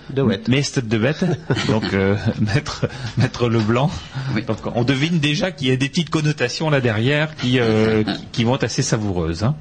Meester 0.49 0.83
de 0.83 0.99
Wet, 0.99 1.15
donc 1.69 1.85
euh, 1.95 2.17
maître 2.41 2.87
maître 3.17 3.49
Leblanc. 3.49 3.91
Oui. 4.35 4.43
Donc 4.43 4.59
on 4.75 4.85
devine 4.85 5.19
déjà 5.19 5.51
qu'il 5.51 5.69
y 5.69 5.71
a 5.71 5.77
des 5.77 5.89
petites 5.89 6.11
connotations 6.11 6.71
là 6.71 6.81
derrière 6.81 7.35
qui 7.37 7.59
euh, 7.59 8.03
qui, 8.05 8.27
qui 8.33 8.45
vont 8.45 8.55
être 8.57 8.65
assez 8.65 8.83
savoureuses. 8.83 9.45
hein. 9.45 9.57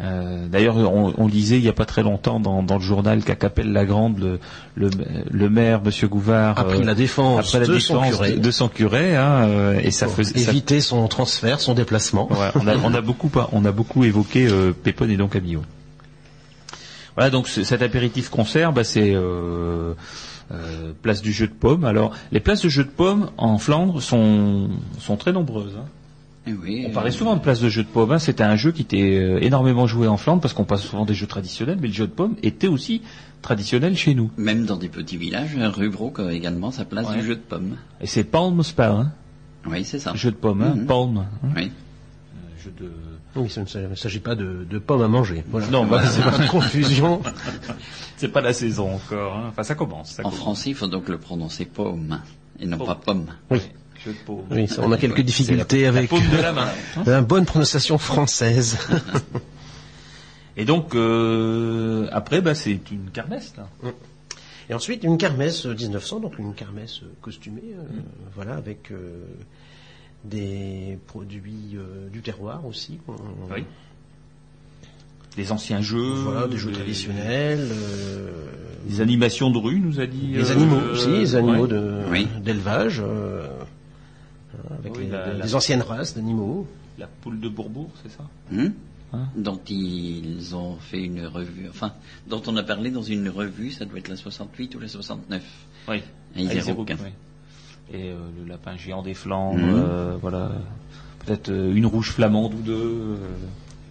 Euh, 0.00 0.46
D'ailleurs, 0.46 0.76
on, 0.76 1.12
on 1.18 1.26
lisait 1.26 1.56
il 1.58 1.62
n'y 1.62 1.68
a 1.68 1.72
pas 1.72 1.84
très 1.84 2.04
longtemps 2.04 2.38
dans, 2.38 2.62
dans 2.62 2.76
le 2.76 2.80
journal 2.82 3.24
qu'à 3.24 3.34
Capelle-la-Grande, 3.34 4.20
le, 4.20 4.38
le, 4.76 4.90
le 5.28 5.50
maire, 5.50 5.82
Monsieur 5.82 6.06
Gouvard, 6.06 6.56
A 6.56 6.62
pris 6.64 6.78
euh, 6.82 6.84
la 6.84 6.94
défense 6.94 7.40
après 7.52 7.66
la 7.66 7.74
de 7.74 7.78
son 7.80 7.94
défense 8.02 8.14
curé. 8.16 8.32
de, 8.34 8.38
de 8.38 8.50
son 8.52 8.68
curé, 8.68 9.16
hein, 9.16 9.48
euh, 9.48 9.80
et 9.82 9.90
ça 9.90 10.06
faisait 10.06 10.38
ça- 10.38 10.52
éviter 10.52 10.80
son 10.80 11.08
transfert, 11.08 11.58
son 11.58 11.74
déplacement. 11.74 12.28
Ouais, 12.30 12.50
on, 12.54 12.68
a, 12.68 12.76
on 12.76 12.94
a 12.94 13.00
beaucoup, 13.00 13.28
on 13.50 13.64
a 13.64 13.72
beaucoup 13.72 14.04
évoqué 14.04 14.46
euh, 14.46 14.70
Pépone 14.72 15.10
et 15.10 15.16
Don 15.16 15.26
Camillo. 15.26 15.62
Voilà, 17.18 17.30
donc 17.30 17.48
ce- 17.48 17.64
cet 17.64 17.82
apéritif 17.82 18.28
concert, 18.28 18.72
bah, 18.72 18.84
c'est 18.84 19.12
euh, 19.12 19.92
euh, 20.52 20.92
place 21.02 21.20
du 21.20 21.32
jeu 21.32 21.48
de 21.48 21.52
pommes. 21.52 21.84
Alors, 21.84 22.12
les 22.30 22.38
places 22.38 22.62
de 22.62 22.68
jeu 22.68 22.84
de 22.84 22.88
pommes 22.90 23.30
en 23.38 23.58
Flandre 23.58 24.00
sont, 24.00 24.68
sont 25.00 25.16
très 25.16 25.32
nombreuses. 25.32 25.74
hein. 25.76 25.84
Eh 26.46 26.52
oui, 26.52 26.84
On 26.86 26.90
euh, 26.90 26.92
parlait 26.92 27.10
souvent 27.10 27.34
de 27.34 27.40
place 27.40 27.58
de 27.60 27.68
jeu 27.68 27.82
de 27.82 27.88
pommes. 27.88 28.12
hein. 28.12 28.20
C'était 28.20 28.44
un 28.44 28.54
jeu 28.54 28.70
qui 28.70 28.82
était 28.82 29.16
euh, 29.18 29.40
énormément 29.42 29.88
joué 29.88 30.06
en 30.06 30.16
Flandre 30.16 30.40
parce 30.40 30.54
qu'on 30.54 30.62
passe 30.64 30.82
souvent 30.82 31.04
des 31.04 31.14
jeux 31.14 31.26
traditionnels, 31.26 31.78
mais 31.80 31.88
le 31.88 31.92
jeu 31.92 32.06
de 32.06 32.12
pommes 32.12 32.36
était 32.44 32.68
aussi 32.68 33.02
traditionnel 33.42 33.96
chez 33.96 34.14
nous. 34.14 34.30
Même 34.36 34.64
dans 34.64 34.76
des 34.76 34.88
petits 34.88 35.16
villages, 35.16 35.56
Rubrook 35.56 36.20
a 36.20 36.32
également 36.32 36.70
sa 36.70 36.84
place 36.84 37.08
Ouais. 37.08 37.16
du 37.16 37.22
jeu 37.26 37.34
de 37.34 37.40
pommes. 37.40 37.76
Et 38.00 38.06
c'est 38.06 38.22
Palmspel, 38.22 38.90
hein, 38.92 39.12
Oui, 39.66 39.84
c'est 39.84 39.98
ça. 39.98 40.14
jeu 40.14 40.30
de 40.30 40.36
pommes, 40.36 40.62
hein, 40.62 40.74
Mhm. 40.76 40.86
Palm, 40.86 41.16
hein, 41.18 41.48
Oui. 41.56 41.64
euh, 41.72 42.62
jeu 42.64 42.72
de 42.78 42.92
Oui, 43.36 43.48
ça 43.50 43.60
ne 43.62 43.94
s'agit 43.94 44.20
pas 44.20 44.34
de, 44.34 44.64
de 44.68 44.78
pommes 44.78 45.02
à 45.02 45.08
manger. 45.08 45.44
Voilà. 45.48 45.66
Non, 45.68 45.84
bah, 45.86 46.02
c'est 46.06 46.22
pas 46.22 46.38
de 46.38 46.48
confusion. 46.48 47.22
C'est 48.16 48.28
pas 48.28 48.40
la 48.40 48.52
saison 48.52 48.96
encore. 48.96 49.36
hein. 49.36 49.46
Enfin, 49.50 49.62
ça 49.62 49.76
commence. 49.76 50.10
Ça 50.10 50.22
En 50.22 50.30
commence. 50.30 50.38
français, 50.40 50.70
il 50.70 50.74
faut 50.74 50.88
donc 50.88 51.08
le 51.08 51.18
prononcer 51.18 51.66
pomme 51.66 52.20
et 52.58 52.66
non 52.66 52.76
Pomme. 52.78 52.86
pas 52.88 52.94
pomme. 52.96 53.26
Oui. 53.50 53.60
Jeu 54.04 54.12
de 54.12 54.16
paume. 54.26 54.42
Oui, 54.50 54.66
ça, 54.66 54.82
on 54.84 54.90
a 54.90 54.96
quelques 54.96 55.20
difficultés 55.20 55.82
La 55.82 55.88
avec 55.90 56.10
paume 56.10 56.28
de 56.28 56.36
la 56.42 56.52
main. 56.52 56.68
hein. 56.96 57.02
la 57.06 57.20
bonne 57.20 57.44
prononciation 57.44 57.96
française. 57.96 58.76
Et 60.56 60.64
donc 60.64 60.94
euh, 60.96 62.08
après, 62.10 62.40
bah, 62.40 62.54
c'est 62.56 62.80
une 62.90 63.10
kermesse. 63.12 63.54
Là. 63.56 63.68
Et 64.68 64.74
ensuite, 64.74 65.04
une 65.04 65.16
kermesse 65.16 65.66
euh, 65.66 65.74
1900, 65.74 66.20
donc 66.20 66.38
une 66.38 66.54
kermesse 66.54 67.00
euh, 67.04 67.12
costumée, 67.22 67.62
euh, 67.78 67.82
voilà, 68.34 68.54
avec 68.56 68.90
euh, 68.90 69.24
des 70.24 70.98
produits 71.06 71.76
euh, 71.76 72.08
du 72.10 72.20
terroir 72.20 72.66
aussi. 72.66 72.98
Oui. 73.50 73.64
Des 75.36 75.52
anciens 75.52 75.80
jeux. 75.80 76.14
Voilà, 76.14 76.48
des 76.48 76.58
jeux 76.58 76.72
traditionnels. 76.72 77.68
Euh, 77.70 78.46
des 78.86 79.00
animations 79.00 79.50
de 79.50 79.58
rue, 79.58 79.80
nous 79.80 80.00
a 80.00 80.06
dit. 80.06 80.32
Des 80.32 80.50
euh, 80.50 80.52
animaux 80.52 80.80
aussi, 80.92 81.10
des 81.10 81.34
animaux 81.36 81.66
de, 81.66 82.02
d'élevage. 82.40 83.02
avec 84.70 84.96
les, 84.98 85.54
anciennes 85.54 85.82
races 85.82 86.14
d'animaux. 86.14 86.66
La 86.98 87.06
poule 87.06 87.38
de 87.38 87.48
Bourbourg, 87.48 87.90
c'est 88.02 88.10
ça? 88.10 88.24
Hmm 88.50 88.70
hein 89.12 89.28
dont 89.36 89.60
ils 89.68 90.54
ont 90.54 90.76
fait 90.76 91.02
une 91.02 91.24
revue, 91.24 91.66
enfin, 91.70 91.94
dont 92.26 92.42
on 92.46 92.56
a 92.56 92.62
parlé 92.62 92.90
dans 92.90 93.02
une 93.02 93.28
revue, 93.28 93.70
ça 93.70 93.86
doit 93.86 93.98
être 94.00 94.08
la 94.08 94.16
68 94.16 94.74
ou 94.74 94.80
la 94.80 94.88
69. 94.88 95.42
Oui. 95.88 96.02
Hein, 96.36 96.46
0, 96.46 96.84
0, 96.84 96.86
et 97.92 98.10
euh, 98.10 98.16
le 98.42 98.48
lapin 98.48 98.76
géant 98.76 99.02
des 99.02 99.14
Flandres, 99.14 99.58
euh, 99.62 100.16
voilà. 100.20 100.50
Peut-être 101.24 101.48
euh, 101.50 101.74
une 101.74 101.86
rouge 101.86 102.10
flamande 102.10 102.54
ou 102.54 102.60
deux. 102.62 102.72
euh, 102.74 103.16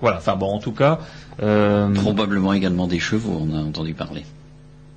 Voilà, 0.02 0.18
enfin 0.18 0.36
bon, 0.36 0.48
en 0.53 0.60
tout 0.60 0.72
cas... 0.72 0.99
euh, 1.41 1.91
Probablement 1.94 2.53
également 2.53 2.88
des 2.88 2.99
chevaux, 2.99 3.40
on 3.41 3.56
a 3.56 3.60
entendu 3.61 3.94
parler. 3.94 4.24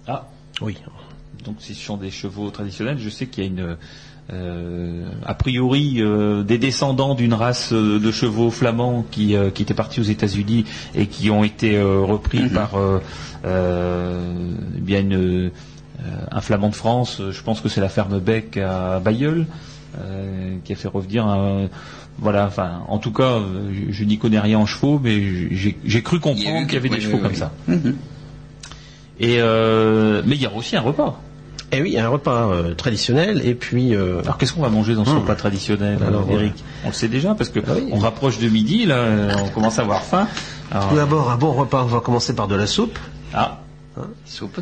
Ah, 0.06 0.26
Oui. 0.60 0.76
donc 1.44 1.56
si 1.60 1.74
ce 1.74 1.84
sont 1.84 1.96
des 1.96 2.10
chevaux 2.10 2.50
traditionnels, 2.50 2.98
je 2.98 3.08
sais 3.08 3.26
qu'il 3.26 3.44
y 3.44 3.46
a 3.46 3.50
une... 3.50 3.76
euh, 4.32 5.08
a 5.24 5.34
priori, 5.34 5.96
euh, 6.00 6.42
des 6.42 6.58
descendants 6.58 7.14
d'une 7.14 7.34
race 7.34 7.72
euh, 7.72 7.98
de 7.98 8.10
chevaux 8.12 8.50
flamands 8.50 9.04
qui, 9.10 9.34
euh, 9.34 9.50
qui 9.50 9.62
étaient 9.62 9.74
partis 9.74 10.00
aux 10.00 10.04
États-Unis 10.04 10.64
et 10.94 11.06
qui 11.06 11.30
ont 11.30 11.42
été 11.44 11.76
euh, 11.76 12.00
repris 12.00 12.48
par 12.50 12.74
euh, 12.76 13.00
euh, 13.44 14.34
eh 14.76 14.80
bien 14.80 15.00
une, 15.00 15.14
euh, 15.46 15.50
un 16.30 16.40
flamand 16.40 16.68
de 16.70 16.74
France. 16.74 17.18
euh, 17.20 17.32
Je 17.32 17.42
pense 17.42 17.60
que 17.60 17.68
c'est 17.68 17.80
la 17.80 17.88
ferme 17.88 18.18
Bec 18.20 18.56
à 18.56 19.00
Bayeul 19.00 19.46
euh, 20.00 20.56
qui 20.64 20.72
a 20.72 20.76
fait 20.76 20.88
revenir. 20.88 21.26
un- 21.26 21.68
voilà, 22.18 22.44
enfin, 22.46 22.82
en 22.88 22.98
tout 22.98 23.12
cas, 23.12 23.22
euh, 23.38 23.70
je, 23.72 23.92
je 23.92 24.04
n'y 24.04 24.18
connais 24.18 24.38
rien 24.40 24.58
en 24.58 24.66
chevaux, 24.66 25.00
mais 25.02 25.22
j'ai 25.50 26.02
cru 26.02 26.20
comprendre 26.20 26.66
qu'il 26.66 26.74
y 26.74 26.76
avait 26.76 26.88
des 26.90 26.96
oui, 26.96 27.00
chevaux 27.00 27.16
oui, 27.16 27.22
comme 27.22 27.32
oui. 27.32 27.38
ça. 27.38 27.52
Mhm. 27.66 27.96
Et 29.20 29.36
euh, 29.40 30.22
mais 30.26 30.34
il 30.36 30.42
y 30.42 30.46
a 30.46 30.52
aussi 30.54 30.76
un 30.76 30.80
repas. 30.80 31.20
Eh 31.72 31.80
oui, 31.82 31.96
un 31.98 32.08
repas 32.08 32.48
euh, 32.50 32.74
traditionnel 32.74 33.42
et 33.46 33.54
puis 33.54 33.94
euh, 33.94 34.20
Alors 34.22 34.38
qu'est-ce 34.38 34.52
qu'on 34.52 34.62
va 34.62 34.70
manger 34.70 34.94
dans 34.94 35.04
ce 35.04 35.10
Hmm. 35.12 35.18
repas 35.18 35.36
traditionnel, 35.36 35.98
Alors, 36.06 36.26
euh, 36.28 36.32
Eric? 36.34 36.64
On 36.84 36.88
le 36.88 36.92
sait 36.94 37.06
déjà 37.08 37.34
parce 37.34 37.48
que 37.50 37.60
Ah 37.66 37.72
oui. 37.76 37.88
on 37.92 37.98
rapproche 37.98 38.38
de 38.40 38.48
midi, 38.48 38.86
là, 38.86 38.96
euh, 38.96 39.32
on 39.44 39.48
commence 39.50 39.78
à 39.78 39.82
avoir 39.82 40.02
faim. 40.02 40.26
Alors, 40.72 40.88
tout 40.88 40.96
d'abord 40.96 41.30
un 41.30 41.36
bon 41.36 41.52
repas. 41.52 41.82
On 41.84 41.86
va 41.86 42.00
commencer 42.00 42.34
par 42.34 42.48
de 42.48 42.54
la 42.56 42.66
soupe, 42.66 42.98
ah, 43.34 43.60
hein, 43.96 44.08
soupe, 44.24 44.60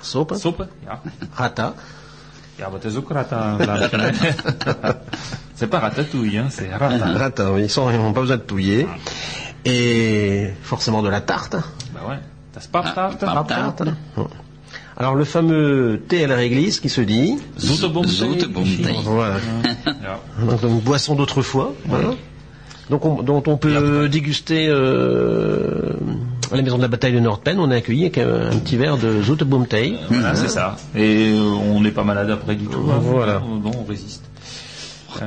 soupe. 0.00 0.68
Ja. 0.84 1.00
rata. 1.34 1.74
Ja, 2.56 2.70
wat 2.70 2.84
is 2.84 2.96
ook 2.96 3.10
rata, 3.10 3.56
Vlaamse, 3.60 3.96
hè? 3.96 4.10
C'est 5.56 5.66
pas 5.68 5.78
ratatouille, 5.78 6.38
hein, 6.38 6.48
c'est 6.50 6.68
rata. 6.70 7.06
Rata, 7.18 7.52
oui, 7.52 7.68
sans 7.68 7.86
rien, 7.86 8.12
pas 8.12 8.20
besoin 8.20 8.36
de 8.36 8.42
touiller. 8.42 8.86
Et 9.64 10.50
forcément 10.62 11.02
de 11.02 11.08
la 11.08 11.20
tarte. 11.22 11.56
Bah 11.94 12.00
ouais. 12.08 12.18
Das 12.54 12.68
Ah, 12.72 13.12
paptart. 13.18 13.74
Alors 14.98 15.14
le 15.14 15.24
fameux 15.24 16.02
thé 16.08 16.24
à 16.24 16.26
la 16.26 16.36
réglisse 16.36 16.80
qui 16.80 16.88
se 16.88 17.00
dit. 17.00 17.38
Voilà. 19.04 19.36
Donc, 20.40 20.62
une 20.62 20.80
boisson 20.80 21.14
d'autrefois. 21.14 21.74
Voilà. 21.86 22.10
Donc 22.88 23.04
on, 23.04 23.22
dont 23.22 23.42
on 23.46 23.56
peut 23.56 24.08
déguster 24.08 24.68
euh, 24.68 25.92
à 26.52 26.56
la 26.56 26.62
maison 26.62 26.76
de 26.76 26.82
la 26.82 26.88
bataille 26.88 27.12
de 27.12 27.20
Nordpen. 27.20 27.58
On 27.58 27.70
est 27.70 27.76
accueilli 27.76 28.02
avec 28.02 28.18
un, 28.18 28.50
un 28.50 28.58
petit 28.58 28.76
verre 28.76 28.96
de 28.96 29.22
Zoetebom 29.22 29.66
thee. 29.66 29.96
Voilà, 30.08 30.34
c'est 30.34 30.48
ça. 30.48 30.76
Et 30.94 31.32
euh, 31.32 31.40
on 31.42 31.80
n'est 31.80 31.90
pas 31.90 32.04
malade 32.04 32.30
après 32.30 32.54
du 32.54 32.66
tout. 32.66 32.78
hein. 32.90 32.98
Voilà. 33.00 33.40
Non, 33.40 33.70
on 33.78 33.84
résiste. 33.84 34.24
Euh, 35.22 35.26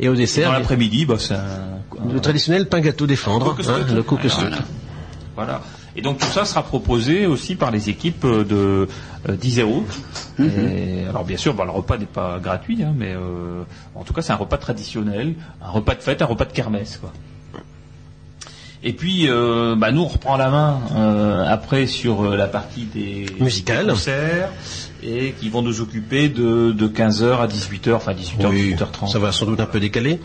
Et 0.00 0.08
au 0.08 0.12
dans 0.14 0.18
dessert, 0.18 0.52
l'après-midi, 0.52 1.06
bah, 1.06 1.14
c'est 1.18 1.34
un, 1.34 2.10
le 2.12 2.20
traditionnel 2.20 2.68
pain 2.68 2.80
gâteau 2.80 3.06
Coq 3.06 3.64
hein, 3.68 3.94
le 3.94 4.02
coq 4.02 4.20
Ah, 4.24 4.28
scout. 4.28 4.42
Voilà. 4.48 4.62
Voilà. 5.36 5.60
Et 5.94 6.00
donc 6.00 6.18
tout 6.18 6.26
ça 6.26 6.44
sera 6.46 6.62
proposé 6.62 7.26
aussi 7.26 7.54
par 7.54 7.70
les 7.70 7.90
équipes 7.90 8.24
euh, 8.24 8.44
de 8.44 8.88
euh, 9.28 9.36
d'Isero. 9.36 9.84
Et 10.40 11.04
Alors 11.08 11.24
bien 11.24 11.36
sûr, 11.36 11.52
bah, 11.54 11.64
le 11.66 11.70
repas 11.70 11.98
n'est 11.98 12.06
pas 12.06 12.38
gratuit, 12.42 12.82
hein, 12.82 12.94
mais 12.96 13.12
euh, 13.14 13.62
en 13.94 14.02
tout 14.02 14.14
cas 14.14 14.22
c'est 14.22 14.32
un 14.32 14.36
repas 14.36 14.56
traditionnel, 14.56 15.34
un 15.62 15.68
repas 15.70 15.94
de 15.94 16.00
fête, 16.02 16.22
un 16.22 16.26
repas 16.26 16.46
de 16.46 16.52
kermesse. 16.52 16.96
Quoi. 16.96 17.12
Et 18.84 18.92
puis 18.92 19.28
euh, 19.28 19.76
bah, 19.76 19.92
nous 19.92 20.02
on 20.02 20.08
reprend 20.08 20.36
la 20.36 20.50
main 20.50 20.80
euh, 20.96 21.44
après 21.46 21.86
sur 21.86 22.22
euh, 22.24 22.36
la 22.36 22.48
partie 22.48 22.84
des 22.84 23.26
concerts 23.38 24.50
et 25.04 25.34
qui 25.40 25.48
vont 25.48 25.62
nous 25.62 25.80
occuper 25.80 26.28
de, 26.28 26.72
de 26.72 26.88
15h 26.88 27.38
à 27.38 27.46
18h, 27.46 27.94
enfin 27.94 28.12
18h, 28.12 28.46
Oui, 28.48 28.74
18h30. 28.74 29.10
ça 29.10 29.18
va 29.18 29.30
sans 29.32 29.46
doute 29.46 29.60
un 29.60 29.66
peu 29.66 29.80
décaler, 29.80 30.20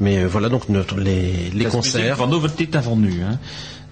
mais 0.00 0.24
voilà 0.24 0.48
donc 0.48 0.68
notre, 0.68 0.98
les, 1.00 1.50
concerts. 1.70 2.02
musique 2.02 2.16
van 2.16 2.26
Novelty 2.26 2.68
Avenue. 2.74 3.22
Hein. 3.22 3.38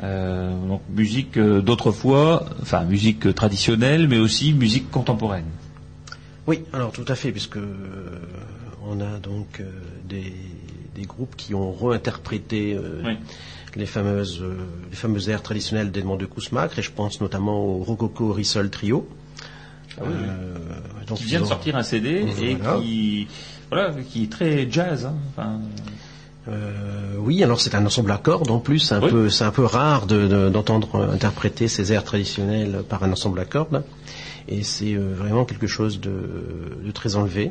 Euh, 0.03 0.51
donc 0.69 0.83
musique 0.95 1.39
d'autrefois, 1.39 2.45
enfin 2.61 2.85
musique 2.85 3.35
traditionnelle, 3.35 4.09
mais 4.09 4.19
aussi 4.19 4.53
musique 4.53 4.91
contemporaine. 4.91 5.47
Oui, 6.47 6.65
alors 6.75 6.93
tout 6.93 7.07
à 7.09 7.15
fait, 7.15 7.33
puisque 7.33 7.59
on 8.87 9.01
a 9.01 9.19
donc 9.19 9.63
des, 10.07 10.35
des 10.95 11.03
groupes 11.07 11.35
qui 11.37 11.55
ont 11.55 11.73
réinterprété 11.73 12.79
Oui. 13.05 13.17
Les 13.77 13.87
fameuses 13.87 14.41
euh, 14.43 14.55
les 14.91 14.97
fameuses 14.97 15.29
airs 15.29 15.43
traditionnelles 15.43 15.91
d'Edmond 15.91 16.17
de 16.17 16.27
Kousmacre, 16.27 16.79
et 16.79 16.83
je 16.83 16.91
pense 16.91 17.21
notamment 17.21 17.65
au 17.65 17.79
Rococo 17.85 18.33
Rissol 18.33 18.71
Trio. 18.71 19.07
Ah 19.99 20.03
oui, 20.05 20.09
oui. 20.13 20.25
Euh, 20.29 21.05
donc 21.07 21.19
Qui 21.19 21.25
vient 21.25 21.41
de 21.41 21.47
sortir 21.47 21.77
un 21.77 21.83
CD 21.83 22.25
et 22.41 22.55
Voilà. 22.57 22.81
qui, 22.81 23.27
voilà, 23.71 23.91
qui 24.11 24.25
est 24.25 24.33
très 24.33 24.71
jazz. 24.71 25.07
Hein. 25.07 25.15
Enfin, 25.31 25.61
Euh, 26.49 27.17
oui, 27.19 27.43
alors 27.43 27.61
c'est 27.61 27.75
un 27.75 27.85
ensemble 27.85 28.13
à 28.13 28.19
cordes 28.19 28.51
en 28.53 28.61
plus, 28.61 28.79
c'est 28.79 28.95
un 28.95 29.03
Oui. 29.03 29.11
peu 29.11 29.29
c'est 29.31 29.43
un 29.43 29.51
peu 29.51 29.65
rare 29.65 30.07
de- 30.07 30.29
de- 30.29 30.49
d'entendre 30.49 31.11
interpréter 31.13 31.67
ces 31.67 31.93
airs 31.93 32.05
traditionnels 32.05 32.85
par 32.89 33.03
un 33.03 33.11
ensemble 33.11 33.41
à 33.41 33.45
cordes, 33.45 33.83
et 34.49 34.63
c'est 34.63 34.95
vraiment 34.95 35.45
quelque 35.45 35.67
chose 35.67 35.99
de, 36.01 36.13
de 36.85 36.91
très 36.93 37.17
enlevé. 37.17 37.51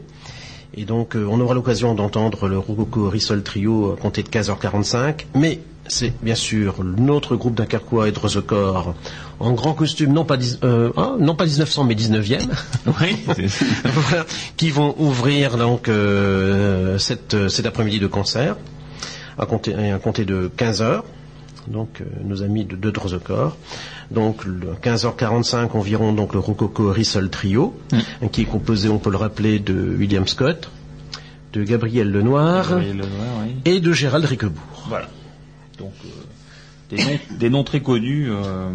Et 0.75 0.85
donc 0.85 1.15
on 1.17 1.41
aura 1.41 1.53
l'occasion 1.55 1.93
d'entendre 1.93 2.47
le 2.47 2.57
Rococo 2.57 3.09
Rissol 3.09 3.43
Trio 3.43 3.91
à 3.91 3.97
compter 3.97 4.23
de 4.23 4.29
15h45, 4.29 5.25
mais 5.35 5.59
c'est 5.87 6.13
bien 6.23 6.35
sûr 6.35 6.83
notre 6.83 7.35
groupe 7.35 7.55
d'Incarquois 7.55 8.07
et 8.07 8.11
de 8.11 8.19
Rosecor 8.19 8.95
en 9.39 9.51
grand 9.53 9.73
costume, 9.73 10.13
non 10.13 10.23
pas, 10.25 10.37
dix- 10.37 10.59
euh, 10.63 10.91
non 11.19 11.35
pas 11.35 11.45
1900 11.45 11.83
mais 11.83 11.95
19e. 11.95 12.39
oui, 13.01 13.17
c'est- 13.35 13.65
Voilà, 13.85 14.25
qui 14.57 14.69
vont 14.71 14.95
ouvrir 14.97 15.57
donc 15.57 15.89
euh, 15.89 16.97
cette, 16.97 17.49
cet 17.49 17.65
après-midi 17.65 17.99
de 17.99 18.07
concert 18.07 18.55
à 19.37 19.45
compter, 19.45 19.75
à 19.91 19.97
compter 19.99 20.23
de 20.25 20.49
15 20.55 20.81
heures. 20.81 21.03
Donc 21.67 21.99
euh, 22.01 22.05
nos 22.23 22.43
amis 22.43 22.63
de, 22.63 22.75
de. 22.75 22.93
Donc 24.11 24.45
le 24.45 24.67
15h45 24.83 25.71
environ 25.73 26.13
donc 26.13 26.33
le 26.33 26.39
Rococo 26.39 26.91
Rissol 26.91 27.29
Trio, 27.29 27.75
hein, 27.91 28.27
qui 28.31 28.41
est 28.43 28.45
composé, 28.45 28.87
on 28.87 28.99
peut 28.99 29.09
le 29.09 29.17
rappeler, 29.17 29.57
de 29.59 29.73
William 29.73 30.27
Scott, 30.27 30.69
de 31.53 31.63
Gabriel 31.63 32.11
Lenoir 32.11 32.73
oui. 32.77 33.55
et 33.65 33.79
de 33.79 33.91
Gérald 33.93 34.25
Riquebourg. 34.25 34.85
Voilà. 34.87 35.07
Donc 35.77 35.93
euh, 36.05 36.09
des, 36.95 36.97
noms, 37.03 37.19
des 37.39 37.49
noms 37.49 37.63
très 37.63 37.79
connus 37.81 38.27
euh, 38.29 38.69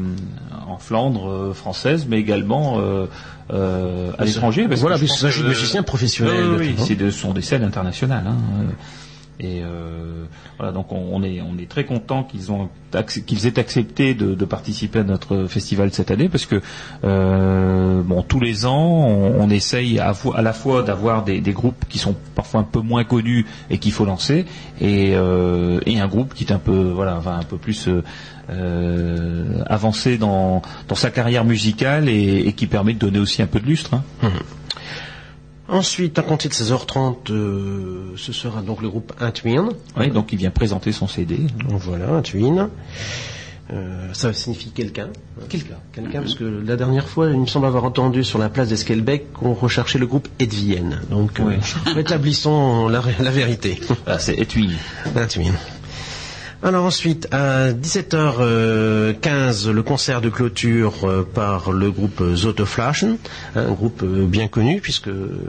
en 0.69 0.79
Flandre 0.79 1.29
euh, 1.31 1.53
française, 1.55 2.07
mais 2.09 2.19
également 2.19 2.79
euh, 2.81 3.07
à 4.19 4.25
l'étranger. 4.25 4.63
parce 4.69 4.77
que 4.77 4.81
Voilà, 4.83 4.97
je 4.97 5.03
de 5.05 5.43
que- 5.45 5.49
musiciens 5.49 5.83
professionnels. 5.83 6.45
Oui, 6.51 6.57
oui, 6.59 6.75
oui, 6.77 6.85
c'est 6.87 6.95
de- 6.97 7.11
ce 7.11 7.19
sont 7.21 7.33
des 7.33 7.43
scènes 7.43 7.65
internationales. 7.65 8.25
hein, 8.27 8.37
et 9.41 9.63
euh, 9.63 10.27
voilà, 10.59 10.71
donc 10.71 10.93
on, 10.93 11.23
est 11.23 11.41
on 11.41 11.57
est 11.59 11.69
très 11.69 11.85
content 11.87 12.25
qu'ils 12.25 12.53
ont 12.53 12.69
qu'ils 13.27 13.47
aient 13.47 13.59
accepté 13.59 14.13
de, 14.13 14.45
participer 14.45 14.99
à 14.99 15.03
notre 15.03 15.47
festival 15.47 15.93
cette 15.93 16.11
année 16.11 16.29
parce 16.29 16.45
que 16.45 16.61
euh, 17.05 18.03
bon 18.03 18.23
tous 18.23 18.41
les 18.41 18.67
ans 18.67 18.77
on, 18.77 19.49
essaye 19.49 19.99
à, 19.99 20.13
la 20.43 20.53
fois 20.53 20.83
d'avoir 20.83 21.25
des, 21.25 21.41
groupes 21.53 21.87
qui 21.89 21.99
sont 21.99 22.15
parfois 22.35 22.61
un 22.61 22.65
peu 22.65 22.81
moins 22.81 23.05
connus 23.05 23.47
et 23.71 23.79
qu'il 23.79 23.93
faut 23.93 24.05
lancer 24.05 24.45
et, 24.81 25.13
euh, 25.15 25.81
et 25.87 25.99
un 26.01 26.09
groupe 26.09 26.35
qui 26.35 26.45
est 26.45 26.53
un 26.53 26.59
peu 26.59 26.91
voilà 26.95 27.23
un 27.25 27.43
peu 27.43 27.57
plus 27.57 27.89
euh, 28.51 29.63
avancé 29.67 30.19
dans, 30.19 30.61
dans 30.89 30.95
sa 30.95 31.11
carrière 31.11 31.47
musicale 31.47 32.09
et, 32.11 32.53
qui 32.53 32.67
permet 32.67 32.93
de 32.93 32.99
donner 32.99 33.21
aussi 33.21 33.41
un 33.41 33.47
peu 33.47 33.61
de 33.61 33.67
lustre. 33.67 33.95
hein. 33.95 34.03
Ensuite, 35.71 36.19
à 36.19 36.23
compter 36.23 36.49
de 36.49 36.55
16h30, 36.55 37.31
euh, 37.31 38.13
ce 38.17 38.33
sera 38.33 38.61
donc 38.61 38.83
le 38.83 38.89
groupe 38.89 39.13
Intwin. 39.21 39.69
Oui, 39.97 40.11
donc 40.11 40.33
il 40.33 40.39
vient 40.39 40.51
présenter 40.51 40.91
son 40.91 41.07
CD. 41.07 41.37
Donc 41.69 41.81
voilà, 41.81 42.11
un 42.11 42.23
twin. 42.23 42.69
Euh, 43.73 44.09
ça 44.13 44.33
signifie 44.33 44.71
quelqu'un. 44.71 45.11
Quelqu'un. 45.49 45.77
Quelqu'un, 45.93 46.23
parce 46.23 46.35
que 46.35 46.43
la 46.45 46.75
dernière 46.75 47.09
fois, 47.09 47.29
il 47.31 47.39
me 47.39 47.47
semble 47.47 47.67
avoir 47.67 47.85
entendu 47.85 48.25
sur 48.25 48.41
la 48.41 48.49
place 48.49 48.69
d'Esquelbec 48.69 49.33
qu'on 49.33 49.55
recherchait 49.55 49.99
le 50.01 50.09
groupe 50.09 50.27
Edvienne. 50.41 51.03
Donc, 51.09 51.39
euh, 51.39 51.57
rétablissons 51.95 52.89
la, 52.89 53.01
la 53.21 53.31
vérité. 53.31 53.79
Ah, 54.09 54.19
c'est 54.19 54.35
Etwin. 54.41 54.73
Un 55.15 55.27
twin. 55.29 55.53
Alors 56.63 56.85
ensuite, 56.85 57.27
à 57.33 57.73
17h15, 57.73 59.71
le 59.71 59.83
concert 59.83 60.21
de 60.21 60.29
clôture 60.29 60.93
euh, 61.05 61.23
par 61.23 61.73
le 61.73 61.91
groupe 61.91 62.23
Zotoflaschen, 62.35 63.17
un 63.57 63.73
groupe 63.73 64.03
euh, 64.03 64.27
bien 64.27 64.47
connu 64.47 64.81
puisque 64.83 65.09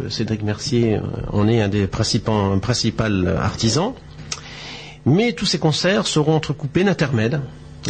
Cédric 0.09 0.41
Mercier 0.41 0.95
euh, 0.95 1.01
en 1.33 1.49
est 1.49 1.61
un 1.61 1.67
des 1.67 1.85
principaux, 1.87 2.31
artisans. 3.41 3.91
Mais 5.05 5.33
tous 5.33 5.45
ces 5.45 5.59
concerts 5.59 6.07
seront 6.07 6.35
entrecoupés 6.35 6.85
d'intermèdes, 6.85 7.41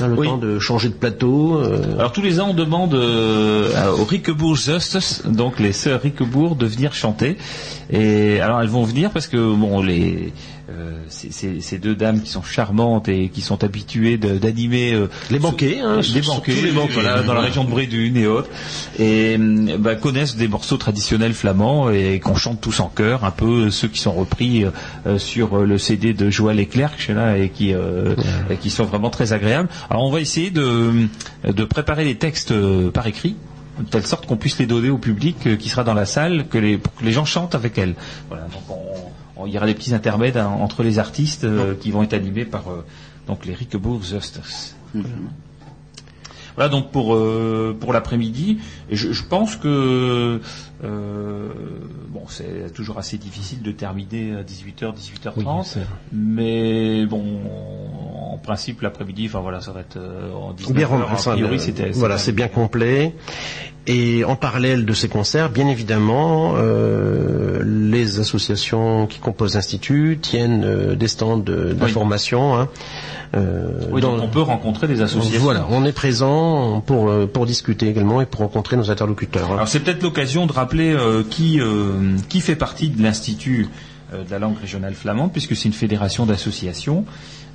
hein, 0.02 0.08
le 0.08 0.14
Oui. 0.16 0.28
temps 0.28 0.38
de 0.38 0.58
changer 0.58 0.90
de 0.90 0.94
plateau. 0.96 1.58
euh, 1.58 2.00
Alors 2.00 2.14
tous 2.14 2.24
les 2.24 2.40
ans, 2.40 2.48
on 2.52 2.54
demande 2.56 2.96
euh, 2.96 3.92
aux 4.00 4.06
Riquebourg 4.06 4.56
Justes, 4.56 5.28
donc 5.28 5.60
les 5.60 5.74
sœurs 5.74 6.02
Riquebourg, 6.02 6.56
de 6.56 6.66
venir 6.66 6.94
chanter. 6.96 7.38
Et 7.92 8.40
alors 8.40 8.62
elles 8.62 8.70
vont 8.70 8.84
venir 8.84 9.12
parce 9.12 9.28
que 9.28 9.38
bon, 9.38 9.84
les 9.84 10.34
euh, 10.72 10.92
ces, 11.10 11.78
deux 11.78 11.96
dames 11.96 12.22
qui 12.22 12.30
sont 12.30 12.42
charmantes 12.42 13.10
et 13.10 13.30
qui 13.30 13.42
sont 13.42 13.64
habituées 13.64 14.18
d'animer 14.18 14.94
euh, 14.94 15.08
Les 15.30 15.40
banquets, 15.40 15.80
hein, 15.80 16.02
les 16.14 16.22
banquets, 16.22 16.54
les 16.54 16.72
banquets. 16.72 16.94
voilà, 16.94 17.24
dans 17.24 17.34
la 17.34 17.42
région 17.42 17.64
de 17.64 17.70
Brédune 17.70 18.16
et 18.18 18.28
autres, 18.28 18.50
et 19.00 19.38
euh, 19.40 19.78
bah, 19.78 19.96
connaissent 19.96 20.36
des 20.36 20.48
morceaux 20.48 20.78
traditionnels 20.78 21.34
flamands 21.34 21.90
et 21.90 22.20
qu'on 22.20 22.36
chante 22.36 22.62
tous 22.62 22.80
en 22.80 22.88
chœur, 22.90 23.26
un 23.26 23.32
peu 23.32 23.70
ceux 23.70 23.88
qui 23.88 24.00
sont 24.00 24.14
repris 24.14 24.66
euh, 25.06 25.18
sur 25.18 25.58
le 25.60 25.78
CD 25.78 26.14
de 26.14 26.30
Joël 26.30 26.58
Leclerc, 26.58 26.96
là, 27.10 27.38
et 27.38 27.50
qui 27.50 27.72
et 27.72 28.58
qui 28.58 28.70
sont 28.70 28.86
vraiment 28.86 29.10
très 29.10 29.34
agréables. 29.34 29.70
Alors 29.90 30.04
on 30.04 30.12
va 30.12 30.22
essayer 30.22 30.50
de 30.50 31.08
de 31.44 31.64
préparer 31.64 32.06
les 32.06 32.16
textes 32.16 32.54
par 32.92 33.08
écrit 33.08 33.36
de 33.80 33.86
telle 33.90 34.06
sorte 34.06 34.26
qu'on 34.26 34.38
puisse 34.38 34.60
les 34.60 34.66
donner 34.66 34.90
au 34.90 34.98
public 34.98 35.58
qui 35.58 35.70
sera 35.70 35.84
dans 35.84 35.94
la 35.94 36.06
salle, 36.06 36.48
que 36.48 36.58
les, 36.58 36.78
pour 36.78 36.94
que 36.94 37.04
les 37.04 37.12
gens 37.12 37.26
chantent 37.26 37.56
avec 37.56 37.78
elles. 37.78 37.96
Voilà, 38.30 38.44
donc 38.44 38.64
on, 38.70 39.11
il 39.46 39.54
y 39.54 39.58
aura 39.58 39.68
des 39.68 39.74
petits 39.74 39.94
intermèdes 39.94 40.38
hein, 40.38 40.48
entre 40.48 40.84
les 40.84 41.00
artistes 41.00 41.44
euh, 41.44 41.76
qui 41.76 41.92
vont 41.92 42.04
être 42.04 42.14
animés 42.14 42.46
par 42.46 42.70
euh, 42.70 42.86
donc 43.28 43.46
les 43.46 43.54
Rickebourg 43.54 44.04
Zusters. 44.04 44.76
Voilà 46.56 46.70
donc 46.70 46.92
pour 46.92 47.16
euh, 47.16 47.76
pour 47.80 47.94
l'après-midi. 47.94 48.60
Et 48.90 48.96
je, 48.96 49.12
je 49.14 49.24
pense 49.24 49.56
que 49.56 50.42
euh, 50.84 51.50
bon 52.10 52.24
c'est 52.28 52.74
toujours 52.74 52.98
assez 52.98 53.18
difficile 53.18 53.62
de 53.62 53.72
terminer 53.72 54.34
à 54.36 54.44
18h 54.44 54.94
18h30, 54.94 55.34
Oui, 55.38 55.46
c'est- 55.64 55.80
mais 56.12 57.06
bon 57.06 57.24
en 58.32 58.38
principe 58.38 58.82
l'après-midi, 58.82 59.28
enfin 59.28 59.40
voilà 59.42 59.62
ça 59.62 59.72
va 59.72 59.82
être 59.82 59.98
euh, 59.98 60.32
en 60.34 60.54
19h. 60.54 60.74
Bien 60.74 60.86
a 60.86 60.90
rempli, 60.90 61.18
ça, 61.18 61.32
priori, 61.34 61.56
euh, 61.56 61.60
c'était 61.60 61.90
voilà, 61.92 62.18
c'est 62.18 62.32
bien 62.32 62.48
complet. 62.48 63.14
Et 63.88 64.24
en 64.26 64.36
parallèle 64.36 64.86
de 64.86 64.94
ces 64.94 65.10
concerts, 65.10 65.50
bien 65.50 65.68
évidemment, 65.68 66.54
euh, 66.56 67.64
les 67.66 68.20
associations 68.20 69.08
qui 69.08 69.18
composent 69.20 69.56
l'Institut 69.56 70.20
tiennent 70.22 70.64
euh, 70.64 70.96
des 70.96 71.08
stands 71.08 71.38
de- 71.38 71.74
d'information. 71.74 72.56
hein, 72.56 72.70
euh, 73.36 73.72
Oui, 73.92 74.02
dans- 74.02 74.16
donc 74.18 74.26
on 74.26 74.28
peut 74.30 74.42
rencontrer 74.42 74.88
des 74.88 75.02
associations. 75.02 75.40
Voilà, 75.42 75.66
on 75.70 75.86
est 75.86 75.92
présent 75.94 76.82
pour, 76.82 77.10
euh, 77.10 77.26
pour 77.28 77.46
discuter 77.46 77.88
également 77.88 78.22
et 78.22 78.26
pour 78.26 78.42
rencontrer 78.42 78.76
nos 78.78 78.92
interlocuteurs. 78.92 79.50
hein. 79.52 79.56
Alors 79.56 79.68
c'est 79.68 79.80
peut-être 79.80 80.04
l'occasion 80.04 80.46
de 80.48 80.52
rappeler 80.54 80.92
euh, 80.94 81.24
qui, 81.30 81.60
euh, 81.62 82.18
qui 82.30 82.42
fait 82.42 82.56
partie 82.56 82.90
de 82.90 83.02
l'Institut 83.02 83.68
de 84.14 84.30
la 84.30 84.40
langue 84.40 84.58
régionale 84.60 84.94
flamande, 84.94 85.32
puisque 85.32 85.56
c'est 85.56 85.70
une 85.70 85.74
fédération 85.74 86.26
d'associations. 86.26 87.06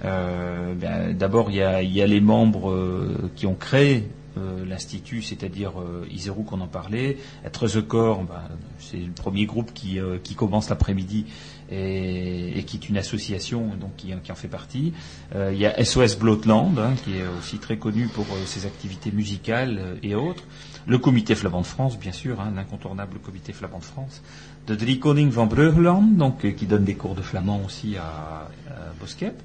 Euh, 0.07 0.73
ben, 0.75 1.15
D'abord, 1.15 1.51
il 1.51 1.57
y 1.57 1.63
a, 1.63 1.83
il 1.83 1.93
y 1.93 2.01
a 2.01 2.07
les 2.07 2.23
membres 2.23 2.71
euh, 2.71 3.31
qui 3.37 3.47
ont 3.47 3.55
créé 3.55 4.09
euh, 4.39 4.65
l'Institut, 4.67 5.21
c'est-à-dire 5.23 5.73
euh, 5.79 6.07
Iseru 6.11 6.45
qu'on 6.45 6.61
en 6.63 6.67
parlait, 6.67 7.19
Être 7.45 7.69
the 7.69 7.87
Corps, 7.87 8.23
ben, 8.23 8.41
c'est 8.79 8.97
le 8.99 9.13
premier 9.15 9.45
groupe 9.47 9.73
qui, 9.75 9.99
euh, 9.99 10.17
qui 10.23 10.35
commence 10.35 10.69
l'après-midi 10.71 11.27
et, 11.71 12.59
et 12.59 12.63
qui 12.65 12.77
est 12.77 12.89
une 12.89 12.97
association 12.97 13.71
donc 13.81 13.97
qui, 13.97 14.13
qui 14.23 14.33
en 14.33 14.35
fait 14.35 14.49
partie. 14.49 14.93
Euh, 15.35 15.51
il 15.53 15.59
y 15.59 15.67
a 15.67 15.85
SOS 15.85 16.19
Blotland, 16.19 16.79
hein, 16.79 16.95
qui 17.05 17.19
est 17.19 17.25
aussi 17.39 17.59
très 17.59 17.77
connu 17.77 18.09
pour 18.09 18.25
euh, 18.25 18.45
ses 18.45 18.67
activités 18.67 19.11
musicales 19.11 19.79
euh, 19.79 19.95
et 20.03 20.15
autres. 20.15 20.45
Le 20.87 20.99
comité 20.99 21.35
flamand 21.35 21.63
de 21.63 21.67
France, 21.67 21.99
bien 21.99 22.13
sûr, 22.13 22.41
hein, 22.41 22.53
l'incontournable 22.55 23.19
comité 23.19 23.53
flamand 23.53 23.79
de 23.79 23.85
France. 23.85 24.23
De 24.67 24.75
Drie 24.75 24.99
Koning 24.99 25.31
van 25.31 25.47
Breugeland, 25.47 26.03
donc 26.17 26.45
euh, 26.45 26.51
qui 26.53 26.67
donne 26.67 26.85
des 26.85 26.95
cours 26.95 27.15
de 27.15 27.23
flamand 27.23 27.61
aussi 27.65 27.97
à, 27.97 28.49
à 28.71 28.93
Boskep. 29.01 29.41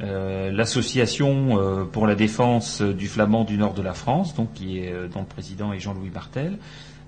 L'association 0.00 1.86
pour 1.90 2.06
la 2.06 2.14
défense 2.14 2.82
du 2.82 3.08
flamand 3.08 3.42
du 3.42 3.58
nord 3.58 3.74
de 3.74 3.82
la 3.82 3.94
France, 3.94 4.32
donc 4.32 4.52
qui 4.52 4.78
est 4.78 4.92
dont 5.12 5.18
le 5.22 5.26
président 5.26 5.72
est 5.72 5.80
Jean-Louis 5.80 6.10
Martel. 6.10 6.56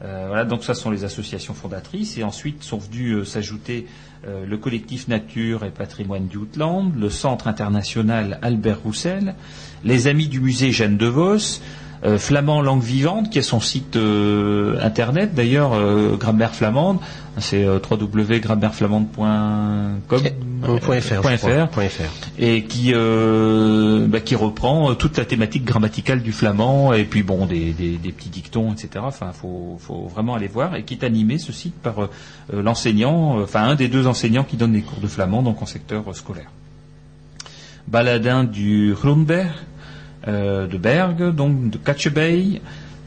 Euh, 0.03 0.25
voilà, 0.29 0.45
donc 0.45 0.65
ça 0.65 0.75
sont 0.75 0.91
les 0.91 1.05
associations 1.05 1.53
fondatrices 1.53 2.17
et 2.17 2.25
ensuite 2.25 2.63
sont 2.63 2.79
venus 2.79 3.17
euh, 3.17 3.25
s'ajouter 3.25 3.87
euh, 4.27 4.47
le 4.47 4.57
collectif 4.57 5.09
Nature 5.09 5.65
et 5.65 5.71
Patrimoine 5.71 6.27
du 6.27 6.39
Outland, 6.39 6.93
le 6.97 7.11
Centre 7.11 7.49
international 7.49 8.39
Albert 8.41 8.81
Roussel, 8.83 9.35
les 9.85 10.07
Amis 10.07 10.29
du 10.29 10.41
musée 10.41 10.73
Jeanne 10.73 10.97
de 10.97 11.07
Vos, 11.07 11.61
euh, 12.05 12.19
Flamand 12.19 12.63
Langue 12.63 12.83
Vivante, 12.83 13.31
qui 13.31 13.39
est 13.39 13.43
son 13.43 13.61
site 13.61 13.97
euh, 13.97 14.79
internet 14.83 15.35
d'ailleurs, 15.35 15.73
euh, 15.75 16.17
grammaire 16.17 16.55
flamande, 16.55 16.99
c'est 17.39 17.65
euh, 17.65 17.79
www.grammaireflamande.com 17.79 20.21
.fr. 21.01 21.27
et 22.39 22.65
qui 22.65 22.93
bah, 22.93 24.21
qui 24.21 24.35
reprend 24.35 24.95
toute 24.95 25.17
la 25.17 25.25
thématique 25.25 25.65
grammaticale 25.65 26.23
du 26.23 26.33
flamand 26.33 26.93
et 26.93 27.05
puis 27.05 27.23
bon 27.23 27.47
des, 27.47 27.73
des, 27.73 27.97
des 27.97 28.13
petits 28.13 28.29
dictons 28.29 28.73
etc. 28.73 28.91
Enfin 29.03 29.33
faut 29.33 29.79
faut 29.81 30.09
vraiment 30.09 30.35
aller 30.35 30.49
voir 30.49 30.77
et 30.77 30.83
qui 30.83 30.95
est 30.95 31.05
animé 31.05 31.39
ce 31.39 31.53
site 31.53 31.75
par 31.75 32.09
l'enseignant, 32.53 33.41
enfin 33.41 33.63
un 33.63 33.75
des 33.75 33.89
deux 33.89 34.07
enseignants 34.07 34.45
qui 34.45 34.57
donne 34.57 34.73
des 34.73 34.83
cours 34.83 35.01
de 35.01 35.07
flamand 35.07 35.43
donc 35.43 35.63
en 35.63 35.67
secteur 35.67 36.05
scolaire. 36.15 36.51
Baladin 37.89 38.45
du 38.45 38.95
Grunberg, 38.95 39.51
de 40.27 40.77
Berg, 40.77 41.35
donc 41.35 41.71
de 41.71 41.79
Katchebey, 41.79 42.61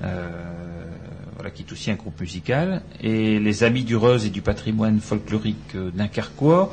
euh, 0.03 0.52
qui 1.49 1.63
est 1.63 1.71
aussi 1.71 1.91
un 1.91 1.95
groupe 1.95 2.19
musical, 2.21 2.81
et 3.01 3.39
les 3.39 3.63
Amis 3.63 3.83
du 3.83 3.95
Reuse 3.95 4.25
et 4.25 4.29
du 4.29 4.41
patrimoine 4.41 4.99
folklorique 4.99 5.57
euh, 5.75 5.91
d'Incarquois, 5.93 6.71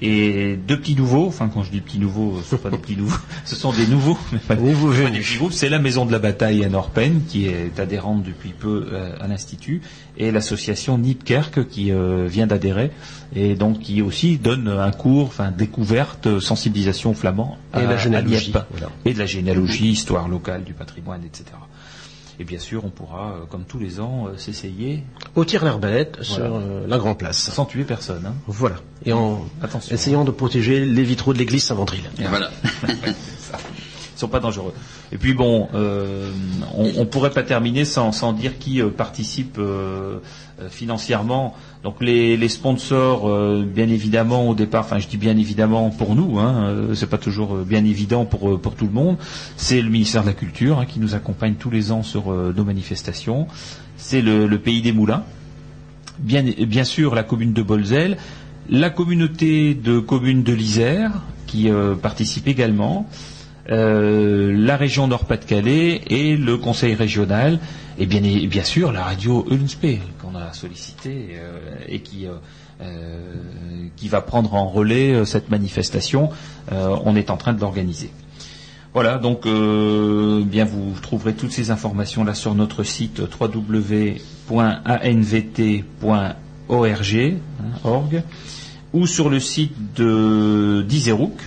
et 0.00 0.56
deux 0.68 0.78
petits 0.78 0.96
nouveaux, 0.96 1.26
enfin 1.28 1.48
quand 1.52 1.62
je 1.62 1.70
dis 1.70 1.80
petits 1.80 1.98
nouveaux, 1.98 2.40
ce 2.42 2.50
sont 2.50 2.58
pas 2.58 2.70
des 2.70 2.78
petits 2.78 2.96
nouveaux, 2.96 3.16
ce 3.44 3.54
sont 3.56 3.72
des 3.72 3.86
nouveaux, 3.86 4.18
mais 4.32 4.38
pas, 4.38 4.54
venus. 4.54 5.12
des 5.12 5.18
petits 5.20 5.36
groupes, 5.38 5.52
c'est 5.52 5.68
la 5.68 5.78
Maison 5.78 6.06
de 6.06 6.12
la 6.12 6.18
Bataille 6.18 6.64
à 6.64 6.68
Norpen, 6.68 7.22
qui 7.28 7.46
est 7.46 7.78
adhérente 7.78 8.22
depuis 8.22 8.50
peu 8.50 8.86
euh, 8.92 9.14
à 9.20 9.28
l'Institut, 9.28 9.80
et 10.16 10.30
l'association 10.30 10.98
Nipkerk, 10.98 11.68
qui 11.68 11.90
euh, 11.92 12.26
vient 12.26 12.46
d'adhérer, 12.46 12.90
et 13.34 13.54
donc 13.54 13.80
qui 13.80 14.02
aussi 14.02 14.38
donne 14.38 14.68
un 14.68 14.90
cours, 14.92 15.26
enfin 15.26 15.50
découverte, 15.50 16.26
euh, 16.26 16.40
sensibilisation 16.40 17.10
au 17.10 17.14
flamand 17.14 17.58
Et 17.74 17.78
à- 17.78 17.82
la 17.84 17.96
généalogie, 17.96 18.52
voilà. 18.70 18.90
et 19.04 19.14
de 19.14 19.18
la 19.18 19.26
généalogie, 19.26 19.90
histoire 19.90 20.28
locale 20.28 20.64
du 20.64 20.72
patrimoine, 20.74 21.22
etc. 21.24 21.44
Et 22.40 22.44
bien 22.44 22.58
sûr, 22.58 22.84
on 22.84 22.88
pourra, 22.90 23.32
euh, 23.32 23.46
comme 23.48 23.64
tous 23.64 23.78
les 23.78 24.00
ans, 24.00 24.26
euh, 24.28 24.36
s'essayer 24.36 25.04
Au 25.34 25.44
tir 25.44 25.64
l'arbalète 25.64 26.16
Voilà. 26.20 26.24
sur 26.24 26.54
euh, 26.56 26.86
la 26.86 26.98
Grand 26.98 27.14
Place. 27.14 27.50
sans 27.50 27.64
tuer 27.66 27.84
personne. 27.84 28.24
Hein. 28.26 28.34
Voilà. 28.46 28.76
Et 29.04 29.12
en 29.12 29.44
Attention. 29.62 29.94
essayant 29.94 30.24
de 30.24 30.30
protéger 30.30 30.84
les 30.84 31.02
vitraux 31.04 31.32
de 31.34 31.38
l'église 31.38 31.64
Saint-Vendril. 31.64 32.02
Et 32.18 32.24
voilà. 32.26 32.50
Sont 34.22 34.28
pas 34.28 34.38
dangereux. 34.38 34.72
Et 35.10 35.18
puis 35.18 35.34
bon, 35.34 35.68
euh, 35.74 36.30
on, 36.76 36.92
on 36.96 37.06
pourrait 37.06 37.32
pas 37.32 37.42
terminer 37.42 37.84
sans, 37.84 38.12
sans 38.12 38.32
dire 38.32 38.56
qui 38.60 38.80
euh, 38.80 38.88
participe 38.88 39.56
euh, 39.58 40.18
financièrement. 40.70 41.56
Donc 41.82 41.96
les, 42.00 42.36
les 42.36 42.48
sponsors, 42.48 43.28
bien 43.64 43.88
évidemment 43.88 44.48
au 44.48 44.54
départ, 44.54 44.84
enfin 44.84 45.00
je 45.00 45.08
dis 45.08 45.16
bien 45.16 45.36
évidemment 45.36 45.90
pour 45.90 46.14
nous, 46.14 46.38
hein, 46.38 46.72
c'est 46.94 47.10
pas 47.10 47.18
toujours 47.18 47.56
bien 47.56 47.84
évident 47.84 48.24
pour 48.24 48.60
pour 48.60 48.76
tout 48.76 48.84
le 48.84 48.92
monde. 48.92 49.16
C'est 49.56 49.82
le 49.82 49.90
ministère 49.90 50.22
de 50.22 50.28
la 50.28 50.34
Culture 50.34 50.78
hein, 50.78 50.86
qui 50.86 51.00
nous 51.00 51.16
accompagne 51.16 51.54
tous 51.54 51.70
les 51.70 51.90
ans 51.90 52.04
sur 52.04 52.30
nos 52.30 52.64
manifestations. 52.64 53.48
C'est 53.96 54.22
le, 54.22 54.46
pays 54.58 54.82
des 54.82 54.92
moulins. 54.92 55.24
Bien, 56.20 56.44
bien 56.44 56.84
sûr 56.84 57.16
la 57.16 57.24
commune 57.24 57.54
de 57.54 57.62
Bolzel, 57.62 58.18
la 58.70 58.90
communauté 58.90 59.74
de 59.74 59.98
communes 59.98 60.44
de 60.44 60.52
l'Isère 60.52 61.10
qui 61.48 61.68
participe 62.00 62.46
également, 62.46 63.08
euh, 63.70 64.52
la 64.56 64.76
région 64.76 65.06
Nord-Pas-de-Calais 65.06 66.00
et 66.08 66.36
le 66.36 66.56
conseil 66.56 66.94
régional, 66.94 67.60
et 67.98 68.06
bien, 68.06 68.64
sûr 68.64 68.90
la 68.90 69.04
radio 69.04 69.46
Ulmspeel 69.50 70.00
qu'on 70.20 70.34
a 70.34 70.52
sollicité 70.52 71.36
euh, 71.36 71.60
et 71.86 72.00
qui, 72.00 72.26
euh, 72.26 73.34
qui 73.96 74.08
va 74.08 74.20
prendre 74.20 74.54
en 74.54 74.66
relais 74.66 75.24
cette 75.24 75.50
manifestation. 75.50 76.30
On 76.70 77.14
est 77.14 77.30
en 77.30 77.36
train 77.36 77.52
de 77.52 77.60
l'organiser. 77.60 78.10
Voilà, 78.94 79.18
donc 79.18 79.44
bien 79.44 80.64
vous 80.64 80.92
trouverez 81.00 81.34
toutes 81.34 81.52
ces 81.52 81.70
informations 81.70 82.24
là 82.24 82.34
sur 82.34 82.54
notre 82.54 82.82
site 82.82 83.22
www.anvt.org 83.40 84.24
hein, 87.84 88.22
ou 88.92 89.06
sur 89.06 89.30
le 89.30 89.40
site 89.40 89.94
de 89.96 90.84
d'Iserouk, 90.86 91.38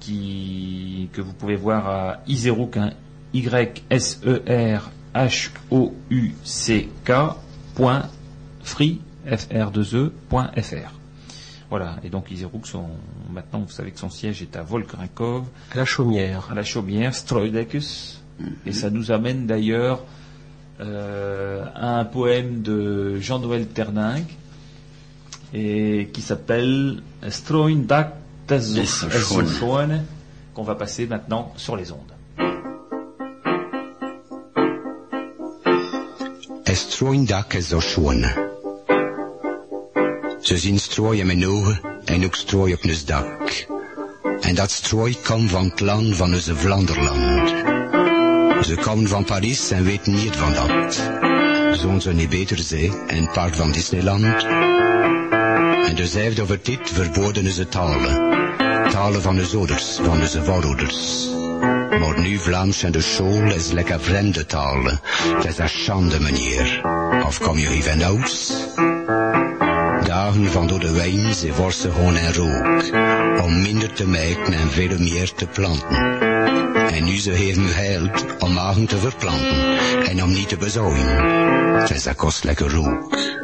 qui 0.00 1.08
que 1.12 1.20
vous 1.20 1.32
pouvez 1.32 1.56
voir 1.56 1.88
à 1.88 2.20
Iserouk, 2.26 2.76
hein, 2.76 2.92
y 3.32 3.46
s 3.90 4.20
e 4.24 4.42
r 4.46 4.90
h 5.14 5.50
o 5.70 5.92
u 6.10 6.34
c 6.44 6.88
k 7.04 7.12
point 7.74 8.08
free 8.62 9.00
f 9.26 9.48
r 9.50 9.70
2 9.70 9.94
e. 9.94 10.12
Voilà, 11.70 11.96
et 12.04 12.10
donc 12.10 12.30
Iserouk, 12.30 12.66
son, 12.66 12.86
maintenant 13.32 13.60
vous 13.60 13.70
savez 13.70 13.90
que 13.90 13.98
son 13.98 14.10
siège 14.10 14.42
est 14.42 14.56
à 14.56 14.62
Volkrinkov, 14.62 15.44
À 15.72 15.76
la 15.76 15.84
chaumière. 15.84 16.48
à 16.50 16.54
la 16.54 16.62
chaumière, 16.62 17.14
Stroidekus. 17.14 18.22
Et 18.66 18.72
ça 18.72 18.90
nous 18.90 19.12
amène 19.12 19.46
d'ailleurs 19.46 20.02
euh, 20.80 21.64
à 21.74 21.98
un 22.00 22.04
poème 22.04 22.62
de 22.62 23.18
Jean-Noël 23.20 23.66
Terninck 23.68 24.26
et 25.52 26.10
qui 26.12 26.20
s'appelle 26.20 27.00
Stroindak 27.28 28.14
Schoen. 28.46 30.04
qu'on 30.54 30.62
va 30.62 30.74
passer 30.74 31.06
maintenant 31.06 31.52
sur 31.56 31.76
les 31.76 31.90
ondes. 31.90 32.14
Es 36.64 36.98
dak 37.26 37.54
es 37.54 37.68
zo 37.68 37.80
schoen. 37.80 38.24
Ze 40.40 40.58
zien 40.58 40.78
strooien 40.78 41.26
mijn 41.26 41.46
ogen 41.46 41.80
en 42.04 42.24
ook 42.24 42.34
strooi 42.34 42.74
op 42.74 42.84
ons 42.84 43.04
dak. 43.04 43.66
En 44.40 44.54
dat 44.54 44.70
strooi 44.70 45.16
komt 45.20 45.50
van 45.50 45.64
het 45.64 45.80
land 45.80 46.16
van 46.16 46.34
onze 46.34 46.56
Vlaanderland. 46.56 47.48
Ze 48.66 48.74
komen 48.74 49.08
van 49.08 49.24
Parijs 49.24 49.70
en 49.70 49.84
weten 49.84 50.14
niet 50.14 50.36
van 50.36 50.52
dat. 50.52 51.10
Zo'n 51.78 52.00
ze 52.00 52.12
niet 52.12 52.28
beter 52.28 52.58
zee 52.58 52.92
en 53.06 53.30
paard 53.32 53.56
van 53.56 53.72
Disneyland. 53.72 54.44
En 55.88 55.94
de 55.94 56.06
zevde 56.06 56.42
over 56.42 56.58
dit 56.62 56.90
verboden 56.90 57.50
ze 57.50 57.68
talen. 57.68 58.33
Talen 58.94 59.22
van 59.22 59.36
de 59.36 59.50
ouders, 59.54 59.98
van 60.02 60.20
onze 60.20 60.44
voorouders. 60.44 61.28
Maar 62.00 62.20
nu 62.20 62.38
Vlaams 62.38 62.82
en 62.82 62.92
de 62.92 63.00
school 63.00 63.42
is 63.42 63.70
lekker 63.70 64.00
vreemde 64.00 64.46
talen. 64.46 65.00
Het 65.36 65.44
is 65.44 65.58
een 65.58 65.68
schande, 65.68 66.20
meneer. 66.20 66.80
Of 67.26 67.38
kom 67.38 67.58
je 67.58 67.82
van 67.82 68.02
ouds? 68.02 68.52
Dagen 70.06 70.50
van 70.50 70.66
door 70.66 70.80
de 70.80 70.92
wijn, 70.92 71.34
ze 71.34 71.54
worsen 71.54 71.92
gewoon 71.92 72.16
en 72.16 72.34
rook. 72.34 72.84
Om 73.44 73.62
minder 73.62 73.92
te 73.92 74.06
maken 74.06 74.52
en 74.52 74.70
veel 74.70 74.98
meer 74.98 75.32
te 75.32 75.46
planten. 75.46 76.20
En 76.92 77.04
nu 77.04 77.18
ze 77.18 77.30
heeft 77.30 77.58
nu 77.58 77.68
geld 77.68 78.24
om 78.38 78.52
magen 78.52 78.86
te 78.86 78.98
verplanten. 78.98 79.78
En 80.06 80.22
om 80.22 80.32
niet 80.32 80.48
te 80.48 80.56
bezooien. 80.56 81.08
Het 81.80 81.90
is 81.90 82.02
dat 82.02 82.16
kost 82.16 82.44
lekker 82.44 82.70
rook. 82.70 83.43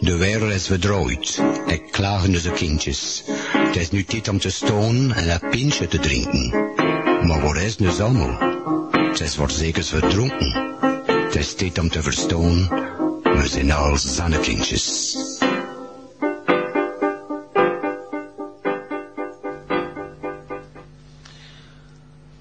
De 0.00 0.16
wereld 0.16 0.52
is 0.52 0.66
verdrooid. 0.66 1.42
Ik 1.66 1.82
klagen 1.90 2.32
dus 2.32 2.42
de 2.42 2.52
kindjes. 2.52 3.22
Het 3.52 3.76
is 3.76 3.90
nu 3.90 4.04
tijd 4.04 4.28
om 4.28 4.38
te 4.38 4.50
stonen 4.50 5.12
en 5.12 5.30
een 5.30 5.50
pintje 5.50 5.88
te 5.88 5.98
drinken. 5.98 6.50
Maar 7.26 7.40
waar 7.40 7.62
is 7.62 7.78
nu 7.78 7.88
allemaal? 7.88 8.38
Het 8.92 9.20
is 9.20 9.34
voor 9.34 9.50
zekers 9.50 9.88
verdronken. 9.88 10.74
Het 11.06 11.36
is 11.36 11.54
tijd 11.54 11.78
om 11.78 11.88
te 11.88 12.02
verstonen. 12.02 12.68
We 13.22 13.48
zijn 13.48 13.72
al 13.72 13.96
zannekindjes. 13.96 15.16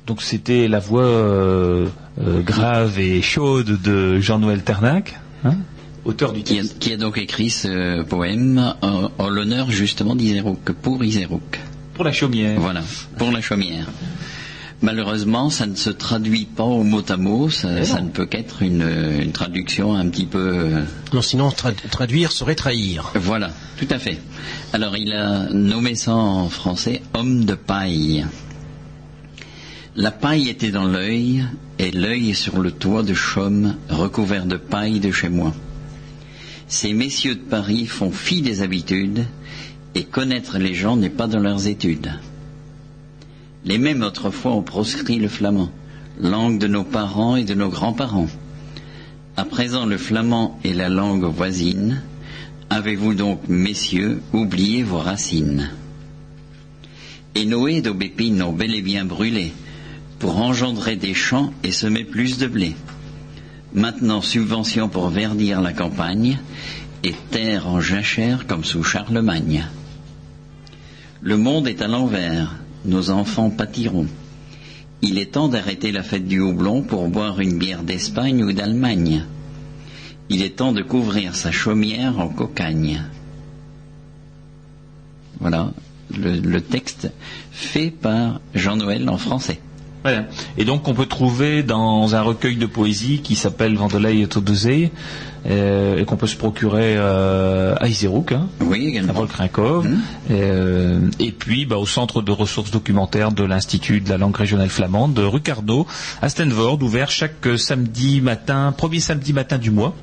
Donc 0.03 0.21
c'était 0.21 0.67
la 0.67 0.81
voix 0.81 1.05
euh, 1.05 1.87
euh, 2.17 2.45
grave 2.45 2.99
et 2.99 3.21
chaude 3.21 3.81
de 3.81 4.17
Jean-Noël 4.19 4.63
Ternac, 4.63 5.13
hein, 5.41 5.65
auteur 6.09 6.33
du 6.33 6.43
Qui 6.43 6.59
a, 6.59 6.61
texte. 6.61 6.79
qui 6.79 6.93
a 6.93 6.97
donc 6.97 7.17
écrit 7.17 7.49
ce 7.49 8.01
poème 8.03 8.73
en, 8.81 9.09
en 9.17 9.29
l'honneur 9.29 9.69
justement 9.71 10.15
d'Isérouk, 10.15 10.71
pour 10.81 11.03
Isérouk. 11.03 11.59
Pour 11.93 12.03
la 12.03 12.11
chaumière. 12.11 12.59
Voilà, 12.59 12.81
pour 13.17 13.31
la 13.31 13.41
chaumière. 13.41 13.87
Malheureusement, 14.81 15.49
ça 15.49 15.65
ne 15.67 15.75
se 15.75 15.89
traduit 15.89 16.45
pas 16.45 16.63
au 16.63 16.83
mot 16.83 17.03
à 17.09 17.17
mot, 17.17 17.49
ça, 17.49 17.83
ça 17.83 17.99
ne 17.99 18.07
peut 18.09 18.25
qu'être 18.25 18.61
une, 18.61 18.87
une 19.21 19.33
traduction 19.33 19.93
un 19.93 20.07
petit 20.07 20.25
peu... 20.25 20.39
euh, 20.39 20.83
Non, 21.13 21.21
sinon 21.21 21.49
tra- 21.49 21.73
traduire 21.91 22.31
serait 22.31 22.55
trahir. 22.55 23.11
Voilà, 23.15 23.49
tout 23.77 23.87
à 23.89 23.99
fait. 23.99 24.17
Alors 24.71 24.95
il 24.95 25.11
a 25.11 25.49
nommé 25.51 25.95
ça 25.95 26.13
en 26.15 26.47
français 26.47 27.01
homme 27.13 27.43
de 27.43 27.55
paille. 27.55 28.25
La 29.97 30.11
paille 30.11 30.47
était 30.47 30.71
dans 30.71 30.85
l'œil, 30.85 31.43
et 31.77 31.91
l'œil 31.91 32.33
sur 32.33 32.59
le 32.61 32.71
toit 32.71 33.03
de 33.03 33.13
chaume 33.13 33.75
recouvert 33.89 34.45
de 34.45 34.55
paille 34.55 35.01
de 35.01 35.11
chez 35.11 35.27
moi. 35.27 35.53
Ces 36.69 36.93
messieurs 36.93 37.33
de 37.33 37.39
Paris 37.39 37.87
font 37.87 38.11
fi 38.11 38.43
des 38.43 38.61
habitudes, 38.61 39.25
et 39.95 40.03
connaître 40.03 40.59
les 40.59 40.75
gens 40.75 40.97
n'est 40.97 41.09
pas 41.09 41.25
dans 41.25 41.39
leurs 41.39 41.65
études. 41.65 42.13
Les 43.65 43.79
mêmes 43.79 44.03
autrefois 44.03 44.53
ont 44.53 44.61
proscrit 44.61 45.17
le 45.17 45.27
flamand, 45.27 45.71
langue 46.21 46.59
de 46.59 46.67
nos 46.67 46.83
parents 46.83 47.35
et 47.35 47.43
de 47.43 47.55
nos 47.55 47.69
grands-parents. 47.69 48.29
À 49.35 49.45
présent, 49.45 49.87
le 49.87 49.97
flamand 49.97 50.59
est 50.63 50.73
la 50.73 50.89
langue 50.89 51.25
voisine. 51.25 52.03
Avez-vous 52.69 53.15
donc, 53.15 53.41
messieurs, 53.47 54.21
oublié 54.31 54.83
vos 54.83 54.99
racines? 54.99 55.71
Et 57.33 57.45
Noé 57.45 57.81
d'aubépine 57.81 58.43
ont 58.43 58.53
bel 58.53 58.75
et 58.75 58.83
bien 58.83 59.05
brûlé 59.05 59.53
pour 60.19 60.37
engendrer 60.37 60.97
des 60.97 61.15
champs 61.15 61.51
et 61.63 61.71
semer 61.71 62.03
plus 62.03 62.37
de 62.37 62.45
blé. 62.45 62.75
Maintenant, 63.73 64.21
subvention 64.21 64.89
pour 64.89 65.09
verdir 65.09 65.61
la 65.61 65.73
campagne 65.73 66.39
et 67.03 67.13
terre 67.31 67.67
en 67.67 67.79
jachère 67.79 68.47
comme 68.47 68.63
sous 68.63 68.83
Charlemagne. 68.83 69.65
Le 71.21 71.37
monde 71.37 71.67
est 71.67 71.81
à 71.81 71.87
l'envers, 71.87 72.55
nos 72.85 73.09
enfants 73.09 73.49
pâtiront. 73.49 74.07
Il 75.01 75.17
est 75.17 75.33
temps 75.33 75.47
d'arrêter 75.47 75.91
la 75.91 76.03
fête 76.03 76.27
du 76.27 76.39
houblon 76.39 76.81
pour 76.81 77.07
boire 77.07 77.39
une 77.39 77.57
bière 77.57 77.83
d'Espagne 77.83 78.43
ou 78.43 78.51
d'Allemagne. 78.53 79.25
Il 80.29 80.41
est 80.41 80.57
temps 80.57 80.73
de 80.73 80.81
couvrir 80.81 81.35
sa 81.35 81.51
chaumière 81.51 82.19
en 82.19 82.29
cocagne. 82.29 83.03
Voilà 85.39 85.71
le, 86.17 86.39
le 86.39 86.61
texte 86.61 87.11
fait 87.51 87.91
par 87.91 88.41
Jean-Noël 88.55 89.07
en 89.09 89.17
français. 89.17 89.59
Voilà. 90.03 90.25
Et 90.57 90.63
donc 90.63 90.87
on 90.87 90.93
peut 90.93 91.05
trouver 91.05 91.61
dans 91.61 92.15
un 92.15 92.21
recueil 92.21 92.55
de 92.55 92.65
poésie 92.65 93.19
qui 93.21 93.35
s'appelle 93.35 93.75
Vandelay 93.75 94.21
et 94.21 94.27
Todezee, 94.27 94.91
euh, 95.45 95.97
et 95.97 96.05
qu'on 96.05 96.15
peut 96.15 96.27
se 96.27 96.37
procurer 96.37 96.95
euh, 96.97 97.75
à 97.79 97.87
Iserouk, 97.87 98.31
hein, 98.31 98.47
Oui, 98.61 98.97
à. 98.97 99.11
Volkrinkov, 99.11 99.87
euh, 100.31 101.01
et 101.19 101.31
puis 101.31 101.65
bah, 101.65 101.77
au 101.77 101.85
centre 101.85 102.21
de 102.21 102.31
ressources 102.31 102.71
documentaires 102.71 103.31
de 103.31 103.43
l'Institut 103.43 103.99
de 103.99 104.09
la 104.09 104.17
langue 104.17 104.35
régionale 104.35 104.69
flamande 104.69 105.13
de 105.13 105.23
rue 105.23 105.41
Carnot 105.41 105.85
à 106.21 106.29
Stenvord, 106.29 106.81
ouvert 106.81 107.11
chaque 107.11 107.45
euh, 107.45 107.57
samedi 107.57 108.21
matin, 108.21 108.73
premier 108.75 109.01
samedi 109.01 109.33
matin 109.33 109.57
du 109.57 109.71
mois. 109.71 109.93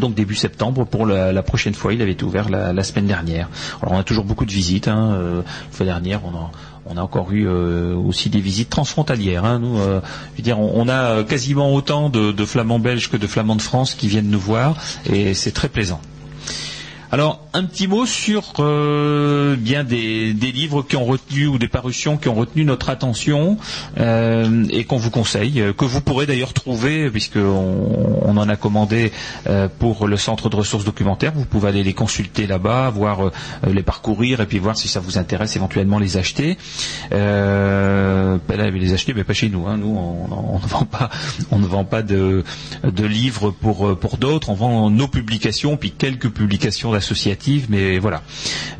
Donc 0.00 0.14
début 0.14 0.34
septembre 0.34 0.86
pour 0.86 1.04
la, 1.04 1.30
la 1.30 1.42
prochaine 1.42 1.74
fois. 1.74 1.92
Il 1.92 2.00
avait 2.00 2.12
été 2.12 2.24
ouvert 2.24 2.48
la, 2.48 2.72
la 2.72 2.82
semaine 2.82 3.06
dernière. 3.06 3.50
Alors 3.82 3.92
on 3.92 3.98
a 3.98 4.02
toujours 4.02 4.24
beaucoup 4.24 4.46
de 4.46 4.50
visites. 4.50 4.88
Hein. 4.88 5.14
la 5.36 5.42
fois 5.70 5.84
dernière, 5.84 6.22
on 6.24 6.30
a, 6.30 6.50
on 6.86 6.96
a 6.96 7.00
encore 7.00 7.32
eu 7.32 7.46
euh, 7.46 7.94
aussi 7.94 8.30
des 8.30 8.40
visites 8.40 8.70
transfrontalières. 8.70 9.44
Hein. 9.44 9.58
Nous, 9.58 9.78
euh, 9.78 10.00
je 10.32 10.38
veux 10.38 10.42
dire, 10.42 10.58
on, 10.58 10.88
a 10.88 11.24
quasiment 11.24 11.72
autant 11.74 12.10
de 12.10 12.44
flamands 12.44 12.78
belges 12.78 13.10
que 13.10 13.16
de 13.16 13.26
flamands 13.26 13.56
de 13.56 13.62
France 13.62 13.94
qui 13.94 14.08
viennent 14.08 14.30
nous 14.30 14.40
voir, 14.40 14.76
et 15.06 15.34
c'est 15.34 15.52
très 15.52 15.68
plaisant. 15.68 16.00
Alors, 17.14 17.46
un 17.52 17.62
petit 17.62 17.86
mot 17.86 18.06
sur 18.06 18.54
euh, 18.58 19.54
bien 19.54 19.84
des, 19.84 20.32
livres 20.32 20.82
qui 20.82 20.96
ont 20.96 21.04
retenu 21.04 21.46
ou 21.46 21.58
des 21.58 21.68
parutions 21.68 22.16
qui 22.16 22.28
ont 22.28 22.34
retenu 22.34 22.64
notre 22.64 22.90
attention 22.90 23.56
euh, 23.98 24.64
et 24.70 24.82
qu'on 24.82 24.96
vous 24.96 25.10
conseille, 25.10 25.60
euh, 25.60 25.72
que 25.72 25.84
vous 25.84 26.00
pourrez 26.00 26.26
d'ailleurs 26.26 26.52
trouver 26.52 27.08
puisque 27.10 27.36
on, 27.36 28.36
en 28.36 28.48
a 28.48 28.56
commandé 28.56 29.12
pour 29.78 30.08
le 30.08 30.16
centre 30.16 30.50
de 30.50 30.56
ressources 30.56 30.84
documentaires. 30.84 31.32
Vous 31.36 31.44
pouvez 31.44 31.68
aller 31.68 31.84
les 31.84 31.94
consulter 31.94 32.48
là-bas, 32.48 32.90
voir 32.90 33.30
les 33.64 33.84
parcourir 33.84 34.40
et 34.40 34.46
puis 34.46 34.58
voir 34.58 34.76
si 34.76 34.88
ça 34.88 34.98
vous 34.98 35.16
intéresse 35.16 35.54
éventuellement 35.54 36.00
les 36.00 36.16
acheter. 36.16 36.58
Euh, 37.12 38.38
ben 38.48 38.56
là, 38.58 38.70
les 38.70 38.92
acheter, 38.92 39.14
mais 39.14 39.22
pas 39.22 39.34
chez 39.34 39.50
nous. 39.50 39.68
Hein. 39.68 39.76
Nous, 39.76 39.96
on, 39.96 40.58
ne 40.58 40.66
vend 40.66 40.84
pas, 40.84 41.10
on 41.52 41.60
ne 41.60 41.66
vend 41.66 41.84
pas 41.84 42.02
de, 42.02 42.42
de 42.82 43.06
livres 43.06 43.52
pour 43.52 43.96
pour 43.96 44.16
d'autres. 44.16 44.50
On 44.50 44.54
vend 44.54 44.90
nos 44.90 45.06
publications 45.06 45.76
puis 45.76 45.92
quelques 45.92 46.30
publications 46.30 46.90
associatives, 47.04 47.66
mais 47.68 47.98
voilà. 47.98 48.22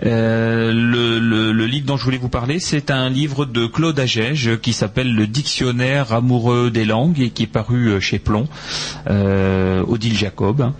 Euh, 0.05 0.73
le, 0.73 1.67
livre 1.67 1.87
dont 1.87 1.97
je 1.97 2.05
voulais 2.05 2.19
vous 2.19 2.29
parler, 2.29 2.59
c'est 2.59 2.91
un 2.91 3.09
livre 3.09 3.45
de 3.45 3.67
Claude 3.67 3.99
Agege 3.99 4.59
qui 4.61 4.73
s'appelle 4.73 5.15
Le 5.15 5.27
Dictionnaire 5.27 6.13
amoureux 6.13 6.71
des 6.71 6.85
langues 6.85 7.21
et 7.21 7.31
qui 7.31 7.45
est 7.45 7.49
paru 7.49 7.89
euh, 7.89 8.01
chez 8.01 8.19
Plomb, 8.19 8.47
euh, 9.09 9.83
Odile 9.87 10.17
Jacob. 10.17 10.73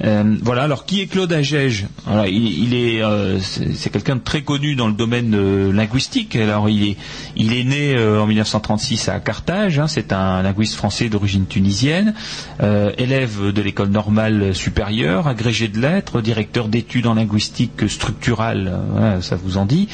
voilà. 0.00 0.62
Alors, 0.62 0.84
qui 0.84 1.00
est 1.00 1.06
Claude 1.06 1.32
Agege? 1.32 1.86
Il, 2.28 2.74
est, 2.74 3.02
c'est 3.40 3.90
quelqu'un 3.90 4.16
de 4.16 4.20
très 4.20 4.42
connu 4.42 4.74
dans 4.74 4.88
le 4.88 4.92
domaine 4.92 5.70
linguistique. 5.70 6.36
Alors, 6.36 6.68
il 6.68 6.90
est, 6.90 6.96
il 7.36 7.52
est 7.52 7.64
né 7.64 7.96
en 7.98 8.26
1936 8.26 9.08
à 9.08 9.20
Carthage. 9.20 9.78
hein. 9.78 9.86
c'est 9.88 10.12
un 10.12 10.42
linguiste 10.42 10.74
français 10.74 11.08
d'origine 11.08 11.46
tunisienne, 11.46 12.14
élève 12.60 13.52
de 13.52 13.62
l'école 13.62 13.88
normale 13.90 14.54
supérieure, 14.54 15.26
agrégé 15.28 15.68
de 15.68 15.80
lettres, 15.80 16.20
directeur 16.20 16.68
d'études 16.80 17.06
en 17.06 17.14
linguistique 17.14 17.88
structurale, 17.88 18.72
euh, 18.96 19.20
ça 19.20 19.36
vous 19.36 19.58
en 19.58 19.66
dit, 19.66 19.88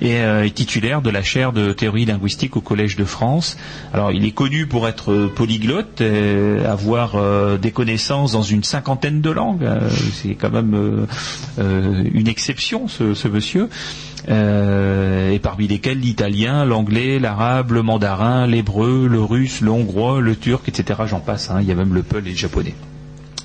et 0.00 0.18
euh, 0.18 0.44
est 0.44 0.54
titulaire 0.54 1.02
de 1.02 1.10
la 1.10 1.22
chaire 1.22 1.52
de 1.52 1.72
théorie 1.72 2.04
linguistique 2.04 2.56
au 2.56 2.60
Collège 2.60 2.94
de 2.94 3.04
France. 3.04 3.56
Alors, 3.92 4.12
il 4.12 4.24
est 4.24 4.30
connu 4.30 4.66
pour 4.66 4.86
être 4.86 5.26
polyglotte, 5.34 6.00
euh, 6.00 6.70
avoir 6.70 7.16
des 7.58 7.72
connaissances 7.72 8.32
dans 8.32 8.42
une 8.42 8.62
cinquantaine 8.62 9.20
de 9.20 9.30
langues. 9.30 9.68
C'est 10.12 10.34
quand 10.34 10.50
même 10.50 11.06
une 11.58 12.28
exception, 12.28 12.86
ce, 12.88 13.28
monsieur. 13.28 13.68
Et 14.28 15.38
parmi 15.40 15.66
lesquels 15.66 15.98
l'italien, 15.98 16.64
l'anglais, 16.64 17.18
l'arabe, 17.18 17.72
le 17.72 17.82
mandarin, 17.82 18.46
l'hébreu, 18.46 19.08
le 19.10 19.22
russe, 19.22 19.60
le 19.60 19.70
hongrois, 19.70 20.20
le 20.20 20.36
turc, 20.36 20.68
etc. 20.68 21.00
J'en 21.06 21.20
passe. 21.20 21.50
hein. 21.50 21.58
Il 21.60 21.66
y 21.66 21.72
a 21.72 21.74
même 21.74 21.94
le 21.94 22.02
peul 22.02 22.26
et 22.26 22.30
le 22.30 22.36
japonais. 22.36 22.74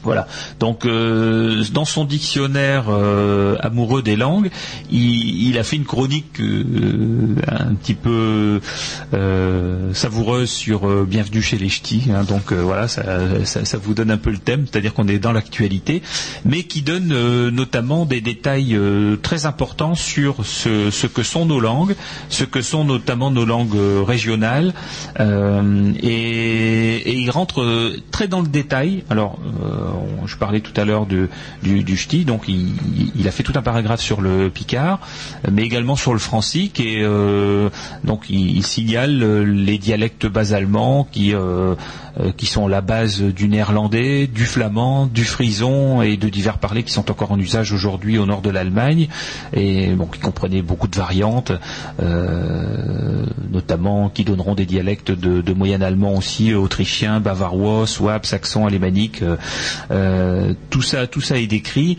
Voilà. 0.04 0.28
Donc, 0.60 0.86
euh, 0.86 1.64
dans 1.74 1.86
son 1.86 2.04
dictionnaire 2.04 2.86
euh, 2.90 3.56
amoureux 3.62 4.02
des 4.02 4.16
langues, 4.18 4.50
il, 4.92 5.58
a 5.58 5.64
fait 5.64 5.78
une 5.78 5.86
chronique 5.86 6.40
euh, 6.40 7.36
un 7.48 7.74
petit 7.76 7.94
peu 7.94 8.60
savoureuse 9.94 10.50
sur 10.50 11.06
Bienvenue 11.06 11.42
chez 11.42 11.58
les 11.58 11.70
Ch'tis. 11.70 12.10
hein, 12.14 12.24
donc 12.24 12.52
voilà, 12.52 12.88
ça, 12.88 13.04
ça- 13.46 13.78
vous 13.78 13.94
donne 13.94 14.12
un 14.12 14.18
peu 14.18 14.30
le 14.32 14.38
thème, 14.38 14.66
c'est-à-dire 14.70 14.94
qu'on 14.94 15.08
est 15.08 15.20
dans 15.20 15.32
l'actualité, 15.32 16.02
mais 16.46 16.64
qui 16.64 16.82
donne 16.82 17.08
notamment 17.50 18.06
des 18.06 18.22
détails 18.22 18.78
très 19.22 19.46
importants 19.46 19.96
sur 19.96 20.46
ce, 20.46 21.08
que 21.08 21.24
sont 21.24 21.46
nos 21.46 21.60
langues, 21.60 21.96
ce 22.30 22.44
que 22.44 22.62
sont 22.62 22.84
notamment 22.84 23.32
nos 23.32 23.46
langues 23.46 23.78
régionales, 24.06 24.74
et, 25.20 26.04
et 26.04 27.14
il 27.16 27.30
rentre 27.32 27.94
très 28.12 28.28
dans 28.28 28.42
le 28.42 28.48
détail. 28.48 29.04
Alors, 29.10 29.38
je 30.26 30.38
parlais 30.38 30.61
tout 30.61 30.80
à 30.80 30.86
l'heure 30.86 31.06
du, 31.06 31.30
du 31.61 31.84
donc 32.26 32.48
il, 32.48 33.28
a 33.28 33.32
fait 33.32 33.44
tout 33.44 33.53
un 33.56 33.61
paragraphe 33.61 34.02
sur 34.02 34.22
le 34.22 34.49
picard, 34.49 34.99
mais 35.52 35.64
également 35.64 35.95
sur 35.95 36.14
le 36.14 36.20
francique, 36.20 36.80
et 36.80 37.02
euh, 37.02 37.70
donc 38.03 38.30
il, 38.30 38.64
signale 38.65 39.22
euh, 39.24 39.44
les 39.44 39.78
dialectes 39.78 40.26
bas-allemands 40.26 41.07
qui, 41.11 41.34
euh, 41.34 41.76
qui 42.38 42.45
sont 42.45 42.68
la 42.68 42.82
base 42.82 43.22
du 43.22 43.48
néerlandais, 43.48 44.28
du 44.28 44.45
flamand, 44.45 45.07
du 45.07 45.24
frison 45.24 46.02
et 46.02 46.18
de 46.18 46.30
divers 46.30 46.57
parlers 46.57 46.84
qui 46.84 46.91
sont 46.91 47.10
encore 47.10 47.32
en 47.32 47.40
usage 47.40 47.74
aujourd'hui 47.74 48.18
au 48.18 48.26
nord 48.26 48.41
de 48.41 48.49
l'Allemagne, 48.49 49.07
et 49.53 49.90
qui 50.11 50.20
comprenaient 50.20 50.61
beaucoup 50.61 50.88
de 50.88 50.95
variantes, 50.95 51.52
notamment 53.52 54.10
qui 54.10 54.24
donneront 54.24 54.56
des 54.56 54.65
dialectes 54.65 55.11
de, 55.11 55.41
de 55.41 55.53
moyen 55.53 55.82
allemand 55.82 56.15
aussi, 56.15 56.53
autrichien, 56.53 57.20
bavarois, 57.20 57.88
souabe, 57.88 58.26
saxon, 58.26 58.65
alémanique. 58.68 59.24
Euh, 59.92 60.54
tout 60.70 60.82
ça, 60.82 61.08
tout 61.08 61.22
ça 61.22 61.38
est 61.38 61.48
décrit. 61.48 61.98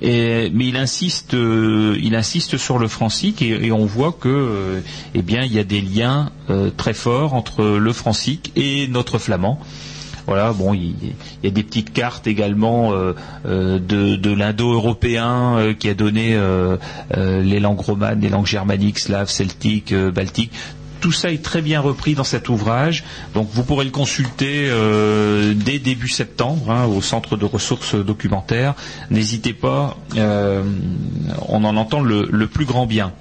Mais 0.00 0.50
il 0.52 0.76
insiste, 0.76 1.34
euh, 1.34 1.98
il 2.00 2.14
insiste 2.14 2.56
sur 2.56 2.78
le 2.78 2.86
francique 2.86 3.42
et, 3.42 3.72
on 3.72 3.84
voit 3.84 4.12
que, 4.12 4.28
euh, 4.28 4.80
eh 5.14 5.22
bien, 5.22 5.42
il 5.42 5.52
y 5.52 5.58
a 5.58 5.64
des 5.64 5.80
liens 5.80 6.30
très 6.76 6.94
forts 6.94 7.34
entre 7.34 7.64
le 7.64 7.92
francique 7.92 8.52
et 8.56 8.86
notre 8.88 9.18
flamand. 9.18 9.58
Voilà, 10.26 10.52
bon, 10.52 10.74
il, 10.74 10.94
y 11.42 11.46
a 11.46 11.50
des 11.50 11.62
petites 11.62 11.90
cartes 11.92 12.26
également 12.26 12.92
de, 13.44 14.34
l'indo-européen 14.34 15.74
qui 15.78 15.88
a 15.88 15.94
donné 15.94 16.38
les 17.16 17.60
langues 17.60 17.80
romanes, 17.80 18.20
les 18.20 18.28
langues 18.28 18.46
germaniques, 18.46 18.98
slaves, 18.98 19.30
celtiques, 19.30 19.94
baltiques. 19.94 20.52
Tout 21.00 21.12
ça 21.12 21.30
est 21.30 21.42
très 21.42 21.62
bien 21.62 21.80
repris 21.80 22.14
dans 22.14 22.24
cet 22.24 22.48
ouvrage, 22.48 23.04
donc 23.32 23.48
vous 23.52 23.62
pourrez 23.62 23.84
le 23.84 23.92
consulter 23.92 24.68
euh, 24.68 25.54
dès 25.54 25.78
début 25.78 26.08
septembre 26.08 26.70
hein, 26.70 26.86
au 26.86 27.00
centre 27.00 27.36
de 27.36 27.44
ressources 27.44 27.94
documentaires. 27.94 28.74
N'hésitez 29.10 29.52
pas, 29.52 29.96
euh, 30.16 30.64
on 31.46 31.62
en 31.64 31.76
entend 31.76 32.00
le, 32.00 32.46
plus 32.48 32.64
grand 32.64 32.86
bien. 32.86 33.12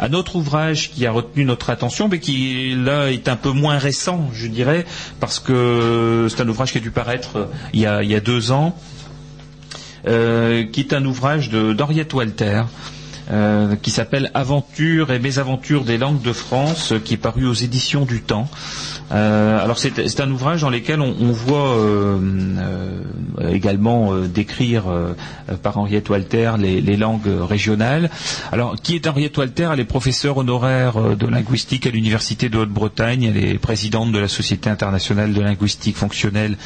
Un 0.00 0.14
autre 0.14 0.36
ouvrage 0.36 0.90
qui 0.90 1.04
a 1.06 1.12
retenu 1.12 1.44
notre 1.44 1.68
attention, 1.68 2.08
mais 2.08 2.20
qui 2.20 2.74
là 2.74 3.10
est 3.10 3.28
un 3.28 3.36
peu 3.36 3.50
moins 3.50 3.76
récent, 3.76 4.30
je 4.32 4.46
dirais, 4.46 4.86
parce 5.20 5.38
que 5.38 6.28
c'est 6.30 6.40
un 6.40 6.48
ouvrage 6.48 6.72
qui 6.72 6.78
a 6.78 6.80
dû 6.80 6.90
paraître 6.90 7.36
euh, 7.36 7.46
il 7.74 7.80
y 7.80 7.86
a, 7.86 8.20
deux 8.20 8.50
ans, 8.50 8.74
qui 10.04 10.80
est 10.80 10.92
un 10.92 11.04
ouvrage 11.04 11.50
d'Henriette 11.50 12.14
Walter. 12.14 12.62
Euh, 13.28 13.74
qui 13.74 13.90
s'appelle 13.90 14.30
Aventures 14.34 15.10
et 15.10 15.18
mésaventures 15.18 15.84
des 15.84 15.98
langues 15.98 16.22
de 16.22 16.32
France, 16.32 16.92
euh, 16.92 17.00
qui 17.00 17.14
est 17.14 17.16
paru 17.16 17.44
aux 17.46 17.54
éditions 17.54 18.04
du 18.04 18.22
Temps. 18.22 18.48
Euh, 19.10 19.62
alors 19.62 19.78
c'est 19.78 20.20
un 20.20 20.30
ouvrage 20.30 20.60
dans 20.60 20.70
lequel 20.70 21.00
on, 21.00 21.32
voit 21.32 21.76
également 23.48 24.16
décrire 24.16 24.84
par 25.62 25.78
Henriette 25.78 26.08
Walter 26.08 26.52
les, 26.58 26.96
langues 26.96 27.28
régionales. 27.40 28.10
Alors 28.50 28.74
qui 28.74 28.96
est 28.96 29.06
Henriette 29.06 29.38
Walter? 29.38 29.68
Elle 29.72 29.80
est 29.80 29.84
professeure 29.84 30.38
honoraire 30.38 31.16
de 31.16 31.26
linguistique 31.26 31.86
à 31.86 31.90
l'université 31.90 32.48
de 32.48 32.58
Haute-Bretagne. 32.58 33.24
Elle 33.24 33.36
est 33.36 33.58
présidente 33.58 34.10
de 34.10 34.18
la 34.18 34.28
Société 34.28 34.70
internationale 34.70 35.32
de 35.32 35.40
linguistique 35.40 35.96
fonctionnelle 35.96 36.56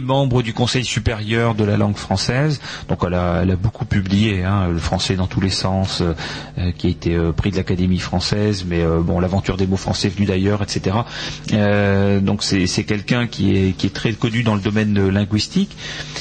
membre 0.00 0.42
du 0.42 0.52
Conseil 0.52 0.84
supérieur 0.84 1.54
de 1.54 1.64
la 1.64 1.76
langue 1.76 1.96
française. 1.96 2.60
Donc 2.88 3.00
elle 3.06 3.14
a, 3.14 3.40
elle 3.42 3.50
a 3.50 3.56
beaucoup 3.56 3.84
publié, 3.84 4.44
hein, 4.44 4.68
le 4.68 4.78
français 4.78 5.16
dans 5.16 5.26
tous 5.26 5.40
les 5.40 5.50
sens, 5.50 6.00
euh, 6.00 6.14
euh, 6.58 6.72
qui 6.76 6.86
a 6.86 6.90
été 6.90 7.14
euh, 7.14 7.32
prix 7.32 7.50
de 7.50 7.56
l'Académie 7.56 7.98
française, 7.98 8.64
mais 8.66 8.82
euh, 8.82 9.00
bon, 9.00 9.20
l'aventure 9.20 9.56
des 9.56 9.66
mots 9.66 9.76
français 9.76 10.08
venus 10.08 10.28
d'ailleurs, 10.28 10.62
etc. 10.62 10.96
Donc 12.22 12.42
c'est 12.42 12.84
quelqu'un 12.84 13.26
qui 13.26 13.56
est, 13.56 13.92
très 13.94 14.12
connu 14.12 14.42
dans 14.42 14.54
le 14.54 14.60
domaine 14.60 15.08
linguistique. 15.08 15.76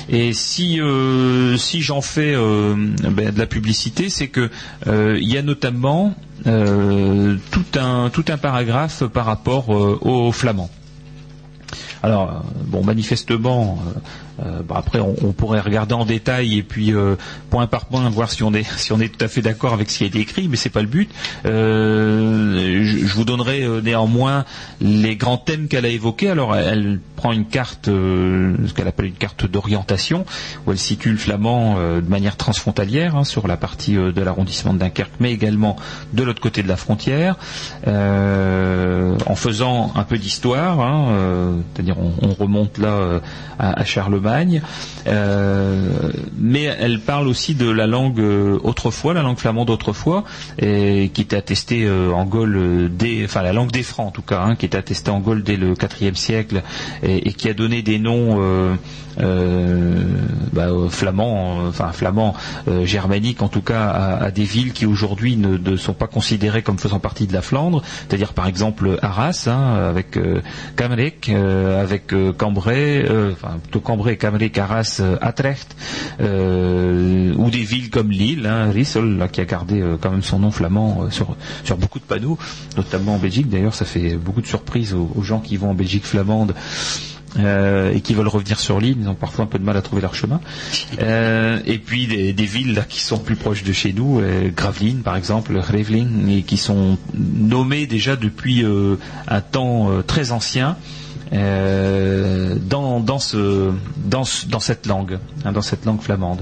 Et 0.10 0.32
si, 0.34 0.80
j'en 0.80 2.02
fais 2.02 2.34
ben, 2.36 3.32
de 3.34 3.40
la 3.40 3.46
publicité, 3.46 4.10
c'est 4.10 4.28
que 4.28 4.50
il 4.88 5.30
y 5.32 5.38
a 5.38 5.42
notamment 5.42 6.16
tout, 6.44 7.80
un, 7.80 8.10
tout 8.10 8.26
un 8.30 8.38
paragraphe 8.38 9.04
par 9.06 9.26
rapport 9.26 9.74
euh, 9.74 9.98
au 10.02 10.32
flamand. 10.32 10.70
Alors, 12.04 12.30
euh, 12.30 12.34
bon, 12.66 12.84
manifestement, 12.84 13.80
euh, 14.40 14.62
après, 14.74 15.00
on, 15.00 15.14
pourrait 15.34 15.60
regarder 15.60 15.94
en 15.94 16.06
détail 16.06 16.58
et 16.58 16.64
puis 16.64 16.94
euh, 16.94 17.16
point 17.50 17.68
par 17.68 17.86
point 17.86 18.08
voir 18.10 18.32
si 18.32 18.44
on 18.44 18.54
est 18.54 18.64
si 18.78 18.92
on 18.92 19.00
est 19.00 19.10
tout 19.10 19.24
à 19.24 19.28
fait 19.28 19.42
d'accord 19.42 19.74
avec 19.74 19.90
ce 19.90 20.00
qui 20.00 20.04
a 20.04 20.08
été 20.08 20.20
écrit, 20.20 20.48
mais 20.48 20.58
c'est 20.58 20.70
pas 20.70 20.82
le 20.82 20.88
but. 20.88 21.10
Euh, 21.46 22.84
je, 22.84 23.14
vous 23.14 23.26
donnerai 23.26 23.66
néanmoins 23.84 24.46
les 24.80 25.16
grands 25.16 25.38
thèmes 25.38 25.68
qu'elle 25.68 25.86
a 25.86 25.90
évoqués. 25.90 26.30
Alors, 26.30 26.56
elle, 26.56 27.00
prend 27.16 27.32
une 27.32 27.46
carte, 27.46 27.86
ce 27.88 28.74
qu'elle 28.76 28.88
appelle 28.88 29.08
une 29.08 29.14
carte 29.14 29.48
d'orientation, 29.50 30.24
où 30.66 30.72
elle 30.72 30.78
situe 30.78 31.10
le 31.10 31.18
flamand 31.18 31.76
de 31.76 32.08
manière 32.08 32.38
transfrontalière 32.38 33.16
hein, 33.16 33.24
sur 33.24 33.48
la 33.48 33.58
partie 33.58 33.96
de 33.96 34.22
l'arrondissement 34.22 34.74
de 34.74 34.78
Dunkerque, 34.78 35.14
mais 35.20 35.32
également 35.32 35.78
de 36.14 36.22
l'autre 36.22 36.42
côté 36.42 36.62
de 36.62 36.68
la 36.68 36.78
frontière, 36.78 37.38
en 37.88 39.36
faisant 39.36 39.92
un 39.96 40.04
peu 40.04 40.20
d'histoire, 40.20 40.80
hein, 40.80 41.58
c'est-à-dire 41.74 41.98
on, 41.98 42.14
on 42.22 42.34
remonte 42.34 42.78
là 42.78 43.20
à 43.58 43.84
Charlemagne, 43.84 44.27
euh, 45.08 46.12
mais 46.38 46.64
elle 46.64 47.00
parle 47.00 47.28
aussi 47.28 47.56
de 47.56 47.70
la 47.70 47.88
langue 47.88 48.20
euh, 48.20 48.60
autrefois, 48.64 49.14
la 49.14 49.22
langue 49.22 49.38
flamande 49.38 49.70
autrefois, 49.70 50.24
qui 50.60 50.66
était 51.22 51.36
attestée 51.36 51.86
euh, 51.86 52.12
en 52.12 52.26
Gaule 52.26 52.90
dès, 52.92 53.24
enfin 53.26 53.42
la 53.42 53.54
langue 53.54 53.72
des 53.72 53.84
Francs 53.84 54.08
en 54.08 54.12
tout 54.12 54.22
cas, 54.22 54.42
hein, 54.42 54.56
qui 54.56 54.66
était 54.66 54.78
attestée 54.78 55.12
en 55.12 55.20
Gaule 55.20 55.44
dès 55.44 55.58
le 55.58 55.74
IVe 56.02 56.16
siècle 56.16 56.64
et, 57.04 57.34
qui 57.34 57.50
a 57.50 57.54
donné 57.54 57.82
des 57.82 58.00
noms 58.00 58.78
bah, 59.18 60.68
euh, 60.68 60.90
flamands, 60.90 61.62
euh, 61.62 61.70
enfin 61.70 61.92
flamands 61.92 62.34
euh, 62.68 62.86
germaniques 62.86 63.42
en 63.42 63.48
tout 63.48 63.62
cas 63.62 63.90
à, 63.90 64.32
des 64.32 64.44
villes 64.44 64.74
qui 64.74 64.86
aujourd'hui 64.86 65.38
ne, 65.38 65.76
sont 65.76 65.94
pas 65.94 66.08
considérées 66.08 66.62
comme 66.62 66.80
faisant 66.80 67.00
partie 67.00 67.28
de 67.28 67.34
la 67.34 67.42
Flandre, 67.42 67.82
c'est-à-dire 68.08 68.34
par 68.34 68.48
exemple 68.48 68.98
Arras 69.02 69.48
hein, 69.48 69.76
avec 69.90 70.18
euh, 70.18 70.42
euh, 71.30 71.82
avec 71.82 72.14
euh, 72.14 72.34
Cambrai, 72.34 73.06
euh, 73.10 73.32
enfin 73.34 73.58
plutôt 73.62 73.80
Cambrai, 73.80 74.18
Kamerik, 74.18 74.58
Arras, 74.58 74.98
euh, 75.00 75.18
Atrecht, 75.22 75.76
euh, 76.20 77.34
ou 77.36 77.50
des 77.50 77.64
villes 77.64 77.90
comme 77.90 78.12
Lille, 78.12 78.46
hein, 78.46 78.72
Rissel, 78.72 79.18
là, 79.18 79.28
qui 79.28 79.42
a 79.42 79.46
gardé 79.46 79.82
euh, 79.82 79.98
quand 80.00 80.12
même 80.12 80.24
son 80.24 80.40
nom 80.40 80.52
flamand 80.52 81.04
euh, 81.04 81.10
sur, 81.10 81.36
sur 81.64 81.78
beaucoup 81.78 82.00
de 82.00 82.06
panneaux, 82.06 82.38
notamment 82.76 83.16
en 83.16 83.20
Belgique. 83.20 83.50
D'ailleurs, 83.50 83.74
ça 83.76 83.86
fait 83.86 84.16
beaucoup 84.16 84.42
de 84.42 84.48
surprises 84.48 84.94
aux 84.94 85.22
gens 85.22 85.40
qui 85.40 85.58
vont 85.58 85.72
en 85.72 85.76
Belgique 85.76 86.06
flamande 86.06 86.54
euh, 87.40 87.94
et 87.94 88.02
qui 88.02 88.14
veulent 88.14 88.28
revenir 88.28 88.60
sur 88.60 88.80
l'île, 88.80 88.98
ils 89.02 89.08
ont 89.10 89.14
parfois 89.16 89.44
un 89.46 89.48
peu 89.48 89.60
de 89.60 89.64
mal 89.64 89.78
à 89.78 89.82
trouver 89.82 90.02
leur 90.02 90.16
chemin. 90.16 90.40
Euh, 91.02 91.60
et 91.66 91.78
puis 91.78 92.08
des, 92.08 92.46
villes 92.46 92.86
qui 92.90 93.02
sont 93.02 93.20
plus 93.20 93.36
proches 93.36 93.64
de 93.64 93.74
chez 93.74 93.94
nous, 93.94 94.20
euh, 94.22 94.50
Gravelines 94.56 95.02
par 95.02 95.16
exemple, 95.16 95.54
Gravelines, 95.54 96.30
et 96.30 96.42
qui 96.44 96.58
sont 96.58 96.98
nommées 97.14 97.86
déjà 97.86 98.16
depuis 98.16 98.64
un 99.28 99.42
temps 99.42 99.90
très 100.08 100.32
ancien. 100.32 100.78
dans, 101.32 103.00
dans, 103.02 103.20
ce, 103.20 103.72
dans, 104.06 104.24
ce- 104.24 104.46
dans 104.48 104.60
cette 104.62 104.88
langue, 104.88 105.18
flamande. 106.02 106.42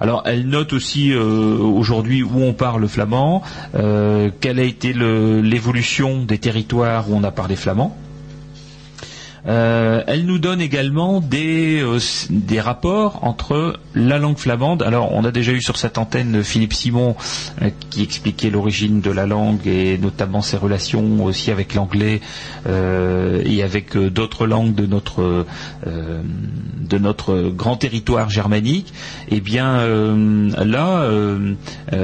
Alors, 0.00 0.22
elle 0.24 0.46
note 0.46 0.72
aussi 0.72 1.12
aujourd'hui 1.14 2.22
où 2.22 2.40
on 2.40 2.52
parle 2.52 2.86
flamand, 2.88 3.42
quelle 3.72 4.60
a 4.60 4.62
été 4.62 4.92
l'évolution 4.94 6.22
des 6.24 6.38
territoires 6.38 7.10
où 7.10 7.16
on 7.16 7.24
a 7.24 7.32
parlé 7.32 7.56
flamand. 7.56 7.96
Euh, 9.46 10.02
elle 10.06 10.26
nous 10.26 10.38
donne 10.38 10.60
également 10.60 11.20
des, 11.20 11.80
euh, 11.82 11.98
des 12.28 12.60
rapports 12.60 13.24
entre 13.24 13.78
la 13.94 14.18
langue 14.18 14.36
flamande. 14.38 14.82
Alors, 14.82 15.12
on 15.12 15.24
a 15.24 15.30
déjà 15.30 15.52
eu 15.52 15.62
sur 15.62 15.76
cette 15.76 15.98
antenne 15.98 16.42
Philippe 16.42 16.74
Simon 16.74 17.16
euh, 17.62 17.70
qui 17.90 18.02
expliquait 18.02 18.50
l'origine 18.50 19.00
de 19.00 19.10
la 19.10 19.26
langue 19.26 19.66
et 19.66 19.98
notamment 19.98 20.42
ses 20.42 20.56
relations 20.56 21.24
aussi 21.24 21.50
avec 21.50 21.74
l'anglais 21.74 22.20
et 22.66 23.62
avec 23.62 23.96
d'autres 23.96 24.46
langues 24.46 24.74
de 24.74 24.86
notre 24.86 25.44
grand 27.50 27.76
territoire 27.76 28.28
germanique. 28.28 28.92
Eh 29.30 29.40
bien, 29.40 29.86
là, 30.56 31.08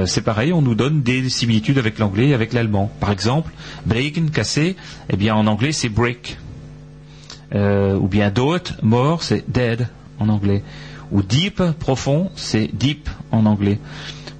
c'est 0.05 0.21
pareil. 0.23 0.53
On 0.53 0.61
nous 0.61 0.75
donne 0.75 1.01
des 1.01 1.29
similitudes 1.29 1.77
avec 1.77 1.99
l'anglais 1.99 2.29
et 2.29 2.33
avec 2.33 2.53
l'allemand. 2.53 2.91
Par 2.99 3.11
exemple, 3.11 3.51
breken, 3.85 4.29
casser. 4.31 4.75
Eh 5.09 5.17
bien, 5.17 5.35
en 5.35 5.47
anglais, 5.47 5.71
c'est 5.71 5.89
break. 5.89 6.37
Euh, 7.55 7.97
ou 7.97 8.07
bien 8.07 8.29
dood, 8.29 8.69
mort, 8.81 9.23
c'est 9.23 9.49
dead 9.49 9.87
en 10.19 10.29
anglais. 10.29 10.63
Ou 11.11 11.21
deep, 11.21 11.61
profond, 11.79 12.29
c'est 12.35 12.69
deep 12.73 13.09
en 13.31 13.45
anglais. 13.45 13.79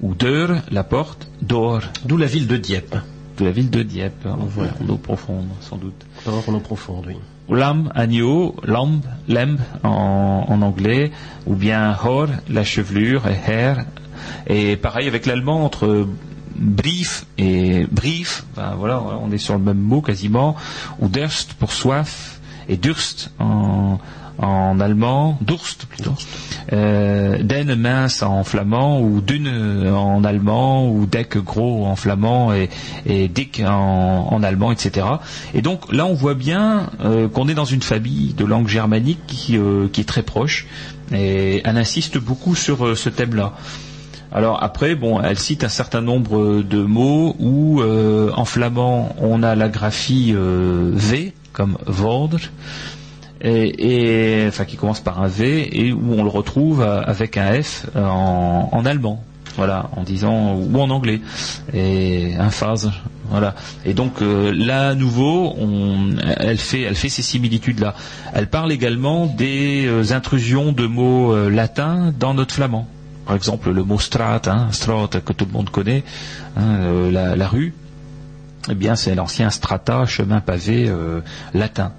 Ou 0.01 0.13
deur, 0.13 0.61
la 0.71 0.83
porte, 0.83 1.27
door. 1.41 1.81
D'où 2.05 2.17
la 2.17 2.27
ville 2.27 2.47
de 2.47 2.57
Dieppe. 2.57 2.95
de 3.37 3.45
la 3.45 3.51
ville 3.51 3.69
de 3.69 3.83
Dieppe, 3.83 4.25
en, 4.25 4.47
en 4.83 4.89
eau 4.89 4.97
profonde, 4.97 5.47
sans 5.61 5.77
doute. 5.77 6.05
En 6.25 6.53
eau 6.53 6.59
profonde, 6.59 7.05
oui. 7.07 7.15
Lam, 7.49 7.91
agneau, 7.95 8.55
lamb, 8.63 9.01
lamb 9.27 9.57
en, 9.83 10.45
en 10.49 10.61
anglais, 10.61 11.11
ou 11.45 11.55
bien 11.55 11.95
hor, 12.03 12.27
la 12.49 12.63
chevelure, 12.63 13.27
et 13.27 13.37
hair. 13.49 13.85
Et 14.47 14.75
pareil 14.75 15.07
avec 15.07 15.25
l'allemand 15.25 15.63
entre 15.63 16.07
brief 16.55 17.25
et 17.37 17.85
brief, 17.91 18.43
ben 18.55 18.75
voilà, 18.77 19.01
on 19.21 19.31
est 19.31 19.37
sur 19.37 19.53
le 19.53 19.59
même 19.59 19.77
mot 19.77 20.01
quasiment, 20.01 20.55
ou 20.99 21.07
durst 21.07 21.53
pour 21.53 21.71
soif, 21.71 22.36
et 22.69 22.77
durst 22.77 23.31
en, 23.39 23.99
en 24.39 24.79
allemand, 24.79 25.37
Durst 25.41 25.85
plutôt, 25.85 26.13
euh, 26.73 27.41
den 27.41 27.75
mince 27.75 28.21
en 28.21 28.43
flamand, 28.43 29.01
ou 29.01 29.21
dune 29.21 29.89
en 29.89 30.23
allemand, 30.23 30.89
ou 30.89 31.05
deck 31.05 31.37
gros 31.37 31.85
en 31.85 31.95
flamand, 31.95 32.53
et, 32.53 32.69
et 33.05 33.27
dick 33.27 33.61
en, 33.65 34.27
en 34.29 34.43
allemand, 34.43 34.71
etc. 34.71 35.07
Et 35.53 35.61
donc 35.61 35.91
là 35.91 36.05
on 36.05 36.13
voit 36.13 36.35
bien 36.35 36.89
euh, 37.03 37.27
qu'on 37.27 37.47
est 37.47 37.55
dans 37.55 37.65
une 37.65 37.81
famille 37.81 38.33
de 38.33 38.45
langue 38.45 38.67
germanique 38.67 39.19
qui, 39.27 39.57
euh, 39.57 39.87
qui 39.87 40.01
est 40.01 40.05
très 40.05 40.23
proche, 40.23 40.67
et 41.11 41.61
elle 41.65 41.77
insiste 41.77 42.17
beaucoup 42.17 42.55
sur 42.55 42.85
euh, 42.85 42.95
ce 42.95 43.09
thème-là. 43.09 43.53
Alors 44.31 44.61
après, 44.61 44.95
bon, 44.95 45.21
elle 45.21 45.39
cite 45.39 45.63
un 45.63 45.69
certain 45.69 46.01
nombre 46.01 46.61
de 46.61 46.81
mots 46.81 47.35
où 47.39 47.81
euh, 47.81 48.29
en 48.35 48.43
flamand 48.43 49.15
on 49.19 49.41
a 49.41 49.55
la 49.55 49.69
graphie 49.69 50.33
euh, 50.35 50.91
V 50.93 51.33
comme 51.57 51.75
Vordre, 51.87 52.37
et, 53.41 54.45
enfin 54.47 54.65
qui 54.65 54.77
commence 54.77 54.99
par 54.99 55.21
un 55.23 55.27
V 55.27 55.67
et 55.71 55.91
où 55.91 56.13
on 56.13 56.23
le 56.23 56.29
retrouve 56.29 56.81
euh, 56.81 57.01
avec 57.01 57.35
un 57.35 57.61
F 57.63 57.87
euh, 57.95 58.05
en, 58.05 58.69
en 58.71 58.85
allemand. 58.85 59.23
Voilà, 59.55 59.89
en 59.95 60.03
disant 60.03 60.53
ou 60.53 60.79
en 60.79 60.91
anglais 60.91 61.19
et 61.73 62.35
un 62.37 62.51
phase. 62.51 62.91
Voilà. 63.29 63.55
Et 63.85 63.95
donc 63.95 64.21
euh, 64.21 64.53
là 64.55 64.89
à 64.89 64.93
nouveau, 64.93 65.55
elle 66.37 66.59
fait, 66.59 66.81
elle 66.83 66.93
fait 66.95 67.09
ces 67.09 67.23
similitudes 67.23 67.79
là. 67.79 67.95
Elle 68.35 68.51
parle 68.51 68.71
également 68.71 69.25
des 69.25 69.89
intrusions 70.13 70.73
de 70.73 70.85
mots 70.85 71.49
latins 71.49 72.13
dans 72.19 72.35
notre 72.35 72.53
flamand. 72.53 72.87
Par 73.25 73.35
exemple, 73.35 73.71
le 73.71 73.83
mot 73.83 73.97
strat, 73.97 74.43
hein, 74.45 74.67
straat 74.71 75.09
que 75.25 75.33
tout 75.33 75.45
le 75.45 75.51
monde 75.51 75.71
connaît, 75.71 76.03
hein, 76.55 77.09
la 77.11 77.47
rue. 77.47 77.73
Eh 78.69 78.75
bien, 78.75 78.95
c'est 78.95 79.15
l'ancien 79.15 79.49
strata, 79.49 80.05
chemin 80.05 80.41
pavé 80.41 80.87
euh, 80.87 81.21
latin. 81.53 81.93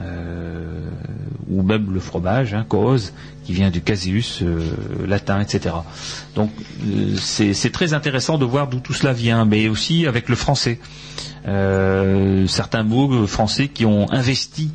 Euh, 0.00 0.88
ou 1.48 1.62
même 1.62 1.92
le 1.92 2.00
fromage, 2.00 2.54
hein, 2.54 2.64
cause, 2.66 3.12
qui 3.44 3.52
vient 3.52 3.70
du 3.70 3.80
caseus 3.82 4.40
euh, 4.42 4.60
latin, 5.06 5.40
etc. 5.40 5.74
Donc 6.34 6.50
c'est 7.18 7.72
très 7.72 7.92
intéressant 7.92 8.38
de 8.38 8.44
voir 8.44 8.68
d'où 8.68 8.80
tout 8.80 8.94
cela 8.94 9.12
vient, 9.12 9.44
mais 9.44 9.68
aussi 9.68 10.06
avec 10.06 10.28
le 10.28 10.36
français. 10.36 10.80
Certains 11.44 12.82
mots 12.82 13.26
français 13.26 13.68
qui 13.68 13.84
ont 13.84 14.10
investi 14.12 14.70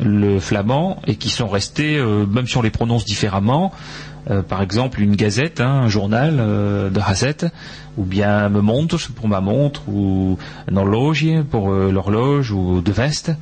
le 0.00 0.40
flamand 0.40 1.00
et 1.06 1.16
qui 1.16 1.28
sont 1.28 1.48
restés, 1.48 2.00
même 2.00 2.46
si 2.46 2.56
on 2.56 2.62
les 2.62 2.70
prononce 2.70 3.04
différemment, 3.04 3.72
euh, 4.30 4.42
par 4.42 4.62
exemple 4.62 5.00
une 5.00 5.16
gazette, 5.16 5.60
hein, 5.60 5.82
un 5.84 5.88
journal 5.88 6.36
euh, 6.38 6.90
de 6.90 7.00
Hazette, 7.00 7.46
ou 7.96 8.04
bien 8.04 8.48
me 8.48 8.60
montre 8.60 8.98
pour 9.12 9.28
ma 9.28 9.40
montre, 9.40 9.82
ou 9.88 10.38
un 10.70 10.76
horloge 10.76 11.26
pour 11.50 11.70
euh, 11.70 11.90
l'horloge, 11.92 12.50
ou 12.50 12.80
de 12.80 12.92
veste, 12.92 13.32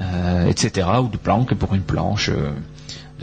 euh, 0.00 0.46
etc., 0.46 0.88
ou 1.02 1.08
de 1.08 1.16
planque 1.16 1.54
pour 1.54 1.74
une 1.74 1.82
planche. 1.82 2.30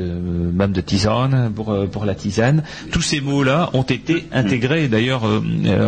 De, 0.02 0.52
même 0.52 0.72
de 0.72 0.82
tisane 0.82 1.52
pour, 1.56 1.72
euh, 1.72 1.88
pour 1.88 2.06
la 2.06 2.16
tisane. 2.16 2.64
Tous 2.92 3.02
ces 3.02 3.22
mots-là 3.22 3.70
ont 3.74 3.84
été 3.84 4.28
intégrés. 4.32 4.88
D'ailleurs, 4.88 5.26
euh, 5.26 5.42
euh, 5.66 5.88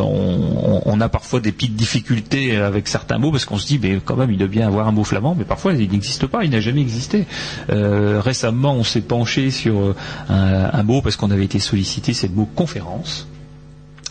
on, 0.85 0.99
a 1.02 1.10
parfois 1.10 1.40
des 1.40 1.52
petites 1.52 1.76
difficultés 1.76 2.56
avec 2.56 2.88
certains 2.88 3.18
mots 3.18 3.31
parce 3.31 3.45
qu'on 3.45 3.57
se 3.57 3.68
dit, 3.68 3.80
mais 3.81 3.99
quand 4.03 4.15
même, 4.15 4.31
il 4.31 4.38
doit 4.38 4.48
bien 4.48 4.68
avoir 4.68 4.88
un 4.88 4.91
mot 4.91 5.03
flamand, 5.03 5.35
mais 5.38 5.45
parfois 5.45 5.73
il 5.73 5.90
n'existe 5.90 6.27
pas, 6.27 6.44
il 6.44 6.52
n'a 6.52 6.60
jamais 6.60 6.81
existé. 6.81 7.26
Récemment, 7.69 8.76
on 8.76 8.84
s'est 8.84 9.02
penché 9.02 9.52
sur 9.52 9.95
un, 10.30 10.69
un 10.72 10.84
mot 10.84 11.02
parce 11.02 11.15
qu'on 11.15 11.31
avait 11.31 11.45
été 11.45 11.60
sollicité, 11.60 12.14
c'est 12.14 12.27
le 12.27 12.35
mot 12.35 12.48
conférence. 12.56 13.27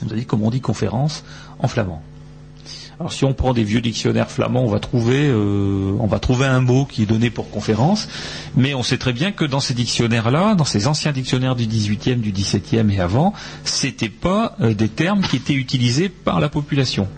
On 0.02 0.06
nous 0.06 0.12
a 0.12 0.16
dit 0.16 0.26
comment 0.26 0.46
on 0.46 0.50
dit 0.50 0.60
conférence 0.60 1.24
en 1.58 1.68
flamand? 1.68 2.02
Alors 3.02 3.12
si 3.12 3.24
on 3.24 3.34
prend 3.34 3.52
des 3.52 3.64
vieux 3.64 3.80
dictionnaires 3.80 4.30
flamands, 4.30 4.62
on 4.62 4.68
va 4.68 4.78
trouver, 4.78 5.26
euh, 5.26 5.96
on 5.98 6.06
va 6.06 6.20
trouver 6.20 6.46
un 6.46 6.60
mot 6.60 6.84
qui 6.84 7.02
est 7.02 7.06
donné 7.06 7.30
pour 7.30 7.50
conférence, 7.50 8.06
mais 8.54 8.74
on 8.74 8.84
sait 8.84 8.96
très 8.96 9.12
bien 9.12 9.32
que 9.32 9.44
dans 9.44 9.58
ces 9.58 9.74
dictionnaires-là, 9.74 10.54
dans 10.54 10.64
ces 10.64 10.86
anciens 10.86 11.10
dictionnaires 11.10 11.56
du 11.56 11.66
18e, 11.66 12.20
du 12.20 12.30
17e 12.30 12.92
et 12.92 13.00
avant, 13.00 13.32
c'était 13.64 14.08
pas 14.08 14.54
euh, 14.60 14.72
des 14.72 14.86
termes 14.86 15.22
qui 15.22 15.34
étaient 15.34 15.52
utilisés 15.52 16.10
par 16.10 16.38
la 16.38 16.48
population. 16.48 17.08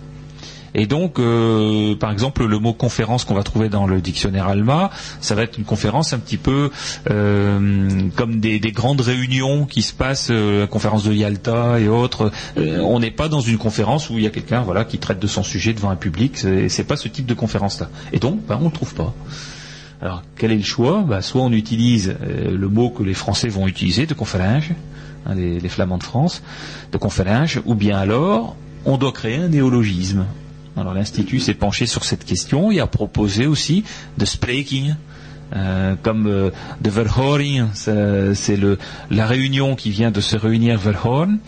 Et 0.75 0.87
donc, 0.87 1.19
euh, 1.19 1.95
par 1.95 2.11
exemple, 2.11 2.45
le 2.45 2.59
mot 2.59 2.73
conférence 2.73 3.25
qu'on 3.25 3.35
va 3.35 3.45
trouver 3.45 3.69
dans 3.69 3.87
le 3.87 4.01
dictionnaire 4.01 4.49
Alma, 4.49 4.91
ça 5.21 5.35
va 5.35 5.43
être 5.43 5.57
une 5.57 5.65
conférence 5.65 6.13
un 6.13 6.19
petit 6.19 6.37
peu 6.37 6.71
euh, 7.11 8.01
comme 8.17 8.41
des, 8.41 8.59
des 8.59 8.73
grandes 8.73 9.01
réunions 9.01 9.67
qui 9.67 9.83
se 9.83 9.93
passent, 9.93 10.29
euh, 10.31 10.61
la 10.61 10.67
conférence 10.67 11.05
de 11.05 11.13
Yalta 11.13 11.79
et 11.79 11.89
autres. 11.89 12.33
On 12.57 12.99
n'est 12.99 13.13
pas 13.13 13.29
dans 13.29 13.41
une 13.41 13.59
conférence 13.59 14.11
où 14.11 14.15
il 14.15 14.25
y 14.25 14.27
a 14.27 14.31
quelqu'un, 14.31 14.63
voilà, 14.63 14.85
qui 14.85 14.99
traite 14.99 15.21
de 15.21 15.27
son 15.27 15.43
sujet 15.43 15.73
devant 15.73 15.91
un 15.91 15.97
public. 15.97 16.45
C'est 16.69 16.85
pas 16.85 16.97
ce 16.97 17.09
type 17.09 17.27
de 17.27 17.35
conférence-là. 17.35 17.89
Et 18.13 18.19
donc, 18.19 18.45
ben, 18.47 18.59
on 18.61 18.67
le 18.67 18.73
trouve 18.73 18.95
pas. 18.95 19.15
Alors, 20.03 20.23
quel 20.37 20.51
est 20.51 20.57
le 20.57 20.65
choix? 20.65 21.03
Ben, 21.03 21.21
Soit 21.21 21.43
on 21.43 21.53
utilise 21.53 22.17
le 22.21 22.69
mot 22.69 22.91
que 22.91 23.03
les 23.03 23.15
Français 23.15 23.49
vont 23.49 23.69
utiliser, 23.69 24.07
de 24.07 24.15
conférence, 24.15 24.65
hein, 25.27 25.35
les, 25.35 25.69
Flamands 25.69 25.99
de 25.99 26.03
France, 26.03 26.43
de 26.93 26.99
conférence, 26.99 27.59
ou 27.65 27.75
bien 27.75 27.97
alors 27.97 28.57
on 28.85 28.99
doit 28.99 29.13
créer 29.13 29.37
un 29.37 29.49
néologisme. 29.49 30.27
Alors 30.77 30.95
l'Institut 30.95 31.41
s'est 31.41 31.55
penché 31.55 31.87
sur 31.87 32.05
cette 32.05 32.25
question 32.25 32.71
et 32.71 32.81
a 32.81 32.87
proposé 32.87 33.47
aussi 33.47 33.85
de 34.19 34.25
spreking. 34.25 34.95
euh, 35.55 35.95
comme 36.03 36.27
euh, 36.27 36.51
de 36.81 36.91
verhoring, 36.91 37.67
c'est 37.75 38.57
le 38.57 38.79
la 39.11 39.27
réunion 39.27 39.77
qui 39.77 39.91
vient 39.91 40.11
de 40.11 40.21
se 40.21 40.37
réunir 40.37 40.79
verhoren, 40.79 41.39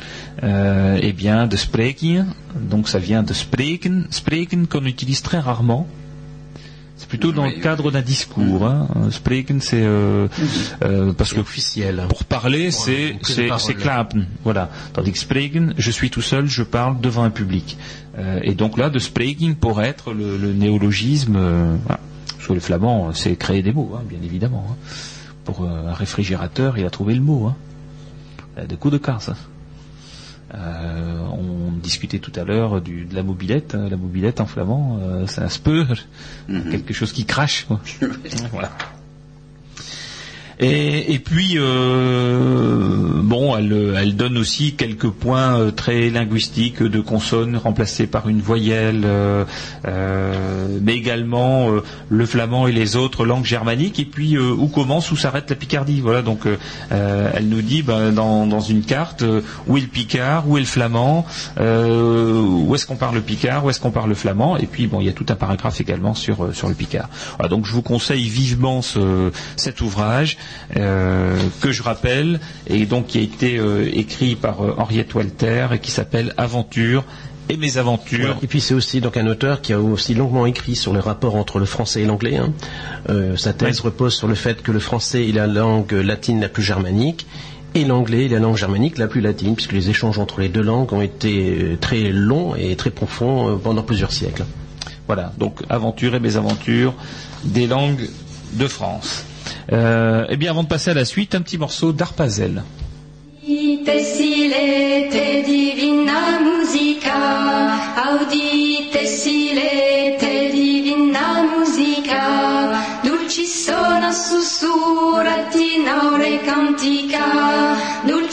euh, 0.43 0.98
et 1.01 1.12
bien 1.12 1.47
de 1.47 1.57
spreking, 1.57 2.24
donc 2.55 2.89
ça 2.89 2.98
vient 2.98 3.23
de 3.23 3.32
spreken, 3.32 4.07
spreken 4.11 4.66
qu'on 4.66 4.85
utilise 4.85 5.23
très 5.23 5.39
rarement. 5.40 5.86
C'est 7.07 7.19
plutôt 7.19 7.31
dans 7.31 7.45
le 7.47 7.53
cadre 7.53 7.93
d'un 7.93 8.03
discours. 8.03 8.66
Hein. 8.66 8.89
Euh, 8.97 9.11
Spreken, 9.12 9.61
c'est 9.61 9.81
euh, 9.85 10.27
euh, 10.83 11.12
parce 11.12 11.33
que 11.33 11.39
officiel. 11.39 12.05
pour 12.09 12.24
parler, 12.24 12.70
Pour 12.70 12.85
c'est 12.85 13.16
c'est 13.23 13.74
klapen, 13.74 14.27
voilà. 14.43 14.70
Tandis 14.93 15.12
que 15.12 15.19
spreken, 15.19 15.74
je 15.78 15.91
suis 15.93 16.11
tout 16.11 16.20
seul, 16.20 16.47
je 16.49 16.65
parle 16.65 17.01
devant 17.01 17.23
un 17.23 17.31
public. 17.31 17.78
Euh, 18.19 18.41
et 18.43 18.55
donc 18.55 18.77
là, 18.77 18.91
de 18.91 18.99
spreking 18.99 19.55
pourrait 19.55 19.87
être 19.87 20.12
le, 20.12 20.37
le 20.37 20.53
néologisme. 20.53 21.37
euh, 21.37 21.77
voilà. 21.85 22.01
Parce 22.37 22.49
que 22.49 22.53
le 22.55 22.61
flamand, 22.61 23.12
c'est 23.12 23.37
créer 23.37 23.62
des 23.62 23.73
mots, 23.73 23.93
hein, 23.97 24.03
bien 24.09 24.19
évidemment. 24.24 24.66
hein. 24.69 24.95
Pour 25.45 25.62
euh, 25.62 25.89
un 25.89 25.95
réfrigérateur, 25.95 26.77
il 26.77 26.85
a 26.85 26.91
trouvé 26.91 27.15
le 27.15 27.20
mot. 27.20 27.47
Hein. 27.47 27.57
Euh, 28.59 28.66
Des 28.66 28.74
coups 28.77 28.95
de 28.95 28.99
casse. 28.99 29.31
Euh, 30.55 31.18
on 31.32 31.73
discutait 31.82 32.18
tout 32.20 32.32
à 32.36 32.44
l'heure 32.44 32.81
du- 32.81 33.05
de 33.05 33.14
la 33.14 33.23
mobilette. 33.23 33.74
hein. 33.74 33.89
La 33.90 33.97
mobilette 33.97 34.40
en 34.40 34.47
flamand, 34.47 34.98
euh, 35.02 35.27
c'est 35.27 35.40
un 35.43 35.48
speur, 35.48 35.86
quelque 36.70 36.94
chose 36.94 37.12
qui 37.12 37.24
crache. 37.24 37.64
quoi. 37.66 37.81
voilà. 38.52 38.70
Et, 40.59 41.19
puis, 41.19 41.57
euh, 41.57 43.20
bon, 43.23 43.57
elle, 43.57 44.16
donne 44.16 44.39
aussi 44.39 44.74
quelques 44.74 45.11
points 45.11 45.61
euh, 45.61 45.70
très 45.70 46.09
linguistiques 46.09 46.83
de 46.83 47.01
consonnes 47.01 47.57
remplacées 47.59 48.07
par 48.07 48.28
une 48.31 48.41
voyelle, 48.41 49.03
euh, 49.05 49.45
mais 50.81 50.95
également 50.95 51.69
le 52.09 52.27
flamand 52.27 52.66
et 52.69 52.73
les 52.73 52.97
autres 52.97 53.27
langues 53.27 53.45
germaniques. 53.45 54.01
Et 54.01 54.07
puis, 54.07 54.39
où 54.39 54.69
commence, 54.69 55.12
où 55.12 55.16
s'arrête 55.16 55.51
la 55.51 55.57
Picardie. 55.57 56.01
Voilà. 56.01 56.23
Donc, 56.23 56.47
elle 56.91 57.49
nous 57.49 57.62
dit 57.62 57.83
ben, 57.83 58.12
dans, 58.12 58.61
une 58.61 58.83
carte 58.83 59.24
où 59.66 59.77
est 59.77 59.83
le 59.83 59.87
Picard, 59.87 60.49
où 60.49 60.57
est 60.57 60.61
le 60.61 60.66
flamand, 60.66 61.27
où 61.59 62.74
est-ce 62.74 62.87
qu'on 62.87 62.97
parle 62.97 63.16
le 63.16 63.20
Picard, 63.20 63.65
où 63.65 63.70
est-ce 63.70 63.81
qu'on 63.81 63.91
parle 63.91 64.09
le 64.09 64.15
flamand. 64.15 64.57
Et 64.57 64.66
puis, 64.66 64.87
bon, 64.87 65.01
il 65.01 65.07
y 65.07 65.11
a 65.11 65.12
tout 65.12 65.27
un 65.28 65.35
paragraphe 65.35 65.81
également 65.83 66.15
sur 66.15 66.45
le 66.45 66.74
Picard. 66.74 67.11
Voilà, 67.37 67.51
donc, 67.51 67.66
je 67.66 67.73
vous 67.73 67.83
conseille 67.83 68.27
vivement 68.28 68.81
ce, 68.81 69.31
cet 69.57 69.83
ouvrage 69.83 70.39
euh, 70.77 71.39
que 71.60 71.73
je 71.73 71.82
rappelle 71.82 72.40
et 72.66 72.86
donc 72.86 73.06
qui 73.09 73.18
a 73.18 73.23
été 73.23 73.59
euh, 73.59 73.89
écrit 73.93 74.35
par 74.36 74.62
euh, 74.64 74.74
Henriette 74.78 75.14
Walter 75.14 75.68
et 75.73 75.78
qui 75.78 75.90
s'appelle 75.90 76.35
Aventure 76.36 77.05
et 77.48 77.56
mes 77.56 77.78
aventures. 77.78 78.36
Et 78.43 78.47
puis 78.48 78.60
c'est 78.60 78.74
aussi 78.74 79.01
donc 79.01 79.16
un 79.16 79.27
auteur 79.28 79.60
qui 79.60 79.73
a 79.73 79.81
aussi 79.81 80.14
longuement 80.14 80.47
écrit 80.47 80.74
sur 80.74 80.93
le 80.93 80.98
rapport 80.98 81.36
entre 81.36 81.59
le 81.60 81.64
français 81.64 82.02
et 82.02 82.05
l'anglais. 82.05 82.36
hein. 82.36 82.52
Euh, 83.09 83.36
sa 83.36 83.52
thèse 83.52 83.81
repose 83.81 84.14
sur 84.14 84.27
le 84.27 84.35
fait 84.35 84.62
que 84.62 84.73
le 84.73 84.81
français 84.81 85.28
est 85.28 85.32
la 85.32 85.47
langue 85.47 85.93
latine 85.93 86.40
la 86.40 86.48
plus 86.48 86.64
germanique 86.64 87.27
et 87.74 87.85
l'anglais 87.85 88.24
est 88.24 88.28
la 88.28 88.39
langue 88.40 88.56
germanique 88.56 88.98
la 88.98 89.06
plus 89.06 89.20
latine, 89.20 89.55
puisque 89.55 89.73
les 89.73 89.90
échanges 89.90 90.18
entre 90.18 90.40
les 90.40 90.48
deux 90.48 90.62
langues 90.62 90.93
ont 90.93 91.02
été 91.02 91.77
très 91.81 92.10
longs 92.10 92.55
et 92.56 92.74
très 92.74 92.90
profonds 92.90 93.60
pendant 93.62 93.82
plusieurs 93.82 94.12
siècles. 94.12 94.44
Voilà, 95.06 95.32
donc 95.39 95.60
Aventure 95.68 96.14
et 96.14 96.20
mes 96.20 96.36
aventures 96.36 96.94
des 97.44 97.66
langues 97.66 98.09
de 98.55 98.66
France. 98.66 99.24
Euh, 99.73 100.27
et 100.28 100.36
bien 100.36 100.51
avant 100.51 100.62
de 100.62 100.68
passer 100.68 100.90
à 100.90 100.94
la 100.94 101.05
suite, 101.05 101.35
un 101.35 101.43
petit 101.43 101.59
morceau 101.59 101.93
d'Arpazel. 101.93 102.62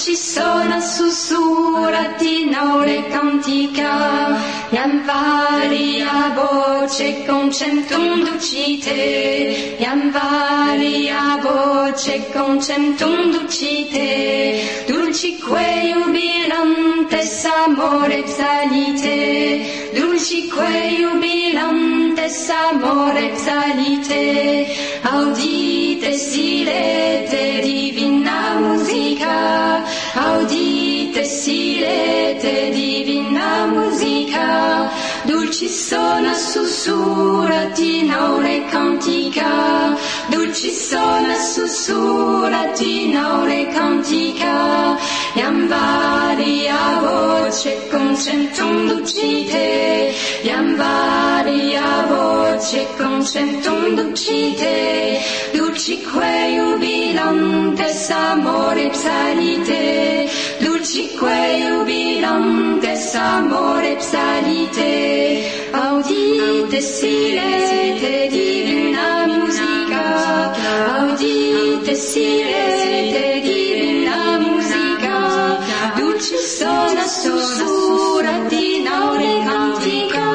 ci 0.04 0.18
sono 0.18 0.82
sussurrati 0.82 2.42
in 2.42 3.06
cantica, 3.10 4.38
iam 4.70 5.06
varia 5.06 6.34
voce 6.36 7.24
con 7.26 7.50
centum 7.50 8.22
ducite, 8.26 9.78
iam 9.80 10.12
varia 10.12 11.40
voce 11.42 12.30
con 12.34 12.62
centum 12.62 13.32
ducite, 13.32 14.84
dulcique 14.88 15.94
jubilantes 15.94 17.46
amore 17.46 18.24
Dulci 18.24 19.92
dulcique 19.94 20.98
jubilantes 21.00 22.50
amore 22.50 23.30
psalite 23.36 24.68
audite 25.04 26.14
silete 26.14 27.62
divina 27.62 28.60
musica, 28.60 29.83
audite 30.34 31.24
silete 31.24 32.72
divina 32.72 33.68
musica, 33.68 34.90
dulci 35.24 35.68
sona 35.68 36.34
sussurratino 36.34 38.40
le 38.40 38.66
cantica, 38.66 39.96
dulci 40.30 40.72
sona 40.72 41.36
sussurratino 41.36 43.46
le 43.46 43.68
cantica, 43.68 44.98
e 45.36 45.42
ambaria 45.42 47.00
voce 47.02 47.88
con 47.90 48.16
centum 48.16 48.88
ducite, 48.88 50.14
e 50.44 50.50
ambaria 50.50 52.06
voce 52.08 52.88
con 52.98 53.24
centum 53.26 53.74
consentundoci 53.84 54.54
te, 54.58 55.22
dulcique 55.54 56.56
jubilantes 56.56 58.12
amores 58.12 58.98
salite, 58.98 60.30
dulcique 60.60 61.64
jubilantes 61.68 63.16
amore 63.16 63.96
psalite, 63.98 65.70
audite 65.72 66.82
silete 66.82 68.28
divina 68.30 69.26
musica, 69.28 70.54
audite 70.98 71.96
silete 71.96 73.42
divina 73.42 73.83
soda, 76.64 77.08
soda, 77.08 77.44
surati, 77.58 78.84
naure 78.88 79.34
cantica. 79.48 80.28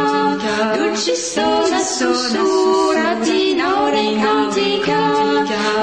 Dulci 0.76 1.14
soda, 1.16 1.78
soda, 1.96 2.40
surati, 2.44 3.54
naure 3.60 4.06
cantica. 4.22 5.00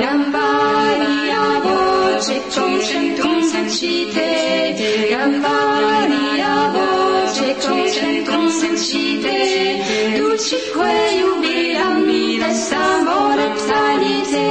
Lambaria 0.03 1.43
voce, 1.65 2.37
concentum 2.53 3.35
sancite. 3.51 4.29
Lambaria 5.13 6.53
voce, 6.75 7.47
concentum 7.65 8.43
sancite. 8.59 9.37
Dulcique 10.17 10.91
jubilami, 11.19 12.37
desamore 12.43 13.47
psalite. 13.57 14.47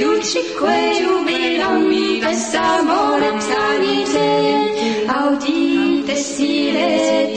Dulcique 0.00 0.76
jubilami, 1.00 2.20
desamore 2.20 3.30
psalite. 3.40 4.77
Audite 6.48 7.27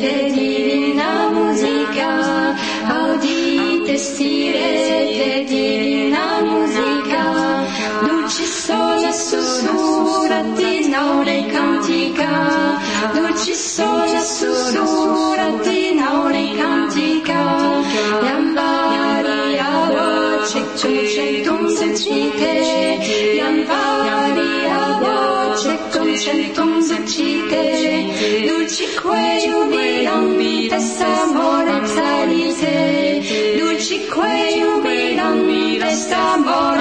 some 36.12 36.44
more. 36.44 36.81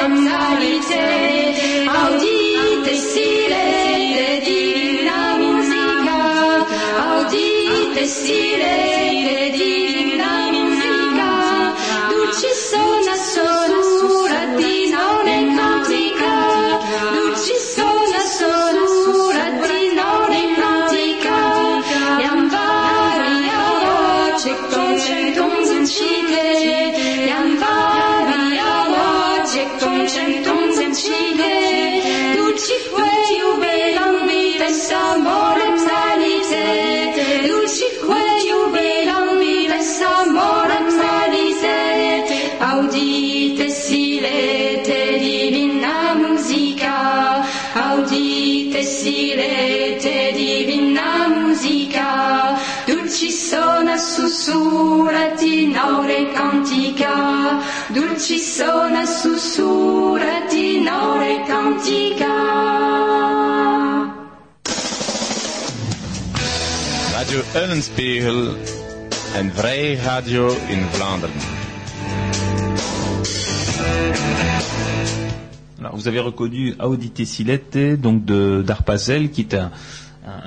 Alors, 75.79 75.95
vous 75.95 76.09
avez 76.09 76.19
reconnu 76.19 76.75
Audite 76.83 77.25
Silette, 77.25 77.79
donc 78.01 78.25
de 78.25 78.65
d'Arpazel, 78.67 79.31
qui 79.31 79.43
est 79.43 79.55
un, 79.55 79.71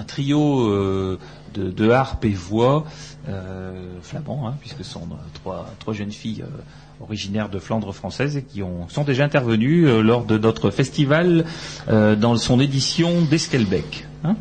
trio 0.06 0.68
euh, 0.68 1.18
de, 1.54 1.90
harpe 1.90 2.26
et 2.26 2.32
voix 2.32 2.84
euh, 3.30 3.72
flamand, 4.02 4.50
hein, 4.50 4.56
puisque 4.60 4.84
ce 4.84 4.92
sont 4.92 5.08
trois, 5.36 5.74
trois 5.80 5.94
jeunes 5.94 6.12
filles 6.12 6.44
euh, 6.44 7.02
originaires 7.02 7.48
de 7.48 7.60
Flandre 7.60 7.94
française 7.94 8.36
et 8.36 8.44
qui 8.44 8.62
ont, 8.62 8.90
sont 8.90 9.06
déjà 9.06 9.24
intervenues 9.24 9.88
euh, 9.88 10.02
lors 10.02 10.26
de 10.26 10.38
notre 10.38 10.70
festival 10.70 11.46
dans 11.88 12.36
son 12.36 12.60
édition 12.60 13.22
d'Esquelbec. 13.22 14.06
hein, 14.26 14.36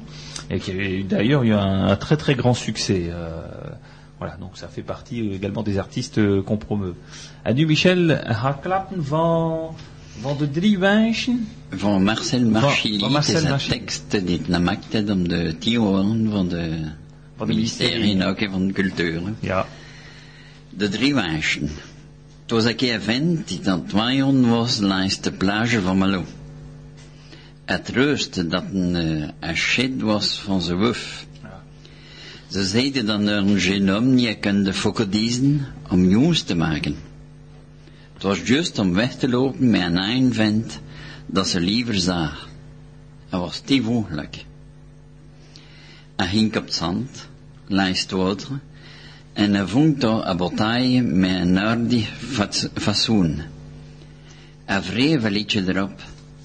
et 0.52 0.58
qui 0.60 0.70
avait 0.70 0.98
eu 0.98 1.02
d'ailleurs 1.02 1.42
eu 1.42 1.52
un, 1.54 1.88
un 1.88 1.96
très 1.96 2.16
très 2.16 2.34
grand 2.34 2.54
succès. 2.54 3.08
euh, 3.10 3.40
voilà, 4.18 4.36
donc 4.36 4.56
ça 4.56 4.68
fait 4.68 4.82
partie 4.82 5.20
euh, 5.20 5.34
également 5.34 5.62
des 5.62 5.78
artistes 5.78 6.18
euh, 6.18 6.42
qu'on 6.42 6.58
promeut. 6.58 6.94
À 7.44 7.52
nu 7.54 7.66
Michel, 7.66 8.22
Haklappen 8.26 9.00
van, 9.00 9.74
van 10.20 10.36
de 10.36 10.46
drie 10.46 10.78
wijzen. 10.78 11.48
Van 11.70 12.04
Marcel 12.04 12.44
Marchilly, 12.44 13.00
van 13.00 13.12
Marcel 13.12 13.36
is 13.36 13.42
een 13.42 13.48
Marchilly. 13.48 13.78
tekst 13.78 14.10
die 14.10 15.10
om 15.10 15.28
de 15.28 15.56
tien 15.58 16.30
van 16.30 16.48
de, 16.48 16.90
Van 17.36 17.46
de 17.46 17.54
ministerie 17.54 18.14
en 18.14 18.22
ook 18.22 18.48
van 18.50 18.66
de 18.66 18.72
cultuur. 18.72 19.22
Ja. 19.40 19.66
De 20.70 20.88
drie 20.88 21.14
wijzen. 21.14 21.70
Het 22.42 22.50
was 22.50 22.64
een 22.64 22.76
keer 22.76 23.00
vent 23.00 23.48
die 23.48 23.60
aan 23.70 23.80
het 23.82 23.92
waaien 23.92 24.50
was 24.50 24.80
langs 24.80 25.20
de 25.20 25.32
plage 25.32 25.80
van 25.80 25.98
Malo. 25.98 26.24
Het 27.64 27.88
reusde 27.88 28.46
dat 28.46 28.64
een, 28.72 28.96
eh, 28.96 29.28
een 29.48 29.56
shit 29.56 30.00
was 30.00 30.38
van 30.38 30.62
zijn 30.62 30.78
wuf. 30.78 31.26
Ze 32.48 32.64
zeiden 32.64 33.24
naar 33.24 33.36
een 33.36 33.60
genom 33.60 34.14
niet 34.14 34.38
kunnen 34.38 34.74
fokkediezen 34.74 35.66
om 35.90 36.08
jongens 36.08 36.42
te 36.42 36.54
maken. 36.54 36.96
Het 38.12 38.22
was 38.22 38.40
juist 38.40 38.78
om 38.78 38.94
weg 38.94 39.14
te 39.14 39.28
lopen 39.28 39.70
met 39.70 39.82
een 39.82 39.96
een 39.96 40.34
vent 40.34 40.80
dat 41.26 41.48
ze 41.48 41.60
liever 41.60 41.94
zag. 41.94 42.48
Hij 43.28 43.38
was 43.38 43.60
te 43.60 43.80
mogelijk. 43.80 44.44
Hij 46.16 46.26
ging 46.26 46.56
op 46.56 46.64
het 46.64 46.74
zand, 46.74 47.28
het 48.00 48.10
water, 48.10 48.60
en 49.32 49.54
hij 49.54 49.66
vond 49.66 50.00
daar 50.00 50.26
een 50.28 50.36
bataille 50.36 51.02
met 51.02 51.40
een 51.40 51.58
aardig 51.58 52.08
fats- 52.18 52.68
fatsoen. 52.74 53.42
Hij 54.64 54.82
een 55.24 55.32
liedje 55.32 55.62
erop, 55.66 56.00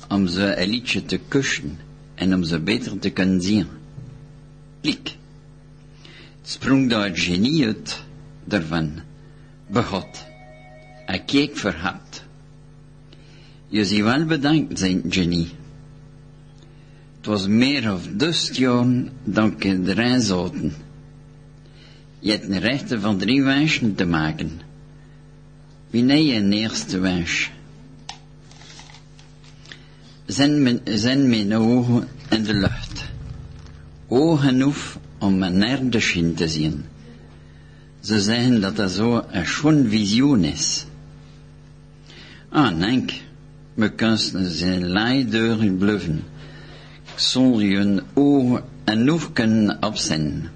om 0.09 0.27
ze 0.27 0.61
een 0.61 0.69
liedje 0.69 1.05
te 1.05 1.19
kussen 1.27 1.79
en 2.15 2.34
om 2.34 2.43
ze 2.43 2.59
beter 2.59 2.99
te 2.99 3.09
kunnen 3.09 3.41
zien. 3.41 3.67
Klik. 4.81 5.15
Het 6.41 6.49
sprong 6.49 6.89
daar 6.89 7.03
het 7.03 7.19
genie 7.19 7.65
uit 7.65 8.03
daarvan. 8.43 8.91
Begot. 9.67 10.25
Hij 11.05 11.19
keek 11.19 11.57
verhapt. 11.57 12.25
Je 13.67 13.85
ziet 13.85 14.03
wel 14.03 14.25
bedankt, 14.25 14.79
zijn 14.79 15.03
genie. 15.09 15.47
Het 17.17 17.25
was 17.25 17.47
meer 17.47 17.93
of 17.93 18.07
jaar 18.57 18.85
dan 19.23 19.55
erin 19.59 20.21
zoten. 20.21 20.73
Je 22.19 22.31
hebt 22.31 22.49
een 22.49 22.59
rechte 22.59 22.99
van 22.99 23.17
drie 23.17 23.43
wensen 23.43 23.95
te 23.95 24.05
maken. 24.05 24.61
Wie 25.89 26.03
nee 26.03 26.25
je 26.25 26.49
eerste 26.49 26.99
wens? 26.99 27.51
Zijn 30.28 30.64
mijn, 30.64 30.80
zijn 30.84 31.30
mijn 31.30 31.56
ogen 31.56 32.08
in 32.30 32.44
de 32.44 32.54
lucht. 32.54 33.06
Oog 34.08 34.41
genoeg 34.41 34.98
om 35.20 35.38
mijn 35.38 35.58
naar 35.58 35.90
de 35.90 35.99
schijn 35.99 36.34
te 36.34 36.48
zien. 36.48 36.86
Ze 37.99 38.22
zeggen 38.22 38.62
dat 38.62 38.76
dat 38.76 38.91
zo 38.91 39.26
een 39.32 39.45
schoon 39.45 39.90
visioen 39.90 40.44
is. 40.44 40.86
Ah, 42.49 42.80
denk, 42.80 43.12
we 43.74 43.90
kunnen 43.90 44.52
zijn 44.52 44.91
bluffen. 45.78 46.24
Zal 47.16 47.60
je 47.60 47.78
een 47.78 48.02
oog 48.14 48.62
genoeg 48.86 49.34
kunnen 49.34 49.84
opzetten. 49.84 50.52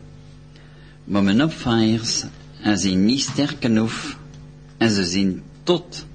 Maar 1.03 1.23
mijn 1.23 1.43
opvangers, 1.43 2.23
en 2.61 2.77
zijn 2.77 3.06
niet 3.06 3.22
sterk 3.22 3.56
genoeg, 3.60 4.18
en 4.77 4.91
ze 4.91 5.06
zijn 5.06 5.41
tot 5.64 6.06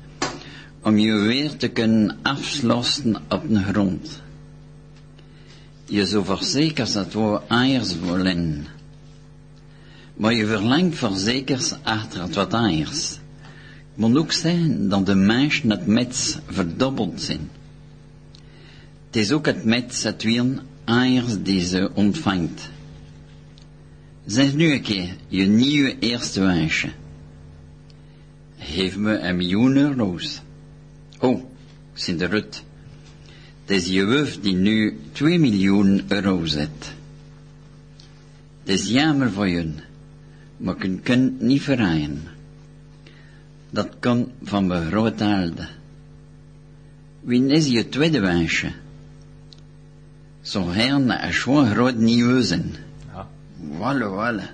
om 0.86 0.98
je 0.98 1.12
weer 1.12 1.56
te 1.56 1.68
kunnen 1.68 2.16
afslossen 2.22 3.16
op 3.28 3.42
de 3.48 3.62
grond. 3.62 4.22
Je 5.84 6.06
zou 6.06 6.24
verzekerd 6.24 6.92
dat 6.92 7.12
we 7.12 7.40
eiers 7.48 7.98
willen. 7.98 8.66
Maar 10.16 10.34
je 10.34 10.46
verlangt 10.46 10.98
verzekers 10.98 11.74
achter 11.82 12.22
het 12.22 12.34
wat 12.34 12.52
eiers. 12.52 13.10
Het 13.10 13.96
moet 13.96 14.16
ook 14.16 14.32
zijn 14.32 14.88
dat 14.88 15.06
de 15.06 15.14
mensen 15.14 15.70
het 15.70 15.86
mets 15.86 16.38
verdobbeld 16.46 17.22
zijn. 17.22 17.50
Het 19.06 19.16
is 19.16 19.32
ook 19.32 19.46
het 19.46 19.64
mets 19.64 20.02
het 20.02 20.22
weer 20.22 20.62
eiers 20.84 21.42
die 21.42 21.60
ze 21.60 21.90
ontvangt. 21.94 22.70
Zeg 24.26 24.54
nu 24.54 24.72
een 24.72 24.82
keer 24.82 25.16
je 25.28 25.46
nieuwe 25.46 25.98
eerste 25.98 26.40
wensje. 26.40 26.88
Geef 28.58 28.96
me 28.96 29.18
een 29.18 29.36
miljoen 29.36 29.76
euro's. 29.76 30.44
Oh, 31.20 31.40
Sint 31.94 32.18
de 32.18 32.26
Rut. 32.26 32.62
Het 33.64 33.76
is 33.76 33.86
je 33.88 34.04
wuf 34.04 34.40
die 34.40 34.54
nu 34.54 34.98
2 35.12 35.38
miljoen 35.38 36.04
euro 36.08 36.44
zet. 36.44 36.94
Het 38.60 38.80
is 38.80 38.88
jammer 38.88 39.30
voor 39.30 39.48
je, 39.48 39.72
maar 40.56 40.86
je 40.86 40.98
kunt 41.00 41.40
niet 41.40 41.62
verrijden. 41.62 42.22
Dat 43.70 43.88
komt 44.00 44.28
van 44.42 44.66
mijn 44.66 44.86
grootaalde. 44.86 45.68
Wie 47.20 47.46
is 47.46 47.66
je 47.66 47.88
tweede 47.88 48.20
wensje? 48.20 48.72
Zo 50.40 50.70
herne 50.70 51.22
een 51.22 51.32
schoon 51.32 51.70
groot 51.70 51.96
nieuweuzen. 51.96 52.74
Ja. 53.12 53.28
Walle, 53.78 54.08
walle. 54.08 54.48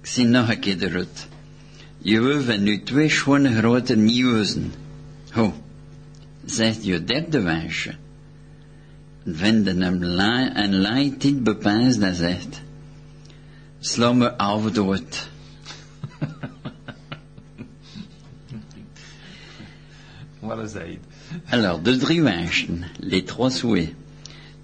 Ik 0.00 0.06
zie 0.06 0.24
nog 0.24 0.48
een 0.48 0.60
keer 0.60 0.78
de 0.78 0.88
Rut. 0.88 1.26
Je 1.98 2.20
wuf 2.20 2.58
nu 2.58 2.82
twee 2.82 3.08
schone 3.08 3.56
grote 3.56 3.96
nieuweuzen. 3.96 4.72
Ho, 5.30 5.54
zegt 6.46 6.84
je 6.84 7.04
derde 7.04 7.42
wensje 7.42 7.94
vinden 9.26 9.82
hem 9.82 10.04
la 10.04 10.54
en 10.54 10.74
laai 10.80 11.14
dit 11.18 11.42
bepaald 11.42 12.00
dat 12.00 12.16
zegt, 12.16 12.62
sla 13.80 14.12
me 14.12 14.36
af 14.38 14.70
dood. 14.72 15.28
Voilà, 20.46 20.66
Zaid. 20.66 21.00
Alors, 21.50 21.82
de 21.82 21.96
drie 21.96 22.22
wensen, 22.22 22.84
les 23.00 23.24
trois 23.24 23.50
souhaits. 23.50 23.92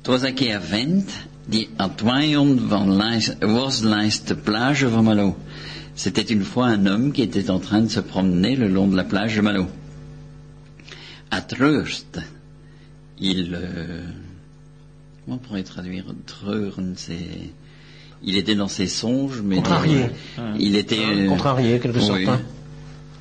Was 0.02 0.22
een 0.22 0.34
keer 0.34 0.60
vent 0.62 1.10
die 1.46 1.68
twaaion 1.96 2.68
van 2.68 2.96
lijst, 2.96 3.36
was 3.40 3.80
lijst 3.80 4.28
de 4.28 4.36
plage 4.36 4.88
van 4.88 5.04
Malo. 5.04 5.36
C'était 5.94 6.30
une 6.30 6.44
fois 6.44 6.66
un 6.66 6.86
homme 6.86 7.12
qui 7.12 7.22
était 7.22 7.50
en 7.50 7.60
train 7.60 7.80
de 7.80 7.88
se 7.88 8.00
promener 8.00 8.56
le 8.56 8.68
long 8.68 8.90
de 8.90 8.96
la 8.96 9.04
plage 9.04 9.34
de 9.34 9.42
Malo. 9.42 9.66
À 11.34 11.40
Treurst, 11.40 12.20
il, 13.18 13.54
euh, 13.54 14.02
comment 15.24 15.36
on 15.36 15.38
pourrait 15.38 15.62
traduire 15.62 16.04
Treuren, 16.26 16.92
c'est, 16.94 17.16
il 18.22 18.36
était 18.36 18.54
dans 18.54 18.68
ses 18.68 18.86
songes, 18.86 19.40
mais 19.42 19.56
Contrarié. 19.56 20.10
il 20.59 20.76
était, 20.76 20.98
euh, 21.02 21.28
Contrarié, 21.28 21.78
quelque 21.80 22.00
sorte. 22.00 22.18
oui. 22.18 22.28
hein. 22.28 22.40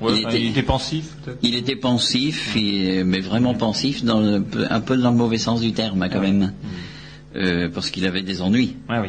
Ouais, 0.02 0.12
Il 0.20 0.26
était- 0.28 0.40
il 0.42 0.48
était 0.50 0.62
pensif, 0.62 1.14
peut-être. 1.24 1.38
Il 1.42 1.54
était 1.54 1.76
pensif, 1.76 2.54
et- 2.56 3.02
mais 3.04 3.20
vraiment 3.20 3.54
pensif, 3.54 4.04
dans 4.04 4.20
le- 4.20 4.44
un 4.70 4.80
peu 4.82 4.96
dans 4.98 5.10
le 5.12 5.16
mauvais 5.16 5.38
sens 5.38 5.60
du 5.62 5.72
terme, 5.72 6.02
hein, 6.02 6.08
quand 6.10 6.20
même, 6.20 6.52
Euh, 7.34 7.70
parce 7.70 7.88
qu'il 7.88 8.04
avait 8.04 8.20
des 8.22 8.42
ennuis. 8.42 8.76
Ah 8.90 9.00
oui. 9.00 9.08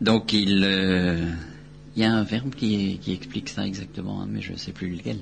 Donc 0.00 0.32
il, 0.32 0.62
euh, 0.64 1.18
il 1.96 2.02
y 2.02 2.04
a 2.04 2.12
un 2.14 2.22
verbe 2.22 2.54
qui, 2.54 2.98
qui 3.02 3.12
explique 3.12 3.48
ça 3.48 3.66
exactement, 3.66 4.22
hein, 4.22 4.28
mais 4.30 4.40
je 4.42 4.52
ne 4.52 4.56
sais 4.56 4.70
plus 4.70 4.90
lequel. 4.90 5.16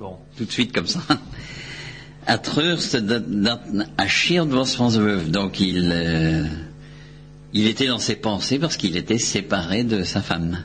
Bon. 0.00 0.16
Tout 0.34 0.46
de 0.46 0.50
suite 0.50 0.72
comme 0.72 0.86
ça. 0.86 1.00
Dat 2.26 3.60
Aschiert 3.96 4.48
was 4.48 4.74
van 4.74 4.90
zijn 4.90 5.04
veuve. 5.04 5.30
Donc 5.30 5.58
il, 5.58 5.90
euh, 5.92 6.46
il 7.50 7.66
était 7.66 7.86
dans 7.86 8.04
ses 8.04 8.16
pensées 8.16 8.58
parce 8.58 8.76
qu'il 8.76 8.96
était 8.96 9.18
séparé 9.18 9.84
de 9.84 10.04
sa 10.04 10.22
femme. 10.22 10.56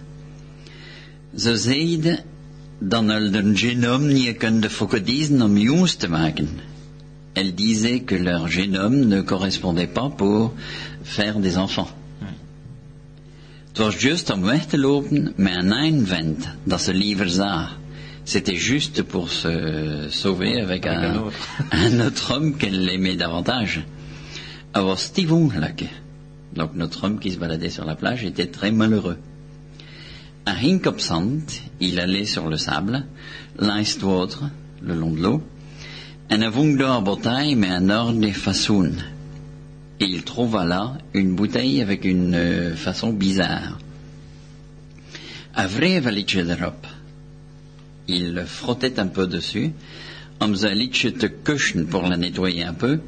Ze 1.36 1.58
zeiden 1.58 2.20
dan 2.80 3.10
al 3.10 3.32
de 3.32 3.52
génome 3.56 4.14
niet 4.14 4.38
kunnen 4.38 4.72
focodizen 4.72 5.42
om 5.42 5.58
jongens 5.58 5.96
te 5.96 6.08
maken. 6.10 6.50
Elle 7.34 7.54
disait 7.54 8.04
que 8.04 8.16
leur 8.16 8.48
génome 8.48 9.06
ne 9.06 9.22
correspondait 9.24 9.94
pas 9.94 10.16
pour 10.16 10.54
faire 11.04 11.40
des 11.40 11.56
enfants. 11.56 11.92
Het 13.68 13.78
was 13.78 14.02
juist 14.02 14.30
om 14.30 14.42
weg 14.42 14.66
te 14.66 14.78
lopen 14.78 15.34
met 15.36 15.56
een 15.56 15.72
einvent 15.72 16.48
dat 16.64 16.82
ze 16.82 16.94
liever 16.94 17.30
zag. 17.30 17.84
C'était 18.26 18.56
juste 18.56 19.04
pour 19.04 19.30
se 19.30 20.08
sauver 20.10 20.60
avec, 20.60 20.88
Avec 20.88 21.04
un, 21.04 21.14
un 21.14 21.18
autre. 21.28 21.48
un 21.72 22.00
autre 22.00 22.34
homme 22.34 22.58
qu'elle 22.58 22.90
aimait 22.90 23.16
davantage. 23.16 23.86
Er 24.76 24.82
was 24.82 24.98
Steve 24.98 25.32
ongelukkig. 25.32 25.90
Donc 26.56 26.74
notre 26.74 27.04
homme 27.04 27.20
qui 27.20 27.32
se 27.32 27.38
baladait 27.38 27.70
sur 27.70 27.86
la 27.86 27.96
plage 27.96 28.24
était 28.24 28.48
très 28.48 28.72
malheureux. 28.72 29.18
À 30.46 30.54
Hinkopsand, 30.54 31.62
il 31.80 32.00
allait 32.00 32.26
sur 32.26 32.50
le 32.50 32.58
sable, 32.58 33.06
l'Eistwater, 33.60 34.50
le 34.82 34.94
long 34.94 35.12
de 35.12 35.22
l'eau, 35.22 35.44
en 36.30 36.38
daar 36.38 37.02
bouteille 37.02 37.56
met 37.56 37.70
un 37.70 37.90
ordre. 37.90 38.26
Et 40.00 40.06
il 40.06 40.24
trouva 40.24 40.66
là 40.66 40.98
une 41.14 41.36
bouteille 41.36 41.82
avec 41.82 42.06
une 42.06 42.36
euh, 42.36 42.76
façon 42.76 43.14
bizarre. 43.14 43.80
Erop. 45.58 46.88
Il 48.06 48.44
frottait 48.46 49.00
un 49.00 49.08
peu 49.08 49.28
dessus, 49.28 49.72
om 50.38 50.56
zijn 50.56 50.78
liedje 50.78 51.12
te 51.12 51.86
pour 51.90 52.08
la 52.08 52.18
nettoyer 52.18 52.66
un 52.66 52.76
peu, 52.76 53.00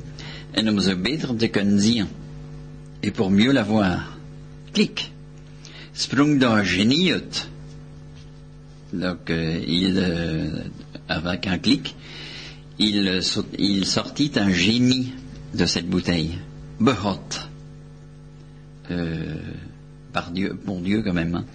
en 0.51 0.69
om 0.69 0.79
ze 0.79 0.95
beter 0.95 1.35
te 1.35 1.47
kunnen. 1.47 2.07
Et 3.01 3.11
pour 3.11 3.29
mieux 3.29 3.53
la 3.53 3.63
voir. 3.63 4.17
Klik. 4.71 5.11
Sprong 5.93 6.39
daar 6.39 6.65
genie 6.65 7.13
uit. 7.13 7.47
Donc, 8.89 9.29
euh, 9.29 9.63
il, 9.67 9.97
euh, 9.97 10.63
avec 11.07 11.47
un 11.47 11.57
clic, 11.57 11.95
il, 12.79 13.07
euh, 13.07 13.83
sortit 13.83 14.31
un 14.35 14.51
génie 14.51 15.13
de 15.53 15.65
cette 15.65 15.87
bouteille. 15.87 16.37
Behot. 16.79 17.47
Euh, 18.91 19.35
par 20.13 20.31
Dieu, 20.31 20.57
bon 20.65 20.79
Dieu 20.79 21.01
quand 21.01 21.13
même. 21.13 21.35
Hein. 21.35 21.45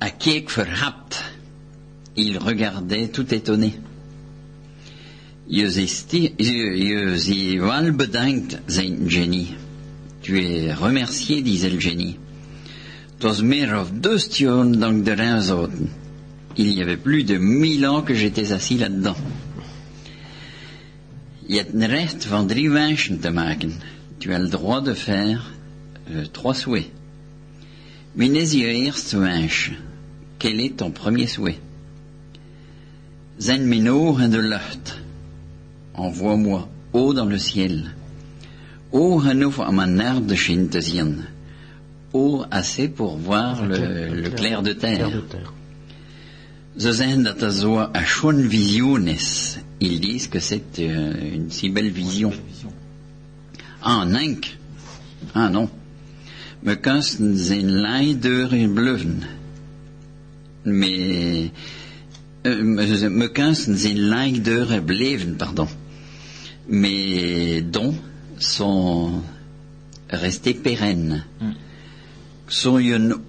À 0.00 0.10
keek 0.10 0.50
verhapt. 0.50 1.33
Il 2.16 2.38
regardait 2.38 3.08
tout 3.08 3.34
étonné. 3.34 3.74
Genie. 9.08 9.54
Tu 10.22 10.42
es 10.42 10.72
remercié, 10.72 11.42
disait 11.42 11.70
le 11.70 11.80
génie. 11.80 12.18
Il 16.56 16.72
y 16.72 16.82
avait 16.82 16.96
plus 16.96 17.24
de 17.24 17.36
mille 17.36 17.86
ans 17.86 18.02
que 18.02 18.14
j'étais 18.14 18.52
assis 18.52 18.78
là-dedans. 18.78 19.16
Van 22.28 22.46
te 22.46 23.28
maken. 23.28 23.72
Tu 24.20 24.32
as 24.32 24.38
le 24.38 24.48
droit 24.48 24.80
de 24.80 24.94
faire 24.94 25.52
euh, 26.10 26.24
trois 26.32 26.54
souhaits. 26.54 26.90
Quel 30.38 30.60
est 30.60 30.76
ton 30.76 30.90
premier 30.90 31.26
souhait? 31.26 31.28
Zijn 31.28 31.32
mijn 31.32 31.32
ogen 31.32 31.32
de 31.36 31.50
lucht? 31.50 31.72
Envoie-moi 35.94 36.68
haut 36.92 37.12
dans 37.14 37.26
le 37.26 37.38
ciel. 37.38 37.90
Haut 38.92 39.22
genoeg 39.22 39.58
om 39.68 39.78
een 39.78 40.02
aardeschijn 40.02 40.68
te 40.68 40.80
zien. 40.80 41.24
Haut 42.12 42.46
assez 42.50 42.88
pour 42.88 43.18
voir 43.18 43.66
le, 43.66 44.08
le 44.22 44.30
clair 44.30 44.62
de 44.62 44.76
terre. 44.76 45.10
De. 45.10 45.38
Ze 46.76 46.92
zeggen 46.92 47.22
dat 47.22 47.38
dat 47.38 47.54
zo 47.54 47.88
een 47.92 48.06
schoon 48.06 48.48
visioen 48.48 49.06
is. 49.06 49.56
Ils 49.78 50.00
disent 50.00 50.28
que 50.28 50.40
c'est 50.40 50.78
euh, 50.78 51.34
une 51.34 51.50
si 51.50 51.70
belle 51.70 51.92
vision. 51.92 52.32
Ah, 53.80 54.06
enk. 54.14 54.56
Ah 55.32 55.50
non. 55.50 55.68
We 56.60 56.76
kunsten 56.76 57.36
zijn 57.36 57.70
leideuren 57.70 58.72
bluffen. 58.72 59.22
Mais... 60.62 61.50
Kunsten 63.32 63.78
zijn 63.78 63.98
leideuren 63.98 64.84
bleven, 64.84 65.36
pardon. 65.36 65.68
Mes 66.66 67.62
dons 67.70 67.94
sont 68.36 69.22
restés 70.06 70.54
pérennes. 70.54 71.22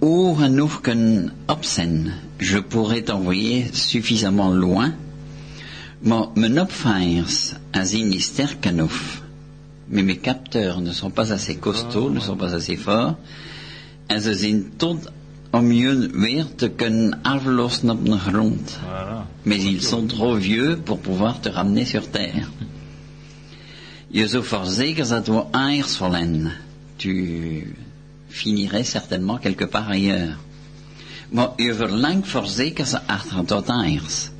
Oor 0.00 0.36
genoeg 0.36 0.80
kunnen 0.80 1.32
opzien, 1.46 2.12
je 2.38 2.62
pourrais 2.62 3.04
t'envoyer 3.04 3.68
suffisamment 3.72 4.54
loin, 4.54 4.94
maar 5.98 6.26
mijn 6.34 6.60
opvangers 6.60 7.52
zijn 7.70 8.08
niet 8.08 8.22
sterk 8.22 8.56
genoeg. 8.60 9.22
Mais 9.86 10.04
mes 10.04 10.20
capteurs 10.20 10.78
ne 10.78 10.92
sont 10.92 11.14
pas 11.14 11.30
assez 11.30 11.58
costauds, 11.58 12.12
ne 12.14 12.20
sont 12.20 12.38
pas 12.38 12.52
assez 12.52 12.76
forts, 12.78 13.16
zijn 14.38 14.72
tot 15.56 15.62
om 15.62 15.72
je 15.72 16.08
weer 16.12 16.46
te 16.54 16.68
kunnen 16.68 17.18
aflossen 17.22 17.90
op 17.90 18.04
de 18.04 18.18
grond. 18.18 18.78
Voilà. 18.84 19.26
Mais 19.42 19.62
ils 19.64 19.82
sont 19.88 20.06
trop 20.08 20.40
vieux 20.40 20.76
pour 20.82 20.98
pouvoir 20.98 21.40
te 21.40 21.48
ramener 21.50 21.84
sur 21.86 22.10
terre. 22.10 22.48
Je 24.08 24.42
voorzeker 24.42 25.08
dat 25.08 25.26
we 25.26 25.44
airs 25.50 25.96
vallen. 25.96 26.52
Tu 26.96 27.74
finirais 28.28 28.90
certainement 28.90 29.40
quelque 29.40 29.66
part 29.66 29.88
ailleurs. 29.88 30.36
Maar 31.28 31.48
je 31.56 31.74
ze 32.86 33.06
achter 33.06 33.44
tot 33.44 33.68
airs. 33.68 34.30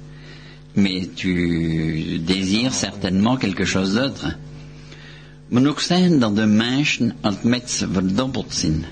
Mais 0.72 1.08
tu 1.14 2.20
désires 2.24 2.78
certainement 2.78 3.38
quelque 3.40 3.64
chose 3.64 3.92
d'autre. 3.94 4.36
Maar 5.48 5.66
ook 5.66 5.80
zijn 5.80 6.18
dat 6.18 6.36
de 6.36 6.46
mensen 6.46 7.12
het 7.20 7.42
met 7.42 7.84
verdobbeld 7.92 8.54
zijn. 8.54 8.84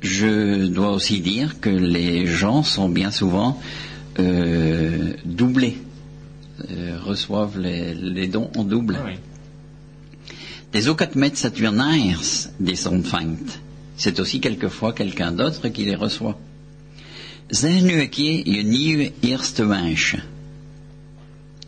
Je 0.00 0.66
dois 0.66 0.92
aussi 0.92 1.20
dire 1.20 1.60
que 1.60 1.70
les 1.70 2.26
gens 2.26 2.62
sont 2.62 2.88
bien 2.88 3.10
souvent 3.10 3.60
euh, 4.18 5.12
doublés, 5.24 5.78
euh, 6.70 6.98
reçoivent 7.04 7.58
les, 7.58 7.94
les 7.94 8.26
dons 8.26 8.50
en 8.56 8.64
double. 8.64 8.96
Ah 8.98 9.04
oui. 9.06 9.18
Des 10.72 10.88
met 11.16 11.34
Saturnairs 11.34 12.48
des 12.60 12.86
ontvangt. 12.86 13.60
C'est 13.96 14.20
aussi 14.20 14.40
quelquefois 14.40 14.92
quelqu'un 14.92 15.32
d'autre 15.32 15.68
qui 15.68 15.84
les 15.84 15.96
reçoit. 15.96 16.38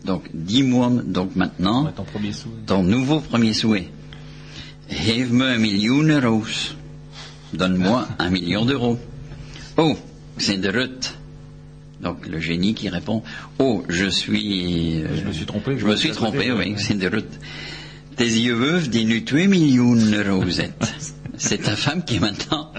Donc, 0.04 0.30
dis-moi 0.32 0.90
donc 1.04 1.36
maintenant 1.36 1.86
Ouais, 1.86 1.92
ton 1.92 2.04
premier 2.04 2.30
ton 2.66 2.82
nouveau 2.82 3.20
premier 3.20 3.52
souhait. 3.52 3.88
Geef 4.88 5.30
me 5.30 5.46
un 5.46 5.58
million 5.58 6.02
euro's. 6.02 6.76
Donne-moi 7.52 8.08
un 8.18 8.30
million 8.30 8.64
d'euros. 8.64 8.98
Oh, 9.76 9.96
c'est 10.38 10.58
de 10.58 10.68
Ruth. 10.68 11.14
Donc 12.02 12.26
le 12.26 12.40
génie 12.40 12.74
qui 12.74 12.88
répond, 12.88 13.22
oh, 13.58 13.84
je 13.88 14.06
suis... 14.06 15.02
euh, 15.02 15.16
Je 15.16 15.26
me 15.28 15.32
suis 15.32 15.46
trompé, 15.46 15.78
Je 15.78 15.86
me 15.86 15.96
suis 15.96 16.10
trompé, 16.10 16.50
oui, 16.52 16.74
c'est 16.76 16.98
de 16.98 17.08
Ruth. 17.08 17.38
Tes 18.16 18.24
yeux 18.26 18.54
veufs 18.54 18.88
2 18.90 19.46
millions 19.46 19.94
d'euros 19.94 20.48
zet. 20.50 20.72
C'est 21.38 21.62
ta 21.62 21.74
femme 21.74 22.04
qui 22.04 22.16
est 22.16 22.20
maintenant 22.20 22.70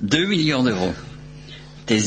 2 0.00 0.26
millions 0.26 0.62
d'euros. 0.62 0.94
Tes 1.86 2.00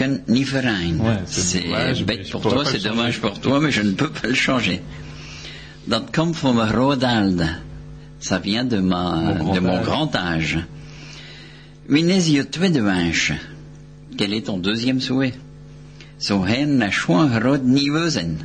het 0.00 0.26
niet 0.26 0.48
verrijden. 0.48 1.00
Ouais, 1.00 1.20
c'est 1.26 2.04
bête 2.04 2.30
pour 2.30 2.40
toi, 2.40 2.64
c'est 2.64 2.82
dommage 2.82 3.20
pour 3.20 3.38
toi, 3.38 3.60
mais 3.60 3.70
je 3.70 3.82
ne 3.82 3.92
peux 3.92 4.10
pas 4.10 4.28
le 4.28 4.34
changer. 4.34 4.80
Dat 5.84 6.10
komt 6.10 6.36
van 6.36 6.54
mijn 6.54 6.72
Rodalde. 6.72 7.56
Ça 8.20 8.38
vient 8.38 8.64
de, 8.64 8.78
ma, 8.78 9.14
Mon 9.16 9.34
grand 9.34 9.54
de 9.54 9.60
mon 9.60 9.76
âge. 9.76 9.84
grand 9.84 10.16
âge. 10.16 10.58
Je 11.88 12.42
tweede 12.42 12.78
wens, 12.78 13.32
quel 14.16 14.34
est 14.34 14.46
ton 14.46 14.58
deuxième 14.58 15.00
souhait? 15.00 15.34
Zo 16.20 16.44
hen 16.44 16.78
na 16.78 16.90
schoon 16.90 17.28
groot 17.28 17.62
nieuwe 17.64 18.10
zijn. 18.10 18.38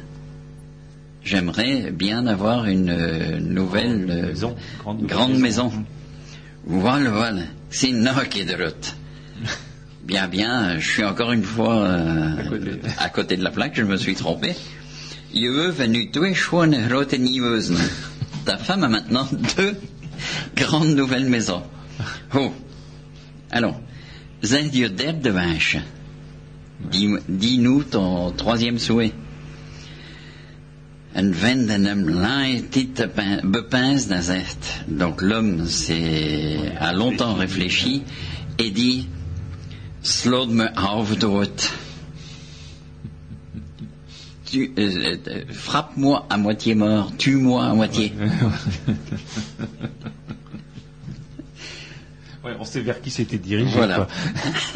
J'aimerais 1.24 1.92
bien 1.92 2.28
avoir 2.28 2.66
une 2.66 2.90
euh, 2.90 3.40
nouvelle 3.40 4.06
euh, 4.12 4.28
maison, 4.28 4.56
grande 4.80 5.08
grande 5.08 5.38
maison. 5.40 5.70
maison. 5.70 5.86
Voilà, 6.66 7.10
voilà. 7.10 7.42
C'est 7.70 7.92
qui 8.30 8.46
de 8.46 8.54
route. 8.64 8.96
Bien, 10.06 10.28
bien, 10.28 10.78
je 10.80 10.88
suis 10.90 11.04
encore 11.06 11.32
une 11.32 11.44
fois 11.44 11.76
euh, 11.76 12.38
À 12.38 12.44
côté. 12.44 12.72
à 12.98 13.10
côté 13.10 13.38
de 13.38 13.44
la 13.44 13.52
plaque, 13.52 13.74
je 13.76 13.84
me 13.84 13.96
suis 13.96 14.16
trompé. 14.16 14.54
Je 15.34 15.48
veux 15.48 15.70
venu 15.70 16.12
twee 16.12 16.34
schone 16.36 16.76
grote 16.88 17.14
nieuweuzen. 17.18 17.78
Ta 18.46 18.58
femme 18.58 18.84
a 18.84 18.90
maintenant 18.90 19.28
deux 19.58 19.78
grandes 20.56 20.96
nouvelles 20.96 21.30
maisons. 21.30 21.64
Oh. 22.36 22.52
Alors, 23.52 23.80
je 24.42 24.88
derde 24.88 25.28
wens. 25.28 25.78
Dis- 26.92 27.16
Dis-nous 27.30 27.84
ton 27.84 28.32
troisième 28.32 28.80
souhait. 28.80 29.14
En 31.16 31.32
te 32.88 33.04
pin- 33.04 33.40
bepinst 33.44 34.10
dan 34.10 34.22
zegt. 34.22 34.84
Donc 34.88 35.22
l'homme 35.22 35.68
a 36.80 36.92
longtemps 36.92 37.36
réfléchi 37.36 38.02
et 38.58 38.72
dit 38.72 39.08
Sloot 40.02 40.50
me. 40.50 40.66
Tu, 40.76 41.70
euh, 44.56 45.18
euh, 45.28 45.44
frappe-moi 45.52 46.26
à 46.30 46.38
moitié 46.38 46.76
mort, 46.76 47.12
tue-moi 47.18 47.66
à 47.66 47.74
moitié. 47.74 48.14
Ouais, 52.44 52.52
on 52.60 52.66
sait 52.66 52.82
vers 52.82 53.00
qui 53.00 53.10
c'était 53.10 53.38
dirigé. 53.38 53.72
Voilà. 53.74 53.96
quoi. 53.96 54.08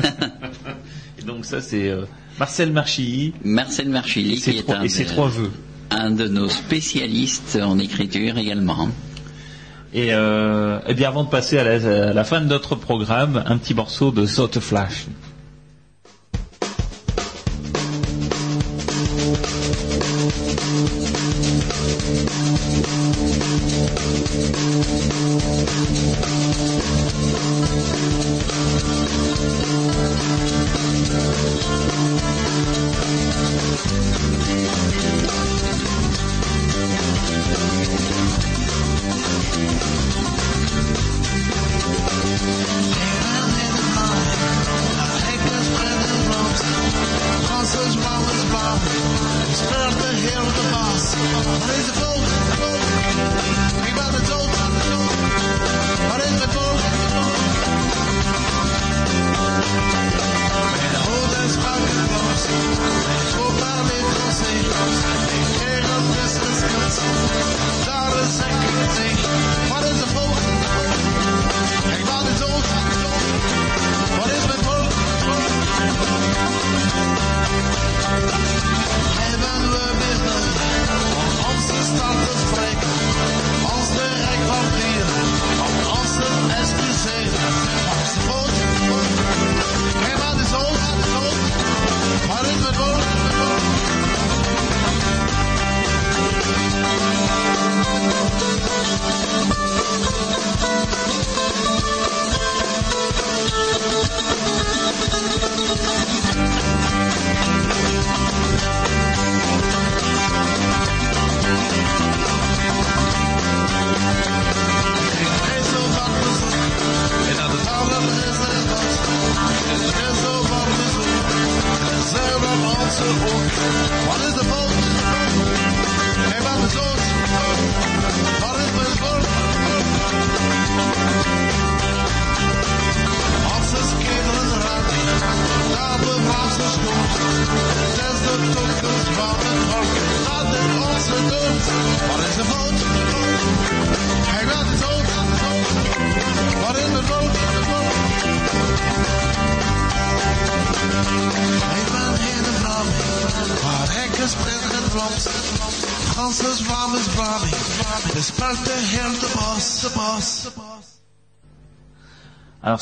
et 1.20 1.24
donc 1.24 1.44
ça 1.44 1.60
c'est 1.62 1.90
euh, 1.90 2.06
Marcel 2.40 2.72
Marchilly 2.72 3.34
Marcel 3.44 3.88
et 3.88 3.90
Marchilly, 3.90 4.40
qui 4.40 4.52
est 4.52 4.64
trois, 4.64 4.78
un, 4.78 4.84
et 4.84 4.90
ses 4.90 5.04
de, 5.04 5.10
trois 5.10 5.28
vœux. 5.28 5.52
un 5.92 6.12
de 6.12 6.30
nos 6.30 6.48
spécialistes 6.48 7.60
en 7.62 7.78
écriture 7.78 8.38
également. 8.38 8.88
Et, 9.94 10.14
euh, 10.14 10.80
eh 10.88 10.94
bien 10.94 11.10
avant 11.10 11.26
de 11.26 11.30
passer 11.30 11.58
à 11.58 11.66
la, 11.66 12.10
à 12.10 12.14
la 12.14 12.24
fin 12.24 12.40
de 12.40 12.46
notre 12.46 12.76
programme, 12.76 13.44
un 13.46 13.58
petit 13.58 13.74
morceau 13.74 14.12
de 14.12 14.26
Zote 14.26 14.60
Flash. 14.60 15.08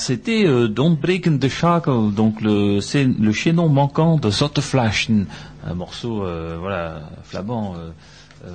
C'était 0.05 0.45
euh, 0.45 0.67
Don't 0.67 0.95
Break 0.95 1.39
the 1.39 1.49
Shackle, 1.49 2.13
donc 2.13 2.39
le, 2.41 2.79
c'est 2.79 3.05
le 3.05 3.31
chaînon 3.31 3.69
manquant 3.69 4.17
de 4.17 4.29
Zotteflaschen, 4.29 5.25
un 5.65 5.73
morceau 5.73 6.23
euh, 6.23 6.57
voilà 6.59 6.99
flamand 7.23 7.73
euh, 7.73 7.89
euh, 8.45 8.49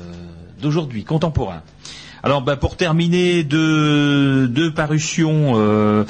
d'aujourd'hui, 0.62 1.02
contemporain. 1.02 1.62
Alors 2.22 2.42
bah, 2.42 2.54
pour 2.54 2.76
terminer, 2.76 3.42
deux, 3.42 4.72
parutions 4.76 5.54
euh, 5.56 6.04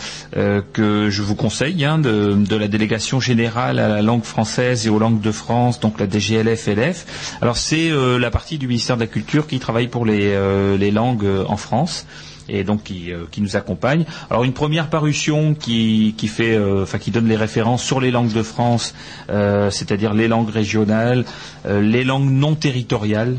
que 0.75 1.09
je 1.09 1.23
vous 1.23 1.37
conseille 1.37 1.87
hein, 1.87 1.99
de, 1.99 2.35
de 2.35 2.57
la 2.57 2.69
délégation 2.69 3.19
générale 3.19 3.79
à 3.79 3.89
la 3.89 4.03
langue 4.03 4.25
française 4.25 4.87
et 4.87 4.91
aux 4.91 4.99
langues 4.99 5.23
de 5.23 5.33
France, 5.33 5.81
donc 5.81 5.99
la 6.01 6.07
DGLF-LF. 6.07 7.39
Alors 7.41 7.57
c'est 7.57 7.91
la 7.91 8.31
partie 8.31 8.59
du 8.59 8.67
ministère 8.67 8.97
de 8.97 9.03
la 9.03 9.07
Culture 9.07 9.47
qui 9.47 9.59
travaille 9.59 9.89
pour 9.89 10.05
les, 10.05 10.91
langues 10.91 11.29
en 11.47 11.57
France 11.57 12.07
et 12.51 12.65
donc 12.65 12.83
qui, 12.83 13.13
euh, 13.13 13.25
qui 13.31 13.41
nous 13.41 13.57
accompagne. 13.57 14.05
Alors 14.31 14.45
une 14.45 14.53
première 14.53 14.89
parution 14.91 15.55
qui, 15.55 16.15
fait, 16.29 16.55
euh, 16.57 16.83
enfin 16.83 16.99
qui 16.99 17.11
donne 17.11 17.29
les 17.29 17.37
références 17.37 17.83
sur 17.83 18.01
les 18.01 18.11
langues 18.11 18.33
de 18.33 18.43
France, 18.43 18.95
euh, 19.31 19.71
c'est-à-dire 19.71 20.15
les 20.15 20.29
langues 20.29 20.51
régionales, 20.51 21.25
les 21.69 22.05
langues 22.05 22.31
non 22.31 22.55
territoriales. 22.55 23.37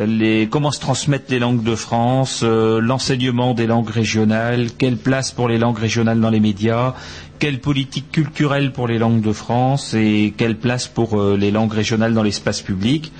Les, 0.00 0.46
comment 0.48 0.70
se 0.70 0.78
transmettent 0.78 1.30
les 1.30 1.40
langues 1.40 1.64
de 1.64 1.74
France, 1.74 2.44
l'enseignement 2.44 3.54
des 3.54 3.66
langues 3.66 3.90
régionales, 3.90 4.68
quelle 4.78 4.96
place 4.96 5.32
pour 5.32 5.48
les 5.48 5.58
langues 5.58 5.78
régionales 5.78 6.20
dans 6.20 6.30
les 6.30 6.38
médias, 6.38 6.94
quelle 7.40 7.58
politique 7.58 8.12
culturelle 8.12 8.72
pour 8.72 8.86
les 8.86 8.98
langues 8.98 9.20
de 9.20 9.32
France 9.32 9.92
et 9.94 10.32
quelle 10.36 10.56
place 10.56 10.86
pour 10.86 11.20
les 11.20 11.50
langues 11.50 11.72
régionales 11.72 12.14
dans 12.14 12.22
l'espace 12.22 12.60
public 12.62 13.10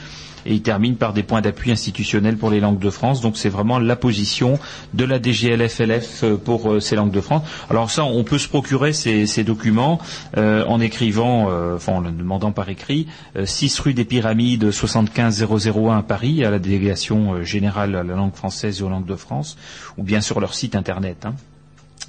et 0.46 0.54
il 0.54 0.62
termine 0.62 0.96
par 0.96 1.12
des 1.12 1.22
points 1.22 1.40
d'appui 1.40 1.70
institutionnels 1.70 2.36
pour 2.36 2.50
les 2.50 2.60
langues 2.60 2.78
de 2.78 2.90
France. 2.90 3.20
Donc 3.20 3.36
c'est 3.36 3.48
vraiment 3.48 3.78
la 3.78 3.96
position 3.96 4.58
de 4.94 5.04
la 5.04 5.20
DGLFLF 5.20 6.24
euh, 6.24 6.36
pour 6.36 6.70
euh, 6.70 6.80
ces 6.80 6.96
langues 6.96 7.10
de 7.10 7.20
France. 7.20 7.42
Alors 7.68 7.90
ça, 7.90 8.04
on 8.04 8.24
peut 8.24 8.38
se 8.38 8.48
procurer 8.48 8.92
ces, 8.92 9.44
documents 9.44 9.98
euh, 10.36 10.64
en 10.66 10.80
écrivant, 10.80 11.48
enfin 11.74 11.92
en 11.94 12.02
demandant 12.02 12.52
par 12.52 12.68
écrit, 12.68 13.06
euh, 13.36 13.46
6 13.46 13.80
rue 13.80 13.94
des 13.94 14.04
Pyramides 14.04 14.70
75001 14.70 15.98
à 15.98 16.02
Paris, 16.02 16.44
à 16.44 16.50
la 16.50 16.58
délégation 16.58 17.42
générale 17.42 17.94
à 17.96 18.02
la 18.02 18.14
langue 18.14 18.34
française 18.34 18.80
et 18.80 18.82
aux 18.82 18.88
langues 18.88 19.06
de 19.06 19.16
France, 19.16 19.56
ou 19.98 20.02
bien 20.02 20.20
sur 20.20 20.40
leur 20.40 20.54
site 20.54 20.74
internet. 20.74 21.26
hein 21.26 21.34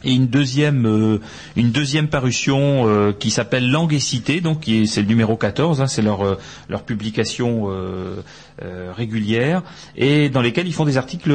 et 0.04 0.14
une 0.14 0.28
deuxième 0.28 0.86
euh, 0.86 1.20
une 1.56 1.72
deuxième 1.72 2.08
parution 2.08 2.88
euh, 2.88 3.12
qui 3.12 3.32
s'appelle 3.32 3.70
Langue 3.70 3.94
et 3.94 4.00
Cité 4.00 4.42
donc 4.42 4.66
c'est 4.86 5.02
le 5.02 5.08
numéro 5.08 5.36
14 5.38 5.82
hein, 5.82 5.88
c'est 5.88 6.02
leur 6.02 6.26
euh, 6.26 6.38
leur 6.70 6.84
publication 6.84 7.66
euh, 7.70 8.22
euh, 8.64 8.92
régulière 8.96 9.62
et 9.96 10.30
dans 10.30 10.42
lesquelles 10.42 10.68
ils 10.68 10.74
font 10.74 10.86
des 10.86 10.98
articles 10.98 11.32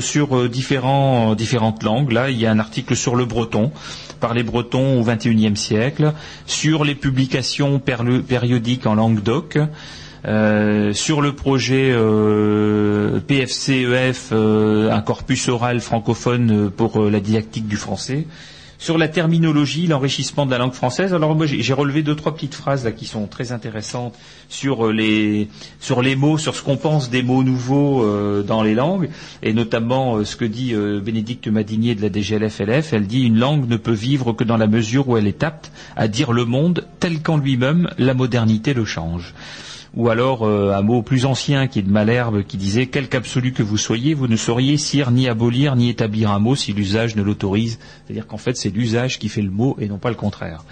sur 0.00 0.48
différents 0.48 1.34
différentes 1.34 1.82
langues. 1.82 2.12
Là 2.12 2.30
il 2.30 2.38
y 2.38 2.46
a 2.46 2.50
un 2.50 2.58
article 2.58 2.96
sur 2.96 3.16
le 3.16 3.24
breton 3.24 3.72
par 4.20 4.34
les 4.34 4.42
bretons 4.42 5.00
au 5.00 5.04
XXIe 5.04 5.56
siècle 5.56 6.12
sur 6.46 6.84
les 6.84 6.94
publications 6.94 7.78
périodiques 7.80 8.86
en 8.86 8.94
langue 8.94 9.22
doc 9.22 9.58
euh, 10.26 10.92
sur 10.92 11.20
le 11.20 11.32
projet 11.32 11.90
euh, 11.92 13.20
PFCEF, 13.20 14.30
euh, 14.32 14.90
un 14.90 15.00
corpus 15.00 15.48
oral 15.48 15.80
francophone 15.80 16.50
euh, 16.50 16.70
pour 16.70 17.02
euh, 17.02 17.10
la 17.10 17.20
didactique 17.20 17.68
du 17.68 17.76
français. 17.76 18.26
Sur 18.80 18.96
la 18.96 19.08
terminologie, 19.08 19.88
l'enrichissement 19.88 20.46
de 20.46 20.52
la 20.52 20.58
langue 20.58 20.72
française. 20.72 21.12
Alors 21.12 21.34
moi 21.34 21.46
j'ai 21.46 21.72
relevé 21.72 22.04
deux 22.04 22.14
trois 22.14 22.32
petites 22.32 22.54
phrases 22.54 22.84
là 22.84 22.92
qui 22.92 23.06
sont 23.06 23.26
très 23.26 23.50
intéressantes 23.50 24.14
sur 24.48 24.92
les 24.92 25.48
sur 25.80 26.00
les 26.00 26.14
mots, 26.14 26.38
sur 26.38 26.54
ce 26.54 26.62
qu'on 26.62 26.76
pense 26.76 27.10
des 27.10 27.24
mots 27.24 27.42
nouveaux 27.42 28.06
dans 28.44 28.62
les 28.62 28.76
langues, 28.76 29.10
et 29.42 29.52
notamment 29.52 30.22
ce 30.24 30.36
que 30.36 30.44
dit 30.44 30.76
Bénédicte 31.04 31.48
Madinier 31.48 31.96
de 31.96 32.02
la 32.02 32.08
DGLF-LF. 32.08 32.92
Elle 32.92 33.08
dit 33.08 33.22
une 33.24 33.40
langue 33.40 33.68
ne 33.68 33.76
peut 33.76 33.90
vivre 33.90 34.32
que 34.32 34.44
dans 34.44 34.56
la 34.56 34.68
mesure 34.68 35.08
où 35.08 35.16
elle 35.16 35.26
est 35.26 35.42
apte 35.42 35.72
à 35.96 36.06
dire 36.06 36.30
le 36.30 36.44
monde 36.44 36.86
tel 37.00 37.20
qu'en 37.20 37.36
lui-même 37.36 37.90
la 37.98 38.14
modernité 38.14 38.74
le 38.74 38.84
change 38.84 39.34
ou 39.98 40.08
alors 40.10 40.44
euh, 40.44 40.72
un 40.72 40.80
mot 40.80 41.02
plus 41.02 41.26
ancien 41.26 41.66
qui 41.66 41.80
est 41.80 41.82
de 41.82 41.90
Malherbe 41.90 42.44
qui 42.44 42.56
disait 42.56 42.86
quelque 42.86 43.16
absolu 43.16 43.52
que 43.52 43.64
vous 43.64 43.76
soyez, 43.76 44.14
vous 44.14 44.28
ne 44.28 44.36
sauriez 44.36 44.78
sire 44.78 45.10
ni 45.10 45.28
abolir 45.28 45.74
ni 45.74 45.90
établir 45.90 46.30
un 46.30 46.38
mot 46.38 46.54
si 46.54 46.72
l'usage 46.72 47.16
ne 47.16 47.22
l'autorise. 47.22 47.80
C'est-à-dire 48.06 48.28
qu'en 48.28 48.36
fait 48.36 48.56
c'est 48.56 48.70
l'usage 48.70 49.18
qui 49.18 49.28
fait 49.28 49.42
le 49.42 49.50
mot 49.50 49.76
et 49.80 49.88
non 49.88 49.98
pas 49.98 50.10
le 50.10 50.14
contraire. 50.14 50.62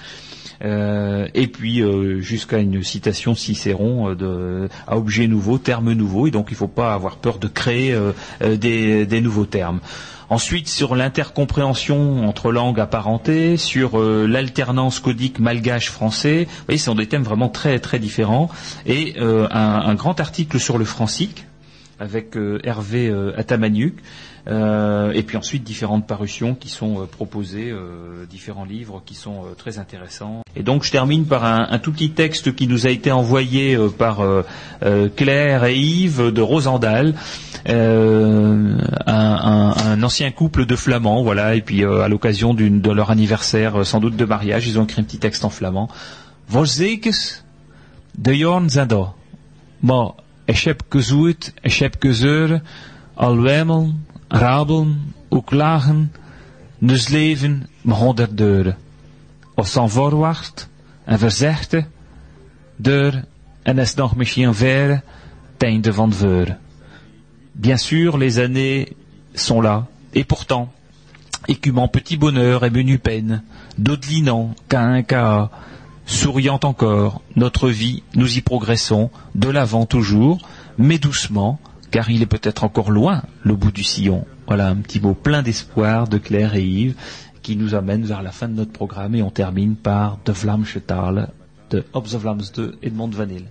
Euh, 0.64 1.26
et 1.34 1.48
puis 1.48 1.82
euh, 1.82 2.20
jusqu'à 2.20 2.58
une 2.58 2.84
citation 2.84 3.32
de 3.32 3.36
Cicéron 3.36 4.14
de, 4.14 4.68
à 4.86 4.96
objet 4.96 5.26
nouveau, 5.26 5.58
terme 5.58 5.92
nouveau, 5.92 6.28
et 6.28 6.30
donc 6.30 6.46
il 6.50 6.54
ne 6.54 6.58
faut 6.58 6.68
pas 6.68 6.94
avoir 6.94 7.16
peur 7.16 7.38
de 7.38 7.48
créer 7.48 7.98
des 8.40 9.20
nouveaux 9.20 9.44
termes. 9.44 9.80
Ensuite, 10.28 10.68
sur 10.68 10.96
l'intercompréhension 10.96 12.28
entre 12.28 12.50
langues 12.50 12.80
apparentées, 12.80 13.56
sur 13.56 14.00
euh, 14.00 14.26
l'alternance 14.26 14.98
codique 14.98 15.38
malgache-français, 15.38 16.44
vous 16.48 16.64
voyez, 16.66 16.78
ce 16.78 16.86
sont 16.86 16.96
des 16.96 17.06
thèmes 17.06 17.22
vraiment 17.22 17.48
très 17.48 17.78
très 17.78 18.00
différents. 18.00 18.50
Et 18.86 19.14
euh, 19.20 19.46
un, 19.50 19.94
grand 19.94 20.18
article 20.18 20.58
sur 20.58 20.78
le 20.78 20.84
francique 20.84 21.46
avec 22.00 22.36
euh, 22.36 22.58
Hervé 22.64 23.12
Atamaniuk. 23.36 23.94
Euh, 24.48 25.10
et 25.12 25.24
puis 25.24 25.36
ensuite 25.36 25.64
différentes 25.64 26.06
parutions 26.06 26.54
qui 26.54 26.68
sont 26.68 27.00
euh, 27.00 27.06
proposées, 27.06 27.70
euh, 27.72 28.26
différents 28.30 28.64
livres 28.64 29.02
qui 29.04 29.14
sont 29.14 29.42
très 29.58 29.78
intéressants. 29.78 30.42
Et 30.54 30.62
donc 30.62 30.84
je 30.84 30.92
termine 30.92 31.26
par 31.26 31.44
un, 31.44 31.78
tout 31.78 31.90
petit 31.92 32.10
texte 32.10 32.54
qui 32.54 32.68
nous 32.68 32.86
a 32.86 32.90
été 32.90 33.10
envoyé 33.12 33.76
par 33.98 34.22
Claire 35.16 35.64
et 35.64 35.76
Yves 35.76 36.32
de 36.32 36.40
Rosendal, 36.40 37.14
un, 37.66 38.76
ancien 40.02 40.30
couple 40.30 40.64
de 40.66 40.76
flamands, 40.76 41.22
voilà. 41.22 41.56
Et 41.56 41.60
puis 41.60 41.84
à 41.84 42.08
l'occasion 42.08 42.54
de 42.54 42.90
leur 42.90 43.10
anniversaire, 43.10 43.84
sans 43.84 44.00
doute 44.00 44.16
de 44.16 44.24
mariage, 44.24 44.66
ils 44.66 44.78
ont 44.78 44.84
écrit 44.84 45.02
un 45.02 45.04
petit 45.04 45.18
texte 45.18 45.44
en 45.44 45.50
flamand. 45.50 45.88
De 48.18 48.32
jorn 48.32 48.68
al 53.16 53.38
wemelen, 53.40 54.05
rabelen, 54.36 55.14
ook 55.28 55.50
lagen, 55.50 56.12
dus 56.78 57.08
leven 57.08 57.68
met 57.80 57.96
honderd 57.96 58.36
deuren. 58.36 58.76
Of 59.54 59.68
zijn 59.68 59.90
voorwacht 59.90 60.68
en 61.04 61.18
verzegde, 61.18 61.86
deur 62.76 63.24
en 63.62 63.78
is 63.78 63.94
nog 63.94 64.16
misschien 64.16 64.54
verre, 64.54 65.02
het 65.52 65.62
einde 65.62 65.92
van 65.92 66.12
veuren. 66.12 66.58
Bien 67.52 67.78
sûr, 67.78 68.18
les 68.18 68.38
années 68.38 68.92
sont 69.34 69.62
là, 69.62 69.86
et 70.12 70.26
pourtant, 70.26 70.68
écumant 71.46 71.90
petit 71.90 72.18
bonheur 72.18 72.64
et 72.64 72.70
menu 72.70 72.98
peine, 72.98 73.42
dodelinant 73.76 74.54
qu'à 74.68 75.02
cas, 75.02 75.50
souriant 76.04 76.60
encore, 76.64 77.22
notre 77.34 77.70
vie, 77.70 78.02
nous 78.14 78.36
y 78.36 78.42
progressons, 78.42 79.10
de 79.34 79.48
l'avant 79.48 79.86
toujours, 79.86 80.38
mais 80.76 80.98
doucement, 80.98 81.58
car 81.90 82.10
il 82.10 82.22
est 82.22 82.26
peut-être 82.26 82.64
encore 82.64 82.90
loin 82.90 83.22
le 83.42 83.54
bout 83.54 83.72
du 83.72 83.84
sillon. 83.84 84.26
Voilà 84.46 84.68
un 84.68 84.76
petit 84.76 85.00
mot 85.00 85.14
plein 85.14 85.42
d'espoir 85.42 86.08
de 86.08 86.18
Claire 86.18 86.54
et 86.54 86.64
Yves 86.64 86.94
qui 87.42 87.56
nous 87.56 87.74
amène 87.74 88.04
vers 88.04 88.22
la 88.22 88.32
fin 88.32 88.48
de 88.48 88.54
notre 88.54 88.72
programme 88.72 89.14
et 89.14 89.22
on 89.22 89.30
termine 89.30 89.76
par 89.76 90.18
De 90.24 90.32
Vlaamse 90.32 90.78
Talen 90.86 91.28
de 91.70 91.84
Op 91.92 92.06
the 92.06 92.16
Vlaams 92.16 92.42
2 92.54 92.78
Edmond 92.82 93.10
Vanille. 93.10 93.46